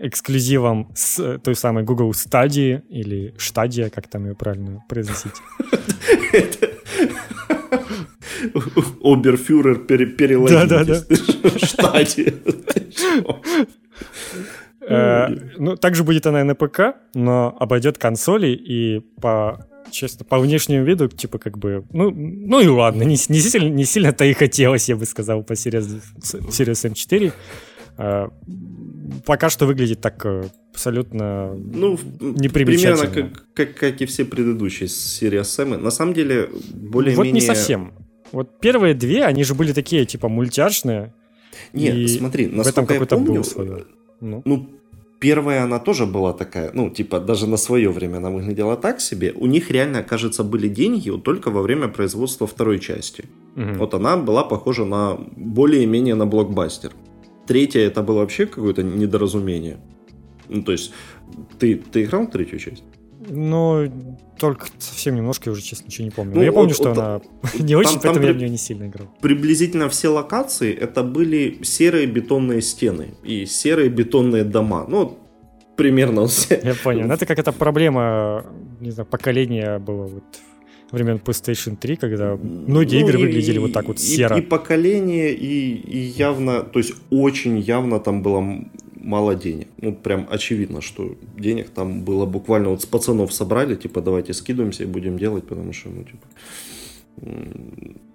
эксклюзивом 0.00 0.92
с 0.94 1.18
э, 1.18 1.38
той 1.38 1.54
самой 1.54 1.84
Google 1.84 2.10
Stadia 2.10 2.82
или 2.88 3.34
Stadia, 3.38 3.90
как 3.90 4.08
там 4.08 4.26
ее 4.26 4.34
правильно 4.34 4.84
произносить. 4.88 5.32
Оберфюрер 9.02 9.78
переложил. 9.78 10.60
Да-да-да. 10.60 10.94
Stadia. 11.56 12.34
Э, 14.88 15.28
ну, 15.56 15.76
также 15.76 16.04
будет 16.04 16.26
она 16.26 16.40
и 16.40 16.44
на 16.44 16.54
ПК, 16.54 16.96
но 17.14 17.56
обойдет 17.58 17.98
консоли 17.98 18.48
и 18.48 19.00
по 19.20 19.66
честно, 19.90 20.24
по 20.24 20.38
внешнему 20.38 20.84
виду, 20.84 21.08
типа, 21.08 21.38
как 21.38 21.56
бы, 21.56 21.84
ну, 21.92 22.10
ну 22.10 22.60
и 22.60 22.66
ладно, 22.66 23.02
не, 23.02 23.16
не, 23.28 23.40
сильно, 23.40 23.68
не 23.68 23.84
сильно-то 23.84 24.24
и 24.24 24.32
хотелось, 24.32 24.88
я 24.88 24.96
бы 24.96 25.04
сказал, 25.06 25.44
по 25.44 25.52
Series, 25.52 26.02
Series 26.20 26.92
M4. 26.92 27.32
А, 27.96 28.30
пока 29.24 29.50
что 29.50 29.66
выглядит 29.66 30.00
так 30.00 30.24
э, 30.26 30.48
абсолютно 30.72 31.54
ну, 31.54 31.96
непримечательно. 32.20 33.06
Примерно 33.06 33.32
как, 33.54 33.54
как, 33.54 33.74
как 33.76 34.02
и 34.02 34.06
все 34.06 34.24
предыдущие 34.24 34.88
Series 34.88 35.62
M. 35.62 35.82
На 35.82 35.90
самом 35.90 36.12
деле, 36.12 36.48
более-менее... 36.74 37.32
Вот 37.32 37.32
не 37.32 37.40
совсем. 37.40 37.92
Вот 38.32 38.58
первые 38.58 38.94
две, 38.94 39.24
они 39.24 39.44
же 39.44 39.54
были 39.54 39.72
такие, 39.72 40.06
типа, 40.06 40.28
мультяшные. 40.28 41.14
Нет, 41.72 42.10
смотри, 42.10 42.46
насколько 42.46 42.94
в 42.94 43.02
этом 43.02 43.20
я 43.20 43.26
помню, 43.26 43.40
был 43.40 43.44
свое. 43.44 43.84
Ну. 44.24 44.42
ну, 44.46 44.68
первая 45.20 45.64
она 45.64 45.78
тоже 45.78 46.06
была 46.06 46.32
такая, 46.32 46.70
ну, 46.74 46.90
типа, 46.90 47.20
даже 47.20 47.46
на 47.46 47.56
свое 47.56 47.90
время 47.90 48.16
она 48.16 48.30
выглядела 48.30 48.76
так 48.76 49.00
себе. 49.00 49.32
У 49.36 49.46
них 49.46 49.70
реально, 49.70 50.02
кажется, 50.02 50.44
были 50.44 50.68
деньги 50.68 51.10
вот 51.10 51.24
только 51.24 51.50
во 51.50 51.62
время 51.62 51.88
производства 51.88 52.46
второй 52.46 52.78
части. 52.78 53.24
Угу. 53.56 53.78
Вот 53.78 53.94
она 53.94 54.16
была 54.16 54.44
похожа 54.44 54.84
на 54.84 55.18
более-менее 55.36 56.14
на 56.14 56.26
блокбастер. 56.26 56.92
Третья 57.46 57.80
это 57.80 58.02
было 58.02 58.20
вообще 58.20 58.46
какое-то 58.46 58.82
недоразумение. 58.82 59.76
Ну, 60.48 60.62
то 60.62 60.72
есть, 60.72 60.92
ты, 61.58 61.76
ты 61.76 62.04
играл 62.04 62.26
в 62.26 62.30
третью 62.30 62.58
часть? 62.58 62.84
Ну, 63.28 63.90
только 64.38 64.66
совсем 64.78 65.14
немножко, 65.14 65.50
я 65.50 65.52
уже, 65.52 65.62
честно, 65.62 65.86
ничего 65.86 66.04
не 66.04 66.10
помню. 66.10 66.32
Ну, 66.34 66.38
Но 66.38 66.44
я 66.44 66.52
помню, 66.52 66.68
вот, 66.68 66.76
что 66.76 66.88
вот, 66.90 66.98
она 66.98 67.20
не 67.58 67.76
очень, 67.76 67.92
там, 67.92 68.00
поэтому 68.02 68.14
там 68.14 68.26
я 68.26 68.32
в 68.32 68.36
нее 68.36 68.48
не 68.48 68.58
сильно 68.58 68.84
играл. 68.86 69.08
Приблизительно 69.20 69.88
все 69.88 70.08
локации 70.08 70.74
это 70.74 71.02
были 71.02 71.58
серые 71.62 72.06
бетонные 72.06 72.60
стены 72.62 73.14
и 73.22 73.46
серые 73.46 73.88
бетонные 73.88 74.44
дома. 74.44 74.86
Ну, 74.88 75.18
примерно 75.76 76.26
все. 76.26 76.60
Я 76.62 76.74
понял. 76.74 77.10
Это 77.10 77.26
как 77.26 77.38
эта 77.38 77.52
проблема, 77.52 78.44
не 78.80 78.90
знаю, 78.90 79.06
поколения 79.06 79.78
было 79.78 80.06
вот 80.06 80.24
времен 80.90 81.20
PlayStation 81.24 81.76
3, 81.76 81.96
когда 81.96 82.36
многие 82.36 83.00
ну, 83.00 83.08
игры 83.08 83.20
и, 83.20 83.22
выглядели 83.22 83.58
вот 83.58 83.72
так 83.72 83.88
вот 83.88 83.98
серо. 83.98 84.36
И, 84.36 84.40
и 84.40 84.42
поколение, 84.42 85.32
и, 85.34 85.74
и 85.74 85.98
явно, 85.98 86.62
то 86.62 86.78
есть 86.78 86.94
очень 87.10 87.58
явно 87.58 88.00
там 88.00 88.22
было 88.22 88.64
мало 89.04 89.34
денег. 89.34 89.68
Ну, 89.76 89.92
прям 89.94 90.26
очевидно, 90.30 90.80
что 90.80 91.16
денег 91.38 91.70
там 91.70 92.04
было 92.04 92.26
буквально 92.26 92.70
вот 92.70 92.82
с 92.82 92.86
пацанов 92.86 93.32
собрали, 93.32 93.74
типа, 93.76 94.00
давайте 94.00 94.32
скидываемся 94.32 94.82
и 94.82 94.86
будем 94.86 95.18
делать, 95.18 95.46
потому 95.46 95.72
что, 95.72 95.90
ну, 95.90 96.04
типа, 96.04 96.26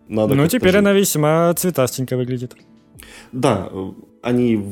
надо 0.08 0.36
Ну, 0.36 0.48
теперь 0.48 0.72
жить. 0.72 0.80
она 0.80 0.94
весьма 0.94 1.54
цветастенько 1.54 2.18
выглядит. 2.18 2.56
Да, 3.32 3.70
они 4.22 4.66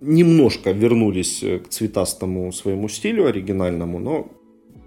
немножко 0.00 0.72
вернулись 0.72 1.44
к 1.64 1.68
цветастому 1.68 2.52
своему 2.52 2.88
стилю 2.88 3.26
оригинальному, 3.26 3.98
но 3.98 4.28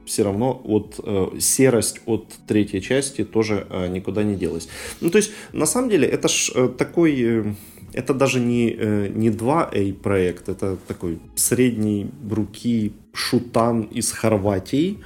все 0.05 0.23
равно 0.23 0.61
вот 0.65 0.99
э, 1.03 1.39
серость 1.39 2.01
от 2.05 2.25
третьей 2.47 2.81
части 2.81 3.23
тоже 3.23 3.67
э, 3.69 3.87
никуда 3.87 4.23
не 4.23 4.35
делась. 4.35 4.67
Ну, 5.01 5.09
то 5.09 5.17
есть, 5.17 5.31
на 5.53 5.65
самом 5.65 5.89
деле, 5.89 6.07
это 6.07 6.27
ж 6.27 6.51
э, 6.55 6.67
такой... 6.77 7.21
Э, 7.21 7.53
это 7.93 8.13
даже 8.13 8.39
не, 8.39 8.71
э, 8.71 9.07
не 9.07 9.29
2A 9.29 9.93
проект, 9.93 10.49
это 10.49 10.77
такой 10.87 11.19
средний 11.35 12.09
руки 12.29 12.93
шутан 13.13 13.81
из 13.81 14.11
Хорватии, 14.11 14.97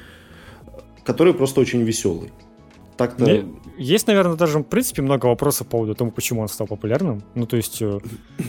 который 1.03 1.33
просто 1.33 1.61
очень 1.61 1.83
веселый. 1.83 2.31
Так-то... 2.97 3.45
Есть, 3.77 4.07
наверное, 4.07 4.35
даже, 4.35 4.57
в 4.57 4.63
принципе, 4.63 5.03
много 5.03 5.27
вопросов 5.27 5.67
по 5.67 5.71
поводу 5.71 5.93
того, 5.93 6.09
почему 6.09 6.41
он 6.41 6.47
стал 6.47 6.65
популярным. 6.65 7.21
Ну, 7.35 7.45
то 7.45 7.55
есть, 7.57 7.79
э, 7.81 7.99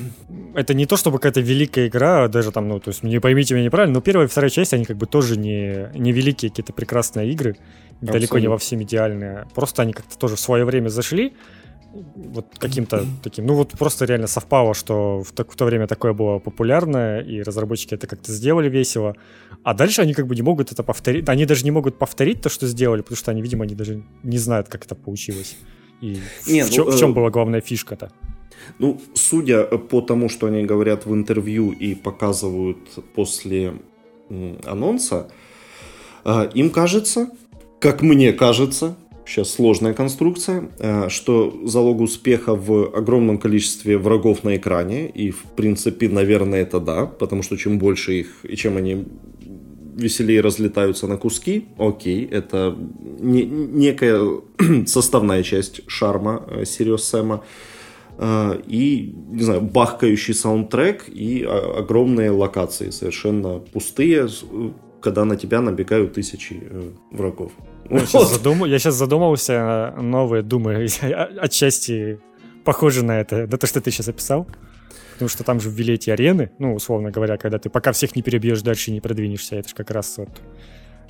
это 0.54 0.72
не 0.72 0.86
то, 0.86 0.96
чтобы 0.96 1.18
какая-то 1.18 1.40
великая 1.40 1.88
игра, 1.88 2.28
даже 2.28 2.50
там, 2.50 2.66
ну, 2.66 2.80
то 2.80 2.88
есть, 2.88 3.02
не 3.02 3.20
поймите 3.20 3.54
меня 3.54 3.66
неправильно, 3.66 3.94
но 3.94 4.00
первая 4.00 4.26
и 4.26 4.30
вторая 4.30 4.50
часть, 4.50 4.72
они 4.72 4.86
как 4.86 4.96
бы 4.96 5.06
тоже 5.06 5.36
не, 5.36 5.90
не 5.94 6.12
великие 6.12 6.50
какие-то 6.50 6.72
прекрасные 6.72 7.30
игры, 7.30 7.50
Абсолютно. 7.50 8.12
далеко 8.12 8.38
не 8.38 8.48
во 8.48 8.56
всем 8.56 8.82
идеальные. 8.82 9.46
Просто 9.54 9.82
они 9.82 9.92
как-то 9.92 10.16
тоже 10.16 10.36
в 10.36 10.40
свое 10.40 10.64
время 10.64 10.88
зашли, 10.88 11.34
вот 11.92 12.46
каким-то 12.58 13.04
таким, 13.22 13.46
ну 13.46 13.54
вот 13.54 13.72
просто 13.72 14.04
реально 14.04 14.26
совпало, 14.26 14.74
что 14.74 15.22
в, 15.22 15.32
так, 15.32 15.50
в 15.50 15.56
то 15.56 15.64
время 15.64 15.86
такое 15.86 16.12
было 16.12 16.38
популярное, 16.38 17.20
и 17.20 17.42
разработчики 17.42 17.94
это 17.94 18.06
как-то 18.06 18.32
сделали 18.32 18.68
весело, 18.68 19.16
а 19.62 19.74
дальше 19.74 20.02
они 20.02 20.14
как 20.14 20.26
бы 20.26 20.36
не 20.36 20.42
могут 20.42 20.72
это 20.72 20.82
повторить, 20.82 21.28
они 21.28 21.46
даже 21.46 21.64
не 21.64 21.70
могут 21.70 21.98
повторить 21.98 22.42
то, 22.42 22.48
что 22.48 22.66
сделали, 22.66 23.02
потому 23.02 23.16
что 23.16 23.30
они, 23.30 23.42
видимо, 23.42 23.64
они 23.64 23.74
даже 23.74 24.02
не 24.22 24.38
знают, 24.38 24.68
как 24.68 24.84
это 24.84 24.94
получилось. 24.94 25.56
И 26.00 26.18
не, 26.46 26.62
в, 26.62 26.66
ну, 26.66 26.72
чем, 26.72 26.88
э... 26.88 26.90
в 26.90 26.98
чем 26.98 27.14
была 27.14 27.30
главная 27.30 27.60
фишка-то? 27.60 28.10
Ну, 28.78 29.00
судя 29.14 29.64
по 29.64 30.00
тому, 30.00 30.28
что 30.28 30.46
они 30.46 30.64
говорят 30.64 31.06
в 31.06 31.14
интервью 31.14 31.72
и 31.72 31.94
показывают 31.94 32.78
после 33.14 33.72
анонса, 34.66 35.30
э, 36.24 36.50
им 36.54 36.70
кажется, 36.70 37.30
как 37.80 38.02
мне 38.02 38.32
кажется, 38.32 38.96
сейчас 39.28 39.50
сложная 39.50 39.92
конструкция, 39.92 40.70
э, 40.78 41.08
что 41.08 41.60
залог 41.64 42.00
успеха 42.00 42.54
в 42.54 42.96
огромном 42.96 43.38
количестве 43.38 43.98
врагов 43.98 44.44
на 44.44 44.56
экране, 44.56 45.08
и 45.08 45.30
в 45.30 45.42
принципе, 45.56 46.08
наверное, 46.08 46.62
это 46.62 46.80
да, 46.80 47.06
потому 47.06 47.42
что 47.42 47.56
чем 47.56 47.78
больше 47.78 48.14
их, 48.14 48.44
и 48.44 48.56
чем 48.56 48.76
они 48.76 49.04
веселее 49.96 50.40
разлетаются 50.40 51.06
на 51.06 51.16
куски, 51.16 51.66
окей, 51.78 52.26
это 52.26 52.76
не, 53.20 53.44
некая 53.44 54.40
составная 54.86 55.42
часть 55.42 55.82
шарма 55.86 56.44
э, 56.48 56.64
Сириус 56.64 57.04
Сэма, 57.04 57.44
э, 58.16 58.60
и, 58.66 59.14
не 59.30 59.42
знаю, 59.42 59.60
бахкающий 59.60 60.34
саундтрек 60.34 61.04
и 61.08 61.42
огромные 61.42 62.30
локации, 62.30 62.90
совершенно 62.90 63.58
пустые, 63.58 64.28
когда 65.00 65.24
на 65.24 65.36
тебя 65.36 65.60
набегают 65.60 66.14
тысячи 66.14 66.62
врагов. 67.10 67.52
Я 67.90 68.00
сейчас, 68.00 68.32
задум... 68.32 68.64
я 68.64 68.78
сейчас 68.78 68.94
задумался, 68.94 69.94
новые 69.96 70.42
думы 70.42 70.86
отчасти 71.40 72.20
похожи 72.64 73.04
на 73.04 73.20
это, 73.20 73.46
на 73.46 73.58
то, 73.58 73.66
что 73.66 73.80
ты 73.80 73.90
сейчас 73.90 74.08
описал. 74.08 74.46
Потому 75.14 75.30
что 75.30 75.42
там 75.42 75.58
же 75.58 75.68
ввели 75.68 75.94
эти 75.94 76.10
арены, 76.10 76.52
ну, 76.60 76.74
условно 76.74 77.10
говоря, 77.10 77.38
когда 77.38 77.58
ты 77.58 77.70
пока 77.70 77.90
всех 77.90 78.14
не 78.14 78.22
перебьешь, 78.22 78.62
дальше 78.62 78.92
не 78.92 79.00
продвинешься. 79.00 79.56
Это 79.56 79.68
же 79.68 79.74
как 79.74 79.90
раз 79.90 80.16
вот 80.16 80.28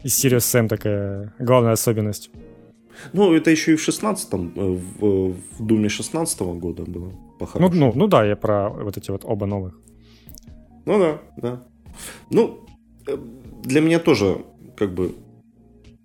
из 0.02 0.24
Sirius 0.24 0.38
Sam 0.38 0.68
такая 0.68 1.34
главная 1.38 1.72
особенность. 1.72 2.30
Ну, 3.12 3.34
это 3.34 3.50
еще 3.50 3.72
и 3.72 3.76
в 3.76 3.86
16-м, 3.86 4.52
э, 4.56 4.78
в, 4.98 5.34
в 5.58 5.66
Думе 5.66 5.88
16 5.88 6.40
-го 6.40 6.58
года 6.58 6.84
было. 6.84 7.12
Ну, 7.54 7.68
ну, 7.68 7.92
ну 7.94 8.06
да, 8.06 8.24
я 8.24 8.36
про 8.36 8.70
вот 8.70 8.96
эти 8.96 9.10
вот 9.10 9.24
оба 9.24 9.46
новых. 9.46 9.78
Ну 10.86 10.98
да, 10.98 11.20
да. 11.36 11.62
Ну, 12.30 12.66
э, 13.06 13.16
для 13.62 13.80
меня 13.80 13.98
тоже 13.98 14.44
как 14.76 14.94
бы 14.94 15.14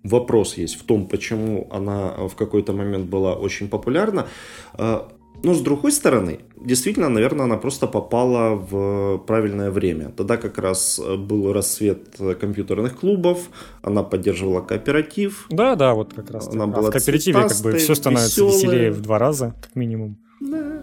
вопрос 0.02 0.58
есть 0.58 0.76
в 0.76 0.84
том, 0.84 1.06
почему 1.06 1.68
она 1.70 2.28
в 2.28 2.34
какой-то 2.34 2.72
момент 2.72 3.06
была 3.06 3.34
очень 3.34 3.68
популярна. 3.68 4.26
А, 4.74 5.08
но 5.42 5.54
с 5.54 5.60
другой 5.60 5.92
стороны, 5.92 6.40
действительно, 6.56 7.08
наверное, 7.08 7.44
она 7.44 7.56
просто 7.56 7.86
попала 7.86 8.54
в 8.54 9.18
правильное 9.26 9.70
время. 9.70 10.10
Тогда 10.16 10.36
как 10.36 10.58
раз 10.58 11.00
был 11.00 11.52
рассвет 11.52 12.16
компьютерных 12.40 12.98
клубов, 12.98 13.48
она 13.82 14.02
поддерживала 14.02 14.60
кооператив. 14.60 15.46
Да, 15.50 15.74
да, 15.74 15.94
вот 15.94 16.14
как 16.14 16.30
раз. 16.30 16.48
Она 16.48 16.64
а 16.64 16.66
была 16.66 16.90
в 16.90 16.92
кооперативе 16.92 17.42
как 17.42 17.60
бы 17.62 17.72
все 17.74 17.94
становится 17.94 18.44
веселая. 18.44 18.54
веселее 18.54 18.90
в 18.90 19.00
два 19.00 19.18
раза, 19.18 19.54
как 19.60 19.74
минимум. 19.74 20.16
Да. 20.40 20.82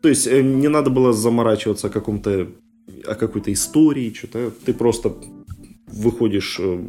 То 0.00 0.08
есть 0.08 0.26
э, 0.26 0.42
не 0.42 0.68
надо 0.68 0.90
было 0.90 1.12
заморачиваться 1.12 1.86
о 1.86 1.90
каком-то 1.90 2.48
о 3.06 3.14
какой-то 3.14 3.52
истории, 3.52 4.12
что-то. 4.12 4.50
Ты 4.64 4.74
просто 4.74 5.14
выходишь 5.92 6.58
э, 6.60 6.84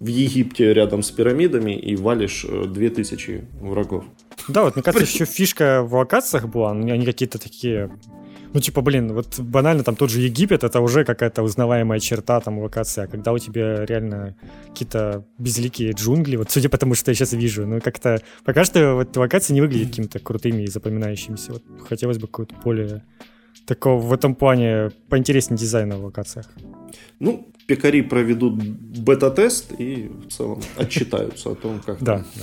в 0.00 0.06
Египте 0.06 0.72
рядом 0.72 1.02
с 1.02 1.10
пирамидами 1.10 1.72
и 1.72 1.96
валишь 1.96 2.44
2000 2.44 3.30
э, 3.30 3.42
врагов. 3.60 4.04
Да, 4.48 4.64
вот 4.64 4.76
мне 4.76 4.82
кажется, 4.82 5.06
еще 5.06 5.24
фишка 5.24 5.82
в 5.82 5.94
локациях 5.94 6.48
была, 6.48 6.72
они 6.72 7.04
какие-то 7.04 7.38
такие 7.38 7.90
ну, 8.54 8.60
типа, 8.60 8.80
блин, 8.80 9.12
вот 9.12 9.38
банально 9.38 9.84
там 9.84 9.94
тот 9.94 10.10
же 10.10 10.20
Египет, 10.20 10.64
это 10.64 10.80
уже 10.80 11.04
какая-то 11.04 11.42
узнаваемая 11.42 12.00
черта 12.00 12.40
там 12.40 12.58
локации, 12.58 13.04
а 13.04 13.06
когда 13.06 13.32
у 13.32 13.38
тебя 13.38 13.84
реально 13.84 14.36
какие-то 14.68 15.24
безликие 15.38 15.92
джунгли, 15.92 16.36
вот 16.36 16.50
судя 16.50 16.68
по 16.68 16.78
тому, 16.78 16.94
что 16.94 17.10
я 17.10 17.14
сейчас 17.14 17.32
вижу, 17.32 17.66
ну, 17.66 17.80
как-то 17.80 18.22
пока 18.44 18.64
что 18.64 18.94
вот 18.94 19.16
локации 19.16 19.52
не 19.52 19.60
выглядят 19.60 19.88
какими-то 19.88 20.18
крутыми 20.18 20.62
и 20.62 20.66
запоминающимися. 20.66 21.52
Вот 21.52 21.62
хотелось 21.86 22.18
бы 22.18 22.26
какое-то 22.26 22.54
более 22.64 23.04
такого 23.68 24.00
в 24.00 24.12
этом 24.12 24.34
плане 24.34 24.90
поинтереснее 25.08 25.58
дизайна 25.58 25.98
в 25.98 26.04
локациях. 26.04 26.46
Ну, 27.20 27.46
пекари 27.66 28.00
проведут 28.00 28.54
бета-тест 28.54 29.72
и 29.78 30.10
в 30.26 30.32
целом 30.32 30.60
отчитаются 30.76 31.50
о 31.50 31.54
том, 31.54 31.80
как, 31.84 32.02
да, 32.02 32.24
да. 32.34 32.42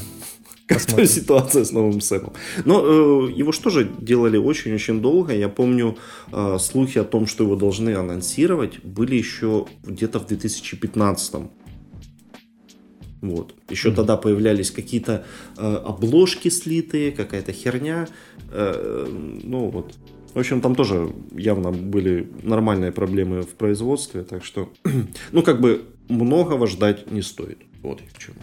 как 0.68 0.82
ситуация 1.08 1.66
с 1.66 1.72
новым 1.72 2.00
сэмом. 2.00 2.34
Но 2.64 2.84
э, 2.86 3.32
его 3.32 3.52
что 3.52 3.72
же 3.72 3.90
делали 4.00 4.38
очень-очень 4.38 5.02
долго. 5.02 5.34
Я 5.34 5.50
помню 5.50 5.98
э, 6.32 6.58
слухи 6.60 7.00
о 7.00 7.04
том, 7.04 7.26
что 7.26 7.44
его 7.44 7.56
должны 7.56 7.96
анонсировать, 7.96 8.84
были 8.84 9.16
еще 9.16 9.66
где-то 9.84 10.20
в 10.20 10.28
2015 10.28 11.36
вот. 13.22 13.56
Еще 13.70 13.90
mm-hmm. 13.90 13.96
тогда 13.96 14.18
появлялись 14.18 14.70
какие-то 14.70 15.26
э, 15.58 15.76
обложки 15.86 16.50
слитые, 16.50 17.12
какая-то 17.12 17.52
херня. 17.52 18.08
Э, 18.52 19.08
ну 19.44 19.70
вот. 19.70 19.96
В 20.36 20.40
общем, 20.40 20.60
там 20.60 20.76
тоже 20.76 21.14
явно 21.32 21.72
были 21.72 22.30
нормальные 22.44 22.92
проблемы 22.92 23.42
в 23.44 23.56
производстве, 23.56 24.22
так 24.24 24.44
что, 24.44 24.70
ну, 25.32 25.42
как 25.42 25.62
бы 25.62 25.86
многого 26.10 26.68
ждать 26.68 27.10
не 27.10 27.22
стоит. 27.22 27.60
Вот 27.82 28.02
я 28.02 28.08
к 28.14 28.18
чему. 28.18 28.36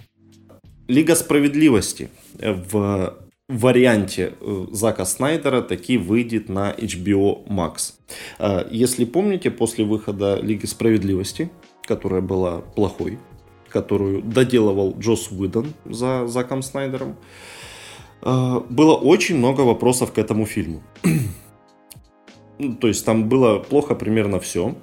Лига 0.88 1.14
справедливости 1.14 2.08
в 2.38 3.18
варианте 3.46 4.32
э, 4.40 4.66
Зака 4.72 5.04
Снайдера 5.04 5.60
таки 5.60 5.98
выйдет 5.98 6.48
на 6.48 6.72
HBO 6.72 7.46
Max. 7.46 7.92
А, 8.38 8.66
если 8.70 9.04
помните, 9.04 9.50
после 9.50 9.84
выхода 9.84 10.40
Лиги 10.40 10.64
справедливости, 10.64 11.50
которая 11.82 12.22
была 12.22 12.60
плохой, 12.60 13.18
которую 13.68 14.22
доделывал 14.22 14.96
Джос 14.98 15.30
Уидон 15.30 15.74
за 15.84 16.26
Заком 16.26 16.62
Снайдером, 16.62 17.16
а, 18.22 18.60
было 18.60 18.94
очень 18.94 19.36
много 19.36 19.60
вопросов 19.60 20.12
к 20.12 20.18
этому 20.18 20.46
фильму. 20.46 20.82
Ну, 22.58 22.74
то 22.74 22.88
есть 22.88 23.04
там 23.04 23.28
было 23.28 23.58
плохо 23.58 23.94
примерно 23.94 24.38
все. 24.40 24.74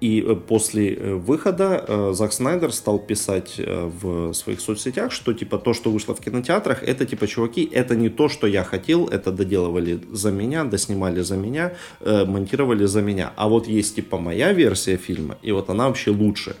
И 0.00 0.20
э, 0.20 0.36
после 0.36 0.94
э, 0.94 1.14
выхода 1.14 1.84
э, 1.86 2.12
Зак 2.14 2.32
Снайдер 2.32 2.72
стал 2.72 2.98
писать 2.98 3.54
в 3.58 4.32
своих 4.32 4.60
соцсетях, 4.60 5.12
что 5.12 5.32
типа 5.32 5.58
то, 5.58 5.74
что 5.74 5.90
вышло 5.90 6.14
в 6.14 6.20
кинотеатрах, 6.20 6.82
это 6.84 7.04
типа 7.04 7.26
чуваки, 7.26 7.68
это 7.72 7.96
не 7.96 8.08
то, 8.08 8.28
что 8.28 8.46
я 8.46 8.62
хотел, 8.62 9.08
это 9.08 9.32
доделывали 9.32 10.00
за 10.12 10.30
меня, 10.30 10.64
доснимали 10.64 11.22
за 11.22 11.36
меня, 11.36 11.72
монтировали 12.00 12.86
за 12.86 13.02
меня. 13.02 13.32
А 13.36 13.48
вот 13.48 13.66
есть 13.66 13.96
типа 13.96 14.18
моя 14.18 14.52
версия 14.52 14.96
фильма, 14.96 15.36
и 15.42 15.52
вот 15.52 15.68
она 15.70 15.88
вообще 15.88 16.10
лучшая. 16.10 16.56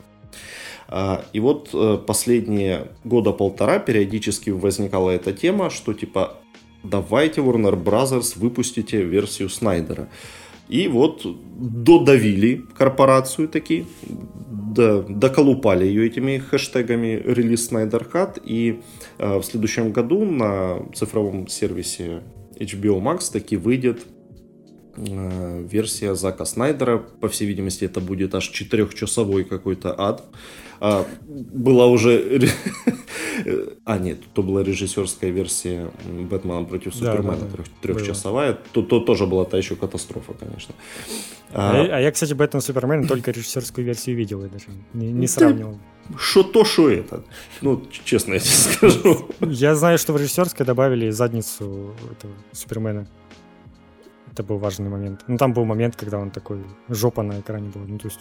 А, 0.90 1.22
и 1.34 1.40
вот 1.40 1.74
последние 2.06 2.88
года 3.04 3.32
полтора 3.32 3.78
периодически 3.78 4.50
возникала 4.50 5.10
эта 5.10 5.32
тема, 5.32 5.70
что 5.70 5.92
типа 5.92 6.38
давайте 6.82 7.40
Warner 7.40 7.82
Brothers 7.82 8.38
выпустите 8.38 9.02
версию 9.02 9.48
Снайдера. 9.48 10.08
И 10.68 10.86
вот 10.86 11.26
додавили 11.56 12.62
корпорацию 12.76 13.48
таки, 13.48 13.86
до, 14.02 15.02
доколупали 15.02 15.86
ее 15.86 16.06
этими 16.06 16.38
хэштегами 16.38 17.22
релиз 17.24 17.70
Snyder 17.70 18.10
Cut. 18.10 18.40
И 18.44 18.80
э, 19.18 19.38
в 19.38 19.42
следующем 19.44 19.92
году 19.92 20.24
на 20.24 20.82
цифровом 20.94 21.48
сервисе 21.48 22.22
HBO 22.58 23.00
Max 23.00 23.32
таки 23.32 23.56
выйдет 23.56 24.06
версия 24.98 26.14
Зака 26.14 26.44
Снайдера. 26.44 26.98
По 26.98 27.28
всей 27.28 27.46
видимости, 27.46 27.84
это 27.84 28.00
будет 28.00 28.34
аж 28.34 28.48
четырехчасовой 28.48 29.44
какой-то 29.44 29.94
ад. 29.98 30.24
А, 30.80 31.06
была 31.26 31.86
уже... 31.86 32.40
а, 33.84 33.98
нет, 33.98 34.18
то 34.32 34.42
была 34.42 34.62
режиссерская 34.62 35.30
версия 35.30 35.90
Бэтмена 36.04 36.64
против 36.64 36.94
Супермена, 36.94 37.36
да, 37.36 37.56
да, 37.56 37.64
трехчасовая. 37.82 38.58
То, 38.72 38.82
то 38.82 39.00
тоже 39.00 39.26
была 39.26 39.44
та 39.44 39.56
еще 39.58 39.74
катастрофа, 39.76 40.34
конечно. 40.34 40.74
А, 41.52 41.72
а, 41.72 41.96
а 41.96 42.00
я, 42.00 42.12
кстати, 42.12 42.34
Бэтмен 42.34 42.60
Супермен 42.60 43.06
только 43.08 43.30
режиссерскую 43.30 43.84
версию 43.84 44.16
видел, 44.16 44.42
я 44.42 44.48
даже 44.48 44.66
не, 44.92 45.10
не 45.10 45.26
сравнивал. 45.26 45.78
Что 46.18 46.42
то, 46.42 46.64
что 46.64 46.88
это. 46.88 47.22
Ну, 47.60 47.82
честно 48.04 48.34
я 48.34 48.40
тебе 48.40 48.50
скажу. 48.54 49.28
Я 49.40 49.74
знаю, 49.74 49.98
что 49.98 50.12
в 50.12 50.16
режиссерской 50.16 50.64
добавили 50.64 51.10
задницу 51.10 51.94
этого 52.10 52.32
Супермена. 52.52 53.06
Это 54.38 54.46
был 54.46 54.58
важный 54.58 54.88
момент. 54.88 55.24
Ну, 55.26 55.36
там 55.36 55.52
был 55.52 55.64
момент, 55.64 55.96
когда 55.96 56.18
он 56.18 56.30
такой, 56.30 56.58
жопа 56.88 57.22
на 57.22 57.40
экране 57.40 57.70
была. 57.74 57.84
Ну, 57.88 57.98
то 57.98 58.08
есть... 58.08 58.20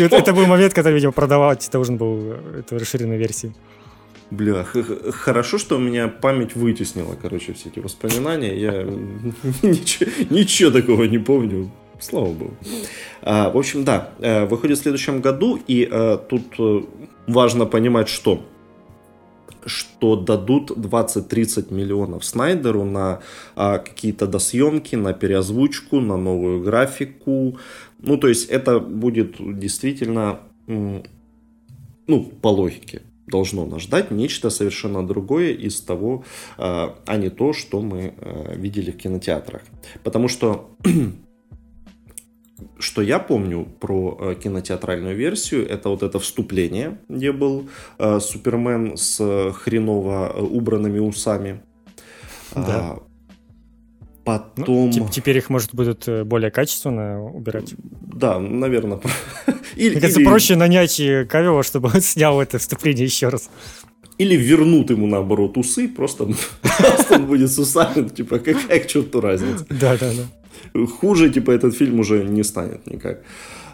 Это 0.00 0.32
был 0.32 0.46
момент, 0.46 0.72
когда, 0.72 0.90
видимо, 0.90 1.12
продавать 1.12 1.68
должен 1.70 1.98
был 1.98 2.32
эту 2.58 2.78
расширенную 2.78 3.18
версию. 3.18 3.52
Бля, 4.30 4.64
хорошо, 4.64 5.58
что 5.58 5.76
у 5.76 5.78
меня 5.78 6.08
память 6.08 6.56
вытеснила, 6.56 7.16
короче, 7.20 7.52
все 7.52 7.68
эти 7.68 7.80
воспоминания. 7.80 8.56
Я 8.56 8.82
ничего, 9.62 10.10
ничего 10.30 10.70
такого 10.70 11.04
не 11.04 11.18
помню. 11.18 11.70
Слава 12.00 12.32
богу. 12.32 12.54
А, 13.20 13.50
в 13.50 13.58
общем, 13.58 13.84
да, 13.84 14.08
э, 14.20 14.46
выходит 14.46 14.78
в 14.78 14.82
следующем 14.82 15.20
году, 15.20 15.60
и 15.68 15.86
а, 15.90 16.16
тут 16.16 16.42
э, 16.58 16.80
важно 17.26 17.66
понимать, 17.66 18.08
что 18.08 18.40
что 19.66 20.16
дадут 20.16 20.70
20-30 20.70 21.72
миллионов 21.72 22.24
Снайдеру 22.24 22.84
на 22.84 23.20
а, 23.54 23.78
какие-то 23.78 24.26
досъемки, 24.26 24.96
на 24.96 25.12
переозвучку, 25.12 26.00
на 26.00 26.16
новую 26.16 26.62
графику. 26.62 27.58
Ну, 27.98 28.16
то 28.16 28.28
есть 28.28 28.48
это 28.48 28.80
будет 28.80 29.36
действительно, 29.38 30.40
ну, 30.66 32.32
по 32.40 32.48
логике 32.48 33.02
должно 33.26 33.66
нас 33.66 33.82
ждать 33.82 34.10
нечто 34.10 34.50
совершенно 34.50 35.06
другое 35.06 35.52
из 35.52 35.80
того, 35.80 36.24
а, 36.58 36.96
а 37.06 37.16
не 37.16 37.30
то, 37.30 37.52
что 37.52 37.80
мы 37.80 38.14
а, 38.18 38.54
видели 38.54 38.90
в 38.90 38.96
кинотеатрах. 38.96 39.62
Потому 40.02 40.28
что 40.28 40.70
что 42.78 43.02
я 43.02 43.18
помню 43.18 43.66
про 43.80 44.16
э, 44.18 44.34
кинотеатральную 44.42 45.16
версию, 45.16 45.68
это 45.68 45.88
вот 45.88 46.02
это 46.02 46.18
вступление, 46.18 46.98
где 47.08 47.32
был 47.32 47.68
э, 47.98 48.18
Супермен 48.20 48.96
с 48.96 49.52
хреново 49.52 50.32
э, 50.34 50.40
убранными 50.40 50.98
усами. 50.98 51.60
Да. 52.54 52.62
А, 52.64 53.02
потом... 54.24 54.90
Ну, 54.90 55.08
теперь 55.10 55.36
их, 55.36 55.50
может, 55.50 55.74
будут 55.74 56.08
э, 56.08 56.24
более 56.24 56.50
качественно 56.50 57.22
убирать. 57.22 57.74
Да, 58.00 58.38
наверное. 58.38 59.00
Или, 59.76 59.92
Мне 59.92 60.00
кажется, 60.00 60.20
или... 60.20 60.26
проще 60.26 60.56
нанять 60.56 60.96
Ковева, 61.28 61.62
чтобы 61.62 61.90
он 61.92 62.00
снял 62.00 62.40
это 62.40 62.58
вступление 62.58 63.04
еще 63.04 63.28
раз. 63.28 63.50
Или 64.16 64.34
вернут 64.34 64.88
ему, 64.88 65.06
наоборот, 65.06 65.58
усы, 65.58 65.88
просто, 65.88 66.26
он 67.10 67.26
будет 67.26 67.50
с 67.50 67.58
усами, 67.58 68.08
типа, 68.08 68.38
какая 68.38 68.80
к 68.80 68.86
черту 68.86 69.20
разница. 69.20 69.66
Да, 69.68 69.98
да, 69.98 70.10
да 70.14 70.45
хуже, 71.00 71.30
типа, 71.30 71.50
этот 71.50 71.74
фильм 71.74 72.00
уже 72.00 72.24
не 72.24 72.44
станет 72.44 72.86
никак. 72.86 73.22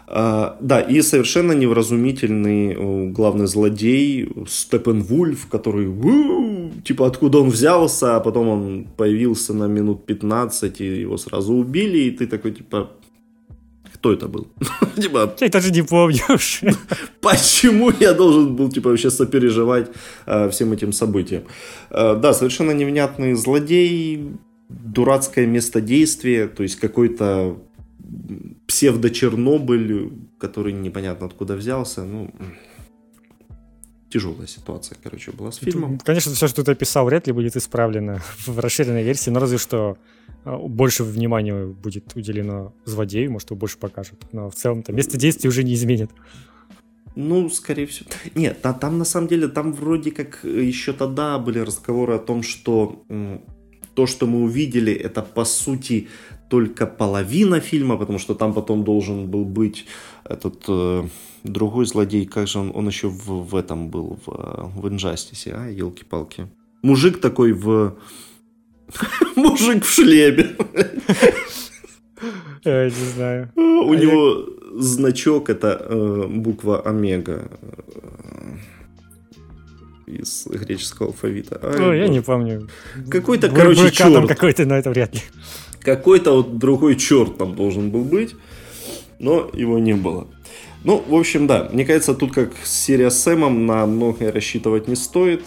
А, 0.07 0.57
да, 0.61 0.81
и 0.81 1.01
совершенно 1.01 1.53
невразумительный 1.53 2.73
э, 2.73 3.07
главный 3.11 3.47
злодей 3.47 4.29
Степенвульф, 4.47 5.47
который, 5.47 5.87
типа, 6.83 7.07
откуда 7.07 7.39
он 7.39 7.49
взялся, 7.49 8.17
а 8.17 8.19
потом 8.19 8.47
он 8.47 8.87
появился 8.97 9.53
на 9.53 9.67
минут 9.67 10.05
15, 10.05 10.81
и 10.81 11.01
его 11.01 11.17
сразу 11.17 11.53
убили, 11.53 11.97
и 11.97 12.11
ты 12.11 12.27
такой, 12.27 12.51
типа, 12.51 12.91
кто 13.93 14.11
это 14.11 14.27
был? 14.27 14.47
типа, 15.01 15.33
я 15.39 15.49
даже 15.49 15.71
не 15.71 15.81
помню 15.81 16.19
Почему 17.21 17.91
я 17.99 18.13
должен 18.13 18.55
был, 18.55 18.69
типа, 18.69 18.89
вообще 18.89 19.09
сопереживать 19.09 19.89
э, 20.25 20.49
всем 20.49 20.73
этим 20.73 20.91
событиям? 20.91 21.43
Э, 21.89 22.15
да, 22.21 22.33
совершенно 22.33 22.71
невнятный 22.71 23.33
злодей, 23.35 24.33
дурацкое 24.81 25.45
место 25.45 25.81
действия, 25.81 26.47
то 26.47 26.63
есть 26.63 26.77
какой-то 26.77 27.57
псевдо-Чернобыль, 28.67 30.11
который 30.37 30.73
непонятно 30.73 31.27
откуда 31.27 31.55
взялся. 31.55 32.03
Ну, 32.03 32.31
тяжелая 34.09 34.47
ситуация, 34.47 34.97
короче, 35.01 35.31
была 35.31 35.51
с 35.51 35.57
фильмом. 35.57 35.97
Конечно, 35.99 36.33
все, 36.33 36.47
что 36.47 36.63
ты 36.63 36.71
описал, 36.71 37.05
вряд 37.05 37.27
ли 37.27 37.33
будет 37.33 37.55
исправлено 37.55 38.21
в 38.45 38.59
расширенной 38.59 39.03
версии, 39.03 39.31
но 39.31 39.39
разве 39.39 39.57
что 39.57 39.97
а, 40.43 40.57
больше 40.57 41.03
внимания 41.03 41.65
будет 41.65 42.15
уделено 42.15 42.73
злодею, 42.85 43.31
может, 43.31 43.49
его 43.49 43.59
больше 43.59 43.77
покажут. 43.77 44.19
Но 44.31 44.49
в 44.49 44.55
целом-то 44.55 44.91
место 44.91 45.17
действия 45.17 45.49
уже 45.49 45.63
не 45.63 45.73
изменит. 45.73 46.11
Ну, 47.15 47.49
скорее 47.49 47.85
всего. 47.85 48.09
Нет, 48.35 48.59
да, 48.63 48.73
там 48.73 48.97
на 48.97 49.05
самом 49.05 49.27
деле, 49.27 49.47
там 49.47 49.73
вроде 49.73 50.11
как 50.11 50.43
еще 50.43 50.93
тогда 50.93 51.39
были 51.39 51.59
разговоры 51.59 52.15
о 52.15 52.19
том, 52.19 52.43
что 52.43 53.03
то, 53.95 54.05
что 54.07 54.25
мы 54.25 54.43
увидели, 54.43 54.93
это 54.93 55.21
по 55.21 55.45
сути 55.45 56.07
только 56.49 56.85
половина 56.85 57.59
фильма, 57.59 57.97
потому 57.97 58.19
что 58.19 58.35
там 58.35 58.53
потом 58.53 58.83
должен 58.83 59.27
был 59.27 59.45
быть 59.45 59.85
этот 60.23 60.63
э, 60.67 61.03
другой 61.43 61.85
злодей, 61.85 62.25
как 62.25 62.47
же 62.47 62.59
он, 62.59 62.71
он 62.75 62.87
еще 62.87 63.07
в, 63.07 63.27
в 63.27 63.55
этом 63.55 63.89
был, 63.89 64.19
в, 64.25 64.71
в 64.75 64.87
Инжастисе, 64.87 65.53
а, 65.55 65.67
елки-палки. 65.67 66.47
Мужик 66.83 67.19
такой 67.19 67.53
в... 67.53 67.95
Мужик 69.35 69.83
в 69.83 69.89
шлеме. 69.89 70.55
Я 72.63 72.85
не 72.85 73.13
знаю. 73.15 73.51
У 73.55 73.91
а 73.91 73.95
него 73.95 74.45
значок 74.79 75.49
это 75.49 75.85
э, 75.89 76.27
буква 76.29 76.81
Омега 76.81 77.49
из 80.05 80.47
греческого 80.47 81.09
алфавита. 81.09 81.59
Ай, 81.61 81.79
ну, 81.79 81.93
я 81.93 82.07
не 82.07 82.21
помню. 82.21 82.67
Какой-то, 83.09 83.49
короче, 83.49 83.91
черт. 83.91 84.27
какой-то, 84.27 84.65
но 84.65 84.75
это 84.75 84.89
вряд 84.89 85.13
ли. 85.13 85.21
Какой-то 85.81 86.33
вот 86.33 86.57
другой 86.57 86.95
черт 86.95 87.37
там 87.37 87.55
должен 87.55 87.89
был 87.89 88.03
быть, 88.03 88.35
но 89.19 89.49
его 89.53 89.79
не 89.79 89.93
было. 89.93 90.27
Ну, 90.83 91.03
в 91.07 91.15
общем, 91.15 91.47
да, 91.47 91.69
мне 91.71 91.85
кажется, 91.85 92.13
тут 92.13 92.33
как 92.33 92.51
серия 92.63 93.09
с 93.09 93.21
Сэмом 93.21 93.65
на 93.65 93.85
многое 93.85 94.31
рассчитывать 94.31 94.87
не 94.87 94.95
стоит. 94.95 95.43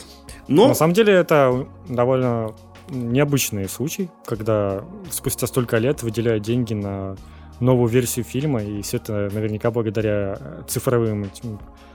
Но... 0.48 0.68
На 0.68 0.74
самом 0.74 0.94
деле 0.94 1.12
это 1.12 1.66
довольно 1.88 2.54
необычный 2.90 3.68
случай, 3.68 4.08
когда 4.24 4.84
спустя 5.10 5.46
столько 5.46 5.78
лет 5.78 6.02
выделяют 6.02 6.44
деньги 6.44 6.74
на 6.74 7.16
новую 7.60 7.88
версию 7.88 8.24
фильма, 8.24 8.62
и 8.62 8.82
все 8.82 8.98
это 8.98 9.30
наверняка 9.32 9.70
благодаря 9.70 10.38
цифровым 10.68 11.30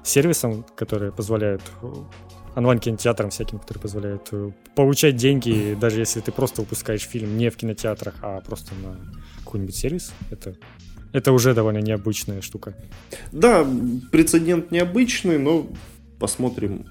сервисам, 0.03 0.65
которые 0.75 1.11
позволяют 1.11 1.61
онлайн-кинотеатрам 2.55 3.29
всяким, 3.29 3.59
которые 3.59 3.81
позволяют 3.81 4.29
э, 4.31 4.51
получать 4.75 5.15
деньги, 5.15 5.77
даже 5.79 5.99
если 5.99 6.19
ты 6.19 6.31
просто 6.31 6.61
выпускаешь 6.61 7.01
фильм 7.01 7.37
не 7.37 7.49
в 7.49 7.57
кинотеатрах, 7.57 8.15
а 8.21 8.41
просто 8.41 8.73
на 8.75 8.97
какой-нибудь 9.43 9.75
сервис. 9.75 10.13
Это, 10.29 10.55
это 11.13 11.31
уже 11.31 11.53
довольно 11.53 11.79
необычная 11.79 12.41
штука. 12.41 12.75
Да, 13.31 13.65
прецедент 14.11 14.71
необычный, 14.71 15.37
но 15.37 15.67
посмотрим. 16.19 16.85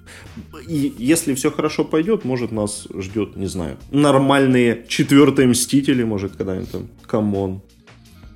И 0.67 0.93
если 0.99 1.35
все 1.35 1.51
хорошо 1.51 1.85
пойдет, 1.85 2.25
может 2.25 2.53
нас 2.53 2.89
ждет, 2.93 3.37
не 3.37 3.47
знаю, 3.47 3.77
нормальные 3.91 4.85
четвертые 4.89 5.47
мстители, 5.47 6.03
может 6.03 6.37
когда-нибудь 6.37 6.71
там. 6.71 6.89
Come 7.07 7.39
on. 7.39 7.63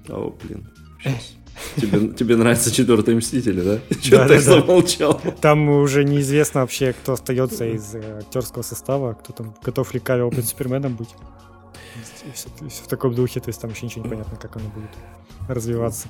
О, 0.08 0.34
блин. 0.42 0.68
Сейчас. 1.02 1.34
Тебе, 1.76 2.08
тебе 2.08 2.36
нравятся 2.36 2.72
четвертые 2.72 3.16
мстители, 3.16 3.60
да? 3.60 3.78
Чего 4.00 4.18
да, 4.18 4.28
ты 4.28 4.34
да, 4.34 4.40
замолчал? 4.40 5.20
Там 5.40 5.68
уже 5.68 6.04
неизвестно 6.04 6.60
вообще, 6.60 6.92
кто 6.92 7.12
остается 7.12 7.66
из 7.66 7.94
э, 7.94 8.18
актерского 8.18 8.62
состава, 8.62 9.14
кто 9.14 9.32
там 9.32 9.54
готов 9.62 9.92
ли 9.94 10.00
Кавилл 10.00 10.30
быть 10.30 10.46
Суперменом 10.46 10.96
быть. 10.96 11.10
Все, 12.34 12.48
все 12.68 12.82
в 12.82 12.88
таком 12.88 13.14
духе, 13.14 13.40
то 13.40 13.48
есть 13.48 13.60
там 13.60 13.70
еще 13.70 13.86
ничего 13.86 14.04
не 14.04 14.10
понятно, 14.10 14.36
как 14.36 14.56
оно 14.56 14.68
будет 14.68 14.90
развиваться. 15.48 16.08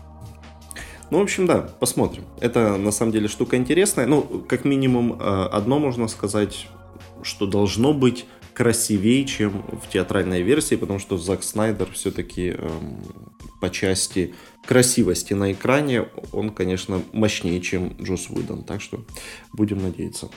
Ну, 1.10 1.18
в 1.18 1.22
общем, 1.22 1.46
да, 1.46 1.68
посмотрим. 1.78 2.24
Это 2.40 2.76
на 2.76 2.90
самом 2.90 3.12
деле 3.12 3.28
штука 3.28 3.56
интересная. 3.56 4.06
Ну, 4.06 4.22
как 4.48 4.64
минимум, 4.64 5.18
э, 5.20 5.48
одно 5.52 5.78
можно 5.78 6.08
сказать, 6.08 6.68
что 7.22 7.46
должно 7.46 7.92
быть 7.92 8.26
красивее, 8.54 9.24
чем 9.24 9.64
в 9.82 9.88
театральной 9.90 10.42
версии, 10.42 10.76
потому 10.76 10.98
что 10.98 11.18
Зак 11.18 11.42
Снайдер 11.42 11.90
все-таки 11.92 12.50
эм, 12.50 13.02
по 13.60 13.68
части 13.70 14.34
красивости 14.66 15.34
на 15.34 15.52
экране 15.52 16.08
он, 16.32 16.50
конечно, 16.50 17.02
мощнее, 17.12 17.60
чем 17.60 17.96
Джос 18.00 18.30
Уидон. 18.30 18.64
Так 18.64 18.80
что 18.80 19.04
будем 19.52 19.82
надеяться, 19.82 20.28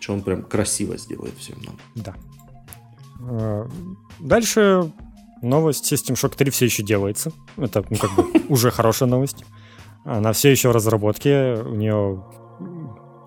что 0.00 0.12
он 0.12 0.22
прям 0.22 0.42
красиво 0.42 0.96
сделает 0.98 1.34
всем 1.38 1.58
нам. 1.64 1.78
Да. 1.94 2.14
Э, 3.20 3.68
дальше 4.20 4.92
новость. 5.42 5.92
System 5.92 6.14
Shock 6.14 6.36
3 6.36 6.50
все 6.50 6.66
еще 6.66 6.82
делается. 6.82 7.32
Это 7.56 7.84
ну, 7.88 7.96
как 7.96 8.14
бы 8.14 8.24
уже 8.48 8.70
хорошая 8.70 9.08
новость. 9.08 9.44
Она 10.04 10.32
все 10.32 10.50
еще 10.50 10.68
в 10.68 10.72
разработке. 10.72 11.54
У 11.64 11.74
нее 11.74 12.24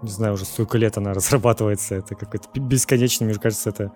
не 0.01 0.09
знаю 0.09 0.33
уже 0.33 0.45
сколько 0.45 0.77
лет 0.77 0.97
она 0.97 1.13
разрабатывается, 1.13 1.95
это 1.95 2.15
какой-то 2.15 2.47
бесконечный, 2.59 3.27
мне 3.27 3.35
кажется, 3.35 3.69
это 3.69 3.91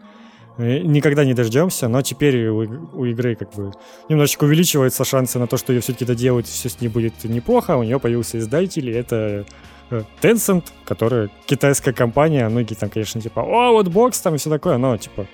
никогда 0.58 1.26
не 1.26 1.34
дождемся, 1.34 1.88
но 1.88 2.02
теперь 2.02 2.48
у, 2.48 2.60
у 2.94 3.06
игры 3.06 3.36
как 3.36 3.54
бы 3.54 3.72
немножечко 4.10 4.44
увеличиваются 4.44 5.04
шансы 5.04 5.40
на 5.40 5.48
то, 5.48 5.58
что 5.58 5.74
ее 5.74 5.82
все-таки 5.82 6.06
доделают, 6.06 6.48
все 6.48 6.70
с 6.70 6.80
ней 6.80 6.90
будет 6.90 7.24
неплохо. 7.24 7.76
У 7.76 7.84
нее 7.84 8.00
появился 8.00 8.38
издатель, 8.38 8.90
и 8.90 8.94
это 8.94 9.46
э, 9.90 10.04
Tencent, 10.22 10.66
которая 10.86 11.30
китайская 11.48 11.94
компания, 11.94 12.48
многие 12.50 12.76
там, 12.76 12.90
конечно, 12.90 13.20
типа, 13.20 13.40
о, 13.40 13.72
вот 13.72 13.88
бокс 13.88 14.20
там 14.22 14.36
и 14.36 14.38
все 14.38 14.50
такое, 14.50 14.78
но, 14.78 14.96
типа, 14.98 15.26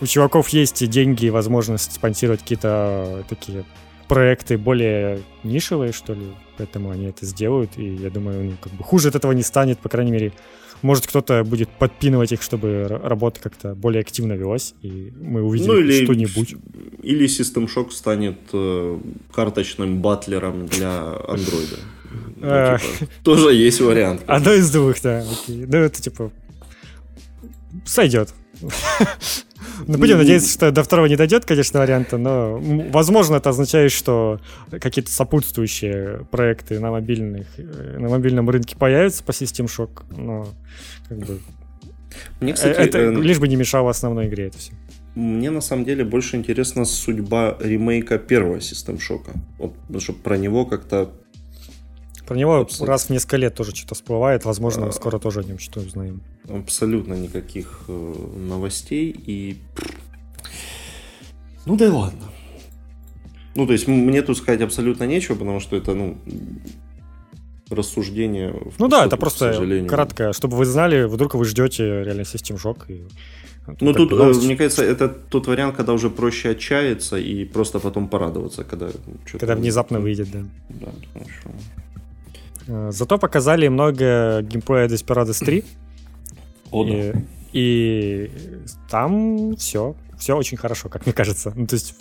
у 0.00 0.06
чуваков 0.06 0.48
есть 0.50 0.86
деньги 0.88 1.26
и 1.26 1.30
возможность 1.30 1.92
спонсировать 1.92 2.40
какие-то 2.40 3.24
такие 3.28 3.64
проекты 4.06 4.58
более 4.58 5.22
нишевые, 5.44 5.92
что 5.92 6.12
ли, 6.14 6.34
поэтому 6.58 6.90
они 6.90 7.06
это 7.06 7.24
сделают, 7.24 7.70
и 7.76 7.84
я 7.94 8.10
думаю, 8.10 8.44
ну, 8.44 8.52
как 8.60 8.72
бы 8.72 8.84
хуже 8.84 9.08
от 9.08 9.14
этого 9.14 9.32
не 9.32 9.42
станет, 9.42 9.78
по 9.78 9.88
крайней 9.88 10.10
мере, 10.10 10.32
может, 10.82 11.06
кто-то 11.06 11.42
будет 11.44 11.68
подпинывать 11.70 12.32
их, 12.32 12.42
чтобы 12.42 12.86
работа 12.88 13.40
как-то 13.40 13.74
более 13.74 14.00
активно 14.00 14.34
велась, 14.34 14.74
и 14.82 15.12
мы 15.20 15.42
увидим 15.42 15.68
ну, 15.68 15.78
или, 15.78 16.04
что-нибудь. 16.04 16.54
Или 17.02 17.26
System 17.26 17.68
Shock 17.74 17.90
станет 17.90 18.38
э, 18.52 18.98
карточным 19.32 20.00
батлером 20.00 20.66
для 20.66 21.14
андроида. 21.26 21.78
Ну, 22.36 22.78
типа, 22.78 22.80
тоже 23.24 23.54
есть 23.54 23.80
вариант. 23.80 24.22
Одно 24.26 24.52
из 24.52 24.70
двух, 24.70 25.00
да. 25.02 25.20
Окей. 25.20 25.66
Ну, 25.66 25.78
это 25.78 26.00
типа 26.00 26.30
сойдет. 27.84 28.32
Ну, 29.86 29.98
будем 29.98 30.18
надеяться, 30.18 30.50
что 30.50 30.70
до 30.70 30.82
второго 30.82 31.06
не 31.06 31.16
дойдет, 31.16 31.44
конечно, 31.44 31.80
варианта, 31.80 32.18
но, 32.18 32.58
возможно, 32.90 33.36
это 33.36 33.50
означает, 33.50 33.92
что 33.92 34.40
какие-то 34.70 35.10
сопутствующие 35.10 36.26
проекты 36.30 36.80
на, 36.80 36.90
мобильных, 36.90 37.46
э, 37.56 37.98
на 37.98 38.08
мобильном 38.08 38.48
рынке 38.50 38.76
появятся 38.76 39.22
по 39.22 39.30
System 39.30 39.66
Shock, 39.66 40.02
но 40.16 40.48
как 41.08 41.18
бы... 41.18 41.40
Мне, 42.40 42.54
кстати, 42.54 42.78
это 42.78 42.98
э... 42.98 43.14
лишь 43.14 43.38
бы 43.38 43.48
не 43.48 43.56
мешало 43.56 43.90
основной 43.90 44.28
игре 44.28 44.46
это 44.46 44.58
все. 44.58 44.72
Мне 45.14 45.50
на 45.50 45.60
самом 45.60 45.84
деле 45.84 46.04
больше 46.04 46.36
интересна 46.36 46.84
судьба 46.84 47.56
ремейка 47.60 48.18
первого 48.18 48.58
System 48.58 48.98
Shock. 48.98 49.30
Вот, 49.58 49.74
потому 49.74 50.00
что 50.00 50.12
про 50.12 50.36
него 50.36 50.64
как-то 50.64 51.10
про 52.28 52.36
него 52.36 52.56
Абсолютно. 52.56 52.86
раз 52.92 53.06
в 53.06 53.10
несколько 53.10 53.38
лет 53.38 53.54
тоже 53.54 53.74
что-то 53.74 53.94
всплывает. 53.94 54.44
Возможно, 54.44 54.86
а... 54.86 54.92
скоро 54.92 55.18
тоже 55.18 55.40
о 55.40 55.44
нем 55.44 55.58
что-то 55.58 55.86
узнаем. 55.86 56.20
Абсолютно 56.48 57.14
никаких 57.14 57.84
э, 57.88 58.14
новостей. 58.36 59.16
И... 59.26 59.56
Ну 61.64 61.76
да 61.76 61.86
и 61.86 61.88
ладно. 61.88 62.24
Ну, 63.54 63.66
то 63.66 63.72
есть 63.72 63.88
мне 63.88 64.20
тут 64.20 64.36
сказать 64.36 64.60
абсолютно 64.60 65.04
нечего, 65.04 65.36
потому 65.36 65.58
что 65.58 65.74
это, 65.74 65.94
ну, 65.94 66.18
рассуждение. 67.70 68.54
Ну 68.78 68.88
да, 68.88 69.06
это 69.06 69.16
просто 69.16 69.86
краткое, 69.88 70.32
чтобы 70.34 70.58
вы 70.58 70.66
знали, 70.66 71.04
вдруг 71.04 71.34
вы 71.34 71.46
ждете 71.46 72.04
реально 72.04 72.22
System 72.22 72.62
Shock. 72.62 72.84
И... 72.88 73.06
Ну 73.80 73.94
тут, 73.94 74.10
бы, 74.10 74.34
мне 74.34 74.56
кажется, 74.56 74.84
это 74.84 75.08
тот 75.08 75.46
вариант, 75.46 75.76
когда 75.76 75.92
уже 75.94 76.10
проще 76.10 76.50
отчаяться 76.50 77.16
и 77.16 77.44
просто 77.46 77.80
потом 77.80 78.08
порадоваться, 78.08 78.64
когда... 78.64 78.88
Когда 79.32 79.54
внезапно 79.54 79.98
выйдет, 79.98 80.28
да. 80.30 80.40
Да, 80.68 80.88
хорошо. 81.14 81.50
Э, 81.50 81.87
зато 82.68 83.18
показали 83.18 83.68
много 83.68 84.42
геймплея 84.42 84.88
Desperados 84.88 85.44
3. 85.44 85.64
О, 86.70 86.84
да. 86.84 86.90
И, 86.92 87.12
и 87.52 88.30
там 88.90 89.56
все. 89.56 89.94
Все 90.18 90.36
очень 90.36 90.56
хорошо, 90.58 90.88
как 90.88 91.06
мне 91.06 91.12
кажется. 91.12 91.52
Ну, 91.54 91.66
то 91.66 91.74
есть 91.74 91.94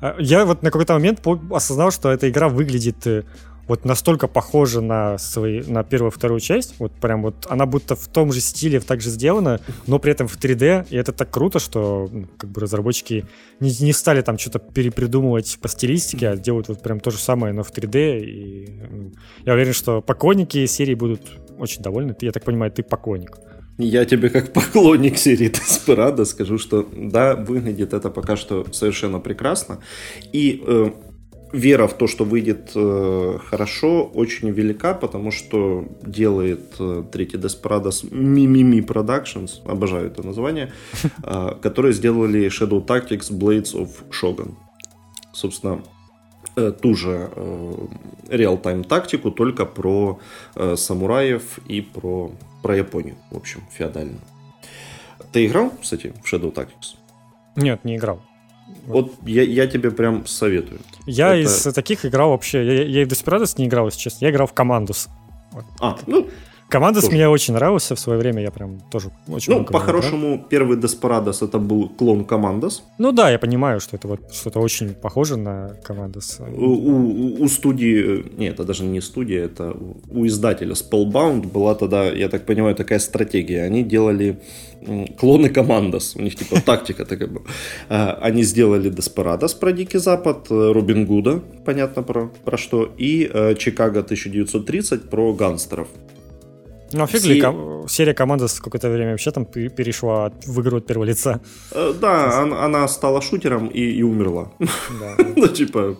э, 0.00 0.14
я 0.18 0.44
вот 0.44 0.62
на 0.62 0.70
какой-то 0.70 0.94
момент 0.94 1.20
осознал, 1.50 1.90
что 1.90 2.10
эта 2.10 2.28
игра 2.28 2.48
выглядит 2.48 3.06
э, 3.06 3.24
вот 3.70 3.84
настолько 3.84 4.26
похожа 4.26 4.80
на, 4.80 5.16
свои, 5.16 5.62
на 5.62 5.84
первую 5.84 6.10
вторую 6.10 6.40
часть, 6.40 6.74
вот 6.80 6.90
прям 6.90 7.22
вот 7.22 7.46
она 7.48 7.66
будто 7.66 7.94
в 7.94 8.08
том 8.08 8.32
же 8.32 8.40
стиле 8.40 8.80
так 8.80 9.00
же 9.00 9.10
сделана, 9.10 9.60
но 9.86 10.00
при 10.00 10.10
этом 10.10 10.26
в 10.26 10.36
3D, 10.36 10.88
и 10.90 10.96
это 10.96 11.12
так 11.12 11.30
круто, 11.30 11.60
что 11.60 12.08
ну, 12.10 12.26
как 12.36 12.50
бы 12.50 12.62
разработчики 12.62 13.26
не, 13.60 13.70
не 13.80 13.92
стали 13.92 14.22
там 14.22 14.38
что-то 14.38 14.58
перепридумывать 14.58 15.56
по 15.62 15.68
стилистике, 15.68 16.30
а 16.30 16.36
делают 16.36 16.66
вот 16.66 16.82
прям 16.82 16.98
то 16.98 17.12
же 17.12 17.18
самое, 17.18 17.54
но 17.54 17.62
в 17.62 17.70
3D, 17.70 18.18
и 18.18 18.80
ну, 18.90 19.12
я 19.46 19.52
уверен, 19.52 19.72
что 19.72 20.02
поклонники 20.02 20.66
серии 20.66 20.94
будут 20.94 21.20
очень 21.56 21.80
довольны. 21.80 22.16
Я 22.22 22.32
так 22.32 22.42
понимаю, 22.42 22.72
ты 22.72 22.82
поклонник. 22.82 23.38
Я 23.78 24.04
тебе 24.04 24.30
как 24.30 24.52
поклонник 24.52 25.16
серии 25.16 25.48
Desperado 25.48 26.24
скажу, 26.24 26.58
что 26.58 26.88
да, 26.92 27.36
выглядит 27.36 27.94
это 27.94 28.10
пока 28.10 28.34
что 28.34 28.66
совершенно 28.72 29.20
прекрасно. 29.20 29.78
И 30.32 30.60
э, 30.66 30.90
вера 31.52 31.86
в 31.86 31.94
то, 31.94 32.06
что 32.06 32.24
выйдет 32.24 32.72
э, 32.74 33.38
хорошо, 33.44 34.04
очень 34.04 34.50
велика, 34.50 34.94
потому 34.94 35.30
что 35.30 35.84
делает 36.02 36.74
э, 36.78 37.04
третий 37.10 37.36
Desperados 37.36 38.04
Mimimi 38.10 38.80
Productions, 38.84 39.60
обожаю 39.64 40.06
это 40.06 40.26
название, 40.26 40.72
э, 41.24 41.54
которые 41.62 41.92
сделали 41.92 42.46
Shadow 42.46 42.84
Tactics 42.84 43.30
Blades 43.30 43.74
of 43.74 43.90
Shogun. 44.10 44.54
Собственно, 45.32 45.82
э, 46.56 46.72
ту 46.72 46.94
же 46.94 47.30
э, 47.34 47.74
реал-тайм 48.28 48.84
тактику, 48.84 49.30
только 49.30 49.66
про 49.66 50.20
э, 50.54 50.76
самураев 50.76 51.58
и 51.66 51.80
про, 51.80 52.30
про 52.62 52.76
Японию, 52.76 53.16
в 53.30 53.36
общем, 53.36 53.62
феодальную. 53.70 54.20
Ты 55.32 55.46
играл, 55.46 55.72
кстати, 55.80 56.12
в 56.22 56.32
Shadow 56.32 56.52
Tactics? 56.52 56.96
Нет, 57.56 57.84
не 57.84 57.96
играл. 57.96 58.20
Вот 58.86 59.12
я, 59.24 59.42
я 59.42 59.66
тебе 59.66 59.90
прям 59.90 60.26
советую. 60.26 60.80
Я 61.06 61.34
Это... 61.34 61.48
из 61.48 61.62
таких 61.74 62.04
играл 62.04 62.30
вообще. 62.30 62.64
Я, 62.64 62.84
я 62.84 63.02
и 63.02 63.04
в 63.04 63.08
Desperados 63.08 63.54
не 63.56 63.66
играл, 63.66 63.86
если 63.86 64.00
честно. 64.00 64.24
Я 64.24 64.30
играл 64.30 64.46
в 64.46 64.52
Командус. 64.52 65.08
А, 65.80 65.98
ну, 66.06 66.28
Командос 66.70 67.04
тоже. 67.04 67.16
мне 67.16 67.28
очень 67.28 67.54
нравился 67.54 67.94
в 67.94 68.00
свое 68.00 68.18
время, 68.18 68.42
я 68.42 68.50
прям 68.50 68.80
тоже 68.90 69.10
очень 69.28 69.52
Ну, 69.52 69.64
по-хорошему, 69.64 70.46
первый 70.48 70.78
Desperados 70.78 71.44
это 71.44 71.58
был 71.58 71.88
клон 71.88 72.24
Командос. 72.24 72.82
Ну 72.98 73.12
да, 73.12 73.30
я 73.30 73.38
понимаю, 73.38 73.80
что 73.80 73.96
это 73.96 74.08
вот 74.08 74.32
что-то 74.32 74.60
очень 74.60 74.94
похоже 74.94 75.36
на 75.36 75.76
Командос. 75.82 76.40
У, 76.40 76.64
у, 76.64 77.42
у 77.42 77.48
студии, 77.48 78.24
нет, 78.38 78.54
это 78.54 78.64
даже 78.64 78.84
не 78.84 79.00
студия, 79.00 79.44
это 79.44 79.76
у 80.10 80.26
издателя 80.26 80.74
Spellbound 80.74 81.52
была 81.52 81.74
тогда, 81.74 82.04
я 82.04 82.28
так 82.28 82.46
понимаю, 82.46 82.74
такая 82.74 82.98
стратегия. 82.98 83.62
Они 83.62 83.82
делали 83.82 84.40
клоны 85.18 85.48
Командос, 85.48 86.16
у 86.16 86.22
них 86.22 86.36
типа 86.36 86.60
тактика 86.60 87.04
такая 87.04 87.28
была. 87.28 87.44
А, 87.88 88.18
они 88.22 88.42
сделали 88.44 88.90
Desperados 88.90 89.58
про 89.58 89.72
Дикий 89.72 89.98
Запад, 89.98 90.46
Робин 90.50 91.06
Гуда, 91.06 91.42
понятно 91.64 92.02
про, 92.02 92.30
про 92.44 92.56
что, 92.56 92.88
и 92.98 93.30
э, 93.32 93.54
Чикаго 93.56 94.00
1930 94.00 95.10
про 95.10 95.32
гангстеров. 95.32 95.88
Ну, 96.92 97.02
а 97.02 97.06
фиг 97.06 97.24
ли, 97.24 97.40
ком- 97.40 97.88
серия 97.88 98.14
команды 98.14 98.48
с 98.48 98.60
какое-то 98.60 98.90
время 98.90 99.12
вообще 99.12 99.30
там 99.30 99.44
перешла 99.44 100.32
в 100.46 100.60
игру 100.60 100.78
от 100.78 100.86
первого 100.86 101.04
лица. 101.04 101.40
Э, 101.72 101.94
да, 102.00 102.42
она, 102.42 102.64
она 102.64 102.88
стала 102.88 103.20
шутером 103.20 103.68
и, 103.68 103.80
и 103.80 104.02
умерла. 104.02 104.52
Да. 104.58 105.16
ну, 105.36 105.46
типа, 105.48 105.96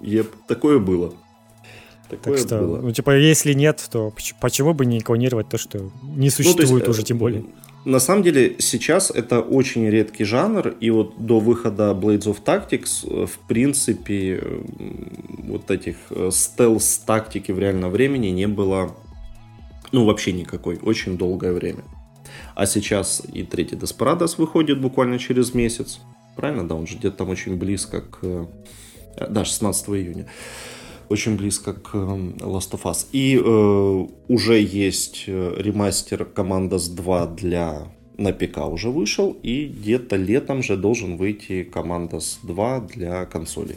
еп, 0.00 0.28
такое 0.46 0.78
было. 0.78 1.12
Такое 2.08 2.36
так 2.36 2.46
что, 2.46 2.58
было. 2.58 2.80
ну, 2.82 2.92
типа, 2.92 3.16
если 3.16 3.52
нет, 3.52 3.84
то 3.90 4.12
почему 4.40 4.74
бы 4.74 4.86
не 4.86 5.00
клонировать 5.00 5.48
то, 5.48 5.58
что 5.58 5.90
не 6.02 6.30
существует 6.30 6.70
ну, 6.70 6.76
есть, 6.76 6.88
уже, 6.88 7.02
тем 7.02 7.18
более? 7.18 7.44
На 7.84 8.00
самом 8.00 8.22
деле, 8.22 8.56
сейчас 8.58 9.10
это 9.10 9.40
очень 9.40 9.88
редкий 9.88 10.24
жанр, 10.24 10.74
и 10.80 10.90
вот 10.90 11.24
до 11.24 11.38
выхода 11.38 11.92
Blades 11.92 12.24
of 12.24 12.38
Tactics, 12.44 13.04
э, 13.04 13.26
в 13.26 13.38
принципе, 13.46 14.42
вот 15.46 15.70
этих 15.70 15.96
э, 16.10 16.30
стелс-тактики 16.32 17.52
в 17.52 17.58
реальном 17.58 17.90
времени 17.90 18.28
не 18.28 18.46
было 18.48 18.96
ну, 19.92 20.04
вообще 20.04 20.32
никакой, 20.32 20.78
очень 20.82 21.16
долгое 21.16 21.52
время. 21.52 21.84
А 22.54 22.66
сейчас 22.66 23.22
и 23.32 23.42
третий 23.42 23.76
Desperados 23.76 24.34
выходит 24.38 24.80
буквально 24.80 25.18
через 25.18 25.54
месяц. 25.54 26.00
Правильно, 26.36 26.68
да, 26.68 26.74
он 26.74 26.86
же 26.86 26.96
где-то 26.96 27.18
там 27.18 27.30
очень 27.30 27.56
близко 27.56 28.00
к... 28.00 28.18
Э, 28.22 28.46
да, 29.28 29.44
16 29.44 29.88
июня. 29.90 30.26
Очень 31.08 31.36
близко 31.36 31.72
к 31.72 31.94
э, 31.94 31.98
Last 31.98 32.72
of 32.72 32.82
Us. 32.82 33.06
И 33.12 33.36
э, 33.36 34.06
уже 34.28 34.60
есть 34.60 35.24
э, 35.26 35.54
ремастер 35.58 36.28
Commandos 36.34 36.94
2 36.94 37.26
для 37.28 37.88
на 38.18 38.32
ПК 38.32 38.66
уже 38.66 38.88
вышел, 38.88 39.36
и 39.42 39.66
где-то 39.66 40.16
летом 40.16 40.62
же 40.62 40.78
должен 40.78 41.18
выйти 41.18 41.68
Commandos 41.70 42.38
2 42.42 42.80
для 42.80 43.26
консолей 43.26 43.76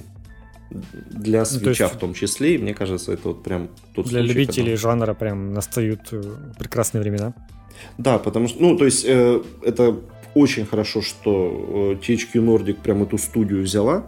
для 0.70 1.46
свеча 1.46 1.88
ну, 1.88 1.96
в 1.96 1.98
том 1.98 2.14
числе, 2.14 2.56
и 2.56 2.58
мне 2.58 2.74
кажется, 2.74 3.12
это 3.12 3.30
вот 3.30 3.44
прям 3.44 3.70
тот 3.94 4.08
Для 4.08 4.20
случай, 4.20 4.34
любителей 4.34 4.76
когда... 4.76 4.82
жанра 4.82 5.14
прям 5.14 5.54
настают 5.54 6.02
э, 6.12 6.22
прекрасные 6.58 7.02
времена. 7.02 7.34
Да, 7.98 8.20
потому 8.20 8.48
что, 8.48 8.62
ну, 8.62 8.78
то 8.78 8.86
есть, 8.86 9.06
э, 9.08 9.42
это 9.64 9.98
очень 10.36 10.66
хорошо, 10.66 11.02
что 11.02 11.98
э, 12.02 12.06
THQ 12.06 12.34
Nordic 12.34 12.82
прям 12.82 13.04
эту 13.04 13.18
студию 13.18 13.64
взяла, 13.64 14.06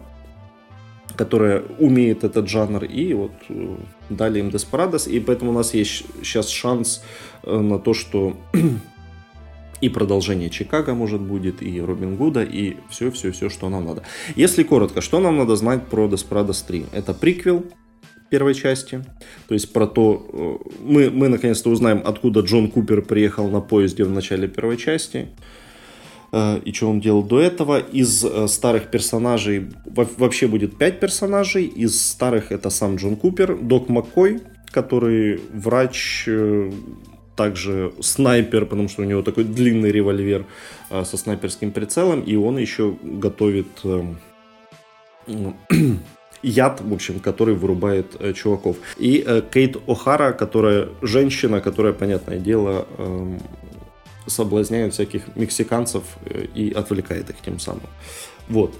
которая 1.16 1.64
умеет 1.80 2.24
этот 2.24 2.47
жанр, 2.47 2.84
и 2.86 3.14
вот 3.14 3.32
э, 3.49 3.76
дали 4.09 4.39
им 4.39 4.49
Desperados, 4.49 5.09
и 5.09 5.20
поэтому 5.20 5.51
у 5.51 5.53
нас 5.53 5.74
есть 5.74 6.05
сейчас 6.24 6.49
шанс 6.49 7.03
э, 7.43 7.57
на 7.57 7.80
то, 7.80 7.93
что 7.93 8.38
и 9.82 9.89
продолжение 9.89 10.49
Чикаго, 10.49 10.93
может, 10.93 11.21
будет, 11.21 11.61
и 11.61 11.82
Робин 11.82 12.15
Гуда, 12.15 12.43
и 12.43 12.77
все-все-все, 12.89 13.49
что 13.49 13.69
нам 13.69 13.86
надо. 13.86 14.03
Если 14.36 14.63
коротко, 14.63 15.01
что 15.01 15.19
нам 15.19 15.38
надо 15.38 15.55
знать 15.55 15.88
про 15.88 16.07
Desperados 16.07 16.63
3? 16.65 16.86
Это 16.93 17.13
приквел 17.13 17.65
первой 18.29 18.53
части, 18.53 19.03
то 19.47 19.53
есть 19.53 19.73
про 19.73 19.88
то, 19.88 20.25
э, 20.32 20.69
мы, 20.84 21.09
мы 21.09 21.27
наконец-то 21.27 21.69
узнаем, 21.69 22.01
откуда 22.05 22.41
Джон 22.41 22.71
Купер 22.71 23.01
приехал 23.01 23.49
на 23.49 23.59
поезде 23.59 24.03
в 24.03 24.11
начале 24.11 24.47
первой 24.47 24.77
части. 24.77 25.27
и 26.65 26.71
что 26.73 26.89
он 26.89 27.01
делал 27.01 27.23
до 27.23 27.41
этого. 27.41 27.77
Из 27.79 28.25
старых 28.47 28.89
персонажей 28.89 29.67
вообще 30.17 30.47
будет 30.47 30.77
5 30.77 30.99
персонажей. 31.01 31.65
Из 31.65 32.01
старых 32.01 32.53
это 32.53 32.69
сам 32.69 32.95
Джон 32.95 33.17
Купер, 33.17 33.57
Док 33.57 33.89
Маккой, 33.89 34.39
который 34.71 35.41
врач, 35.53 36.29
также 37.44 37.92
снайпер, 38.00 38.66
потому 38.66 38.89
что 38.89 39.02
у 39.02 39.06
него 39.06 39.22
такой 39.22 39.44
длинный 39.44 39.92
револьвер 39.92 40.46
со 40.89 41.18
снайперским 41.18 41.72
прицелом, 41.72 42.22
и 42.22 42.36
он 42.36 42.58
еще 42.58 42.96
готовит 43.02 43.68
эм, 43.84 44.20
яд, 46.44 46.82
в 46.82 46.94
общем, 46.94 47.20
который 47.20 47.56
вырубает 47.56 48.16
э, 48.20 48.34
чуваков. 48.34 48.78
И 48.98 49.24
э, 49.26 49.42
Кейт 49.54 49.78
О'Хара, 49.88 50.34
которая 50.34 50.89
женщина, 51.02 51.62
которая, 51.62 51.94
понятное 51.94 52.38
дело, 52.38 52.88
э, 52.98 53.38
соблазняет 54.28 54.94
всяких 54.94 55.36
мексиканцев 55.36 56.04
э, 56.26 56.46
и 56.56 56.72
отвлекает 56.72 57.30
их 57.30 57.36
тем 57.46 57.60
самым. 57.60 57.88
Вот. 58.50 58.74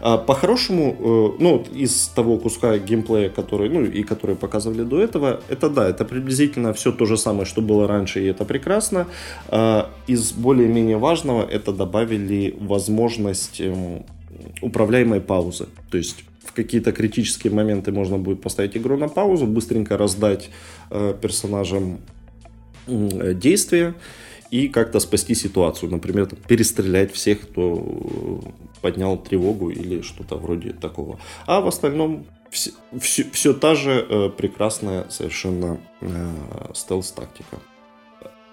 А 0.00 0.18
по-хорошему, 0.18 0.96
э, 1.38 1.42
ну, 1.42 1.64
из 1.74 2.08
того 2.08 2.38
куска 2.38 2.78
геймплея, 2.78 3.30
который, 3.30 3.68
ну, 3.68 3.84
и 3.84 4.02
который 4.02 4.36
показывали 4.36 4.82
до 4.82 5.00
этого, 5.00 5.40
это 5.48 5.68
да, 5.68 5.88
это 5.88 6.04
приблизительно 6.04 6.72
все 6.72 6.92
то 6.92 7.06
же 7.06 7.16
самое, 7.16 7.44
что 7.44 7.62
было 7.62 7.86
раньше, 7.86 8.20
и 8.22 8.26
это 8.26 8.44
прекрасно. 8.44 9.06
А 9.48 9.90
из 10.06 10.32
более-менее 10.32 10.98
важного 10.98 11.42
это 11.42 11.72
добавили 11.72 12.54
возможность 12.60 13.60
эм, 13.60 14.04
управляемой 14.62 15.20
паузы. 15.20 15.66
То 15.90 15.98
есть 15.98 16.24
в 16.44 16.52
какие-то 16.52 16.92
критические 16.92 17.52
моменты 17.52 17.92
можно 17.92 18.18
будет 18.18 18.40
поставить 18.40 18.76
игру 18.76 18.96
на 18.96 19.08
паузу, 19.08 19.46
быстренько 19.46 19.96
раздать 19.96 20.50
э, 20.90 21.14
персонажам 21.20 22.00
э, 22.86 23.34
действия 23.34 23.94
и 24.50 24.68
как-то 24.68 25.00
спасти 25.00 25.34
ситуацию. 25.34 25.90
Например, 25.90 26.26
перестрелять 26.46 27.12
всех, 27.12 27.42
кто 27.42 28.42
поднял 28.80 29.16
тревогу 29.16 29.70
или 29.70 30.02
что-то 30.02 30.36
вроде 30.36 30.72
такого. 30.72 31.18
А 31.46 31.60
в 31.60 31.66
остальном 31.66 32.26
все, 32.50 32.70
все, 33.00 33.24
все 33.32 33.52
та 33.52 33.74
же 33.74 34.06
э, 34.08 34.30
прекрасная 34.30 35.06
совершенно 35.10 35.78
э, 36.00 36.06
стелс-тактика. 36.74 37.58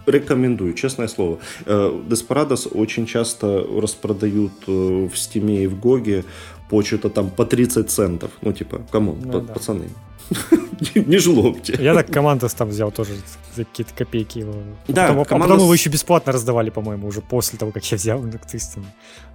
Рекомендую, 0.05 0.73
честное 0.73 1.07
слово. 1.07 1.39
Э, 1.65 2.01
Desperados 2.07 2.67
очень 2.67 3.05
часто 3.05 3.65
распродают 3.81 4.53
э, 4.67 5.09
в 5.11 5.17
Стиме 5.17 5.63
и 5.63 5.67
в 5.67 5.79
Гоге 5.79 6.23
по 6.69 6.83
что-то 6.83 7.09
там 7.09 7.29
по 7.29 7.45
30 7.45 7.89
центов. 7.89 8.31
Ну, 8.41 8.53
типа, 8.53 8.81
кому? 8.91 9.15
Ну, 9.23 9.41
да. 9.41 9.53
Пацаны. 9.53 9.89
Не 10.95 11.17
жлобьте. 11.17 11.77
Я 11.79 11.93
так 11.93 12.11
команду 12.11 12.47
там 12.57 12.69
взял 12.69 12.91
тоже 12.91 13.13
за 13.55 13.65
какие-то 13.65 13.93
копейки 13.93 14.39
его. 14.39 14.53
Да, 14.87 15.07
потом, 15.07 15.25
команда... 15.25 15.35
а 15.35 15.39
потом 15.39 15.63
его 15.65 15.73
еще 15.73 15.89
бесплатно 15.89 16.33
раздавали, 16.33 16.69
по-моему, 16.69 17.07
уже 17.07 17.21
после 17.21 17.57
того, 17.59 17.71
как 17.71 17.91
я 17.91 17.97
взял. 17.97 18.21
Ну, 18.21 18.31
то 18.31 18.39
есть, 18.53 18.77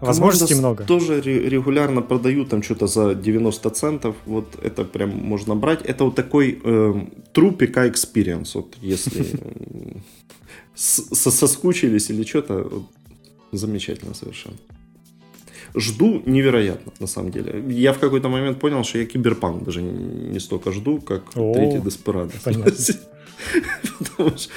возможностей 0.01 0.55
много. 0.55 0.85
тоже 0.85 1.21
регулярно 1.21 2.03
продают 2.03 2.51
там 2.51 2.63
что-то 2.63 2.87
за 2.87 3.15
90 3.15 3.71
центов. 3.71 4.17
Вот 4.27 4.59
это 4.63 4.85
прям 4.85 5.11
можно 5.11 5.55
брать. 5.57 5.83
Это 5.83 6.05
вот 6.05 6.15
такой 6.15 6.61
э, 6.63 6.95
true 7.35 7.57
PK 7.57 7.93
experience. 7.93 8.51
Вот 8.55 8.75
если 8.81 9.41
соскучились 10.75 12.11
или 12.11 12.25
что-то, 12.25 12.85
замечательно 13.53 14.15
совершенно. 14.15 14.57
Жду 15.75 16.23
невероятно, 16.27 16.93
на 17.01 17.07
самом 17.07 17.31
деле. 17.31 17.65
Я 17.69 17.93
в 17.93 17.99
какой-то 17.99 18.29
момент 18.29 18.59
понял, 18.59 18.85
что 18.85 18.99
я 18.99 19.07
киберпанк 19.07 19.65
даже 19.65 19.83
не 19.83 20.41
столько 20.41 20.73
жду, 20.73 21.01
как 21.01 21.23
О, 21.37 21.55
третий 21.55 21.81
Деспирадо. 21.81 22.33
Потому 23.99 24.37
что 24.37 24.53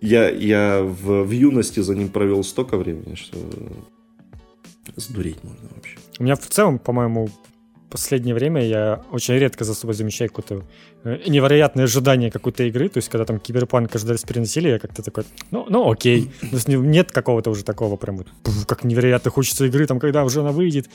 я, 0.00 0.30
я 0.30 0.82
в, 0.82 1.24
в 1.24 1.30
юности 1.30 1.80
за 1.80 1.94
ним 1.94 2.08
провел 2.08 2.42
столько 2.44 2.76
времени, 2.76 3.14
что 3.14 3.38
сдуреть 4.96 5.44
можно 5.44 5.68
вообще. 5.74 5.98
У 6.18 6.24
меня 6.24 6.34
в 6.34 6.46
целом, 6.46 6.78
по-моему, 6.78 7.28
последнее 7.90 8.34
время 8.34 8.64
я 8.64 9.02
очень 9.12 9.34
редко 9.34 9.64
за 9.64 9.74
собой 9.74 9.94
замечаю 9.94 10.30
какое-то 10.30 10.64
э, 11.04 11.18
невероятное 11.26 11.84
ожидание 11.84 12.30
какой-то 12.30 12.64
игры. 12.64 12.88
То 12.88 12.98
есть, 12.98 13.08
когда 13.08 13.24
там 13.24 13.38
киберпанк 13.38 13.90
каждый 13.90 14.12
раз 14.12 14.22
переносили, 14.22 14.68
я 14.68 14.78
как-то 14.78 15.02
такой, 15.02 15.24
ну, 15.50 15.66
ну 15.68 15.90
окей. 15.90 16.30
То 16.40 16.56
есть, 16.56 16.68
нет 16.68 17.12
какого-то 17.12 17.50
уже 17.50 17.64
такого 17.64 17.96
прям 17.96 18.18
вот, 18.18 18.28
как 18.66 18.84
невероятно 18.84 19.30
хочется 19.30 19.64
игры, 19.66 19.86
там, 19.86 19.98
когда 19.98 20.24
уже 20.24 20.40
она 20.40 20.52
выйдет. 20.52 20.88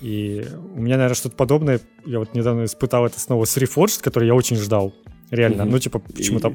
И 0.00 0.46
у 0.74 0.80
меня, 0.80 0.96
наверное, 0.96 1.14
что-то 1.16 1.36
подобное. 1.36 1.80
Я 2.04 2.18
вот 2.18 2.34
недавно 2.34 2.64
испытал 2.64 3.06
это 3.06 3.18
снова 3.20 3.44
с 3.44 3.56
Reforged, 3.56 4.02
который 4.02 4.26
я 4.26 4.34
очень 4.34 4.56
ждал. 4.56 4.94
Реально. 5.30 5.64
Ну, 5.64 5.78
типа, 5.78 5.98
почему-то... 5.98 6.54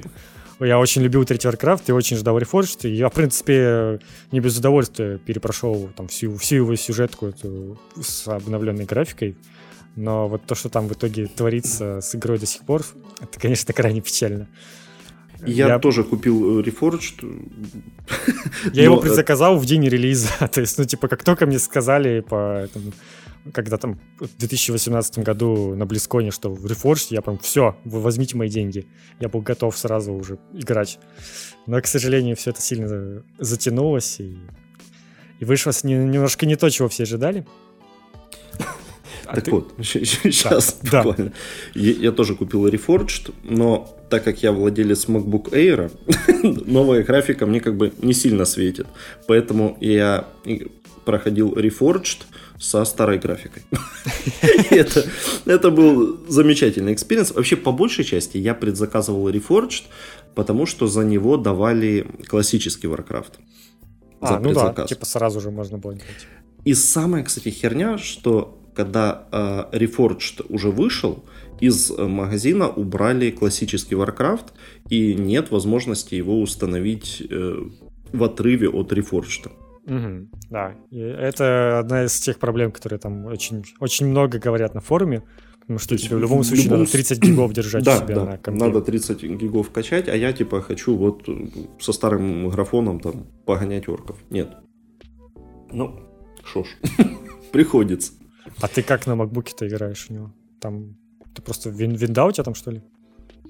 Я 0.59 0.79
очень 0.79 1.01
любил 1.01 1.25
третий 1.25 1.49
Warcraft 1.49 1.83
и 1.87 1.91
очень 1.91 2.15
ждал 2.15 2.39
Reforged. 2.39 2.89
И 2.89 2.95
я, 2.95 3.09
в 3.09 3.13
принципе, 3.13 3.99
не 4.31 4.39
без 4.39 4.57
удовольствия 4.57 5.17
перепрошел 5.17 5.89
там 5.97 6.07
всю, 6.07 6.37
всю 6.37 6.55
его 6.55 6.75
сюжетку 6.75 7.27
эту 7.27 7.77
с 8.01 8.27
обновленной 8.27 8.85
графикой. 8.85 9.35
Но 9.95 10.27
вот 10.27 10.45
то, 10.45 10.55
что 10.55 10.69
там 10.69 10.87
в 10.87 10.93
итоге 10.93 11.27
творится 11.27 12.01
с 12.01 12.15
игрой 12.15 12.37
до 12.37 12.45
сих 12.45 12.61
пор, 12.63 12.83
это, 13.21 13.39
конечно, 13.39 13.73
крайне 13.73 14.01
печально. 14.01 14.47
Я, 15.45 15.67
я 15.67 15.79
тоже 15.79 16.03
купил 16.03 16.59
э, 16.59 16.63
Reforged. 16.63 17.23
Я 18.73 18.83
его 18.83 18.97
э, 18.97 19.01
предзаказал 19.01 19.57
в 19.57 19.65
день 19.65 19.87
релиза. 19.87 20.29
То 20.51 20.61
есть, 20.61 20.77
ну, 20.77 20.85
типа, 20.85 21.07
как 21.07 21.23
только 21.23 21.45
мне 21.45 21.59
сказали 21.59 22.21
по 22.21 22.63
этому, 22.63 22.93
когда 23.53 23.77
там 23.77 23.99
в 24.19 24.37
2018 24.37 25.19
году 25.19 25.75
на 25.75 25.85
Близконе, 25.85 26.31
что 26.31 26.51
в 26.51 26.65
Reforged, 26.65 27.07
я 27.11 27.21
прям, 27.21 27.37
все, 27.37 27.77
вы 27.83 27.99
возьмите 28.01 28.37
мои 28.37 28.49
деньги. 28.49 28.87
Я 29.19 29.29
был 29.29 29.41
готов 29.41 29.77
сразу 29.77 30.13
уже 30.13 30.39
играть. 30.53 30.99
Но, 31.67 31.79
к 31.81 31.87
сожалению, 31.87 32.35
все 32.35 32.51
это 32.51 32.61
сильно 32.61 33.23
затянулось, 33.37 34.19
и, 34.19 34.37
и 35.39 35.45
вышло 35.45 35.71
немножко 35.83 36.45
не 36.45 36.55
то, 36.55 36.69
чего 36.69 36.87
все 36.87 37.03
ожидали. 37.03 37.45
А 39.25 39.35
так 39.35 39.43
ты... 39.43 39.51
вот, 39.51 39.73
сейчас 39.81 40.79
да, 40.83 41.03
буквально. 41.03 41.31
Да. 41.31 41.79
Я, 41.79 41.91
я 41.91 42.11
тоже 42.11 42.35
купил 42.35 42.67
Reforged, 42.67 43.33
но 43.43 43.95
так 44.09 44.23
как 44.23 44.43
я 44.43 44.51
владелец 44.51 45.07
MacBook 45.07 45.51
Air, 45.51 45.91
новая 46.65 47.03
графика 47.03 47.45
мне 47.45 47.59
как 47.59 47.75
бы 47.75 47.93
не 48.01 48.13
сильно 48.13 48.45
светит. 48.45 48.87
Поэтому 49.27 49.77
я 49.81 50.27
проходил 51.05 51.53
Reforged 51.53 52.23
со 52.59 52.85
старой 52.85 53.19
графикой. 53.19 53.63
это, 54.69 55.05
это 55.45 55.69
был 55.71 56.19
замечательный 56.27 56.93
experience. 56.93 57.31
Вообще, 57.31 57.55
по 57.55 57.71
большей 57.71 58.05
части, 58.05 58.37
я 58.37 58.53
предзаказывал 58.53 59.29
Reforged, 59.29 59.83
потому 60.35 60.65
что 60.65 60.87
за 60.87 61.03
него 61.03 61.37
давали 61.37 62.07
классический 62.27 62.87
Warcraft. 62.87 63.33
А, 64.21 64.39
ну 64.39 64.53
да, 64.53 64.85
типа 64.85 65.05
сразу 65.05 65.39
же 65.39 65.51
можно 65.51 65.77
было 65.77 65.93
делать. 65.93 66.27
И 66.63 66.73
самая, 66.73 67.23
кстати, 67.23 67.49
херня, 67.49 67.97
что 67.97 68.54
когда 68.75 69.27
э, 69.31 69.77
Reforged 69.77 70.45
уже 70.49 70.69
вышел, 70.69 71.23
из 71.59 71.91
э, 71.91 72.05
магазина 72.05 72.67
убрали 72.67 73.31
классический 73.31 73.95
Warcraft, 73.95 74.47
и 74.89 75.13
нет 75.13 75.51
возможности 75.51 76.15
его 76.15 76.41
установить 76.41 77.23
э, 77.29 77.55
в 78.11 78.23
отрыве 78.23 78.69
от 78.69 78.91
Reforged. 78.91 79.49
Угу, 79.85 80.29
да, 80.49 80.75
и 80.91 80.99
это 80.99 81.79
одна 81.79 82.05
из 82.05 82.19
тех 82.19 82.39
проблем, 82.39 82.71
которые 82.71 82.99
там 82.99 83.25
очень, 83.25 83.63
очень 83.79 84.07
много 84.07 84.39
говорят 84.39 84.73
на 84.73 84.81
форуме, 84.81 85.23
потому 85.59 85.79
что 85.79 85.97
тебе 85.97 86.17
в 86.17 86.19
любом 86.19 86.43
случае 86.43 86.65
любом... 86.65 86.79
надо 86.79 86.91
30 86.91 87.19
гигов 87.19 87.53
держать 87.53 87.83
да, 87.83 87.97
себе 87.97 88.15
да, 88.15 88.25
на 88.25 88.37
компе. 88.37 88.65
надо 88.65 88.81
30 88.81 89.23
гигов 89.23 89.69
качать, 89.69 90.09
а 90.09 90.15
я 90.15 90.33
типа 90.33 90.61
хочу 90.61 90.95
вот 90.95 91.29
со 91.79 91.93
старым 91.93 92.49
графоном 92.49 92.99
там 92.99 93.27
погонять 93.45 93.87
орков. 93.87 94.17
Нет. 94.31 94.49
Ну, 95.71 95.99
шо 96.43 96.63
ж, 96.63 96.67
приходится. 97.51 98.13
А 98.61 98.67
ты 98.67 98.83
как 98.83 99.07
на 99.07 99.15
макбуке-то 99.15 99.67
играешь 99.67 100.07
у 100.09 100.13
него? 100.13 100.33
Там 100.59 100.95
ты 101.33 101.41
просто 101.41 101.69
вин 101.69 101.93
винда 101.95 102.25
у 102.25 102.31
тебя 102.31 102.43
там, 102.43 102.55
что 102.55 102.71
ли? 102.71 102.81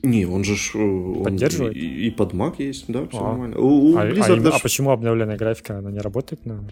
Не, 0.03 0.26
он 0.26 0.43
же 0.43 0.56
э, 0.74 0.78
он 0.78 1.24
поддерживает. 1.24 1.76
И, 1.76 2.08
и 2.08 2.12
под 2.12 2.34
Mac 2.34 2.56
есть, 2.58 2.86
да, 2.88 3.06
все 3.08 3.20
а. 3.20 3.30
нормально. 3.30 3.58
У, 3.58 3.93
у 3.93 3.97
а, 3.97 4.01
а, 4.01 4.14
даже... 4.14 4.49
а 4.49 4.60
почему 4.60 4.91
обновленная 4.91 5.38
графика, 5.38 5.78
она 5.80 5.91
не 5.91 5.99
работает 5.99 6.45
на, 6.45 6.64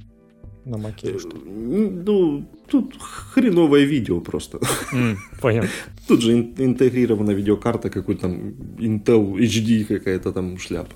на 0.66 0.76
Mac? 0.76 0.96
Э, 1.04 1.18
ну, 2.06 2.46
тут 2.68 2.96
хреновое 3.00 3.86
видео 3.86 4.22
просто. 4.22 4.60
Mm, 4.94 5.16
понял. 5.42 5.64
Тут 6.08 6.22
же 6.22 6.34
интегрирована 6.34 7.32
видеокарта, 7.32 7.90
какой-то 7.90 8.22
там 8.22 8.50
Intel 8.78 9.36
HD 9.36 9.86
какая-то 9.86 10.32
там 10.32 10.58
шляпа. 10.58 10.96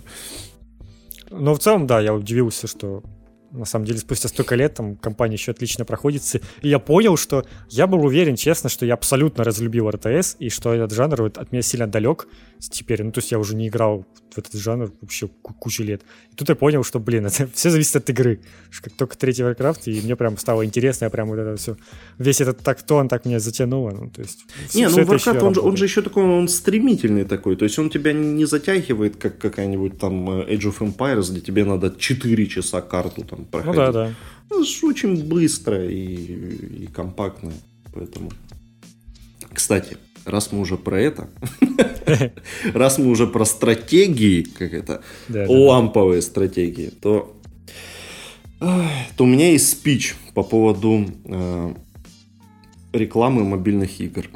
Но 1.31 1.53
в 1.53 1.59
целом, 1.59 1.88
да, 1.88 1.99
я 2.01 2.14
удивился, 2.14 2.68
что 2.68 3.03
на 3.51 3.65
самом 3.65 3.85
деле, 3.85 3.99
спустя 3.99 4.27
столько 4.29 4.55
лет 4.55 4.75
там 4.75 4.95
компания 4.95 5.35
еще 5.35 5.51
отлично 5.51 5.85
проходится. 5.85 6.39
И 6.61 6.69
я 6.69 6.79
понял, 6.79 7.17
что 7.17 7.45
я 7.69 7.87
был 7.87 8.03
уверен, 8.03 8.35
честно, 8.35 8.69
что 8.69 8.85
я 8.85 8.93
абсолютно 8.93 9.43
разлюбил 9.43 9.89
РТС, 9.89 10.35
и 10.39 10.49
что 10.49 10.73
этот 10.73 10.93
жанр 10.93 11.23
вот 11.23 11.37
от 11.37 11.51
меня 11.51 11.61
сильно 11.61 11.87
далек 11.87 12.27
теперь. 12.59 13.03
Ну, 13.03 13.11
то 13.11 13.19
есть 13.19 13.31
я 13.31 13.39
уже 13.39 13.55
не 13.55 13.67
играл 13.67 14.05
в 14.38 14.39
этот 14.39 14.53
жанр 14.53 14.91
вообще 15.01 15.27
кучу 15.27 15.84
лет. 15.84 16.01
И 16.31 16.35
тут 16.35 16.49
я 16.49 16.55
понял, 16.55 16.84
что, 16.84 16.99
блин, 16.99 17.26
это 17.27 17.47
все 17.53 17.69
зависит 17.69 17.95
от 17.95 18.09
игры. 18.09 18.39
Как 18.81 18.93
только 18.93 19.18
третий 19.18 19.43
Warcraft, 19.43 19.81
и 19.85 20.01
мне 20.01 20.15
прям 20.15 20.38
стало 20.38 20.65
интересно, 20.65 21.05
я 21.05 21.09
прям 21.09 21.27
вот 21.27 21.39
это 21.39 21.55
все, 21.57 21.77
весь 22.18 22.41
этот 22.41 22.59
тактон 22.59 23.09
так 23.09 23.26
меня 23.26 23.39
затянуло. 23.39 23.91
Ну, 23.91 24.09
то 24.09 24.22
есть, 24.22 24.45
не, 24.73 24.88
ну 24.88 24.97
Warcraft, 24.97 25.39
он 25.41 25.53
же, 25.53 25.61
он 25.61 25.77
же 25.77 25.85
еще 25.85 26.01
такой, 26.01 26.23
он 26.23 26.47
стремительный 26.47 27.26
такой, 27.26 27.55
то 27.55 27.65
есть 27.65 27.80
он 27.80 27.89
тебя 27.89 28.14
не 28.14 28.45
затягивает, 28.45 29.18
как 29.18 29.38
какая-нибудь 29.38 29.99
там 29.99 30.30
э, 30.30 30.55
Age 30.55 30.72
of 30.72 30.80
Empires, 30.80 31.31
где 31.31 31.41
тебе 31.41 31.65
надо 31.65 31.93
4 31.97 32.47
часа 32.47 32.81
карту 32.81 33.23
там 33.23 33.45
проходить. 33.45 33.76
Ну 33.76 33.85
да, 33.85 33.91
да. 33.91 34.14
Ну, 34.49 34.64
очень 34.84 35.23
быстро 35.27 35.85
и, 35.85 36.84
и 36.84 36.88
компактно, 36.88 37.51
поэтому... 37.93 38.31
Кстати, 39.53 39.97
раз 40.27 40.51
мы 40.51 40.59
уже 40.59 40.77
про 40.77 40.99
это, 40.99 41.29
раз 42.73 42.97
мы 42.97 43.07
уже 43.07 43.27
про 43.27 43.45
стратегии, 43.45 44.43
как 44.43 44.73
это, 44.73 45.01
ламповые 45.29 46.21
стратегии, 46.21 46.91
то, 47.01 47.35
то 48.59 49.23
у 49.23 49.25
меня 49.25 49.51
есть 49.51 49.69
спич 49.69 50.15
по 50.33 50.43
поводу 50.43 51.05
э, 51.25 51.73
рекламы 52.93 53.43
мобильных 53.43 53.99
игр, 53.99 54.29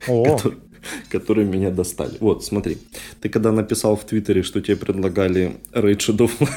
которые, 0.00 0.58
которые 1.10 1.46
меня 1.46 1.70
достали. 1.70 2.16
Вот, 2.20 2.44
смотри, 2.44 2.78
ты 3.20 3.28
когда 3.28 3.52
написал 3.52 3.96
в 3.96 4.04
Твиттере, 4.04 4.42
что 4.42 4.60
тебе 4.60 4.76
предлагали 4.76 5.56
Raid 5.72 5.98
Shadow 5.98 6.30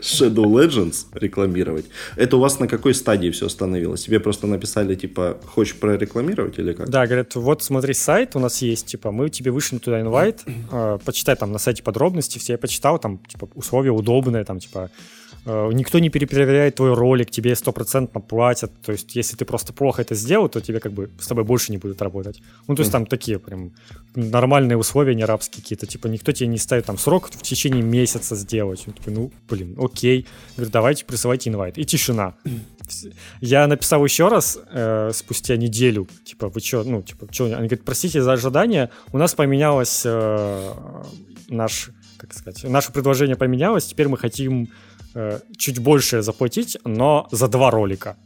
Shadow 0.00 0.44
Legends 0.44 1.06
рекламировать. 1.12 1.86
Это 2.16 2.36
у 2.36 2.40
вас 2.40 2.60
на 2.60 2.68
какой 2.68 2.94
стадии 2.94 3.30
все 3.30 3.46
остановилось? 3.46 4.04
Тебе 4.04 4.20
просто 4.20 4.46
написали, 4.46 4.94
типа, 4.94 5.38
хочешь 5.46 5.76
прорекламировать 5.76 6.58
или 6.58 6.72
как? 6.72 6.88
Да, 6.88 7.06
говорят, 7.06 7.34
вот 7.34 7.62
смотри, 7.62 7.94
сайт 7.94 8.36
у 8.36 8.38
нас 8.38 8.62
есть, 8.62 8.86
типа, 8.86 9.12
мы 9.12 9.28
тебе 9.30 9.50
вышли 9.50 9.78
туда 9.78 10.00
инвайт, 10.00 10.42
э, 10.46 10.98
почитай 11.04 11.36
там 11.36 11.52
на 11.52 11.58
сайте 11.58 11.82
подробности, 11.82 12.38
все 12.38 12.54
я 12.54 12.58
почитал, 12.58 12.98
там, 12.98 13.18
типа, 13.28 13.48
условия 13.54 13.90
удобные, 13.90 14.44
там, 14.44 14.58
типа, 14.58 14.90
никто 15.72 15.98
не 15.98 16.10
перепроверяет 16.10 16.74
твой 16.74 16.94
ролик, 16.94 17.30
тебе 17.30 17.54
стопроцентно 17.54 18.20
платят. 18.20 18.70
То 18.82 18.92
есть, 18.92 19.16
если 19.16 19.36
ты 19.36 19.44
просто 19.44 19.72
плохо 19.72 20.02
это 20.02 20.14
сделал, 20.14 20.48
то 20.48 20.60
тебе 20.60 20.80
как 20.80 20.92
бы 20.92 21.10
с 21.18 21.26
тобой 21.26 21.44
больше 21.44 21.72
не 21.72 21.78
будут 21.78 22.02
работать. 22.02 22.42
Ну, 22.66 22.74
то 22.74 22.82
есть, 22.82 22.92
там 22.92 23.06
такие 23.06 23.38
прям 23.38 23.72
нормальные 24.14 24.76
условия, 24.76 25.14
не 25.14 25.24
рабские 25.24 25.62
какие-то. 25.62 25.86
Типа, 25.86 26.08
никто 26.08 26.32
тебе 26.32 26.48
не 26.48 26.58
ставит 26.58 26.86
там 26.86 26.98
срок 26.98 27.30
в 27.30 27.42
течение 27.42 27.82
месяца 27.82 28.36
сделать. 28.36 28.82
Ну, 28.86 28.92
типа, 28.92 29.10
ну, 29.10 29.32
блин, 29.48 29.76
окей. 29.78 30.26
Говорит, 30.56 30.72
давайте 30.72 31.04
присылайте 31.04 31.50
инвайт. 31.50 31.78
И 31.78 31.84
тишина. 31.84 32.34
Я 33.40 33.66
написал 33.66 34.04
еще 34.04 34.28
раз 34.28 34.58
э, 34.70 35.10
спустя 35.14 35.56
неделю, 35.56 36.08
типа, 36.24 36.48
вы 36.48 36.60
что, 36.60 36.84
ну, 36.84 37.02
типа, 37.02 37.26
что? 37.30 37.44
Они 37.44 37.68
говорят, 37.68 37.82
простите 37.84 38.22
за 38.22 38.32
ожидание, 38.32 38.90
у 39.12 39.18
нас 39.18 39.34
поменялось 39.34 40.02
э, 40.04 40.74
наш, 41.48 41.90
как 42.16 42.32
сказать, 42.32 42.64
наше 42.64 42.92
предложение 42.92 43.36
поменялось, 43.36 43.86
теперь 43.86 44.08
мы 44.08 44.16
хотим 44.16 44.64
э, 44.64 44.66
чуть 45.56 45.78
больше 45.78 46.22
заплатить, 46.22 46.78
но 46.84 47.28
за 47.30 47.48
два 47.48 47.70
ролика. 47.70 48.16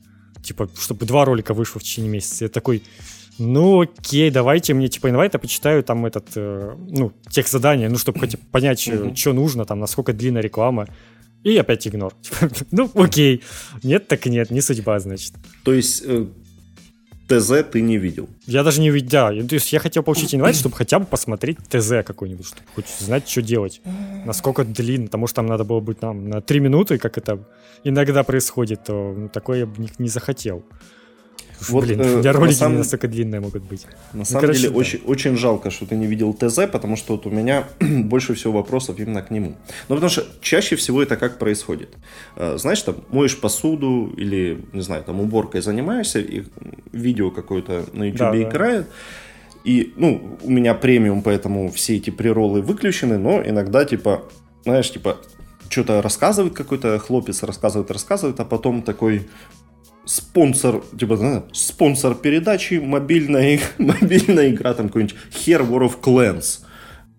Типа, 0.42 0.68
чтобы 0.78 1.06
два 1.06 1.24
ролика 1.24 1.54
вышло 1.54 1.80
в 1.80 1.84
течение 1.84 2.10
месяца. 2.10 2.44
Я 2.44 2.48
такой, 2.48 2.82
ну 3.38 3.82
окей, 3.82 4.30
давайте 4.30 4.74
мне 4.74 4.88
типа 4.88 5.08
инвайт, 5.08 5.34
я 5.34 5.40
почитаю 5.40 5.82
там 5.82 6.04
этот, 6.04 6.26
э, 6.36 6.76
ну, 6.88 7.12
тех 7.30 7.48
задания, 7.48 7.88
ну, 7.88 7.96
чтобы 7.96 8.20
хоть 8.20 8.38
понять, 8.50 8.88
mm 8.88 9.14
что 9.16 9.32
нужно, 9.32 9.64
там, 9.64 9.78
насколько 9.78 10.12
длинная 10.12 10.42
реклама. 10.42 10.86
И 11.44 11.56
опять 11.56 11.88
игнор. 11.88 12.14
ну, 12.70 12.90
окей. 12.94 13.42
Нет, 13.82 14.06
так 14.06 14.26
нет, 14.26 14.50
не 14.50 14.60
судьба, 14.60 15.00
значит. 15.00 15.34
То 15.64 15.72
есть 15.72 16.02
э, 16.06 16.26
ТЗ 17.28 17.64
ты 17.70 17.80
не 17.80 17.98
видел? 17.98 18.28
Я 18.46 18.62
даже 18.62 18.80
не 18.80 18.90
видел, 18.90 19.10
да. 19.10 19.28
То 19.28 19.54
есть 19.54 19.72
я 19.72 19.78
хотел 19.78 20.02
получить 20.02 20.34
инвайт, 20.34 20.56
чтобы 20.56 20.76
хотя 20.76 20.98
бы 20.98 21.06
посмотреть 21.06 21.58
ТЗ 21.68 22.04
какой-нибудь, 22.04 22.46
чтобы 22.46 22.62
хоть 22.74 22.88
знать, 22.98 23.28
что 23.28 23.42
делать. 23.42 23.80
Насколько 24.24 24.64
длинно, 24.64 25.06
потому 25.06 25.26
что 25.26 25.36
там 25.36 25.46
надо 25.46 25.64
было 25.64 25.80
быть 25.80 26.02
нам 26.02 26.28
на 26.28 26.40
3 26.40 26.60
минуты, 26.60 26.98
как 26.98 27.18
это 27.18 27.38
иногда 27.84 28.22
происходит, 28.22 28.84
то 28.84 29.14
ну, 29.16 29.28
такое 29.28 29.60
я 29.60 29.66
бы 29.66 29.80
не, 29.80 29.90
не 29.98 30.08
захотел. 30.08 30.64
Вот, 31.68 31.84
Блин, 31.84 32.00
э, 32.00 32.14
у 32.14 32.18
меня 32.18 32.32
ролики 32.32 32.54
самом... 32.54 32.72
не 32.74 32.78
настолько 32.78 33.08
длинные 33.08 33.40
могут 33.40 33.62
быть. 33.62 33.86
На 34.12 34.18
ну, 34.20 34.24
самом 34.24 34.40
короче, 34.40 34.60
деле, 34.60 34.72
да. 34.72 34.78
очень, 34.78 35.00
очень 35.04 35.36
жалко, 35.36 35.70
что 35.70 35.86
ты 35.86 35.94
не 35.96 36.06
видел 36.06 36.34
ТЗ, 36.34 36.60
потому 36.70 36.96
что 36.96 37.14
вот 37.14 37.26
у 37.26 37.30
меня 37.30 37.68
больше 37.80 38.34
всего 38.34 38.54
вопросов 38.54 38.98
именно 38.98 39.22
к 39.22 39.30
нему. 39.30 39.56
Ну, 39.88 39.94
потому 39.94 40.10
что 40.10 40.24
чаще 40.40 40.76
всего 40.76 41.02
это 41.02 41.16
как 41.16 41.38
происходит. 41.38 41.90
Э, 42.36 42.56
знаешь, 42.58 42.82
там, 42.82 42.96
моешь 43.10 43.38
посуду 43.38 44.12
или, 44.16 44.64
не 44.72 44.82
знаю, 44.82 45.04
там, 45.04 45.20
уборкой 45.20 45.62
занимаешься, 45.62 46.20
и 46.20 46.44
видео 46.92 47.30
какое-то 47.30 47.84
на 47.92 48.04
YouTube 48.04 48.18
да, 48.18 48.42
играет, 48.42 48.86
да. 48.86 49.70
и, 49.70 49.92
ну, 49.96 50.38
у 50.42 50.50
меня 50.50 50.74
премиум, 50.74 51.22
поэтому 51.22 51.70
все 51.70 51.96
эти 51.96 52.10
приролы 52.10 52.62
выключены, 52.62 53.18
но 53.18 53.42
иногда, 53.42 53.84
типа, 53.84 54.24
знаешь, 54.64 54.90
типа, 54.90 55.18
что-то 55.68 56.02
рассказывает 56.02 56.54
какой-то 56.54 56.98
хлопец, 56.98 57.42
рассказывает, 57.42 57.90
рассказывает, 57.90 58.38
а 58.40 58.44
потом 58.44 58.82
такой 58.82 59.28
спонсор, 60.04 60.82
типа, 60.98 61.16
знаю, 61.16 61.44
спонсор 61.52 62.14
передачи, 62.14 62.74
мобильная, 62.74 63.60
мобильная 63.78 64.50
игра, 64.50 64.74
там 64.74 64.88
какой-нибудь 64.88 65.16
Hair 65.30 65.68
War 65.68 65.88
of 65.88 66.00
Clans. 66.00 66.60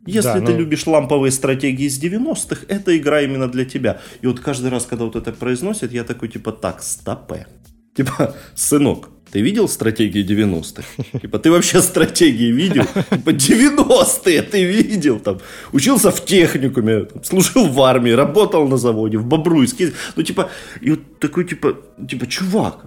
Если 0.05 0.39
да, 0.39 0.41
ты 0.41 0.51
ну... 0.51 0.60
любишь 0.60 0.85
ламповые 0.85 1.31
стратегии 1.31 1.85
из 1.85 2.01
90-х, 2.01 2.65
эта 2.68 2.97
игра 2.97 3.22
именно 3.22 3.47
для 3.47 3.64
тебя. 3.64 4.01
И 4.22 4.27
вот 4.27 4.39
каждый 4.39 4.69
раз, 4.69 4.85
когда 4.85 5.05
вот 5.05 5.15
это 5.15 5.31
произносят, 5.31 5.93
я 5.93 6.03
такой, 6.03 6.27
типа, 6.27 6.51
так, 6.51 6.84
стопе. 6.84 7.47
Типа, 7.95 8.35
сынок, 8.55 9.10
ты 9.34 9.41
видел 9.41 9.68
стратегии 9.68 10.23
90-х? 10.23 11.19
Типа, 11.22 11.39
ты 11.39 11.49
вообще 11.49 11.81
стратегии 11.81 12.51
видел? 12.51 12.85
Типа, 12.85 13.31
90-е 13.31 14.41
ты 14.43 14.64
видел? 14.64 15.19
Там, 15.19 15.39
учился 15.72 16.11
в 16.11 16.23
техникуме, 16.23 17.05
там, 17.05 17.23
служил 17.23 17.68
в 17.68 17.81
армии, 17.81 18.11
работал 18.11 18.68
на 18.68 18.77
заводе, 18.77 19.18
в 19.18 19.26
Бобруйске. 19.26 19.93
Ну, 20.15 20.22
типа, 20.23 20.51
и 20.81 20.91
вот 20.91 21.19
такой, 21.19 21.45
типа, 21.45 21.77
типа, 22.07 22.27
чувак, 22.27 22.85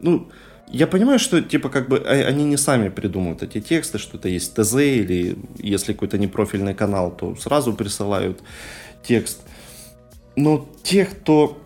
ну, 0.00 0.28
я 0.66 0.88
понимаю, 0.88 1.20
что, 1.20 1.40
типа, 1.40 1.68
как 1.68 1.88
бы, 1.88 1.98
а, 1.98 2.28
они 2.28 2.44
не 2.44 2.56
сами 2.56 2.88
придумывают 2.88 3.44
эти 3.44 3.60
тексты, 3.60 3.98
что 3.98 4.18
это 4.18 4.28
есть 4.28 4.54
ТЗ, 4.54 4.74
или 4.74 5.36
если 5.62 5.92
какой-то 5.92 6.18
непрофильный 6.18 6.74
канал, 6.74 7.16
то 7.16 7.36
сразу 7.36 7.72
присылают 7.72 8.42
текст. 9.04 9.42
Но 10.34 10.68
те, 10.82 11.04
кто 11.04 11.56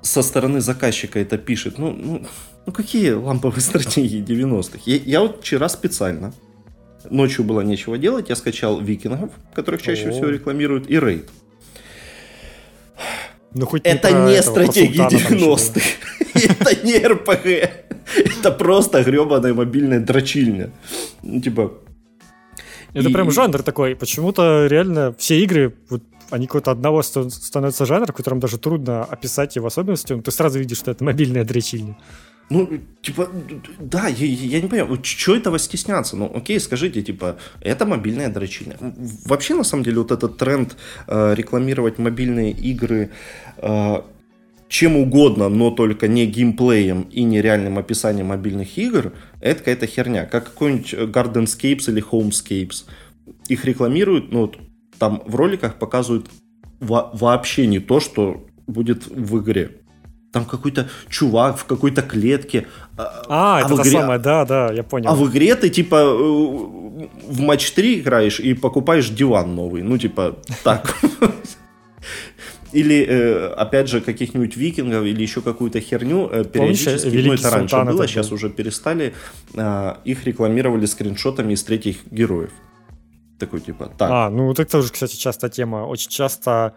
со 0.00 0.22
стороны 0.22 0.60
заказчика 0.60 1.18
это 1.18 1.38
пишет, 1.38 1.78
ну, 1.78 1.90
ну 1.90 2.26
ну 2.66 2.72
какие 2.72 3.10
ламповые 3.10 3.60
стратегии 3.60 4.22
90-х? 4.22 4.80
Я, 4.86 4.96
я 4.96 5.20
вот 5.20 5.40
вчера 5.40 5.68
специально, 5.68 6.32
ночью 7.10 7.44
было 7.44 7.60
нечего 7.60 7.98
делать, 7.98 8.28
я 8.28 8.36
скачал 8.36 8.80
викингов, 8.80 9.30
которых 9.54 9.82
чаще 9.82 10.08
О. 10.08 10.12
всего 10.12 10.28
рекламируют, 10.28 10.90
и 10.90 10.98
рейд. 10.98 11.28
Ну, 13.54 13.66
хоть 13.66 13.82
это 13.84 14.10
не, 14.10 14.32
не 14.32 14.42
стратегии 14.42 15.06
90-х. 15.06 15.80
это 16.34 16.86
не 16.86 16.98
РПГ. 16.98 17.70
Это 18.14 18.50
просто 18.50 19.02
гребаная 19.02 19.52
мобильная 19.52 20.00
дрочильня. 20.00 20.70
Ну, 21.22 21.40
типа... 21.40 21.74
Это 22.94 23.10
прям 23.10 23.30
жанр 23.30 23.62
такой. 23.62 23.94
Почему-то 23.94 24.66
реально 24.66 25.14
все 25.18 25.38
игры, 25.40 25.74
они 26.30 26.46
какого-то 26.46 26.70
одного 26.70 27.02
становятся 27.02 27.86
жанр, 27.86 28.12
в 28.12 28.14
котором 28.14 28.40
даже 28.40 28.58
трудно 28.58 29.04
описать 29.04 29.56
его 29.56 29.66
особенности. 29.66 30.18
Ты 30.20 30.30
сразу 30.30 30.58
видишь, 30.58 30.78
что 30.78 30.90
это 30.90 31.04
мобильная 31.04 31.44
дрочильня. 31.44 31.96
Ну, 32.50 32.68
типа, 33.00 33.30
да, 33.78 34.08
я, 34.08 34.26
я 34.26 34.60
не 34.60 34.68
понимаю, 34.68 34.98
что 35.02 35.34
этого 35.34 35.58
стесняться? 35.58 36.16
Ну, 36.16 36.30
окей, 36.34 36.60
скажите, 36.60 37.02
типа, 37.02 37.38
это 37.60 37.86
мобильная 37.86 38.28
дрочильня. 38.28 38.76
Вообще, 39.24 39.54
на 39.54 39.64
самом 39.64 39.84
деле, 39.84 39.98
вот 39.98 40.10
этот 40.10 40.36
тренд 40.36 40.76
э, 41.06 41.34
рекламировать 41.34 41.98
мобильные 41.98 42.50
игры 42.52 43.10
э, 43.56 44.02
чем 44.72 44.96
угодно, 44.96 45.50
но 45.50 45.70
только 45.70 46.08
не 46.08 46.26
геймплеем 46.26 47.02
и 47.02 47.24
не 47.24 47.42
реальным 47.42 47.78
описанием 47.78 48.28
мобильных 48.28 48.78
игр, 48.78 49.12
это 49.40 49.58
какая-то 49.58 49.86
херня. 49.86 50.24
Как 50.24 50.44
какой-нибудь 50.44 50.94
Gardenscapes 50.94 51.90
или 51.90 52.02
Homescapes. 52.02 52.84
Их 53.48 53.66
рекламируют, 53.66 54.32
ну, 54.32 54.40
вот, 54.42 54.58
там 54.98 55.22
в 55.26 55.36
роликах 55.36 55.74
показывают 55.78 56.28
во- 56.80 57.10
вообще 57.12 57.66
не 57.66 57.80
то, 57.80 58.00
что 58.00 58.46
будет 58.66 59.06
в 59.06 59.38
игре 59.40 59.81
там 60.32 60.44
какой-то 60.46 60.88
чувак 61.08 61.58
в 61.58 61.64
какой-то 61.64 62.02
клетке. 62.02 62.66
А, 62.96 63.22
а, 63.28 63.58
а 63.58 63.60
это 63.60 63.74
игре... 63.74 63.90
самое, 63.90 64.18
да, 64.18 64.44
да, 64.44 64.72
я 64.72 64.82
понял. 64.82 65.10
А 65.10 65.14
в 65.14 65.28
игре 65.28 65.54
ты 65.54 65.68
типа 65.68 65.96
э, 65.96 67.08
в 67.28 67.40
матч 67.40 67.70
3 67.72 68.00
играешь 68.00 68.40
и 68.40 68.54
покупаешь 68.54 69.10
диван 69.10 69.54
новый. 69.54 69.82
Ну, 69.82 69.98
типа, 69.98 70.36
так. 70.64 70.96
Или, 72.72 73.06
э, 73.06 73.48
опять 73.48 73.88
же, 73.88 74.00
каких-нибудь 74.00 74.56
викингов 74.56 75.04
или 75.04 75.20
еще 75.20 75.42
какую-то 75.42 75.78
херню 75.80 76.30
э, 76.32 76.44
периодически, 76.44 77.10
Помнишь, 77.10 77.26
ну 77.26 77.32
это 77.34 77.50
раньше 77.50 77.84
было, 77.84 78.08
сейчас 78.08 78.32
уже 78.32 78.48
перестали, 78.48 79.12
их 80.06 80.24
рекламировали 80.24 80.86
скриншотами 80.86 81.52
из 81.52 81.62
третьих 81.64 81.96
героев. 82.10 82.50
Такой 83.38 83.60
типа, 83.60 83.92
так. 83.98 84.10
А, 84.10 84.30
ну 84.30 84.46
вот 84.46 84.58
это 84.58 84.70
тоже, 84.70 84.90
кстати, 84.90 85.16
часто 85.16 85.50
тема. 85.50 85.84
Очень 85.86 86.08
часто 86.08 86.74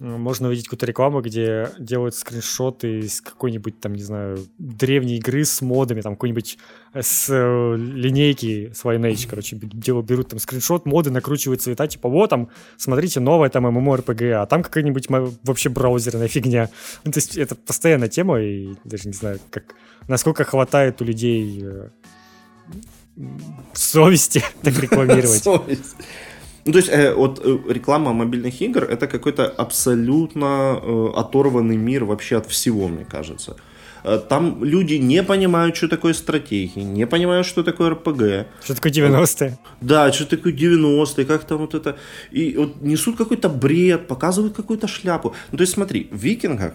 можно 0.00 0.48
увидеть 0.48 0.64
какую-то 0.64 0.86
рекламу, 0.86 1.20
где 1.20 1.70
делают 1.78 2.14
скриншоты 2.14 3.00
из 3.00 3.20
какой-нибудь 3.20 3.78
там, 3.80 3.94
не 3.94 4.02
знаю, 4.02 4.38
древней 4.58 5.16
игры 5.18 5.44
с 5.44 5.60
модами, 5.62 6.00
там 6.00 6.14
какой-нибудь 6.14 6.58
э, 6.92 7.02
с 7.02 7.26
э, 7.28 7.76
линейки 7.76 8.72
с 8.74 8.84
Lineage, 8.84 9.28
короче, 9.28 9.56
делают, 9.56 10.06
берут 10.06 10.28
там 10.28 10.40
скриншот, 10.40 10.86
моды, 10.86 11.10
накручивают 11.10 11.62
цвета, 11.62 11.86
типа, 11.86 12.08
вот 12.08 12.30
там, 12.30 12.48
смотрите, 12.76 13.20
новая 13.20 13.50
там 13.50 13.66
MMORPG, 13.66 14.32
а 14.32 14.46
там 14.46 14.62
какая-нибудь 14.62 15.06
вообще 15.44 15.68
браузерная 15.68 16.28
фигня. 16.28 16.70
Ну, 17.04 17.12
то 17.12 17.18
есть 17.18 17.36
это 17.36 17.54
постоянная 17.54 18.08
тема, 18.08 18.40
и 18.40 18.74
даже 18.84 19.06
не 19.06 19.14
знаю, 19.14 19.38
как, 19.50 19.76
насколько 20.08 20.42
хватает 20.44 21.00
у 21.02 21.04
людей 21.04 21.62
э, 21.62 21.88
совести 23.74 24.42
так 24.62 24.76
рекламировать. 24.78 25.44
Ну, 26.66 26.72
то 26.72 26.78
есть, 26.78 26.88
э, 26.88 27.14
вот 27.14 27.40
э, 27.44 27.58
реклама 27.68 28.12
мобильных 28.12 28.62
игр 28.62 28.84
это 28.84 29.06
какой-то 29.06 29.46
абсолютно 29.46 30.80
э, 30.82 31.10
оторванный 31.16 31.76
мир 31.76 32.04
вообще 32.04 32.36
от 32.36 32.46
всего, 32.46 32.88
мне 32.88 33.04
кажется. 33.04 33.56
Э, 34.04 34.18
там 34.28 34.64
люди 34.64 34.94
не 34.94 35.22
понимают, 35.22 35.76
что 35.76 35.88
такое 35.88 36.14
стратегии, 36.14 36.80
не 36.80 37.06
понимают, 37.06 37.46
что 37.46 37.62
такое 37.62 37.90
РПГ. 37.90 38.46
Что 38.64 38.74
такое 38.74 38.92
90-е. 38.92 39.58
Да, 39.80 40.12
что 40.12 40.26
такое 40.26 40.52
90-е, 40.52 41.24
как 41.24 41.44
там 41.44 41.58
вот 41.58 41.74
это. 41.74 41.96
И 42.30 42.56
вот 42.56 42.82
несут 42.82 43.16
какой-то 43.16 43.48
бред, 43.48 44.06
показывают 44.06 44.54
какую-то 44.54 44.88
шляпу. 44.88 45.34
Ну, 45.52 45.58
то 45.58 45.62
есть, 45.62 45.74
смотри, 45.74 46.08
в 46.10 46.16
викингах, 46.16 46.72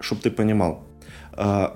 чтобы 0.00 0.22
ты 0.22 0.30
понимал, 0.30 0.84
э, 1.36 1.68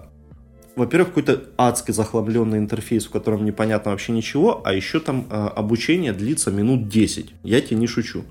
во-первых, 0.76 1.08
какой-то 1.08 1.44
адский 1.56 1.94
захламленный 1.94 2.58
интерфейс, 2.58 3.06
в 3.06 3.10
котором 3.10 3.44
непонятно 3.44 3.92
вообще 3.92 4.12
ничего, 4.12 4.60
а 4.64 4.72
еще 4.72 5.00
там 5.00 5.26
э, 5.30 5.34
обучение 5.34 6.12
длится 6.12 6.50
минут 6.50 6.88
10. 6.88 7.34
Я 7.42 7.60
тебе 7.60 7.76
не 7.76 7.86
шучу. 7.86 8.24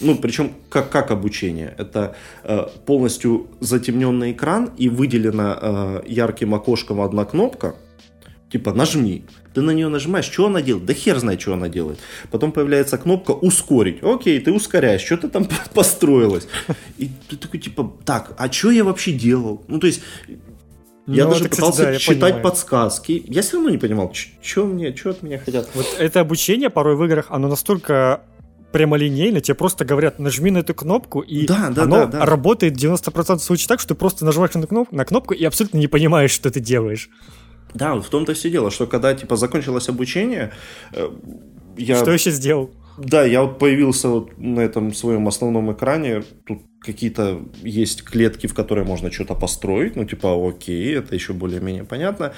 Ну, 0.00 0.16
причем 0.16 0.52
как, 0.68 0.90
как 0.90 1.10
обучение? 1.10 1.74
Это 1.78 2.14
э, 2.44 2.66
полностью 2.86 3.48
затемненный 3.60 4.32
экран 4.32 4.70
и 4.76 4.88
выделена 4.88 5.58
э, 5.60 6.02
ярким 6.06 6.54
окошком 6.54 7.00
одна 7.00 7.24
кнопка, 7.24 7.74
типа 8.50 8.72
нажми. 8.72 9.24
Ты 9.52 9.62
на 9.62 9.72
нее 9.72 9.88
нажимаешь, 9.88 10.26
что 10.26 10.46
она 10.46 10.62
делает? 10.62 10.86
Да 10.86 10.94
хер 10.94 11.18
знает, 11.18 11.40
что 11.40 11.54
она 11.54 11.68
делает. 11.68 11.98
Потом 12.30 12.52
появляется 12.52 12.98
кнопка 12.98 13.32
ускорить. 13.32 14.00
Окей, 14.02 14.38
ты 14.38 14.52
ускоряешь, 14.52 15.00
что 15.00 15.16
ты 15.16 15.28
там 15.28 15.48
построилась. 15.74 16.46
И 16.98 17.10
ты 17.28 17.36
такой 17.36 17.58
типа, 17.58 17.96
так, 18.04 18.34
а 18.38 18.50
что 18.52 18.70
я 18.70 18.84
вообще 18.84 19.10
делал? 19.10 19.64
Ну, 19.66 19.80
то 19.80 19.88
есть, 19.88 20.02
я 21.16 21.24
ну, 21.24 21.30
даже 21.30 21.44
это, 21.44 21.56
пытался 21.56 21.78
кстати, 21.78 21.92
да, 21.92 21.98
читать 21.98 22.20
понимаю. 22.20 22.42
подсказки. 22.42 23.22
Я 23.26 23.42
все 23.42 23.56
равно 23.56 23.70
не 23.70 23.78
понимал, 23.78 24.12
что 24.42 24.64
мне, 24.64 24.94
что 24.94 25.10
от 25.10 25.22
меня 25.22 25.38
хотят. 25.38 25.68
Вот 25.74 25.86
это 25.98 26.20
обучение 26.20 26.70
порой 26.70 26.96
в 26.96 27.04
играх, 27.04 27.26
оно 27.30 27.48
настолько 27.48 28.22
прямолинейно, 28.72 29.40
тебе 29.40 29.54
просто 29.54 29.84
говорят, 29.84 30.18
нажми 30.18 30.50
на 30.50 30.58
эту 30.58 30.74
кнопку, 30.74 31.20
и 31.20 31.46
да, 31.46 31.70
да, 31.70 31.82
оно 31.82 31.96
да, 31.96 32.06
да. 32.06 32.24
работает 32.24 32.74
90% 32.74 33.38
случаев 33.40 33.68
так, 33.68 33.80
что 33.80 33.88
ты 33.88 33.94
просто 33.96 34.24
нажимаешь 34.24 34.54
на 34.54 34.66
кнопку, 34.66 34.94
на 34.94 35.04
кнопку 35.04 35.34
и 35.34 35.44
абсолютно 35.44 35.78
не 35.78 35.88
понимаешь, 35.88 36.30
что 36.30 36.50
ты 36.50 36.60
делаешь. 36.60 37.10
Да, 37.74 37.94
в 37.94 38.08
том-то 38.08 38.34
все 38.34 38.50
дело, 38.50 38.70
что 38.70 38.86
когда 38.86 39.14
типа 39.14 39.36
закончилось 39.36 39.88
обучение, 39.88 40.52
э, 40.92 41.08
я... 41.76 41.96
Что 41.96 42.12
еще 42.12 42.30
сделал? 42.30 42.70
Да, 42.98 43.24
я 43.24 43.42
вот 43.42 43.58
появился 43.58 44.08
вот 44.08 44.38
на 44.38 44.60
этом 44.60 44.92
своем 44.92 45.26
основном 45.26 45.72
экране, 45.72 46.22
тут 46.46 46.62
какие-то 46.80 47.42
есть 47.62 48.02
клетки, 48.02 48.46
в 48.46 48.54
которые 48.54 48.84
можно 48.84 49.10
что-то 49.12 49.34
построить, 49.34 49.96
ну, 49.96 50.04
типа, 50.04 50.48
окей, 50.48 50.96
это 50.96 51.14
еще 51.14 51.32
более-менее 51.32 51.84
понятно. 51.84 52.32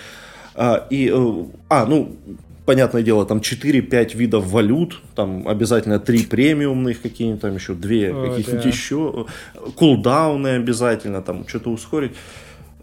А, 0.54 0.86
и, 0.90 1.10
э, 1.14 1.44
а, 1.68 1.86
ну, 1.86 2.16
понятное 2.66 3.02
дело, 3.02 3.24
там 3.24 3.38
4-5 3.38 4.16
видов 4.16 4.46
валют, 4.46 5.00
там 5.14 5.46
обязательно 5.48 5.98
3 5.98 6.24
премиумных 6.24 7.00
какие-нибудь, 7.00 7.40
там 7.40 7.54
еще 7.54 7.74
2 7.74 8.28
каких-нибудь 8.28 8.62
да. 8.62 8.68
еще, 8.68 9.26
кулдауны 9.76 10.48
обязательно, 10.48 11.22
там 11.22 11.46
что-то 11.46 11.70
ускорить. 11.70 12.12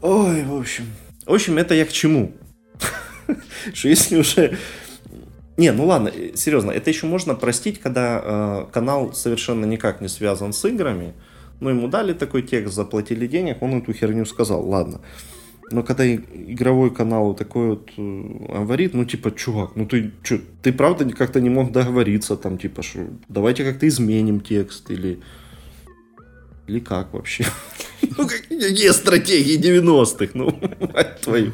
Ой, 0.01 0.43
в 0.43 0.55
общем. 0.55 0.85
В 1.25 1.33
общем, 1.33 1.57
это 1.57 1.75
я 1.75 1.85
к 1.85 1.91
чему? 1.91 2.31
Что 3.73 3.89
если 3.89 4.17
уже 4.17 4.57
не, 5.57 5.73
ну 5.73 5.85
ладно, 5.85 6.09
серьезно, 6.35 6.71
это 6.71 6.89
еще 6.89 7.05
можно 7.05 7.35
простить, 7.35 7.81
когда 7.81 8.21
э, 8.23 8.65
канал 8.71 9.11
совершенно 9.13 9.65
никак 9.65 9.99
не 9.99 10.07
связан 10.07 10.53
с 10.53 10.63
играми, 10.63 11.13
ну, 11.59 11.69
ему 11.69 11.87
дали 11.87 12.13
такой 12.13 12.41
текст, 12.41 12.75
заплатили 12.75 13.27
денег, 13.27 13.61
он 13.61 13.79
эту 13.79 13.93
херню 13.93 14.25
сказал, 14.25 14.67
ладно. 14.67 15.01
Но 15.71 15.83
когда 15.83 16.03
игровой 16.07 16.93
канал 16.93 17.35
такой 17.35 17.69
вот 17.69 17.91
э, 17.95 18.01
говорит, 18.01 18.93
ну, 18.93 19.05
типа, 19.05 19.31
чувак, 19.31 19.75
ну 19.75 19.85
ты 19.85 20.11
что, 20.23 20.39
ты 20.63 20.73
правда 20.73 21.07
как-то 21.09 21.39
не 21.39 21.49
мог 21.49 21.71
договориться, 21.71 22.37
там, 22.37 22.57
типа, 22.57 22.81
что 22.81 23.07
давайте 23.27 23.63
как-то 23.63 23.87
изменим 23.87 24.41
текст, 24.41 24.89
или... 24.89 25.19
Или 26.67 26.79
как 26.79 27.13
вообще? 27.13 27.45
Ну, 28.17 28.27
какие 28.27 28.91
стратегии 28.91 29.59
90-х, 29.59 30.31
ну, 30.33 30.57
мать 30.93 31.21
твою. 31.21 31.53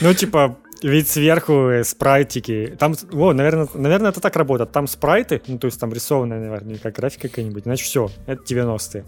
Ну, 0.00 0.14
типа, 0.14 0.58
ведь 0.82 1.08
сверху 1.08 1.68
э, 1.68 1.84
спрайтики. 1.84 2.76
Там, 2.78 2.94
о, 3.12 3.32
наверное, 3.32 3.68
наверное, 3.74 4.10
это 4.10 4.20
так 4.20 4.36
работает. 4.36 4.72
Там 4.72 4.86
спрайты, 4.86 5.42
ну, 5.46 5.58
то 5.58 5.66
есть 5.66 5.78
там 5.80 5.92
рисованная, 5.92 6.40
наверное, 6.40 6.78
как 6.78 6.96
графика 6.96 7.28
какая-нибудь. 7.28 7.64
Значит, 7.64 7.86
все, 7.86 8.10
это 8.26 8.42
90-е. 8.42 9.04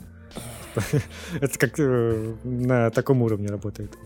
Это 1.40 1.58
как 1.58 1.78
э, 1.78 2.34
на 2.44 2.90
таком 2.90 3.22
уровне 3.22 3.48
работает. 3.48 3.96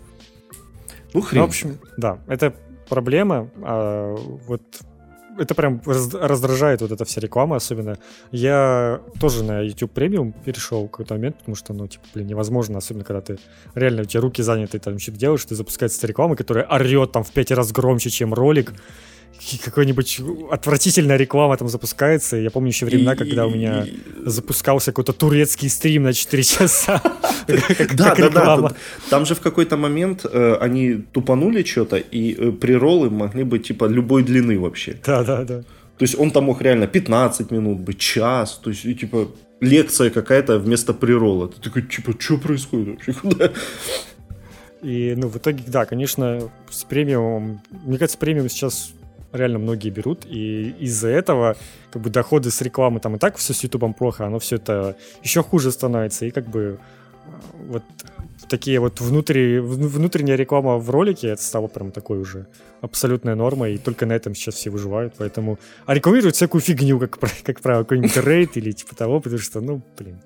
Ну, 1.13 1.21
хрен. 1.21 1.43
в 1.43 1.45
общем, 1.45 1.79
да, 1.97 2.19
это 2.27 2.55
проблема. 2.89 3.49
А 3.63 4.17
вот 4.47 4.63
это 5.39 5.55
прям 5.55 5.81
раздражает 5.85 6.81
вот 6.81 6.93
эта 6.93 7.05
вся 7.05 7.21
реклама 7.21 7.57
особенно. 7.57 7.99
Я 8.31 9.01
тоже 9.21 9.45
на 9.45 9.61
YouTube 9.61 9.93
премиум 9.93 10.33
перешел 10.33 10.87
в 10.87 10.91
какой-то 10.91 11.15
момент, 11.15 11.39
потому 11.39 11.57
что, 11.57 11.73
ну, 11.73 11.87
типа, 11.87 12.05
блин, 12.15 12.27
невозможно, 12.27 12.79
особенно 12.79 13.05
когда 13.05 13.21
ты 13.21 13.39
реально, 13.75 14.03
у 14.03 14.05
тебя 14.05 14.21
руки 14.21 14.43
заняты, 14.43 14.79
там 14.79 14.99
что-то 14.99 15.19
делаешь, 15.19 15.45
ты 15.45 15.55
запускается 15.55 16.07
реклама, 16.07 16.37
которая 16.37 16.67
орет 16.67 17.13
там 17.13 17.25
в 17.25 17.31
пять 17.33 17.51
раз 17.51 17.73
громче, 17.73 18.11
чем 18.11 18.35
ролик, 18.35 18.73
какой-нибудь 19.63 20.21
отвратительная 20.51 21.17
реклама 21.17 21.57
там 21.57 21.69
запускается. 21.69 22.37
Я 22.37 22.51
помню 22.51 22.69
еще 22.69 22.87
времена, 22.87 23.17
когда 23.17 23.47
у 23.47 23.51
меня 23.51 23.87
запускался 24.25 24.93
какой-то 24.93 25.13
турецкий 25.13 25.69
стрим 25.69 26.05
на 26.05 26.13
4 26.13 26.43
часа. 26.43 27.03
Да, 27.95 28.15
да, 28.15 28.31
да. 28.31 28.73
Там 29.11 29.27
же 29.27 29.35
в 29.35 29.41
какой-то 29.41 29.77
момент 29.77 30.25
э, 30.25 30.57
они 30.61 30.95
тупанули 31.13 31.63
что-то, 31.63 31.97
и 31.97 32.35
э, 32.35 32.53
приролы 32.53 33.11
могли 33.11 33.45
быть 33.45 33.67
типа 33.69 33.85
любой 33.85 34.23
длины 34.23 34.59
вообще. 34.59 34.97
Да, 35.05 35.23
да, 35.25 35.45
да. 35.45 35.63
То 35.99 36.05
есть 36.05 36.19
он 36.19 36.31
там 36.31 36.45
мог 36.45 36.63
реально 36.63 36.87
15 36.87 37.51
минут 37.51 37.81
быть, 37.81 37.99
час, 37.99 38.61
то 38.63 38.71
есть 38.71 38.85
и 38.87 38.95
типа 38.95 39.29
лекция 39.61 40.11
какая-то 40.11 40.59
вместо 40.59 40.95
прирола. 40.95 41.49
Ты 41.49 41.61
такой, 41.61 41.83
типа, 41.83 42.15
что 42.19 42.39
происходит 42.39 42.89
вообще? 42.89 43.13
Куда? 43.23 43.51
И, 44.83 45.15
ну, 45.17 45.29
в 45.29 45.37
итоге, 45.37 45.65
да, 45.67 45.87
конечно, 45.87 46.51
с 46.71 46.85
премиумом, 46.85 47.63
мне 47.71 47.99
кажется, 47.99 48.19
премиум 48.19 48.49
сейчас 48.49 48.93
реально 49.35 49.59
многие 49.59 49.91
берут, 49.91 50.25
и 50.25 50.75
из-за 50.81 51.09
этого 51.09 51.57
как 51.93 52.03
бы 52.03 52.11
доходы 52.11 52.51
с 52.51 52.61
рекламы 52.63 53.01
там 53.01 53.17
и 53.17 53.19
так 53.19 53.37
все 53.37 53.53
с 53.53 53.63
Ютубом 53.65 53.95
плохо, 53.95 54.27
оно 54.27 54.39
все 54.39 54.57
это 54.57 54.97
еще 55.23 55.43
хуже 55.43 55.71
становится, 55.73 56.25
и 56.27 56.31
как 56.31 56.49
бы 56.49 56.79
э, 57.27 57.31
вот 57.69 57.83
такие 58.49 58.79
вот 58.79 59.01
внутри, 59.01 59.59
внутренняя 59.59 60.37
реклама 60.37 60.79
в 60.79 60.91
ролике, 60.91 61.29
это 61.29 61.43
стало 61.43 61.67
прям 61.67 61.91
такой 61.91 62.19
уже 62.19 62.47
абсолютная 62.81 63.35
норма, 63.35 63.69
и 63.69 63.79
только 63.79 64.07
на 64.07 64.13
этом 64.13 64.35
сейчас 64.35 64.55
все 64.55 64.71
выживают, 64.71 65.15
поэтому... 65.19 65.59
А 65.87 65.95
рекламируют 65.95 66.37
всякую 66.37 66.61
фигню, 66.61 66.99
как, 67.01 67.19
как 67.43 67.61
правило, 67.61 67.83
какой-нибудь 67.83 68.17
рейд 68.17 68.57
или 68.57 68.73
типа 68.73 68.95
того, 68.95 69.21
потому 69.21 69.39
что, 69.39 69.61
ну, 69.61 69.83
блин... 69.99 70.21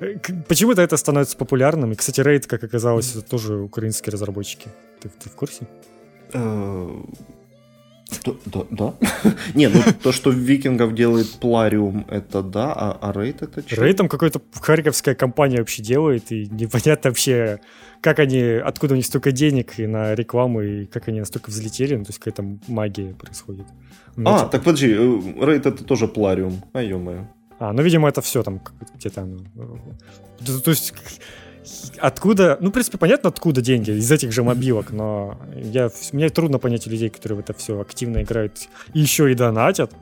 Э, 0.00 0.16
почему-то 0.48 0.82
это 0.82 0.96
становится 0.96 1.36
популярным. 1.36 1.92
И, 1.92 1.94
кстати, 1.94 2.20
рейд, 2.20 2.46
как 2.46 2.64
оказалось, 2.64 3.14
это 3.14 3.22
тоже 3.22 3.56
украинские 3.56 4.12
разработчики. 4.12 4.68
Ты, 5.00 5.08
ты 5.08 5.28
в 5.28 5.34
курсе? 5.34 5.66
Э, 8.24 8.32
да, 8.46 8.60
да, 8.70 8.94
да. 9.00 9.32
Не, 9.54 9.68
ну 9.68 9.80
то, 10.02 10.12
что 10.12 10.30
викингов 10.30 10.94
делает 10.94 11.30
Плариум, 11.40 12.06
это 12.08 12.42
да, 12.42 12.72
а, 12.72 12.98
а 13.00 13.12
Рейд 13.12 13.42
это 13.42 13.62
что? 13.66 13.82
Рейд 13.82 13.96
там 13.96 14.08
какая-то 14.08 14.40
харьковская 14.60 15.14
компания 15.14 15.58
вообще 15.58 15.82
делает, 15.82 16.30
и 16.32 16.46
непонятно 16.50 17.10
вообще, 17.10 17.60
как 18.00 18.18
они, 18.18 18.40
откуда 18.40 18.94
у 18.94 18.96
них 18.96 19.06
столько 19.06 19.32
денег 19.32 19.78
и 19.78 19.86
на 19.86 20.14
рекламу, 20.14 20.62
и 20.62 20.86
как 20.86 21.08
они 21.08 21.20
настолько 21.20 21.50
взлетели, 21.50 21.96
ну 21.96 22.04
то 22.04 22.10
есть 22.10 22.18
какая-то 22.18 22.44
магия 22.68 23.14
происходит. 23.14 23.66
Ну, 24.16 24.30
а, 24.30 24.38
типа... 24.38 24.50
так 24.50 24.62
подожди, 24.62 24.94
Рейд 24.94 25.66
это 25.66 25.84
тоже 25.84 26.08
Плариум, 26.08 26.62
а 26.72 26.82
ё-моё. 26.82 27.26
А, 27.58 27.72
ну, 27.72 27.82
видимо, 27.82 28.08
это 28.08 28.20
все 28.22 28.42
там 28.42 28.60
где-то... 28.96 29.28
То 30.64 30.70
есть 30.70 30.92
откуда, 31.98 32.58
ну, 32.60 32.70
в 32.70 32.72
принципе, 32.72 32.98
понятно, 32.98 33.28
откуда 33.28 33.60
деньги, 33.60 33.90
из 33.90 34.10
этих 34.10 34.32
же 34.32 34.42
мобилок, 34.42 34.90
но 34.90 35.38
я, 35.54 35.90
мне 36.12 36.28
трудно 36.28 36.58
понять 36.58 36.86
людей, 36.86 37.08
которые 37.08 37.38
в 37.38 37.40
это 37.40 37.54
все 37.54 37.80
активно 37.80 38.22
играют 38.22 38.68
и 38.94 39.00
еще 39.00 39.30
и 39.30 39.34
донатят. 39.34 39.92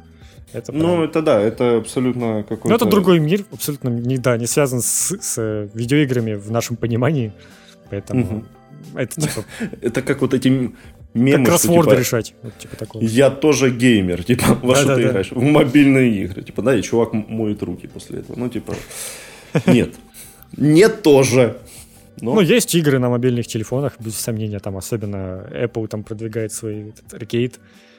Это 0.52 0.72
ну. 0.72 0.96
Ну, 0.96 1.04
это 1.04 1.22
да, 1.22 1.40
это 1.40 1.76
абсолютно 1.76 2.42
какой-то... 2.42 2.68
Ну, 2.68 2.74
это 2.74 2.84
другой 2.86 3.20
мир, 3.20 3.44
абсолютно 3.52 3.88
не, 3.88 4.18
да, 4.18 4.36
не 4.36 4.46
связан 4.46 4.80
с, 4.82 5.16
с 5.20 5.70
видеоиграми 5.74 6.34
в 6.34 6.50
нашем 6.50 6.76
понимании, 6.76 7.32
поэтому 7.88 8.24
угу. 8.24 8.44
это 8.94 9.20
типа... 9.20 9.44
Это 9.80 10.02
как 10.02 10.22
вот 10.22 10.34
эти 10.34 10.72
мемы, 11.14 11.44
как 11.44 11.46
кроссворды 11.46 11.90
типа, 11.90 12.00
решать. 12.00 12.34
Вот, 12.42 12.58
типа 12.58 12.76
такого. 12.76 13.02
Я 13.02 13.30
тоже 13.30 13.70
геймер, 13.70 14.24
типа, 14.24 14.58
во 14.62 14.74
да, 14.74 14.80
что 14.80 14.86
да, 14.88 14.96
ты 14.96 15.02
да. 15.02 15.08
играешь? 15.10 15.30
В 15.30 15.42
мобильные 15.42 16.24
игры. 16.24 16.42
Типа, 16.42 16.62
да, 16.62 16.74
и 16.74 16.82
чувак 16.82 17.12
моет 17.12 17.62
руки 17.62 17.86
после 17.86 18.20
этого. 18.20 18.38
Ну, 18.38 18.48
типа, 18.48 18.74
нет. 19.66 19.94
Нет 20.56 21.02
тоже. 21.02 21.58
Но... 22.20 22.34
Ну, 22.34 22.40
есть 22.40 22.74
игры 22.74 22.98
на 22.98 23.08
мобильных 23.08 23.46
телефонах, 23.46 23.94
без 23.98 24.16
сомнения, 24.16 24.58
там 24.58 24.76
особенно 24.76 25.46
Apple 25.50 25.88
там 25.88 26.02
продвигает 26.02 26.52
свой 26.52 26.92
аркейд, 27.12 27.58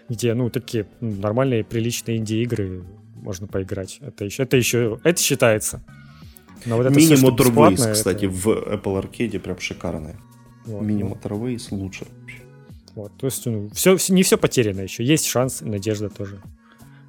где, 0.09 0.33
ну, 0.33 0.49
такие 0.49 0.85
нормальные, 0.99 1.63
приличные 1.63 2.17
инди-игры 2.17 2.83
можно 3.15 3.47
поиграть. 3.47 3.99
Это 4.01 4.25
еще, 4.25 4.43
это 4.43 4.57
еще, 4.57 4.99
это 5.03 5.21
считается. 5.21 5.81
Но 6.65 6.77
вот 6.77 6.85
это 6.85 6.95
Мини 6.95 7.13
Motorways, 7.13 7.91
кстати, 7.93 8.25
это... 8.25 8.33
в 8.33 8.47
Apple 8.47 9.01
Arcade 9.01 9.39
прям 9.39 9.59
шикарная. 9.59 10.17
Вот, 10.65 10.83
Мини 10.83 11.03
ну. 11.03 11.15
Motorways 11.15 11.67
лучше 11.71 12.05
вообще. 12.19 12.37
Вот, 12.93 13.11
то 13.17 13.25
есть, 13.25 13.45
ну, 13.45 13.69
все, 13.73 13.97
не 14.09 14.21
все 14.21 14.37
потеряно 14.37 14.81
еще. 14.81 15.03
Есть 15.03 15.25
шанс, 15.25 15.61
надежда 15.61 16.09
тоже. 16.09 16.41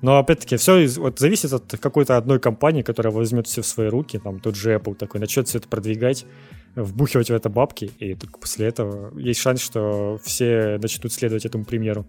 Но 0.02 0.18
опять-таки 0.18 0.56
все 0.56 0.86
вот, 0.98 1.20
зависит 1.20 1.52
от 1.52 1.76
какой-то 1.80 2.16
одной 2.16 2.40
компании, 2.40 2.82
которая 2.82 3.12
возьмет 3.12 3.46
все 3.46 3.62
в 3.62 3.66
свои 3.66 3.88
руки. 3.88 4.18
Там 4.18 4.40
тот 4.40 4.56
же 4.56 4.74
Apple 4.74 4.96
такой 4.96 5.20
начнет 5.20 5.48
все 5.48 5.58
это 5.58 5.68
продвигать, 5.68 6.26
вбухивать 6.74 7.30
в 7.30 7.32
это 7.32 7.48
бабки, 7.48 7.92
и 7.98 8.14
только 8.14 8.38
после 8.38 8.66
этого 8.66 9.16
есть 9.18 9.40
шанс, 9.40 9.60
что 9.60 10.18
все 10.24 10.78
начнут 10.82 11.12
следовать 11.12 11.46
этому 11.46 11.64
примеру. 11.64 12.04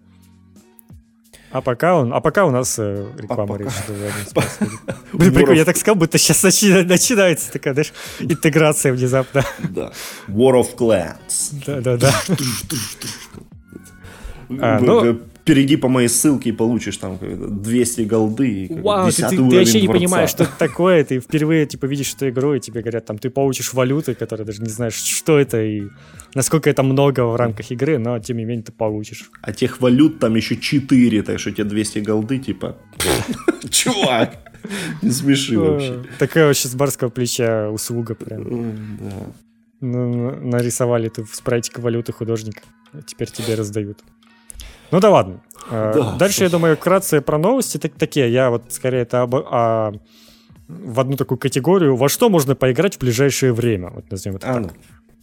А 1.52 1.62
пока, 1.62 1.96
он, 2.00 2.12
а 2.12 2.20
пока 2.20 2.46
у 2.46 2.50
нас 2.50 2.80
э, 2.80 3.06
реклама 3.16 3.54
а 3.54 3.58
речь. 3.60 3.68
Блин, 5.14 5.32
прикольно, 5.36 5.60
я 5.60 5.66
так 5.66 5.78
сказал, 5.78 5.96
будто 5.96 6.18
сейчас 6.18 6.44
начи- 6.44 6.84
начинается 6.84 7.52
такая, 7.52 7.76
знаешь, 7.76 7.94
интеграция 8.20 8.92
внезапно. 8.92 9.46
Да. 9.70 9.92
War 10.28 10.60
of 10.60 10.76
Clans. 10.76 11.54
Да-да-да. 11.64 12.12
А, 14.60 14.80
ну, 14.80 15.20
перейди 15.44 15.76
по 15.76 15.90
моей 15.90 16.08
ссылке 16.08 16.50
и 16.50 16.52
получишь 16.54 16.98
там 16.98 17.18
200 17.22 18.02
голды. 18.02 18.68
Вау, 18.70 19.10
ты, 19.12 19.22
ты, 19.24 19.36
ты 19.36 19.42
вообще 19.42 19.82
не 19.82 19.88
понимаешь, 19.88 20.30
что 20.30 20.44
это 20.44 20.54
такое. 20.60 21.04
Ты 21.04 21.20
впервые 21.20 21.66
типа 21.66 21.86
видишь 21.86 22.14
эту 22.14 22.30
игру, 22.30 22.54
и 22.54 22.60
тебе 22.60 22.82
говорят, 22.82 23.06
там, 23.06 23.18
ты 23.18 23.30
получишь 23.30 23.74
валюты, 23.74 24.16
которые 24.16 24.46
даже 24.46 24.62
не 24.62 24.70
знаешь, 24.70 24.96
что 24.96 25.38
это 25.38 25.62
и 25.62 25.84
насколько 26.34 26.70
это 26.70 26.84
много 26.84 27.26
в 27.26 27.36
рамках 27.36 27.72
игры, 27.72 27.98
но 27.98 28.20
тем 28.20 28.38
не 28.38 28.46
менее 28.46 28.64
ты 28.64 28.72
получишь. 28.72 29.30
А 29.42 29.52
тех 29.52 29.82
валют 29.82 30.20
там 30.20 30.36
еще 30.36 30.56
4, 30.56 31.24
так 31.24 31.40
что 31.40 31.52
тебе 31.52 31.66
200 31.66 32.00
голды, 32.00 32.40
типа, 32.40 32.78
чувак, 33.70 34.38
не 35.02 35.12
смеши 35.12 35.60
вообще. 35.60 36.04
Такая 36.20 36.48
вообще 36.48 36.68
с 36.68 36.76
барского 36.76 37.10
плеча 37.10 37.70
услуга 37.70 38.16
прям. 38.16 38.98
Да. 38.98 39.34
Ну, 39.82 40.32
нарисовали 40.40 41.10
ты 41.10 41.26
в 41.26 41.36
спрайтик 41.36 41.80
валюты 41.80 42.14
художника, 42.14 42.62
теперь 43.06 43.30
тебе 43.30 43.56
раздают. 43.56 44.00
Ну 44.94 45.00
да 45.00 45.10
ладно. 45.10 45.42
Э, 45.72 45.92
да, 45.96 46.16
Дальше, 46.18 46.44
я 46.44 46.50
думаю, 46.52 46.76
вкратце 46.76 47.20
про 47.20 47.40
новости 47.40 47.80
так, 47.80 47.94
такие. 47.96 48.32
Я 48.32 48.52
вот 48.52 48.66
скорее 48.72 49.02
это 49.02 49.24
об, 49.24 49.36
а, 49.36 49.92
в 50.68 51.00
одну 51.00 51.18
такую 51.18 51.40
категорию. 51.40 51.96
Во 51.96 52.10
что 52.10 52.30
можно 52.30 52.56
поиграть 52.56 52.98
в 52.98 53.00
ближайшее 53.00 53.54
время? 53.54 53.90
Вот 53.90 54.12
назовем 54.12 54.38
это 54.38 54.52
а, 54.52 54.62
так. 54.62 54.74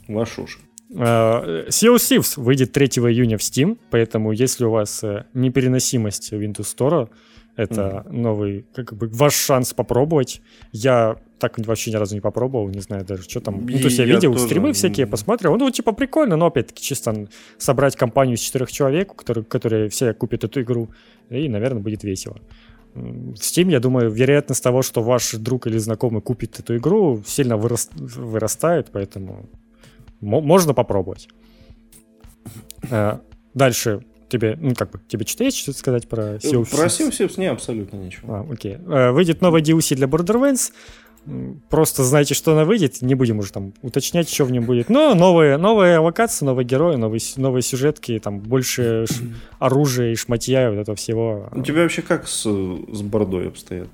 Ну, 0.09 0.19
во 0.19 0.27
что 0.27 0.45
ж. 0.49 0.59
Uh, 0.93 1.69
Sea 1.69 1.95
of 1.95 1.99
Thieves 1.99 2.33
выйдет 2.43 2.73
3 2.73 2.87
июня 2.87 3.39
в 3.39 3.43
Steam, 3.43 3.79
поэтому 3.91 4.33
если 4.33 4.65
у 4.65 4.73
вас 4.73 5.05
uh, 5.05 5.23
непереносимость 5.35 6.33
Windows 6.33 6.67
Store, 6.77 7.09
это 7.55 8.05
mm-hmm. 8.05 8.13
новый, 8.13 8.67
как 8.75 8.95
бы, 8.95 9.07
ваш 9.07 9.35
шанс 9.35 9.73
попробовать. 9.73 10.43
Я 10.73 11.17
так 11.41 11.59
вообще 11.59 11.91
ни 11.91 11.97
разу 11.97 12.15
не 12.15 12.21
попробовал, 12.21 12.69
не 12.69 12.81
знаю 12.81 13.05
даже, 13.05 13.23
что 13.23 13.41
там. 13.41 13.67
Ну, 13.67 13.79
то 13.79 13.85
есть 13.85 13.99
я, 13.99 14.05
я 14.05 14.15
видел 14.15 14.35
тоже... 14.35 14.45
стримы 14.45 14.73
всякие, 14.73 15.07
посмотрел. 15.07 15.57
Ну, 15.57 15.71
типа, 15.71 15.93
прикольно, 15.93 16.37
но 16.37 16.47
опять-таки 16.47 16.83
чисто 16.83 17.27
собрать 17.59 17.97
компанию 17.97 18.37
из 18.37 18.41
четырех 18.41 18.71
человек, 18.71 19.15
которые, 19.15 19.45
которые 19.45 19.89
все 19.89 20.13
купят 20.13 20.45
эту 20.45 20.61
игру, 20.61 20.91
и, 21.31 21.49
наверное, 21.49 21.83
будет 21.83 22.05
весело. 22.05 22.37
В 22.95 23.35
Steam, 23.35 23.71
я 23.71 23.81
думаю, 23.81 24.11
вероятность 24.11 24.63
того, 24.63 24.83
что 24.83 25.03
ваш 25.03 25.33
друг 25.33 25.67
или 25.67 25.79
знакомый 25.79 26.21
купит 26.21 26.61
эту 26.61 26.77
игру, 26.77 27.23
сильно 27.27 27.57
вырос... 27.57 27.89
вырастает, 27.95 28.91
поэтому 28.93 29.49
можно 30.21 30.75
попробовать. 30.75 31.29
Э, 32.91 33.19
дальше 33.55 34.05
тебе, 34.31 34.57
ну, 34.61 34.75
как 34.75 34.91
бы, 34.91 35.01
тебе 35.07 35.27
что-то 35.27 35.45
есть 35.45 35.59
что 35.59 35.73
сказать 35.73 36.09
про 36.09 36.37
Sea 36.37 36.63
of 36.63 36.71
Про 36.71 36.87
Sea 36.87 37.09
of 37.09 37.11
Thieves 37.11 37.39
не 37.39 37.47
абсолютно 37.47 37.97
ничего. 37.97 38.35
А, 38.35 38.47
окей. 38.51 38.79
Э, 38.87 39.11
выйдет 39.11 39.43
новый 39.43 39.63
DLC 39.63 39.97
для 39.97 40.07
Borderlands, 40.07 40.73
Просто 41.69 42.03
знайте, 42.03 42.35
что 42.35 42.53
она 42.53 42.65
выйдет, 42.65 43.03
не 43.03 43.15
будем 43.15 43.39
уже 43.39 43.53
там 43.53 43.73
уточнять, 43.83 44.29
что 44.29 44.45
в 44.45 44.51
нем 44.53 44.65
будет. 44.65 44.89
Но 44.89 45.15
новые, 45.15 45.59
новые 45.59 45.99
локации, 45.99 46.45
новые 46.45 46.65
герои, 46.67 46.97
новые, 46.97 47.21
новые 47.37 47.63
сюжетки, 47.63 48.19
там 48.19 48.41
больше 48.41 49.07
ш- 49.07 49.15
оружия 49.59 50.13
и 50.13 50.17
шматья, 50.17 50.71
вот 50.71 50.79
этого 50.79 50.97
всего. 50.97 51.49
У 51.53 51.63
тебя 51.63 51.83
вообще 51.83 52.03
как 52.03 52.27
с, 52.27 52.43
с 52.43 53.03
бордой 53.03 53.49
обстоят? 53.49 53.89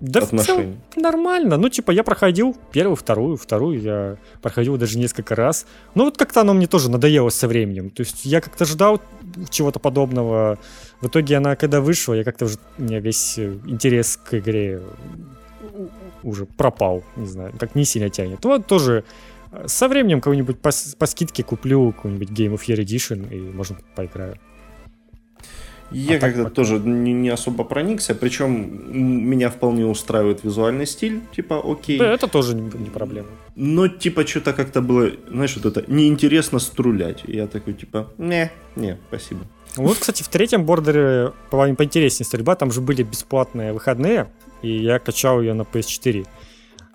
Да 0.00 0.18
отношения? 0.18 0.42
в 0.42 0.46
целом 0.56 0.76
нормально. 0.96 1.56
Ну, 1.56 1.68
типа, 1.68 1.92
я 1.92 2.02
проходил 2.02 2.56
первую, 2.72 2.96
вторую, 2.96 3.36
вторую 3.36 3.80
я 3.80 4.16
проходил 4.42 4.76
даже 4.76 4.98
несколько 4.98 5.36
раз. 5.36 5.64
Ну, 5.94 6.06
вот 6.06 6.18
как-то 6.18 6.40
оно 6.40 6.54
мне 6.54 6.66
тоже 6.66 6.90
надоело 6.90 7.28
со 7.28 7.46
временем. 7.46 7.88
То 7.90 8.00
есть 8.00 8.24
я 8.24 8.40
как-то 8.40 8.64
ждал 8.64 9.00
чего-то 9.50 9.78
подобного. 9.78 10.58
В 11.00 11.06
итоге 11.06 11.36
она, 11.36 11.54
когда 11.54 11.80
вышла, 11.80 12.14
я 12.14 12.24
как-то 12.24 12.46
уже... 12.46 12.58
У 12.78 12.82
меня 12.82 12.98
весь 12.98 13.38
интерес 13.38 14.16
к 14.16 14.36
игре 14.38 14.82
уже 16.22 16.46
пропал, 16.46 17.02
не 17.16 17.26
знаю, 17.26 17.52
как 17.58 17.74
не 17.74 17.84
сильно 17.84 18.10
тянет. 18.10 18.44
Вот 18.44 18.66
тоже 18.66 19.04
э, 19.50 19.64
со 19.66 19.88
временем 19.88 20.20
кого-нибудь 20.20 20.58
по, 20.58 20.70
по 20.98 21.06
скидке 21.06 21.42
куплю 21.42 21.92
какой-нибудь 21.92 22.30
Game 22.30 22.54
of 22.54 22.60
Year 22.66 22.78
Edition 22.82 23.32
и, 23.32 23.40
можно, 23.40 23.76
поиграю. 23.94 24.36
Я 25.92 26.16
а 26.16 26.20
как-то 26.20 26.44
так, 26.44 26.54
тоже 26.54 26.78
не, 26.78 27.12
не 27.12 27.28
особо 27.28 27.64
проникся, 27.64 28.14
причем 28.14 29.28
меня 29.28 29.50
вполне 29.50 29.86
устраивает 29.86 30.44
визуальный 30.44 30.86
стиль, 30.86 31.20
типа 31.34 31.62
окей. 31.64 31.98
Да, 31.98 32.12
это 32.12 32.28
тоже 32.28 32.54
не, 32.54 32.62
не 32.62 32.90
проблема. 32.90 33.28
Но 33.56 33.88
типа 33.88 34.26
что-то 34.26 34.52
как-то 34.52 34.80
было, 34.80 35.10
знаешь, 35.28 35.56
вот 35.56 35.66
это 35.66 35.90
неинтересно 35.90 36.58
струлять. 36.58 37.22
И 37.26 37.36
я 37.36 37.46
такой 37.46 37.74
типа, 37.74 38.10
не, 38.18 38.50
не, 38.76 38.98
спасибо. 39.08 39.40
Вот, 39.76 39.98
кстати, 39.98 40.22
в 40.22 40.28
третьем 40.28 40.64
бордере, 40.64 41.32
по-моему, 41.50 41.76
поинтереснее 41.76 42.26
стрельба, 42.26 42.56
там 42.56 42.70
же 42.70 42.80
были 42.80 43.02
бесплатные 43.02 43.72
выходные, 43.72 44.30
и 44.60 44.68
я 44.68 44.98
качал 44.98 45.40
ее 45.40 45.54
на 45.54 45.62
PS4. 45.62 46.26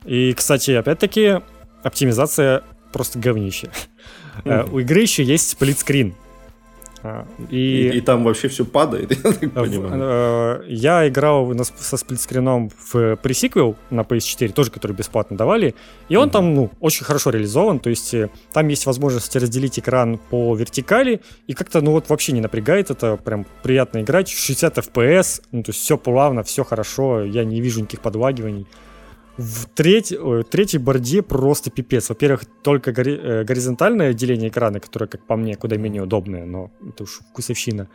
И, 0.05 0.33
кстати, 0.33 0.71
опять-таки, 0.71 1.41
оптимизация 1.83 2.63
просто 2.93 3.19
говнище. 3.19 3.69
Mm-hmm. 4.43 4.71
У 4.71 4.79
игры 4.79 5.01
еще 5.01 5.23
есть 5.23 5.49
сплитскрин. 5.49 6.13
А, 7.03 7.25
и, 7.49 7.57
и, 7.57 7.97
и 7.97 8.01
там 8.01 8.23
вообще 8.23 8.47
все 8.47 8.65
падает, 8.65 9.11
я 9.23 9.31
так 9.31 9.53
понимаю. 9.53 10.61
Э, 10.61 10.63
я 10.67 11.07
играл 11.07 11.53
со 11.63 11.97
сплитскрином 11.97 12.71
в 12.91 13.15
пресиквел 13.17 13.75
на 13.89 14.01
PS4, 14.01 14.51
тоже 14.53 14.71
который 14.71 14.93
бесплатно 14.93 15.37
давали, 15.37 15.75
и 16.09 16.15
он 16.15 16.29
mm-hmm. 16.29 16.31
там, 16.31 16.53
ну, 16.53 16.71
очень 16.79 17.05
хорошо 17.05 17.29
реализован, 17.29 17.79
то 17.79 17.89
есть 17.89 18.13
э, 18.13 18.29
там 18.53 18.67
есть 18.67 18.85
возможность 18.85 19.35
разделить 19.35 19.79
экран 19.79 20.19
по 20.29 20.55
вертикали, 20.55 21.21
и 21.47 21.53
как-то, 21.53 21.81
ну, 21.81 21.91
вот 21.91 22.09
вообще 22.09 22.31
не 22.31 22.41
напрягает, 22.41 22.91
это. 22.91 23.17
Прям 23.17 23.45
приятно 23.63 24.01
играть, 24.01 24.29
60 24.29 24.77
FPS, 24.77 25.41
ну, 25.51 25.63
то 25.63 25.71
есть 25.71 25.81
все 25.81 25.97
плавно, 25.97 26.43
все 26.43 26.63
хорошо, 26.63 27.23
я 27.23 27.43
не 27.43 27.61
вижу 27.61 27.81
никаких 27.81 28.01
подлагиваний 28.01 28.65
в 29.37 29.65
треть, 29.75 30.11
ой, 30.11 30.43
третьей 30.43 30.79
борде 30.79 31.21
просто 31.21 31.69
пипец. 31.69 32.09
Во-первых, 32.09 32.45
только 32.63 32.91
гори, 32.91 33.19
э, 33.21 33.43
горизонтальное 33.43 34.13
деление 34.13 34.49
экрана, 34.49 34.79
которое, 34.79 35.07
как 35.07 35.25
по 35.25 35.35
мне, 35.35 35.55
куда 35.55 35.77
менее 35.77 36.03
удобное, 36.03 36.45
но 36.45 36.71
это 36.87 37.03
уж 37.03 37.19
вкусовщина. 37.29 37.87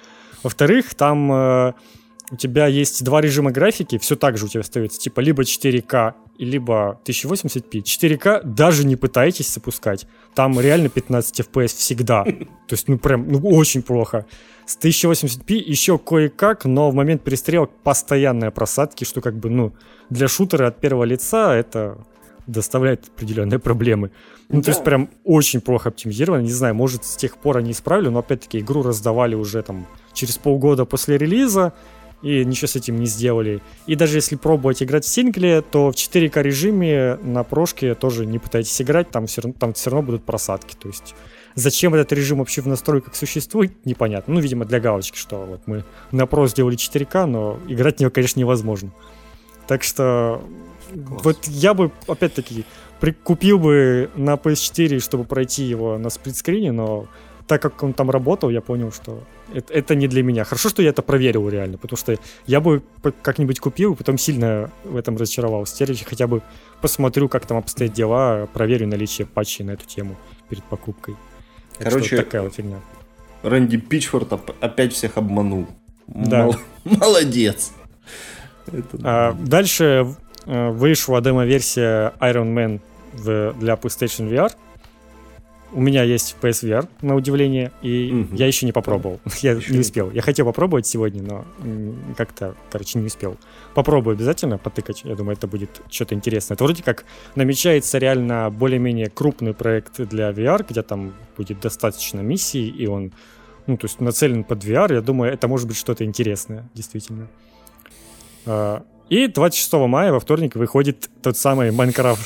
Во-вторых, 0.42 0.94
там 0.94 1.32
э, 1.32 1.72
у 2.32 2.36
тебя 2.36 2.66
есть 2.66 3.04
два 3.04 3.20
режима 3.20 3.50
графики, 3.50 3.98
все 3.98 4.16
так 4.16 4.38
же 4.38 4.46
у 4.46 4.48
тебя 4.48 4.62
остается, 4.62 4.98
типа 4.98 5.20
либо 5.20 5.42
4К, 5.42 6.14
либо 6.38 6.98
1080p. 7.04 7.82
4К 7.82 8.40
даже 8.42 8.86
не 8.86 8.96
пытайтесь 8.96 9.52
запускать. 9.52 10.06
Там 10.34 10.58
реально 10.58 10.88
15 10.88 11.40
FPS 11.40 11.76
всегда. 11.76 12.24
То 12.68 12.72
есть, 12.72 12.88
ну 12.88 12.98
прям, 12.98 13.30
ну 13.30 13.38
очень 13.40 13.82
плохо. 13.82 14.24
С 14.64 14.78
1080p 14.78 15.56
еще 15.56 15.98
кое-как, 15.98 16.64
но 16.64 16.90
в 16.90 16.94
момент 16.94 17.22
перестрелок 17.22 17.70
постоянные 17.82 18.50
просадки, 18.50 19.04
что 19.04 19.20
как 19.20 19.36
бы, 19.36 19.50
ну, 19.50 19.74
для 20.08 20.26
шутера 20.26 20.68
от 20.68 20.80
первого 20.80 21.04
лица 21.04 21.54
это 21.54 21.98
доставляет 22.46 23.08
определенные 23.08 23.58
проблемы. 23.58 24.10
Ну, 24.48 24.60
да. 24.60 24.62
то 24.62 24.70
есть 24.70 24.84
прям 24.84 25.10
очень 25.24 25.60
плохо 25.60 25.90
оптимизировано. 25.90 26.40
Не 26.40 26.52
знаю, 26.52 26.74
может, 26.74 27.04
с 27.04 27.14
тех 27.16 27.36
пор 27.36 27.58
они 27.58 27.72
исправили, 27.72 28.08
но 28.08 28.20
опять-таки 28.20 28.60
игру 28.60 28.82
раздавали 28.82 29.34
уже 29.34 29.62
там 29.62 29.86
через 30.14 30.38
полгода 30.38 30.86
после 30.86 31.18
релиза, 31.18 31.74
и 32.22 32.44
ничего 32.44 32.68
с 32.68 32.76
этим 32.76 32.96
не 32.96 33.06
сделали. 33.06 33.60
И 33.86 33.96
даже 33.96 34.18
если 34.18 34.36
пробовать 34.36 34.82
играть 34.82 35.04
в 35.04 35.08
сингле, 35.08 35.60
то 35.60 35.90
в 35.90 35.94
4К 35.94 36.40
режиме 36.42 37.18
на 37.22 37.42
прошке 37.42 37.94
тоже 37.94 38.26
не 38.26 38.38
пытайтесь 38.38 38.80
играть, 38.80 39.10
там 39.10 39.26
все 39.26 39.42
равно, 39.42 39.56
там 39.58 39.72
все 39.72 39.90
равно 39.90 40.06
будут 40.06 40.24
просадки. 40.24 40.76
То 40.76 40.88
есть 40.88 41.14
зачем 41.54 41.94
этот 41.94 42.12
режим 42.12 42.38
вообще 42.38 42.62
в 42.62 42.66
настройках 42.66 43.16
существует, 43.16 43.72
непонятно. 43.84 44.34
Ну, 44.34 44.40
видимо, 44.40 44.64
для 44.64 44.80
галочки, 44.80 45.16
что 45.16 45.44
вот 45.44 45.62
мы 45.66 45.84
на 46.12 46.26
про 46.26 46.46
сделали 46.46 46.76
4К, 46.76 47.26
но 47.26 47.58
играть 47.66 47.96
в 47.98 48.00
него, 48.00 48.10
конечно, 48.10 48.40
невозможно. 48.40 48.92
Так 49.66 49.82
что 49.82 50.42
Класс. 50.92 51.24
вот 51.24 51.46
я 51.46 51.74
бы, 51.74 51.90
опять-таки, 52.06 52.64
купил 53.24 53.58
бы 53.58 54.10
на 54.14 54.34
PS4, 54.34 55.00
чтобы 55.00 55.24
пройти 55.24 55.64
его 55.64 55.98
на 55.98 56.08
сплитскрине, 56.10 56.72
но 56.72 57.08
так 57.48 57.60
как 57.60 57.82
он 57.82 57.92
там 57.92 58.10
работал, 58.10 58.48
я 58.50 58.60
понял, 58.60 58.92
что 58.92 59.22
это, 59.54 59.72
это 59.72 59.94
не 59.94 60.08
для 60.08 60.22
меня. 60.22 60.44
Хорошо, 60.44 60.68
что 60.68 60.82
я 60.82 60.90
это 60.90 61.02
проверил 61.02 61.48
реально, 61.48 61.78
потому 61.78 61.96
что 61.96 62.16
я 62.46 62.60
бы 62.60 62.82
как-нибудь 63.22 63.60
купил, 63.60 63.94
потом 63.94 64.18
сильно 64.18 64.70
в 64.84 64.96
этом 64.96 65.16
разочаровался. 65.16 65.76
Теперь 65.76 66.04
хотя 66.04 66.26
бы 66.26 66.42
посмотрю, 66.80 67.28
как 67.28 67.46
там 67.46 67.58
обстоят 67.58 67.92
дела, 67.92 68.48
проверю 68.52 68.88
наличие 68.88 69.26
патчей 69.26 69.64
на 69.64 69.72
эту 69.72 69.86
тему 69.86 70.16
перед 70.48 70.64
покупкой. 70.64 71.16
Короче, 71.78 72.16
такая 72.16 72.42
вот 72.42 72.54
фигня. 72.54 72.80
Рэнди 73.42 73.76
Пичфорд 73.76 74.32
опять 74.60 74.92
всех 74.92 75.16
обманул. 75.16 75.66
Да. 76.06 76.44
Мол- 76.44 76.56
молодец. 76.84 77.72
Это... 78.66 78.98
А, 79.02 79.32
дальше 79.32 80.14
э, 80.46 80.68
вышла 80.70 81.20
демо-версия 81.20 82.14
Iron 82.20 82.54
Man 82.54 82.80
для 83.58 83.74
PlayStation 83.74 84.30
VR. 84.30 84.52
У 85.72 85.80
меня 85.80 86.02
есть 86.02 86.36
PSVR, 86.40 86.88
на 87.00 87.14
удивление, 87.14 87.72
и 87.80 88.12
угу. 88.12 88.36
я 88.36 88.46
еще 88.46 88.66
не 88.66 88.72
попробовал. 88.72 89.20
я 89.40 89.52
еще 89.52 89.72
не 89.72 89.80
успел. 89.80 90.10
Я 90.10 90.20
хотел 90.20 90.46
попробовать 90.46 90.86
сегодня, 90.86 91.22
но 91.22 91.44
как-то, 92.16 92.54
короче, 92.70 92.98
не 92.98 93.06
успел. 93.06 93.36
Попробую 93.74 94.14
обязательно 94.14 94.58
потыкать. 94.58 95.02
Я 95.04 95.14
думаю, 95.14 95.36
это 95.36 95.46
будет 95.46 95.80
что-то 95.90 96.14
интересное. 96.14 96.54
Это 96.54 96.64
вроде 96.64 96.82
как 96.82 97.04
намечается 97.34 97.98
реально 97.98 98.50
более-менее 98.50 99.08
крупный 99.08 99.54
проект 99.54 100.00
для 100.08 100.30
VR, 100.30 100.64
где 100.68 100.82
там 100.82 101.14
будет 101.36 101.60
достаточно 101.60 102.20
миссий, 102.20 102.68
и 102.68 102.86
он 102.86 103.12
ну, 103.66 103.76
то 103.76 103.86
есть 103.86 104.00
нацелен 104.00 104.44
под 104.44 104.64
VR. 104.64 104.92
Я 104.92 105.00
думаю, 105.00 105.32
это 105.32 105.48
может 105.48 105.68
быть 105.68 105.76
что-то 105.76 106.04
интересное, 106.04 106.68
действительно. 106.74 107.28
А, 108.46 108.84
и 109.08 109.26
26 109.26 109.72
мая 109.88 110.12
во 110.12 110.20
вторник 110.20 110.56
выходит 110.56 111.08
тот 111.22 111.36
самый 111.36 111.70
Minecraft 111.70 112.18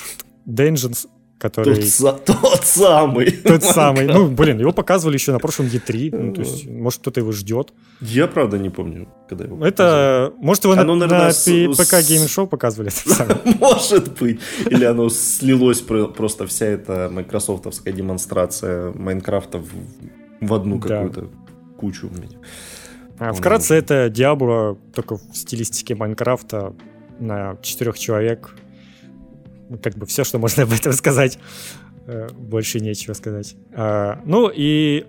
Dungeons 0.47 1.09
который... 1.39 1.91
Тот, 1.99 2.25
тот 2.25 2.65
самый. 2.65 3.31
Тот 3.31 3.63
самый. 3.63 4.07
Ну, 4.07 4.29
блин, 4.29 4.59
его 4.59 4.73
показывали 4.73 5.17
еще 5.17 5.33
на 5.33 5.39
прошлом 5.39 5.67
E3. 5.67 6.17
Ну, 6.17 6.33
то 6.33 6.41
есть, 6.41 6.67
может, 6.69 7.01
кто-то 7.01 7.21
его 7.21 7.33
ждет. 7.33 7.73
Я, 8.01 8.27
правда, 8.27 8.59
не 8.59 8.71
помню, 8.71 9.09
когда 9.29 9.45
его 9.45 9.65
Это, 9.65 10.33
показывали. 10.33 10.45
может, 10.45 10.65
его 10.65 10.73
оно, 10.75 10.95
на, 10.95 11.07
наверное, 11.07 11.27
на 11.27 11.33
с... 11.33 11.45
ПК 11.45 11.95
Game 11.95 12.27
Show 12.27 12.47
показывали. 12.47 12.91
Может 13.61 14.19
быть. 14.19 14.41
Или 14.71 14.85
оно 14.85 15.09
слилось 15.09 15.81
просто 15.81 16.47
вся 16.47 16.67
эта 16.67 17.09
майкрософтовская 17.13 17.93
демонстрация 17.93 18.93
Майнкрафта 18.93 19.63
в 20.41 20.55
одну 20.55 20.81
какую-то 20.81 21.29
кучу 21.79 22.09
у 22.09 22.11
меня. 22.11 22.39
А, 23.19 23.33
вкратце, 23.33 23.75
это 23.75 24.07
Diablo, 24.07 24.79
только 24.95 25.17
в 25.17 25.35
стилистике 25.35 25.95
Майнкрафта 25.95 26.75
на 27.19 27.57
четырех 27.63 27.99
человек 27.99 28.55
как 29.83 29.97
бы 29.97 30.07
все, 30.07 30.25
что 30.25 30.39
можно 30.39 30.65
об 30.65 30.73
этом 30.73 30.93
сказать. 30.93 31.39
Э, 32.07 32.29
больше 32.33 32.81
нечего 32.81 33.15
сказать. 33.15 33.57
А, 33.73 34.21
ну 34.25 34.51
и 34.55 35.07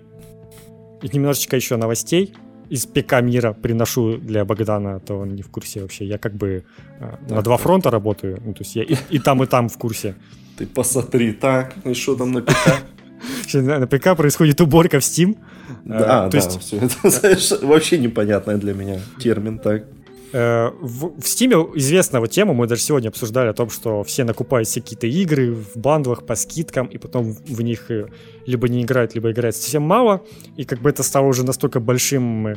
немножечко 1.02 1.56
еще 1.56 1.78
новостей 1.78 2.34
из 2.70 2.86
ПК 2.86 3.22
мира 3.22 3.54
приношу 3.54 4.18
для 4.18 4.44
Богдана, 4.46 4.96
а 4.96 5.00
то 5.00 5.16
он 5.20 5.36
не 5.36 5.44
в 5.44 5.50
курсе 5.50 5.82
вообще. 5.82 6.06
Я 6.06 6.18
как 6.18 6.34
бы 6.34 6.64
так, 7.00 7.20
э, 7.28 7.34
на 7.36 7.42
два 7.42 7.58
фронта 7.58 7.92
работаю, 7.92 8.42
ну, 8.44 8.54
то 8.54 8.64
есть 8.64 8.76
я 8.76 8.84
и, 8.84 8.96
и 9.10 9.20
там, 9.20 9.44
и 9.44 9.46
там 9.46 9.70
в 9.70 9.78
курсе. 9.78 10.16
Ты 10.58 10.66
посмотри, 10.66 11.34
так, 11.34 11.76
ну 11.84 11.94
что 11.94 12.16
там 12.16 12.32
на 12.32 12.42
ПК? 12.42 12.54
На 13.54 13.88
ПК 13.88 14.16
происходит 14.16 14.62
уборка 14.62 15.00
в 15.00 15.04
Steam. 15.04 15.38
Да, 15.86 16.26
а, 16.26 16.30
то 16.30 16.38
да, 16.38 16.44
есть... 16.44 16.60
все 16.60 16.78
это 16.78 17.10
знаешь, 17.10 17.52
вообще 17.62 17.98
непонятный 17.98 18.58
для 18.58 18.74
меня 18.74 19.00
термин, 19.20 19.58
так. 19.60 19.86
Э, 20.34 20.72
в, 20.82 21.20
в 21.20 21.24
Steam 21.24 21.72
известна 21.76 22.26
тема, 22.28 22.54
мы 22.54 22.68
даже 22.68 22.82
сегодня 22.82 23.10
обсуждали 23.10 23.50
о 23.50 23.54
том, 23.54 23.70
что 23.70 24.04
все 24.04 24.24
накупают 24.24 24.68
все 24.68 24.82
какие-то 24.82 25.08
игры 25.08 25.54
в 25.54 25.78
бандлах 25.78 26.26
по 26.26 26.36
скидкам, 26.36 26.88
и 26.88 26.98
потом 26.98 27.32
в 27.32 27.62
них 27.62 27.90
э, 27.92 28.08
либо 28.46 28.68
не 28.68 28.84
играют, 28.84 29.16
либо 29.16 29.32
играют 29.32 29.56
совсем 29.56 29.84
мало, 29.84 30.24
и 30.58 30.66
как 30.66 30.82
бы 30.82 30.90
это 30.90 31.04
стало 31.04 31.28
уже 31.28 31.46
настолько 31.46 31.80
большим 31.80 32.48
э, 32.48 32.56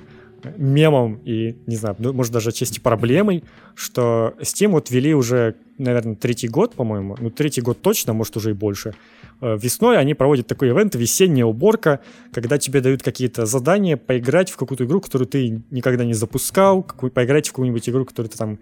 мемом 0.56 1.20
и, 1.24 1.56
не 1.66 1.76
знаю, 1.76 1.96
ну, 1.98 2.12
может 2.12 2.32
даже 2.32 2.48
отчасти 2.48 2.80
проблемой, 2.80 3.44
что 3.74 4.34
Steam 4.40 4.68
вот 4.68 4.90
ввели 4.90 5.14
уже, 5.14 5.54
наверное, 5.78 6.16
третий 6.16 6.48
год, 6.48 6.74
по-моему, 6.74 7.16
ну, 7.20 7.30
третий 7.30 7.60
год 7.60 7.80
точно, 7.80 8.14
может, 8.14 8.36
уже 8.36 8.50
и 8.50 8.54
больше, 8.54 8.94
весной 9.40 9.98
они 9.98 10.14
проводят 10.14 10.46
такой 10.46 10.70
ивент 10.70 10.94
«Весенняя 10.94 11.46
уборка», 11.46 12.00
когда 12.32 12.58
тебе 12.58 12.80
дают 12.80 13.02
какие-то 13.02 13.46
задания 13.46 13.96
поиграть 13.96 14.50
в 14.50 14.56
какую-то 14.56 14.84
игру, 14.84 15.00
которую 15.00 15.28
ты 15.28 15.62
никогда 15.70 16.04
не 16.04 16.14
запускал, 16.14 16.82
какую, 16.82 17.10
поиграть 17.10 17.48
в 17.48 17.52
какую-нибудь 17.52 17.88
игру, 17.88 18.04
которую 18.04 18.30
ты 18.30 18.36
там 18.36 18.58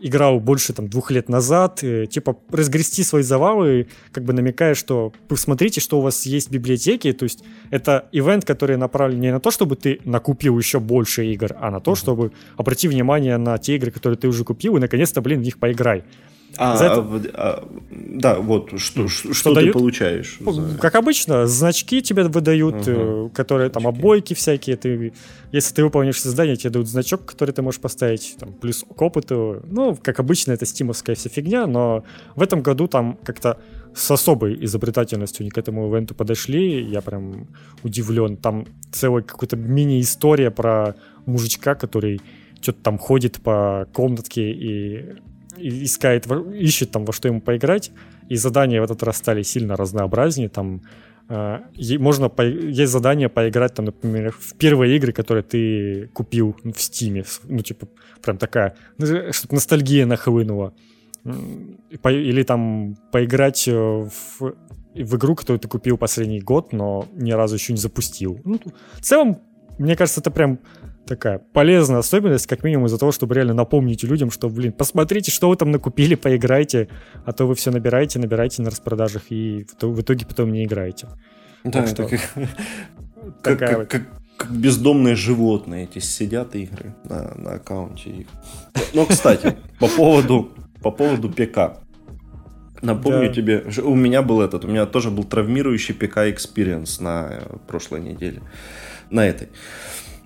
играл 0.00 0.40
больше 0.40 0.72
там 0.72 0.88
двух 0.88 1.10
лет 1.10 1.28
назад, 1.28 1.82
э, 1.82 2.06
типа 2.06 2.38
разгрести 2.50 3.02
свои 3.02 3.22
завалы, 3.22 3.88
как 4.12 4.24
бы 4.24 4.32
намекая, 4.32 4.74
что 4.74 5.12
посмотрите, 5.28 5.80
что 5.80 5.98
у 5.98 6.02
вас 6.02 6.26
есть 6.26 6.48
в 6.48 6.50
библиотеке, 6.50 7.12
то 7.12 7.24
есть 7.24 7.44
это 7.70 8.08
ивент, 8.12 8.44
который 8.44 8.76
направлен 8.76 9.20
не 9.20 9.32
на 9.32 9.40
то, 9.40 9.50
чтобы 9.50 9.76
ты 9.76 10.00
накупил 10.04 10.58
еще 10.58 10.80
больше 10.80 11.26
игр, 11.26 11.54
а 11.60 11.70
на 11.70 11.80
то, 11.80 11.94
чтобы 11.94 12.32
обрати 12.56 12.88
внимание 12.88 13.36
на 13.36 13.58
те 13.58 13.76
игры, 13.76 13.90
которые 13.90 14.18
ты 14.18 14.28
уже 14.28 14.44
купил, 14.44 14.76
и 14.76 14.80
наконец-то, 14.80 15.20
блин, 15.20 15.40
в 15.40 15.44
них 15.44 15.58
поиграй. 15.58 16.04
А, 16.56 16.74
это... 16.74 17.30
а, 17.34 17.68
да, 17.90 18.38
вот 18.38 18.78
что, 18.78 19.08
что, 19.08 19.32
что 19.32 19.54
ты 19.54 19.72
получаешь? 19.72 20.38
За... 20.40 20.78
Как 20.78 20.94
обычно, 20.94 21.46
значки 21.46 22.02
тебе 22.02 22.24
выдают, 22.24 22.86
угу. 22.86 23.30
которые 23.34 23.70
там 23.70 23.86
обойки 23.86 24.34
всякие. 24.34 24.76
Ты, 24.76 25.12
если 25.52 25.74
ты 25.74 25.84
выполнишь 25.84 26.22
задание, 26.22 26.56
тебе 26.56 26.70
дают 26.70 26.88
значок, 26.88 27.24
который 27.24 27.52
ты 27.52 27.62
можешь 27.62 27.80
поставить, 27.80 28.36
там, 28.38 28.52
плюс 28.52 28.84
к 28.84 29.00
опыту. 29.00 29.62
Ну, 29.64 29.96
как 30.02 30.20
обычно, 30.20 30.52
это 30.52 30.66
стимовская 30.66 31.16
вся 31.16 31.30
фигня, 31.30 31.66
но 31.66 32.04
в 32.34 32.42
этом 32.42 32.62
году 32.62 32.88
там 32.88 33.18
как-то 33.24 33.58
с 33.94 34.10
особой 34.10 34.64
изобретательностью 34.64 35.44
они 35.44 35.50
к 35.50 35.58
этому 35.58 35.90
ивенту 35.90 36.14
подошли. 36.14 36.82
Я 36.82 37.00
прям 37.00 37.48
удивлен. 37.82 38.36
Там 38.36 38.66
целая 38.92 39.22
какая-то 39.22 39.56
мини-история 39.56 40.50
про 40.50 40.94
мужичка, 41.26 41.74
который 41.74 42.20
что-то 42.60 42.82
там 42.82 42.98
ходит 42.98 43.40
по 43.40 43.88
комнатке 43.92 44.50
и 44.50 45.16
искает, 45.60 46.26
ищет 46.52 46.90
там 46.90 47.04
во 47.04 47.12
что 47.12 47.28
ему 47.28 47.40
поиграть, 47.40 47.92
и 48.28 48.36
задания 48.36 48.80
в 48.80 48.84
этот 48.84 49.02
раз 49.02 49.16
стали 49.16 49.42
сильно 49.42 49.76
разнообразнее, 49.76 50.48
там 50.48 50.82
э, 51.28 51.58
можно 51.98 52.30
есть 52.38 52.92
задание 52.92 53.28
поиграть 53.28 53.74
там, 53.74 53.86
например, 53.86 54.32
в 54.38 54.54
первые 54.54 54.96
игры, 54.96 55.12
которые 55.12 55.42
ты 55.42 56.08
купил 56.12 56.56
в 56.64 56.80
Стиме, 56.80 57.24
ну 57.44 57.58
типа 57.60 57.88
прям 58.22 58.38
такая, 58.38 58.76
ну, 58.98 59.32
чтобы 59.32 59.54
ностальгия 59.54 60.06
нахлынула, 60.06 60.74
или 61.24 62.42
там 62.42 62.96
поиграть 63.12 63.68
э, 63.68 63.72
в, 63.72 64.54
в 64.94 65.16
игру, 65.16 65.34
которую 65.34 65.60
ты 65.60 65.68
купил 65.68 65.98
последний 65.98 66.40
год, 66.40 66.72
но 66.72 67.06
ни 67.14 67.32
разу 67.32 67.56
еще 67.56 67.72
не 67.72 67.78
запустил. 67.78 68.40
Ну, 68.44 68.58
в 68.94 69.02
целом, 69.02 69.40
мне 69.78 69.96
кажется, 69.96 70.20
это 70.20 70.30
прям 70.30 70.58
такая 71.06 71.38
полезная 71.38 71.98
особенность, 71.98 72.46
как 72.46 72.62
минимум 72.64 72.86
из-за 72.86 72.98
того, 72.98 73.12
чтобы 73.12 73.34
реально 73.34 73.54
напомнить 73.54 74.02
людям, 74.02 74.30
что, 74.30 74.48
блин, 74.48 74.72
посмотрите, 74.72 75.30
что 75.30 75.48
вы 75.48 75.56
там 75.56 75.70
накупили, 75.70 76.14
поиграйте, 76.14 76.88
а 77.24 77.32
то 77.32 77.46
вы 77.46 77.54
все 77.54 77.70
набираете, 77.70 78.18
набираете 78.18 78.62
на 78.62 78.70
распродажах 78.70 79.22
и 79.30 79.66
в 79.80 80.00
итоге 80.00 80.26
потом 80.26 80.52
не 80.52 80.64
играете. 80.64 81.08
Да, 81.64 81.82
так 81.82 81.88
что... 81.88 82.08
как, 82.08 82.20
как, 83.58 83.78
вот... 83.78 83.88
как, 83.88 84.02
как 84.36 84.50
бездомные 84.50 85.16
животные 85.16 85.84
эти 85.84 85.98
сидят 85.98 86.54
игры 86.54 86.94
на, 87.04 87.34
на 87.34 87.52
аккаунте 87.52 88.10
их. 88.10 88.26
Ну, 88.94 89.04
кстати, 89.04 89.56
по 89.78 89.86
поводу, 89.86 90.50
по 90.82 90.90
поводу 90.90 91.28
ПК. 91.28 91.82
Напомню 92.82 93.28
да. 93.28 93.34
тебе, 93.34 93.64
у 93.82 93.94
меня 93.94 94.22
был 94.22 94.40
этот, 94.40 94.64
у 94.64 94.68
меня 94.68 94.86
тоже 94.86 95.10
был 95.10 95.24
травмирующий 95.24 95.94
ПК 95.94 96.18
Experience 96.18 97.02
на 97.02 97.28
э, 97.30 97.56
прошлой 97.66 98.00
неделе, 98.00 98.40
на 99.10 99.26
этой. 99.26 99.48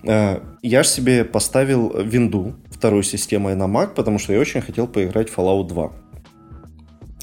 Я 0.05 0.83
же 0.83 0.89
себе 0.89 1.25
поставил 1.25 1.97
винду 2.01 2.55
второй 2.69 3.03
системой 3.03 3.55
на 3.55 3.63
Mac, 3.63 3.95
потому 3.95 4.19
что 4.19 4.33
я 4.33 4.39
очень 4.39 4.61
хотел 4.61 4.87
поиграть 4.87 5.29
в 5.29 5.37
Fallout 5.37 5.67
2. 5.67 5.91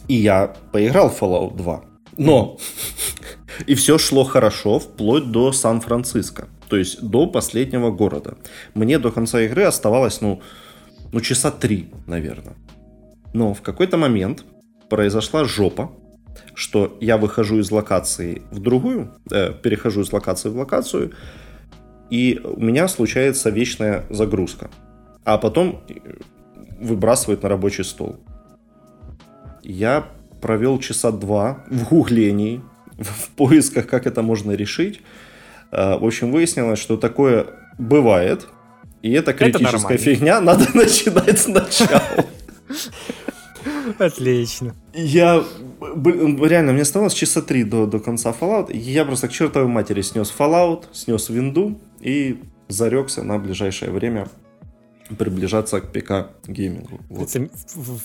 И 0.08 0.14
я 0.14 0.54
поиграл 0.72 1.08
в 1.08 1.22
Fallout 1.22 1.56
2. 1.56 1.84
Но 2.18 2.58
и 3.66 3.74
все 3.74 3.98
шло 3.98 4.24
хорошо 4.24 4.78
вплоть 4.78 5.30
до 5.30 5.52
Сан-Франциско. 5.52 6.48
То 6.68 6.76
есть 6.76 7.02
до 7.02 7.26
последнего 7.26 7.90
города. 7.90 8.36
Мне 8.74 8.98
до 8.98 9.10
конца 9.10 9.40
игры 9.42 9.64
оставалось, 9.64 10.20
ну, 10.20 10.40
ну 11.12 11.20
часа 11.20 11.50
три, 11.50 11.90
наверное. 12.06 12.54
Но 13.34 13.54
в 13.54 13.62
какой-то 13.62 13.96
момент 13.96 14.44
произошла 14.88 15.44
жопа, 15.44 15.90
что 16.54 16.96
я 17.00 17.16
выхожу 17.16 17.58
из 17.58 17.70
локации 17.70 18.42
в 18.50 18.58
другую, 18.58 19.12
э, 19.30 19.52
перехожу 19.62 20.02
из 20.02 20.12
локации 20.12 20.48
в 20.48 20.56
локацию, 20.56 21.12
и 22.12 22.38
у 22.44 22.60
меня 22.60 22.88
случается 22.88 23.48
вечная 23.48 24.04
загрузка. 24.10 24.70
А 25.24 25.38
потом 25.38 25.82
выбрасывает 26.78 27.42
на 27.42 27.48
рабочий 27.48 27.84
стол. 27.84 28.20
Я 29.62 30.08
провел 30.42 30.78
часа 30.78 31.10
два 31.10 31.64
в 31.70 31.88
гуглении, 31.88 32.60
в 32.98 33.30
поисках, 33.30 33.86
как 33.86 34.06
это 34.06 34.20
можно 34.20 34.52
решить. 34.52 35.00
Э, 35.70 35.96
в 35.96 36.04
общем, 36.04 36.32
выяснилось, 36.32 36.78
что 36.78 36.98
такое 36.98 37.46
бывает, 37.78 38.46
и 39.00 39.10
это 39.12 39.32
критическая 39.32 39.94
это 39.94 40.04
фигня, 40.04 40.40
надо 40.42 40.66
начинать 40.74 41.38
сначала. 41.38 42.26
Отлично. 43.98 44.74
Я... 44.92 45.42
Реально, 45.82 46.72
мне 46.72 46.82
оставалось 46.82 47.14
часа 47.14 47.42
три 47.42 47.64
до, 47.64 47.86
до 47.86 47.98
конца 47.98 48.34
Fallout. 48.38 48.74
Я 48.76 49.04
просто 49.04 49.28
к 49.28 49.32
чертовой 49.32 49.68
матери 49.68 50.02
снес 50.02 50.32
Fallout, 50.36 50.84
снес 50.92 51.28
винду 51.28 51.80
и 52.00 52.40
зарекся 52.68 53.22
на 53.22 53.38
ближайшее 53.38 53.90
время 53.90 54.28
приближаться 55.18 55.80
к 55.80 55.92
ПК 55.92 56.30
геймингу. 56.46 57.00
Вот. 57.08 57.34
Это, 57.34 57.50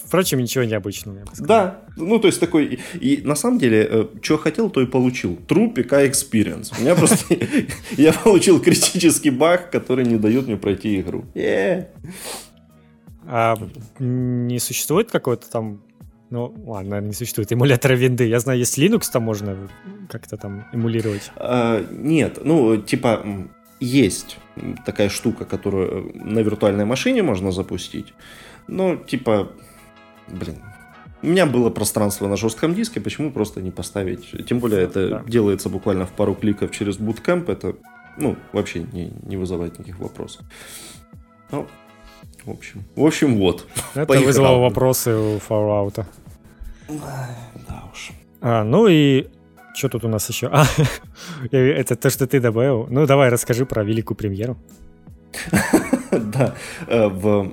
впрочем, 0.06 0.40
ничего 0.40 0.64
необычного. 0.64 1.20
Да, 1.40 1.82
ну 1.96 2.20
то 2.20 2.28
есть 2.28 2.40
такой, 2.40 2.80
и 3.00 3.22
на 3.24 3.36
самом 3.36 3.60
деле, 3.60 3.88
э, 3.90 4.06
что 4.22 4.38
хотел, 4.38 4.70
то 4.70 4.82
и 4.82 4.86
получил. 4.86 5.38
True 5.48 5.70
ПК 5.70 5.94
Experience. 5.94 6.74
У 6.78 6.82
меня 6.82 6.96
просто, 6.96 7.36
я 7.98 8.14
получил 8.14 8.60
критический 8.60 9.30
баг, 9.30 9.72
который 9.72 10.06
не 10.06 10.18
дает 10.18 10.48
мне 10.48 10.58
пройти 10.58 11.00
игру. 11.00 11.26
А 13.30 13.56
не 14.00 14.60
существует 14.60 15.12
какой-то 15.12 15.50
там 15.50 15.82
ну, 16.30 16.54
ладно, 16.66 16.90
наверное, 16.92 17.10
не 17.10 17.14
существует 17.14 17.52
эмулятора 17.52 17.94
винды. 17.94 18.28
Я 18.28 18.40
знаю, 18.40 18.60
есть 18.60 18.78
Linux, 18.78 19.04
там 19.12 19.24
можно 19.24 19.70
как-то 20.10 20.38
там 20.38 20.66
эмулировать. 20.74 21.32
А, 21.36 21.86
нет, 21.92 22.40
ну, 22.44 22.78
типа, 22.78 23.26
есть 23.80 24.38
такая 24.86 25.10
штука, 25.10 25.46
которую 25.46 26.12
на 26.16 26.40
виртуальной 26.40 26.86
машине 26.86 27.24
можно 27.24 27.52
запустить. 27.52 28.14
Но, 28.68 28.98
типа, 28.98 29.52
блин, 30.28 30.58
у 31.22 31.28
меня 31.28 31.46
было 31.46 31.70
пространство 31.70 32.28
на 32.28 32.36
жестком 32.36 32.76
диске, 32.76 33.00
почему 33.00 33.32
просто 33.32 33.62
не 33.62 33.72
поставить? 33.72 34.46
Тем 34.48 34.60
более 34.60 34.82
это 34.82 35.10
да. 35.10 35.24
делается 35.28 35.70
буквально 35.70 36.06
в 36.06 36.12
пару 36.12 36.36
кликов 36.36 36.72
через 36.72 37.00
Bootcamp, 37.00 37.52
это, 37.52 37.76
ну, 38.18 38.36
вообще 38.52 38.86
не, 38.92 39.14
не 39.24 39.38
вызывает 39.38 39.80
никаких 39.80 40.00
вопросов. 40.00 40.46
Ну, 41.52 41.68
в 42.48 42.52
общем, 42.52 42.84
в 42.96 43.06
общем, 43.06 43.38
вот. 43.38 43.68
Это 43.94 44.06
Поиграл. 44.06 44.26
вызвало 44.26 44.60
вопросы 44.60 45.14
у 45.14 45.38
Fallout. 45.38 46.06
Да 46.88 47.84
уж. 47.92 48.12
А, 48.42 48.64
ну 48.64 48.88
и 48.88 49.28
что 49.76 49.90
тут 49.90 50.06
у 50.06 50.08
нас 50.08 50.30
еще? 50.30 50.48
А, 50.48 50.66
это 51.52 51.96
то, 51.96 52.10
что 52.10 52.26
ты 52.26 52.40
добавил. 52.40 52.88
Ну, 52.90 53.06
давай 53.06 53.30
расскажи 53.30 53.66
про 53.66 53.84
великую 53.84 54.18
премьеру. 54.18 54.58
Да, 56.12 56.56
э, 56.88 57.08
в 57.08 57.52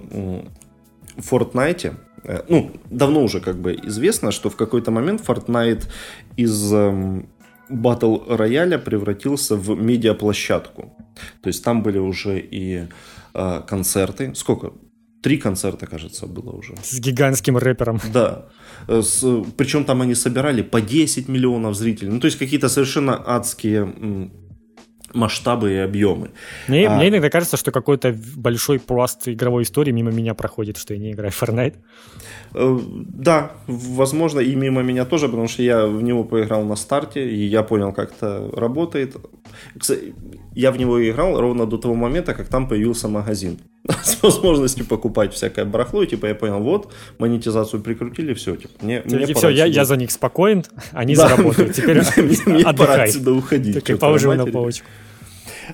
Fortnite, 1.16 1.94
э, 2.22 2.42
ну, 2.48 2.70
давно 2.88 3.22
уже 3.22 3.40
как 3.40 3.56
бы 3.56 3.74
известно, 3.74 4.30
что 4.30 4.48
в 4.48 4.56
какой-то 4.56 4.92
момент 4.92 5.20
Fortnite 5.26 5.84
из 6.36 6.72
батл 7.68 8.16
эм, 8.16 8.36
рояля 8.36 8.78
превратился 8.78 9.56
в 9.56 9.70
медиаплощадку. 9.70 10.94
То 11.42 11.48
есть 11.48 11.64
там 11.64 11.82
были 11.82 11.98
уже 11.98 12.38
и 12.38 12.86
э, 13.34 13.62
концерты. 13.66 14.34
Сколько? 14.34 14.72
Три 15.24 15.38
концерта, 15.38 15.86
кажется, 15.86 16.26
было 16.26 16.50
уже. 16.50 16.74
С 16.82 17.00
гигантским 17.00 17.56
рэпером. 17.56 17.98
Да. 18.12 18.44
Э, 18.88 19.00
с, 19.00 19.24
причем 19.56 19.84
там 19.84 20.02
они 20.02 20.14
собирали 20.14 20.62
по 20.62 20.80
10 20.80 21.28
миллионов 21.28 21.74
зрителей. 21.74 22.10
Ну, 22.10 22.20
то 22.20 22.26
есть 22.26 22.38
какие-то 22.38 22.68
совершенно 22.68 23.22
адские 23.26 24.30
масштабы 25.14 25.72
и 25.72 25.76
объемы. 25.76 26.30
Мне, 26.68 26.88
а... 26.88 26.96
мне 26.96 27.08
иногда 27.08 27.30
кажется, 27.30 27.56
что 27.56 27.72
какой-то 27.72 28.14
большой 28.36 28.78
пласт 28.78 29.28
игровой 29.28 29.62
истории 29.62 29.92
мимо 29.92 30.10
меня 30.10 30.34
проходит, 30.34 30.76
что 30.76 30.94
я 30.94 31.00
не 31.00 31.12
играю 31.12 31.30
в 31.30 31.42
Fortnite. 31.42 31.74
Э, 32.54 32.78
да, 32.84 33.52
возможно, 33.66 34.40
и 34.40 34.54
мимо 34.54 34.82
меня 34.82 35.04
тоже, 35.04 35.28
потому 35.28 35.48
что 35.48 35.62
я 35.62 35.86
в 35.86 36.02
него 36.02 36.24
поиграл 36.24 36.64
на 36.64 36.76
старте, 36.76 37.26
и 37.30 37.46
я 37.46 37.62
понял, 37.62 37.92
как 37.92 38.12
это 38.12 38.50
работает. 38.52 39.16
Я 40.54 40.70
в 40.70 40.78
него 40.78 40.98
играл 41.08 41.40
ровно 41.40 41.66
до 41.66 41.78
того 41.78 41.94
момента, 41.94 42.34
как 42.34 42.48
там 42.48 42.68
появился 42.68 43.08
магазин 43.08 43.58
с 44.02 44.22
возможностью 44.22 44.86
покупать 44.86 45.32
всякое 45.32 45.64
барахло, 45.64 46.02
и 46.02 46.06
типа 46.06 46.26
я 46.26 46.34
понял, 46.34 46.60
вот, 46.60 46.92
монетизацию 47.18 47.82
прикрутили, 47.82 48.34
все, 48.34 48.56
типа, 48.56 48.72
мне, 48.84 49.02
мне 49.04 49.26
все, 49.34 49.48
я, 49.48 49.66
я 49.66 49.84
за 49.84 49.96
них 49.96 50.10
спокоен, 50.10 50.64
они 50.92 51.14
да. 51.16 51.28
заработают, 51.28 51.74
теперь 51.74 52.02
мне, 52.16 52.36
мне 52.46 52.64
пора 52.74 53.02
отсюда 53.02 53.32
уходить. 53.32 53.74
Так 53.74 53.90
и 53.90 53.94
положил 53.94 54.34
на 54.34 54.46
полочку. 54.46 54.86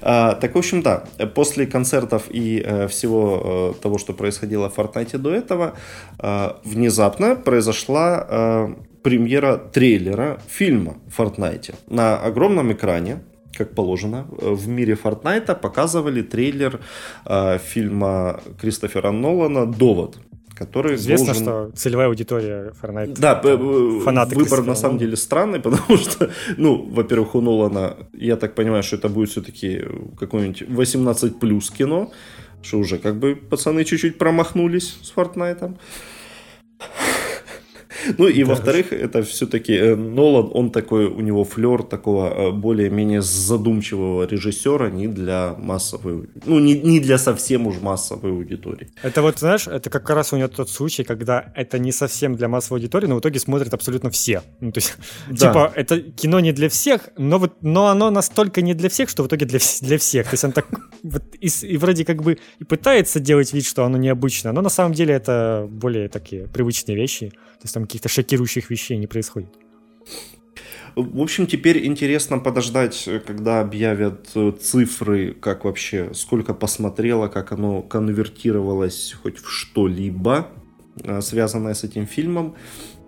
А, 0.02 0.34
так, 0.34 0.54
в 0.54 0.58
общем, 0.58 0.82
да, 0.82 1.04
после 1.34 1.66
концертов 1.66 2.24
и 2.30 2.62
э, 2.64 2.86
всего 2.88 3.74
э, 3.76 3.82
того, 3.82 3.98
что 3.98 4.12
происходило 4.12 4.70
в 4.70 4.78
Fortnite 4.78 5.18
до 5.18 5.30
этого, 5.30 5.74
э, 6.18 6.52
внезапно 6.64 7.34
произошла 7.34 8.26
э, 8.28 8.68
премьера 9.02 9.56
трейлера 9.56 10.40
фильма 10.48 10.96
Fortnite 11.16 11.74
на 11.88 12.16
огромном 12.18 12.72
экране 12.72 13.20
как 13.56 13.74
положено, 13.74 14.26
э, 14.38 14.50
в 14.50 14.68
мире 14.68 14.94
Фортнайта 14.94 15.54
показывали 15.54 16.22
трейлер 16.22 16.80
э, 17.26 17.58
фильма 17.58 18.40
Кристофера 18.60 19.10
Нолана 19.10 19.66
«Довод», 19.66 20.18
который 20.54 20.94
Известно, 20.96 21.26
должен... 21.26 21.42
что 21.42 21.70
целевая 21.74 22.08
аудитория 22.08 22.72
Форнайт. 22.80 23.14
Да, 23.14 23.40
фанаты 24.04 24.36
выбор 24.36 24.62
на 24.62 24.74
самом 24.74 24.98
деле 24.98 25.16
странный, 25.16 25.60
потому 25.62 25.96
что, 25.96 26.30
ну, 26.58 26.82
во-первых, 26.94 27.34
у 27.34 27.40
Нолана, 27.40 27.96
я 28.12 28.36
так 28.36 28.54
понимаю, 28.54 28.82
что 28.82 28.96
это 28.96 29.08
будет 29.08 29.30
все-таки 29.30 29.84
какое-нибудь 30.18 30.68
18 30.68 31.40
плюс 31.40 31.70
кино, 31.70 32.12
что 32.62 32.78
уже 32.78 32.98
как 32.98 33.18
бы 33.18 33.36
пацаны 33.36 33.84
чуть-чуть 33.84 34.18
промахнулись 34.18 34.98
с 35.02 35.10
Фортнайтом. 35.10 35.78
Ну 38.18 38.28
и 38.28 38.44
во-вторых, 38.44 38.92
это 38.92 39.22
все-таки 39.22 39.72
э, 39.72 39.96
Нолан, 39.96 40.50
он 40.52 40.70
такой, 40.70 41.06
у 41.06 41.20
него 41.20 41.44
флер 41.44 41.82
такого 41.82 42.28
э, 42.28 42.50
более-менее 42.52 43.22
задумчивого 43.22 44.26
режиссера, 44.26 44.90
не 44.90 45.08
для 45.08 45.54
массовой, 45.58 46.28
ну 46.46 46.58
не, 46.58 46.74
не 46.74 47.00
для 47.00 47.18
совсем 47.18 47.66
уж 47.66 47.80
массовой 47.80 48.30
аудитории. 48.30 48.88
Это 49.02 49.22
вот, 49.22 49.38
знаешь, 49.38 49.66
это 49.66 49.90
как 49.90 50.08
раз 50.10 50.32
у 50.32 50.36
него 50.36 50.48
тот 50.48 50.70
случай, 50.70 51.04
когда 51.04 51.52
это 51.54 51.78
не 51.78 51.92
совсем 51.92 52.36
для 52.36 52.48
массовой 52.48 52.80
аудитории, 52.80 53.06
но 53.06 53.16
в 53.16 53.20
итоге 53.20 53.38
смотрят 53.40 53.74
абсолютно 53.74 54.10
все. 54.10 54.42
Ну, 54.60 54.72
то 54.72 54.78
есть, 54.78 54.94
да. 55.30 55.48
типа, 55.48 55.72
это 55.74 56.00
кино 56.00 56.40
не 56.40 56.52
для 56.52 56.68
всех, 56.68 57.08
но 57.16 57.38
вот, 57.38 57.62
но 57.62 57.86
оно 57.86 58.10
настолько 58.10 58.62
не 58.62 58.74
для 58.74 58.88
всех, 58.88 59.08
что 59.08 59.22
в 59.22 59.26
итоге 59.26 59.46
для, 59.46 59.58
для 59.80 59.98
всех. 59.98 60.26
То 60.26 60.34
есть 60.34 60.44
он 60.44 60.52
так 60.52 60.66
вот 61.02 61.22
и, 61.40 61.48
и 61.62 61.76
вроде 61.76 62.04
как 62.04 62.22
бы 62.22 62.38
и 62.58 62.64
пытается 62.64 63.20
делать 63.20 63.52
вид, 63.52 63.66
что 63.66 63.84
оно 63.84 63.98
необычно, 63.98 64.52
но 64.52 64.60
на 64.62 64.70
самом 64.70 64.94
деле 64.94 65.14
это 65.14 65.66
более 65.68 66.08
такие 66.08 66.46
привычные 66.48 66.96
вещи. 66.96 67.30
То 67.30 67.64
есть 67.64 67.74
там 67.74 67.86
каких-то 67.90 68.08
шокирующих 68.08 68.70
вещей 68.70 68.98
не 68.98 69.08
происходит. 69.08 69.50
В 70.94 71.20
общем, 71.20 71.46
теперь 71.46 71.86
интересно 71.86 72.38
подождать, 72.38 73.08
когда 73.26 73.60
объявят 73.60 74.30
э, 74.34 74.52
цифры, 74.60 75.34
как 75.34 75.64
вообще, 75.64 76.10
сколько 76.14 76.54
посмотрело, 76.54 77.28
как 77.28 77.52
оно 77.52 77.82
конвертировалось 77.82 79.16
хоть 79.22 79.38
в 79.38 79.48
что-либо, 79.48 80.48
э, 81.02 81.20
связанное 81.20 81.74
с 81.74 81.84
этим 81.84 82.06
фильмом. 82.06 82.54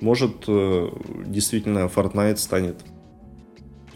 Может, 0.00 0.44
э, 0.48 0.88
действительно, 1.26 1.90
Fortnite 1.94 2.36
станет 2.36 2.76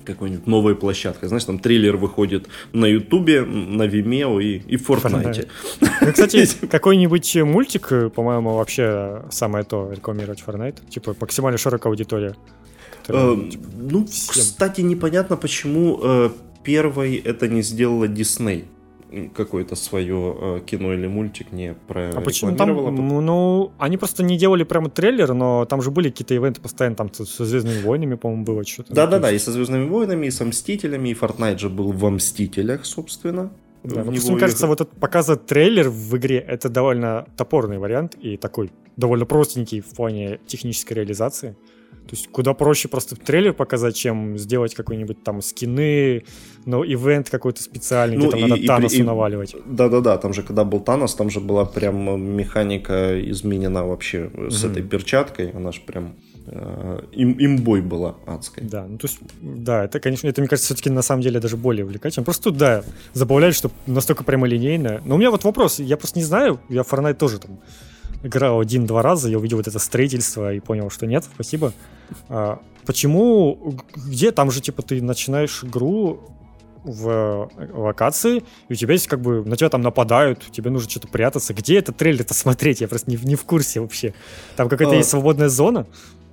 какой-нибудь 0.06 0.46
новой 0.46 0.74
площадкой. 0.74 1.26
Знаешь, 1.26 1.44
там 1.44 1.58
трейлер 1.58 1.96
выходит 1.96 2.48
на 2.72 2.86
Ютубе, 2.86 3.42
на 3.42 3.86
Vimeo 3.86 4.42
и, 4.42 4.58
и 4.58 4.76
в 4.76 4.88
Fortnite. 4.88 5.48
Ну, 5.80 6.12
кстати, 6.12 6.66
какой-нибудь 6.70 7.36
мультик, 7.36 7.88
по-моему, 8.14 8.54
вообще 8.54 9.22
самое 9.30 9.64
то 9.64 9.92
рекламировать 9.92 10.42
Fortnite. 10.46 10.88
Типа 10.88 11.14
максимально 11.20 11.58
широкая 11.58 11.90
аудитория. 11.90 12.34
Э, 13.08 13.36
ну, 13.76 14.06
кстати, 14.06 14.80
непонятно, 14.80 15.36
почему 15.36 16.00
э, 16.02 16.30
первой 16.64 17.16
это 17.16 17.48
не 17.48 17.62
сделала 17.62 18.06
Disney 18.06 18.64
какое-то 19.34 19.76
свое 19.76 20.36
э, 20.38 20.60
кино 20.66 20.92
или 20.92 21.06
мультик 21.06 21.52
не 21.52 21.74
про. 21.74 22.10
А 22.10 22.20
почему 22.20 22.56
там? 22.56 22.68
Ну, 23.24 23.72
они 23.78 23.96
просто 23.96 24.22
не 24.22 24.36
делали 24.36 24.64
прямо 24.64 24.90
трейлер, 24.90 25.32
но 25.32 25.64
там 25.64 25.82
же 25.82 25.90
были 25.90 26.10
какие-то 26.10 26.34
ивенты 26.34 26.60
постоянно, 26.60 26.96
там 26.96 27.12
со 27.12 27.44
Звездными 27.44 27.80
войнами, 27.82 28.16
по-моему, 28.16 28.44
было 28.44 28.64
что-то. 28.64 28.92
Да-да-да, 28.92 29.30
и 29.30 29.38
со 29.38 29.52
Звездными 29.52 29.88
войнами, 29.88 30.26
и 30.26 30.30
со 30.30 30.44
Мстителями, 30.44 31.10
и 31.10 31.14
Fortnite 31.14 31.58
же 31.58 31.68
был 31.68 31.92
во 31.92 32.10
Мстителях, 32.10 32.84
собственно. 32.84 33.50
Да, 33.84 34.02
ну, 34.02 34.10
мне 34.10 34.38
кажется, 34.38 34.66
вот 34.66 34.80
этот 34.80 34.98
показывать 34.98 35.46
трейлер 35.46 35.88
в 35.88 36.16
игре 36.16 36.38
это 36.38 36.68
довольно 36.68 37.26
топорный 37.36 37.78
вариант 37.78 38.16
и 38.20 38.36
такой 38.36 38.72
довольно 38.96 39.26
простенький 39.26 39.80
в 39.80 39.94
плане 39.94 40.40
технической 40.46 40.96
реализации. 40.96 41.56
То 42.06 42.14
есть 42.14 42.28
куда 42.28 42.54
проще 42.54 42.88
просто 42.88 43.16
трейлер 43.16 43.52
показать, 43.52 43.96
чем 43.96 44.38
сделать 44.38 44.74
какой-нибудь 44.74 45.24
там 45.24 45.42
скины, 45.42 46.24
ну, 46.64 46.84
ивент 46.84 47.30
какой-то 47.30 47.60
специальный, 47.62 48.16
ну, 48.16 48.28
где 48.28 48.30
там 48.30 48.40
и, 48.40 48.42
надо 48.48 48.62
и, 48.62 48.66
Таносу 48.66 48.96
и, 48.96 49.02
наваливать. 49.02 49.56
Да-да-да, 49.66 50.16
там 50.16 50.32
же, 50.32 50.44
когда 50.44 50.64
был 50.64 50.80
Танос, 50.80 51.16
там 51.16 51.30
же 51.30 51.40
была 51.40 51.64
прям 51.64 52.20
механика 52.36 53.20
изменена 53.30 53.84
вообще 53.84 54.30
mm-hmm. 54.32 54.50
с 54.50 54.64
этой 54.64 54.84
перчаткой, 54.84 55.50
она 55.50 55.72
же 55.72 55.80
прям 55.80 56.14
э, 56.46 57.00
им, 57.10 57.36
имбой 57.40 57.82
была 57.82 58.14
адской. 58.24 58.62
Да, 58.62 58.86
ну 58.86 58.98
то 58.98 59.08
есть, 59.08 59.18
да, 59.40 59.84
это, 59.84 59.98
конечно, 59.98 60.28
это, 60.28 60.40
мне 60.40 60.48
кажется, 60.48 60.66
все-таки 60.66 60.90
на 60.90 61.02
самом 61.02 61.22
деле 61.22 61.40
даже 61.40 61.56
более 61.56 61.84
увлекательно. 61.84 62.24
Просто 62.24 62.44
тут, 62.44 62.56
да, 62.56 62.84
забавляет, 63.14 63.56
что 63.56 63.72
настолько 63.86 64.22
прямолинейно. 64.22 65.02
Но 65.04 65.16
у 65.16 65.18
меня 65.18 65.32
вот 65.32 65.42
вопрос, 65.42 65.80
я 65.80 65.96
просто 65.96 66.20
не 66.20 66.24
знаю, 66.24 66.60
я 66.68 66.82
Fortnite 66.82 67.14
тоже 67.14 67.40
там 67.40 67.58
играл 68.26 68.60
один-два 68.60 69.02
раза, 69.02 69.28
я 69.28 69.38
увидел 69.38 69.56
вот 69.56 69.68
это 69.68 69.78
строительство 69.78 70.52
и 70.52 70.60
понял, 70.60 70.90
что 70.90 71.06
нет, 71.06 71.24
спасибо. 71.34 71.72
А, 72.28 72.60
почему, 72.84 73.76
где 73.94 74.32
там 74.32 74.50
же, 74.50 74.60
типа, 74.60 74.82
ты 74.82 75.02
начинаешь 75.02 75.64
игру, 75.64 76.20
в 76.86 77.50
локации, 77.74 78.44
и 78.68 78.72
у 78.72 78.76
тебя 78.76 78.92
есть 78.92 79.08
как 79.08 79.20
бы, 79.20 79.44
на 79.44 79.56
тебя 79.56 79.68
там 79.68 79.82
нападают, 79.82 80.44
тебе 80.52 80.70
нужно 80.70 80.88
что-то 80.88 81.08
прятаться. 81.08 81.52
Где 81.52 81.78
этот 81.78 81.96
трейлер-то 81.96 82.32
смотреть? 82.32 82.80
Я 82.80 82.86
просто 82.86 83.10
не, 83.10 83.16
не 83.16 83.34
в 83.34 83.42
курсе 83.42 83.80
вообще. 83.80 84.14
Там 84.54 84.68
какая-то 84.68 84.94
а... 84.94 84.96
есть 84.96 85.10
свободная 85.10 85.48
зона? 85.48 85.86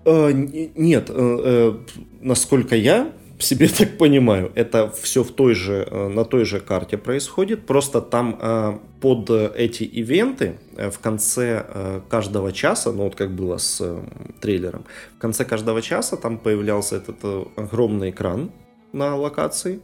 А, 0.06 0.32
нет, 0.32 1.10
э, 1.10 1.14
э, 1.15 1.74
насколько 2.22 2.76
я 2.76 3.11
себе 3.44 3.68
так 3.68 3.98
понимаю, 3.98 4.52
это 4.56 4.90
все 4.90 5.24
в 5.24 5.32
той 5.32 5.56
же, 5.56 5.88
э, 5.90 6.07
на 6.07 6.26
той 6.26 6.45
же 6.45 6.60
карте 6.60 6.98
происходит, 6.98 7.65
просто 7.65 8.02
там 8.02 8.40
э, 8.41 8.78
под 9.02 9.30
эти 9.30 9.84
ивенты 9.84 10.57
э, 10.76 10.90
в 10.90 10.99
конце 10.99 12.02
каждого 12.10 12.52
часа, 12.52 12.91
ну 12.91 13.03
вот 13.03 13.15
как 13.15 13.32
было 13.32 13.57
с 13.57 14.02
трейлером, 14.41 14.86
в 15.18 15.20
конце 15.20 15.45
каждого 15.45 15.82
часа 15.82 16.18
там 16.18 16.38
появлялся 16.38 16.98
этот 16.98 17.48
огромный 17.56 18.10
экран 18.10 18.52
на 18.91 19.15
локации, 19.15 19.80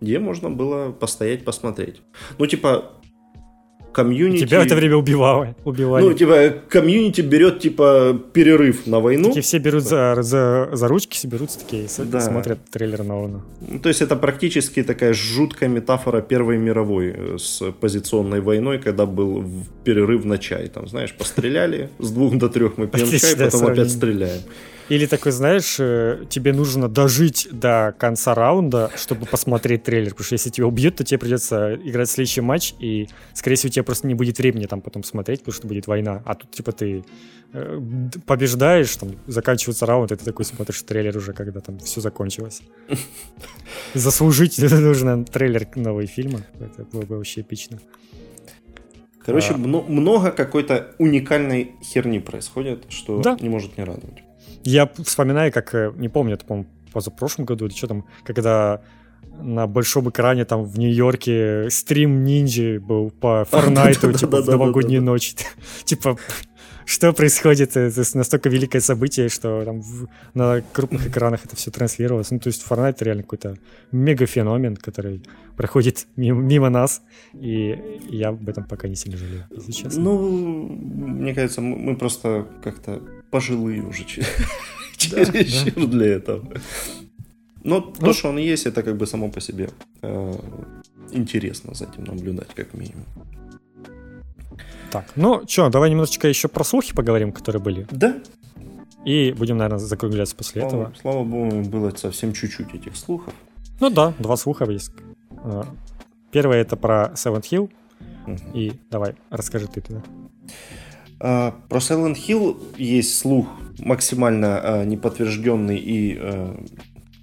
где 0.00 0.18
можно 0.18 0.50
было 0.50 0.92
постоять, 0.92 1.44
посмотреть. 1.44 2.02
Ну, 2.38 2.46
типа, 2.46 2.92
комьюнити... 3.96 4.44
Тебя 4.44 4.60
в 4.60 4.66
это 4.66 4.76
время 4.76 4.96
убивало, 4.96 5.54
убивали. 5.64 6.04
Ну, 6.04 6.12
типа, 6.12 6.52
комьюнити 6.68 7.22
берет, 7.22 7.60
типа, 7.60 8.20
перерыв 8.34 8.86
на 8.86 9.00
войну. 9.00 9.28
Такие 9.28 9.42
все 9.42 9.58
берут 9.58 9.84
за, 9.84 10.16
за, 10.22 10.68
за 10.72 10.88
ручки, 10.88 11.16
соберутся 11.16 11.58
такие, 11.60 11.88
да. 11.98 12.20
смотрят 12.20 12.58
трейлер 12.70 13.04
на. 13.04 13.16
Ну, 13.16 13.78
то 13.82 13.88
есть 13.88 14.02
это 14.02 14.16
практически 14.16 14.82
такая 14.82 15.14
жуткая 15.14 15.70
метафора 15.70 16.20
Первой 16.20 16.58
мировой 16.58 17.14
э, 17.16 17.36
с 17.38 17.72
позиционной 17.80 18.40
войной, 18.40 18.78
когда 18.78 19.06
был 19.06 19.44
перерыв 19.84 20.24
на 20.26 20.36
чай. 20.36 20.68
Там, 20.68 20.86
знаешь, 20.88 21.14
постреляли, 21.14 21.88
с 21.98 22.10
двух 22.10 22.36
до 22.36 22.48
трех 22.48 22.76
мы 22.76 22.88
пьем 22.88 23.08
чай, 23.08 23.34
потом 23.38 23.66
опять 23.66 23.90
стреляем. 23.90 24.42
Или 24.88 25.06
такой, 25.06 25.32
знаешь, 25.32 25.76
э, 25.80 26.24
тебе 26.28 26.52
нужно 26.52 26.88
дожить 26.88 27.48
до 27.50 27.94
конца 27.98 28.34
раунда, 28.34 28.90
чтобы 28.96 29.26
посмотреть 29.26 29.82
трейлер, 29.82 30.10
потому 30.10 30.24
что 30.24 30.34
если 30.34 30.50
тебя 30.50 30.66
убьют, 30.66 30.96
то 30.96 31.04
тебе 31.04 31.18
придется 31.18 31.74
играть 31.74 32.08
следующий 32.08 32.40
матч, 32.40 32.74
и, 32.78 33.08
скорее 33.34 33.56
всего, 33.56 33.68
у 33.68 33.72
тебя 33.72 33.82
просто 33.82 34.06
не 34.06 34.14
будет 34.14 34.38
времени 34.38 34.66
там 34.66 34.80
потом 34.80 35.02
смотреть, 35.02 35.40
потому 35.40 35.54
что 35.54 35.66
будет 35.66 35.88
война. 35.88 36.22
А 36.24 36.34
тут, 36.36 36.52
типа, 36.52 36.70
ты 36.70 37.04
э, 37.52 37.80
побеждаешь, 38.26 38.94
там, 38.96 39.10
заканчивается 39.26 39.86
раунд, 39.86 40.12
и 40.12 40.16
ты 40.16 40.24
такой 40.24 40.44
смотришь 40.44 40.80
трейлер 40.82 41.16
уже, 41.16 41.32
когда 41.32 41.60
там 41.60 41.80
все 41.80 42.00
закончилось. 42.00 42.62
Заслужить 43.94 44.58
нужно 44.58 45.24
трейлер 45.24 45.66
нового 45.74 46.06
фильма. 46.06 46.42
Это 46.60 46.84
было 46.84 47.02
бы 47.02 47.16
вообще 47.16 47.40
эпично. 47.40 47.80
Короче, 49.26 49.54
а... 49.54 49.56
много 49.58 50.30
какой-то 50.30 50.94
уникальной 50.98 51.72
херни 51.82 52.20
происходит, 52.20 52.84
что 52.90 53.20
да. 53.20 53.36
не 53.40 53.48
может 53.48 53.76
не 53.76 53.82
радовать. 53.82 54.22
Я 54.62 54.88
вспоминаю, 55.04 55.52
как, 55.52 55.74
э, 55.74 55.92
не 55.96 56.08
помню, 56.08 56.34
это, 56.34 56.44
по-моему, 56.44 56.68
позапрошлом 56.92 57.44
году 57.44 57.66
или 57.66 57.74
что 57.74 57.88
там, 57.88 58.06
когда 58.24 58.80
на 59.40 59.66
большом 59.66 60.08
экране 60.08 60.44
там 60.44 60.64
в 60.64 60.78
Нью-Йорке 60.78 61.68
стрим 61.70 62.24
ниндзя 62.24 62.80
был 62.80 63.10
по 63.10 63.44
Форнайту, 63.50 64.12
типа, 64.12 64.42
в 64.42 64.48
новогоднюю 64.48 65.02
ночь. 65.02 65.34
Типа, 65.84 66.16
что 66.86 67.12
происходит? 67.12 67.76
Это 67.76 68.02
настолько 68.14 68.48
великое 68.48 68.80
событие, 68.80 69.28
что 69.28 69.64
там 69.64 69.82
на 70.34 70.62
крупных 70.72 71.08
экранах 71.08 71.44
это 71.44 71.56
все 71.56 71.72
транслировалось. 71.72 72.30
Ну, 72.30 72.38
то 72.38 72.46
есть 72.46 72.64
Fortnite 72.66 72.98
реально 73.00 73.24
какой-то 73.24 73.58
мегафеномен, 73.90 74.76
который 74.76 75.20
проходит 75.56 76.06
мимо, 76.14 76.40
мимо 76.40 76.70
нас, 76.70 77.02
и 77.34 77.76
я 78.08 78.28
об 78.28 78.48
этом 78.48 78.64
пока 78.64 78.86
не 78.86 78.94
сильно 78.94 79.18
жалею, 79.18 79.46
если 79.50 79.72
честно. 79.72 80.00
Ну, 80.00 80.68
мне 80.68 81.34
кажется, 81.34 81.60
мы 81.60 81.96
просто 81.96 82.46
как-то 82.62 83.02
пожилые 83.32 83.82
уже 83.82 84.04
чересчур 84.96 85.74
да, 85.74 85.80
да. 85.80 85.86
для 85.88 86.06
этого. 86.06 86.48
Но 87.64 87.80
ну, 87.80 88.06
то, 88.06 88.12
что 88.12 88.28
он 88.28 88.38
есть, 88.38 88.64
это 88.64 88.84
как 88.84 88.96
бы 88.96 89.08
само 89.08 89.28
по 89.28 89.40
себе 89.40 89.70
э, 90.02 90.34
интересно 91.10 91.74
за 91.74 91.86
этим 91.86 92.04
наблюдать, 92.04 92.54
как 92.54 92.74
минимум. 92.74 93.06
Так, 94.96 95.12
ну 95.14 95.42
что, 95.46 95.68
давай 95.68 95.90
немножечко 95.90 96.26
еще 96.26 96.48
про 96.48 96.64
слухи 96.64 96.94
поговорим, 96.94 97.32
которые 97.32 97.60
были. 97.60 97.86
Да. 97.90 98.16
И 99.04 99.32
будем, 99.36 99.58
наверное, 99.58 99.78
закругляться 99.78 100.34
после 100.34 100.62
слава, 100.62 100.74
этого. 100.74 100.94
Слава 101.00 101.24
богу, 101.24 101.60
было 101.68 101.90
совсем 101.90 102.32
чуть-чуть 102.32 102.74
этих 102.74 102.96
слухов. 102.96 103.34
Ну 103.78 103.90
да, 103.90 104.14
два 104.18 104.36
слуха 104.36 104.64
есть. 104.70 104.90
Э, 105.44 105.64
первое 106.32 106.62
это 106.62 106.76
про 106.76 107.12
Silent 107.14 107.44
Hill. 107.50 107.70
Угу. 108.26 108.36
И 108.54 108.72
давай, 108.90 109.14
расскажи 109.30 109.66
ты 109.68 109.82
тогда. 109.82 110.02
Uh, 111.18 111.54
про 111.68 111.78
Silent 111.78 112.16
Hill 112.16 112.58
есть 112.78 113.18
слух 113.18 113.48
максимально 113.78 114.60
uh, 114.64 114.84
неподтвержденный 114.84 115.78
и 115.78 116.14
uh, 116.14 116.68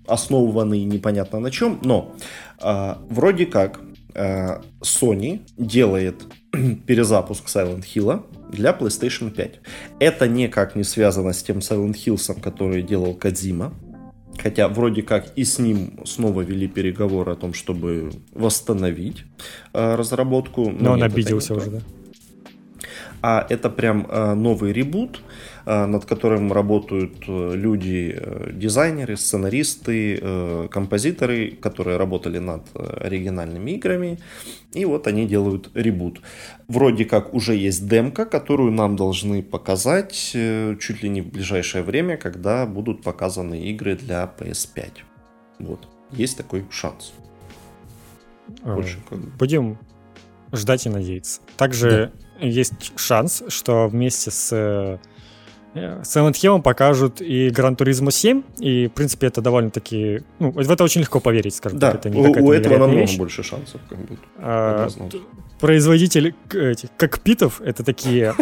основанный 0.07 0.83
непонятно 0.83 1.39
на 1.39 1.49
чем, 1.51 1.79
но 1.81 2.13
вроде 3.09 3.45
как 3.45 3.79
Sony 4.13 5.41
делает 5.57 6.25
перезапуск 6.85 7.47
Silent 7.47 7.84
Hill 7.84 8.23
для 8.51 8.71
PlayStation 8.71 9.31
5. 9.31 9.59
Это 9.99 10.27
никак 10.27 10.75
не 10.75 10.84
связано 10.84 11.34
с 11.34 11.43
тем 11.43 11.57
Silent 11.57 11.93
Hill, 11.93 12.41
который 12.41 12.84
делал 12.84 13.13
Кадзима. 13.15 13.73
Хотя 14.41 14.67
вроде 14.67 15.03
как 15.03 15.31
и 15.35 15.43
с 15.43 15.59
ним 15.59 15.99
снова 16.05 16.41
вели 16.41 16.67
переговоры 16.67 17.34
о 17.34 17.35
том, 17.35 17.53
чтобы 17.53 18.11
восстановить 18.34 19.25
э, 19.73 19.95
разработку. 19.95 20.69
Но, 20.71 20.80
но 20.80 20.91
он 20.93 21.03
обиделся 21.03 21.53
уже, 21.53 21.69
да? 21.69 21.80
А 23.21 23.45
это 23.49 23.69
прям 23.69 24.07
э, 24.09 24.34
новый 24.34 24.73
ребут, 24.73 25.21
над 25.65 26.06
которым 26.06 26.52
работают 26.52 27.23
э, 27.27 27.56
люди, 27.56 28.14
э, 28.15 28.52
дизайнеры, 28.53 29.15
сценаристы, 29.15 30.19
э, 30.22 30.68
композиторы, 30.69 31.52
которые 31.52 31.98
работали 31.98 32.40
над 32.40 32.64
э, 32.76 33.06
оригинальными 33.06 33.72
играми. 33.72 34.19
И 34.73 34.85
вот 34.85 35.07
они 35.07 35.26
делают 35.26 35.69
ребут. 35.73 36.22
Вроде 36.68 37.06
как 37.06 37.34
уже 37.34 37.56
есть 37.56 37.88
демка, 37.88 38.26
которую 38.26 38.72
нам 38.72 38.95
должны 38.95 39.41
показать 39.41 40.31
э, 40.34 40.76
чуть 40.80 41.03
ли 41.03 41.10
не 41.10 41.22
в 41.22 41.27
ближайшее 41.27 41.84
время, 41.84 42.18
когда 42.18 42.65
будут 42.65 43.03
показаны 43.03 43.61
игры 43.69 43.95
для 43.95 44.31
PS5. 44.38 44.90
Вот. 45.60 45.88
Есть 46.11 46.38
такой 46.38 46.65
шанс. 46.69 47.14
Больше 48.64 48.98
как... 49.10 49.19
Будем 49.38 49.77
ждать 50.52 50.85
и 50.85 50.90
надеяться. 50.90 51.41
Также 51.57 52.11
да. 52.40 52.45
есть 52.45 52.91
шанс, 52.98 53.44
что 53.48 53.88
вместе 53.88 54.31
с 54.31 54.49
э, 54.52 54.98
Silent 55.73 56.33
Hill 56.33 56.61
покажут 56.61 57.21
и 57.21 57.49
Gran 57.49 57.75
Turismo 57.75 58.11
7, 58.11 58.43
и, 58.59 58.87
в 58.87 58.91
принципе, 58.91 59.27
это 59.27 59.41
довольно-таки... 59.41 60.21
Ну, 60.39 60.51
в 60.51 60.71
это 60.71 60.83
очень 60.83 61.01
легко 61.01 61.19
поверить, 61.19 61.55
скажем 61.55 61.79
да, 61.79 61.91
так. 61.93 62.05
Это 62.05 62.17
у, 62.17 62.45
у 62.45 62.51
этого 62.51 62.77
намного 62.77 63.01
вещь. 63.01 63.17
больше 63.17 63.43
шансов, 63.43 63.81
как 63.89 63.97
бы. 63.99 64.17
А, 64.37 64.87
производители 65.59 66.35
этих 66.51 66.89
кокпитов— 66.97 67.61
это 67.65 67.83
такие... 67.83 68.35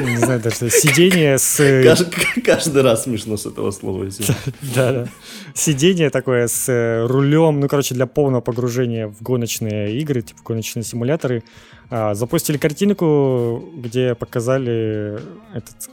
Не 0.00 0.16
знаю, 0.16 0.40
даже 0.40 0.70
сиденье 0.70 1.38
с... 1.38 1.56
Каждый, 2.44 2.82
раз 2.82 3.04
смешно 3.04 3.36
с 3.36 3.46
этого 3.46 3.70
слова. 3.70 4.06
Да, 4.74 4.92
да. 4.92 5.08
Сиденье 5.54 6.10
такое 6.10 6.46
с 6.46 6.68
э, 6.68 7.06
рулем, 7.06 7.60
ну, 7.60 7.68
короче, 7.68 7.94
для 7.94 8.06
полного 8.06 8.42
погружения 8.42 9.08
в 9.08 9.22
гоночные 9.22 9.96
игры, 9.98 10.22
типа 10.22 10.40
гоночные 10.44 10.84
симуляторы. 10.84 11.42
А, 11.90 12.14
запустили 12.14 12.58
картинку, 12.58 13.64
где 13.76 14.14
показали 14.14 15.18
этот 15.54 15.88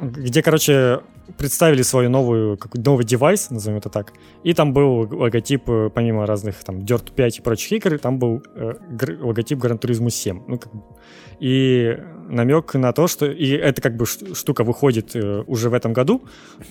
где, 0.00 0.42
короче, 0.42 1.00
представили 1.38 1.82
свою 1.82 2.10
новую, 2.10 2.58
новый 2.74 3.04
девайс, 3.04 3.50
назовем 3.50 3.78
это 3.78 3.88
так, 3.88 4.12
и 4.44 4.54
там 4.54 4.72
был 4.72 5.08
логотип, 5.10 5.68
э, 5.68 5.90
помимо 5.94 6.26
разных 6.26 6.62
там 6.64 6.78
Dirt 6.78 7.12
5 7.14 7.38
и 7.38 7.42
прочих 7.42 7.72
игр, 7.72 7.98
там 7.98 8.18
был 8.18 8.42
э, 8.54 8.74
логотип 9.20 9.58
Gran 9.58 9.78
Turismo 9.78 10.10
7. 10.10 10.42
Ну, 10.46 10.58
как, 10.58 10.72
и 11.38 11.98
намек 12.28 12.74
на 12.74 12.92
то, 12.92 13.06
что 13.06 13.26
и 13.26 13.50
эта 13.50 13.82
как 13.82 13.96
бы 13.96 14.06
штука 14.06 14.64
выходит 14.64 15.14
э, 15.14 15.44
уже 15.46 15.68
в 15.68 15.74
этом 15.74 15.92
году, 15.92 16.22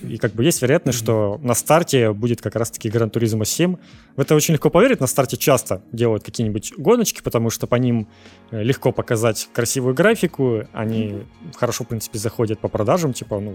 и 0.02 0.18
как 0.18 0.32
бы 0.32 0.44
есть 0.44 0.60
вероятность, 0.62 0.98
что 0.98 1.38
на 1.42 1.54
старте 1.54 2.12
будет 2.12 2.42
как 2.42 2.56
раз-таки 2.56 2.88
Gran 2.88 3.10
Turismo 3.10 3.44
7. 3.44 3.76
В 4.16 4.20
это 4.20 4.34
очень 4.34 4.54
легко 4.54 4.70
поверить, 4.70 5.00
на 5.00 5.06
старте 5.06 5.36
часто 5.36 5.82
делают 5.92 6.24
какие-нибудь 6.24 6.74
гоночки, 6.76 7.22
потому 7.22 7.50
что 7.50 7.66
по 7.66 7.76
ним 7.76 8.08
э, 8.50 8.62
легко 8.62 8.92
показать 8.92 9.48
красивую 9.52 9.94
графику, 9.94 10.64
они 10.72 11.22
хорошо, 11.56 11.84
в 11.84 11.88
принципе, 11.88 12.18
заходят 12.18 12.58
по 12.58 12.68
продажам, 12.68 13.12
типа, 13.12 13.40
ну, 13.40 13.54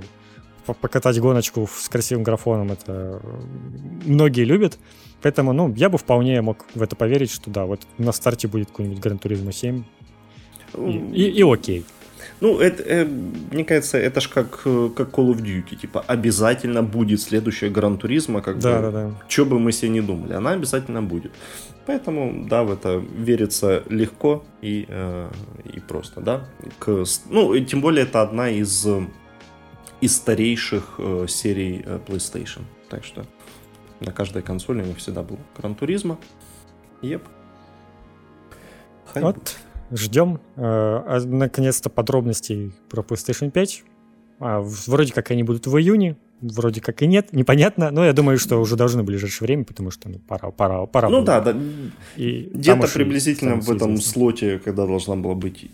покатать 0.66 1.20
гоночку 1.20 1.68
с 1.72 1.90
красивым 1.90 2.24
графоном, 2.24 2.72
это 2.72 3.22
многие 4.06 4.46
любят. 4.46 4.78
Поэтому, 5.22 5.54
ну, 5.54 5.74
я 5.76 5.90
бы 5.90 5.98
вполне 5.98 6.42
мог 6.42 6.66
в 6.74 6.82
это 6.82 6.96
поверить, 6.96 7.32
что 7.32 7.50
да, 7.52 7.66
вот 7.66 7.82
на 7.98 8.12
старте 8.12 8.48
будет 8.48 8.70
какой-нибудь 8.70 9.04
Gran 9.04 9.22
Turismo 9.22 9.52
7, 9.52 9.84
и, 10.78 10.98
и, 11.14 11.30
и 11.40 11.44
окей. 11.44 11.86
Ну, 12.40 12.60
это, 12.60 12.84
э, 12.84 13.06
мне 13.52 13.64
кажется, 13.64 13.98
это 13.98 14.20
ж 14.20 14.28
как, 14.28 14.62
э, 14.66 14.90
как 14.96 15.10
Call 15.10 15.32
of 15.32 15.42
Duty. 15.42 15.76
Типа, 15.76 16.04
обязательно 16.08 16.82
будет 16.82 17.22
следующая 17.22 17.70
Гран 17.70 17.98
Туризма, 17.98 18.42
как 18.42 18.60
да, 18.60 18.76
бы, 18.76 18.82
да, 18.82 18.92
да. 18.92 19.12
что 19.28 19.46
бы 19.46 19.60
мы 19.60 19.72
себе 19.72 19.90
не 19.90 20.02
думали. 20.02 20.34
Она 20.34 20.52
обязательно 20.52 21.04
будет. 21.04 21.32
Поэтому, 21.86 22.48
да, 22.48 22.64
в 22.64 22.72
это 22.72 23.04
верится 23.26 23.84
легко 23.90 24.44
и, 24.62 24.86
э, 24.88 25.30
и 25.74 25.80
просто, 25.80 26.22
да. 26.22 26.48
К, 26.80 27.04
ну, 27.30 27.54
и 27.54 27.64
тем 27.66 27.82
более 27.82 28.06
это 28.06 28.22
одна 28.22 28.50
из, 28.50 28.88
из 30.02 30.16
старейших 30.16 30.96
э, 30.98 31.26
серий 31.28 31.84
э, 31.86 32.00
PlayStation. 32.06 32.64
Так 32.90 33.06
что 33.06 33.26
На 34.00 34.12
каждой 34.12 34.42
консоли 34.42 34.82
у 34.82 34.86
них 34.86 34.98
всегда 34.98 35.22
был 35.22 35.38
Гран 35.58 35.76
Туризма. 35.76 36.18
Еп. 37.02 37.24
Вот, 39.14 39.58
ждем. 39.92 40.40
Э, 40.56 40.62
а, 40.64 41.22
наконец-то 41.24 41.90
подробностей 41.90 42.74
про 42.90 43.04
PlayStation 43.04 43.52
5. 43.52 43.84
А, 44.40 44.60
вроде 44.60 45.14
как 45.14 45.30
они 45.30 45.44
будут 45.44 45.68
в 45.68 45.78
июне, 45.78 46.18
вроде 46.42 46.82
как 46.82 47.04
и 47.04 47.08
нет, 47.08 47.32
непонятно, 47.32 47.92
но 47.92 48.04
я 48.04 48.14
думаю, 48.14 48.40
что 48.40 48.60
уже 48.60 48.76
должны 48.76 49.04
в 49.04 49.06
ближайшее 49.06 49.46
время, 49.46 49.66
потому 49.66 49.92
что 49.92 50.10
ну, 50.10 50.18
пора, 50.18 50.50
пора, 50.50 50.86
пора. 50.88 51.10
Ну 51.10 51.24
да, 51.24 51.42
да. 51.42 51.56
И 52.18 52.50
где-то 52.52 52.88
приблизительно 52.92 53.58
в 53.58 53.70
этом 53.70 53.94
известно. 53.94 54.12
слоте, 54.14 54.60
когда 54.60 54.88
должна 54.88 55.16
была 55.16 55.36
быть 55.36 55.70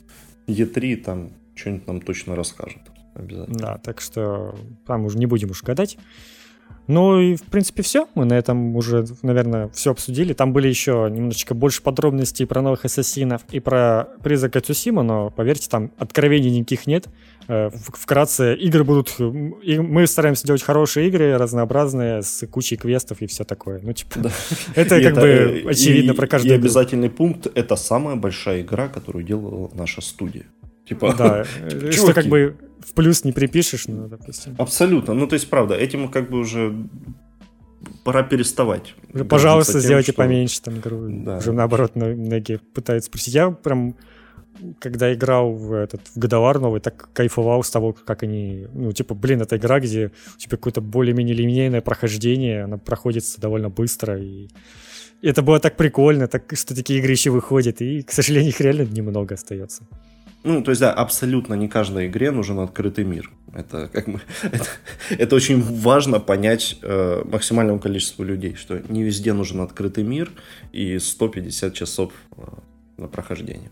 E3, 0.47 0.95
там 0.97 1.31
что-нибудь 1.55 1.87
нам 1.87 2.01
точно 2.01 2.35
расскажут. 2.35 2.81
Обязательно. 3.17 3.57
Да, 3.57 3.77
так 3.77 4.01
что 4.01 4.55
там 4.85 5.05
уже 5.05 5.17
не 5.17 5.25
будем 5.25 5.51
уж 5.51 5.63
гадать. 5.63 5.97
Ну 6.87 7.19
и, 7.19 7.35
в 7.35 7.43
принципе, 7.43 7.83
все. 7.83 8.07
Мы 8.15 8.23
на 8.23 8.33
этом 8.33 8.75
уже, 8.77 9.05
наверное, 9.21 9.69
все 9.73 9.91
обсудили. 9.91 10.31
Там 10.31 10.53
были 10.53 10.69
еще 10.69 11.09
немножечко 11.11 11.53
больше 11.53 11.81
подробностей 11.81 12.47
про 12.47 12.61
новых 12.61 12.85
ассасинов 12.85 13.41
и 13.51 13.59
про 13.59 14.07
призрака 14.23 14.61
Цусима, 14.61 15.03
но, 15.03 15.29
поверьте, 15.29 15.67
там 15.69 15.91
откровений 15.97 16.49
никаких 16.49 16.87
нет. 16.87 17.07
Э, 17.49 17.69
вкратце, 17.73 18.55
игры 18.55 18.85
будут... 18.85 19.15
И 19.19 19.79
мы 19.79 20.07
стараемся 20.07 20.47
делать 20.47 20.63
хорошие 20.63 21.09
игры, 21.09 21.37
разнообразные, 21.37 22.21
с 22.21 22.47
кучей 22.47 22.77
квестов 22.77 23.21
и 23.21 23.27
все 23.27 23.43
такое. 23.43 23.81
Ну, 23.83 23.91
типа, 23.91 24.19
да. 24.19 24.31
это 24.75 25.01
как 25.01 25.15
бы 25.15 25.65
очевидно 25.67 26.11
и, 26.11 26.15
про 26.15 26.27
каждую 26.27 26.53
И 26.53 26.57
обязательный 26.57 27.09
пункт— 27.09 27.47
это 27.53 27.75
самая 27.75 28.15
большая 28.15 28.61
игра, 28.61 28.87
которую 28.87 29.25
делала 29.25 29.69
наша 29.73 29.99
студия. 29.99 30.45
Типа, 30.87 31.13
да, 31.17 31.45
э, 31.61 31.91
что 31.91 32.13
как 32.13 32.25
бы 32.25 32.55
в 32.79 32.93
плюс 32.93 33.23
не 33.23 33.31
припишешь, 33.31 33.87
ну, 33.87 34.07
допустим. 34.07 34.55
Абсолютно. 34.57 35.13
Ну, 35.13 35.27
то 35.27 35.33
есть, 35.33 35.49
правда, 35.49 35.75
этим 35.75 36.07
как 36.07 36.29
бы 36.29 36.39
уже 36.39 36.73
пора 38.03 38.23
переставать. 38.23 38.95
Пожалуйста, 39.29 39.73
тем, 39.73 39.81
сделайте 39.81 40.11
что... 40.13 40.21
поменьше 40.21 40.61
там 40.61 40.77
игру. 40.77 41.07
Да. 41.09 41.37
Уже 41.37 41.51
наоборот, 41.51 41.95
многие 41.95 42.59
пытаются 42.73 43.07
спросить. 43.07 43.33
Я 43.33 43.51
прям 43.51 43.95
когда 44.79 45.13
играл 45.13 45.51
в 45.53 45.73
этот 45.73 46.01
в 46.07 46.17
Годовар 46.17 46.59
новый, 46.59 46.81
так 46.81 47.09
кайфовал 47.13 47.63
с 47.63 47.69
того, 47.69 47.93
как 47.93 48.23
они, 48.23 48.67
ну, 48.73 48.91
типа, 48.91 49.13
блин, 49.13 49.41
это 49.41 49.57
игра, 49.57 49.79
где 49.79 50.07
у 50.07 50.39
тебя 50.39 50.57
какое-то 50.57 50.81
более-менее 50.81 51.35
линейное 51.35 51.81
прохождение, 51.81 52.63
она 52.63 52.77
проходится 52.77 53.39
довольно 53.39 53.69
быстро, 53.69 54.19
и 54.19 54.49
это 55.21 55.41
было 55.41 55.59
так 55.59 55.77
прикольно, 55.77 56.27
так, 56.27 56.51
что 56.55 56.75
такие 56.75 56.99
игры 56.99 57.11
еще 57.11 57.29
выходят, 57.29 57.81
и, 57.81 58.01
к 58.01 58.11
сожалению, 58.11 58.49
их 58.49 58.61
реально 58.61 58.81
немного 58.83 59.35
остается. 59.35 59.83
Ну, 60.47 60.63
то 60.63 60.71
есть, 60.71 60.79
да, 60.79 60.93
абсолютно 60.93 61.55
не 61.55 61.67
каждой 61.67 62.07
игре 62.07 62.31
нужен 62.31 62.59
открытый 62.59 63.03
мир. 63.03 63.29
Это 63.53 63.89
как 63.91 64.07
мы, 64.07 64.21
это, 64.43 64.65
это 65.09 65.35
очень 65.35 65.61
важно 65.61 66.21
понять 66.21 66.77
э, 66.81 67.21
максимальному 67.25 67.79
количеству 67.79 68.23
людей, 68.23 68.55
что 68.55 68.81
не 68.87 69.03
везде 69.03 69.33
нужен 69.33 69.59
открытый 69.59 70.05
мир 70.05 70.31
и 70.71 70.99
150 70.99 71.73
часов 71.73 72.13
э, 72.37 72.41
на 72.95 73.07
прохождение. 73.09 73.71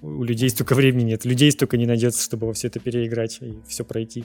У 0.00 0.24
людей 0.24 0.48
столько 0.48 0.74
времени 0.74 1.10
нет, 1.10 1.26
людей 1.26 1.52
столько 1.52 1.76
не 1.76 1.84
найдется, 1.84 2.22
чтобы 2.22 2.46
во 2.46 2.54
все 2.54 2.68
это 2.68 2.80
переиграть 2.80 3.38
и 3.42 3.58
все 3.68 3.84
пройти. 3.84 4.24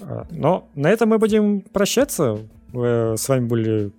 А, 0.00 0.26
но 0.32 0.68
на 0.74 0.90
этом 0.90 1.10
мы 1.10 1.18
будем 1.18 1.60
прощаться. 1.60 2.38
Э, 2.74 3.14
с 3.16 3.28
вами 3.28 3.46
были 3.46 3.92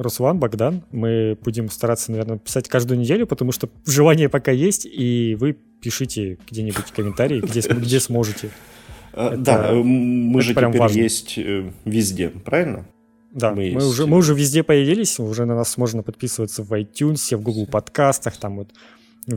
Руслан, 0.00 0.38
Богдан. 0.38 0.82
Мы 0.90 1.38
будем 1.42 1.68
стараться, 1.70 2.10
наверное, 2.10 2.38
писать 2.38 2.68
каждую 2.68 2.98
неделю, 2.98 3.26
потому 3.26 3.52
что 3.52 3.68
желание 3.86 4.28
пока 4.28 4.50
есть, 4.50 4.86
и 4.86 5.36
вы 5.38 5.52
пишите 5.52 6.38
где-нибудь 6.50 6.90
комментарии, 6.94 7.40
где, 7.40 7.60
где 7.60 8.00
сможете. 8.00 8.50
Это, 9.12 9.36
да, 9.36 9.72
мы 9.72 10.40
же 10.40 10.52
теперь 10.52 10.78
важно. 10.78 10.98
есть 10.98 11.36
э, 11.36 11.70
везде, 11.84 12.30
правильно? 12.30 12.86
Да, 13.32 13.52
мы, 13.52 13.72
мы, 13.72 13.86
уже, 13.86 14.06
мы 14.06 14.16
уже 14.16 14.34
везде 14.34 14.62
появились, 14.62 15.18
уже 15.18 15.44
на 15.44 15.54
нас 15.54 15.76
можно 15.76 16.02
подписываться 16.02 16.62
в 16.62 16.72
iTunes, 16.72 17.36
в 17.36 17.42
Google 17.42 17.66
подкастах, 17.66 18.36
там 18.36 18.56
вот 18.56 18.70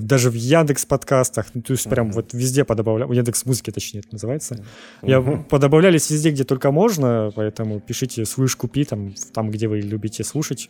даже 0.01 0.29
в 0.29 0.33
Яндекс 0.33 0.85
подкастах, 0.85 1.47
ну, 1.53 1.61
то 1.61 1.73
есть 1.73 1.89
прям 1.89 2.09
uh-huh. 2.09 2.13
вот 2.13 2.33
везде 2.33 2.63
подобавлял, 2.63 3.11
Яндекс 3.11 3.45
музыки 3.45 3.71
точнее 3.71 4.01
это 4.01 4.09
называется. 4.11 4.55
Uh-huh. 5.01 5.09
Я 5.09 5.21
подобавлялись 5.21 6.09
везде, 6.09 6.31
где 6.31 6.43
только 6.43 6.71
можно, 6.71 7.31
поэтому 7.35 7.79
пишите 7.79 8.25
«Слышь, 8.25 8.55
купи», 8.55 8.85
там, 8.85 9.13
там, 9.33 9.51
где 9.51 9.67
вы 9.67 9.81
любите 9.81 10.23
слушать 10.23 10.69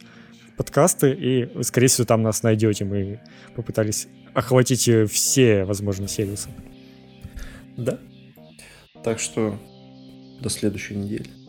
подкасты, 0.58 1.12
и, 1.12 1.64
скорее 1.64 1.88
всего, 1.88 2.06
там 2.06 2.22
нас 2.22 2.44
найдете. 2.44 2.86
Мы 2.86 3.20
попытались 3.56 4.08
охватить 4.34 4.90
все 5.12 5.64
возможные 5.66 6.08
сервисы. 6.08 6.50
Да. 7.78 8.00
Так 9.04 9.20
что 9.20 9.60
до 10.42 10.50
следующей 10.50 10.96
недели. 10.96 11.43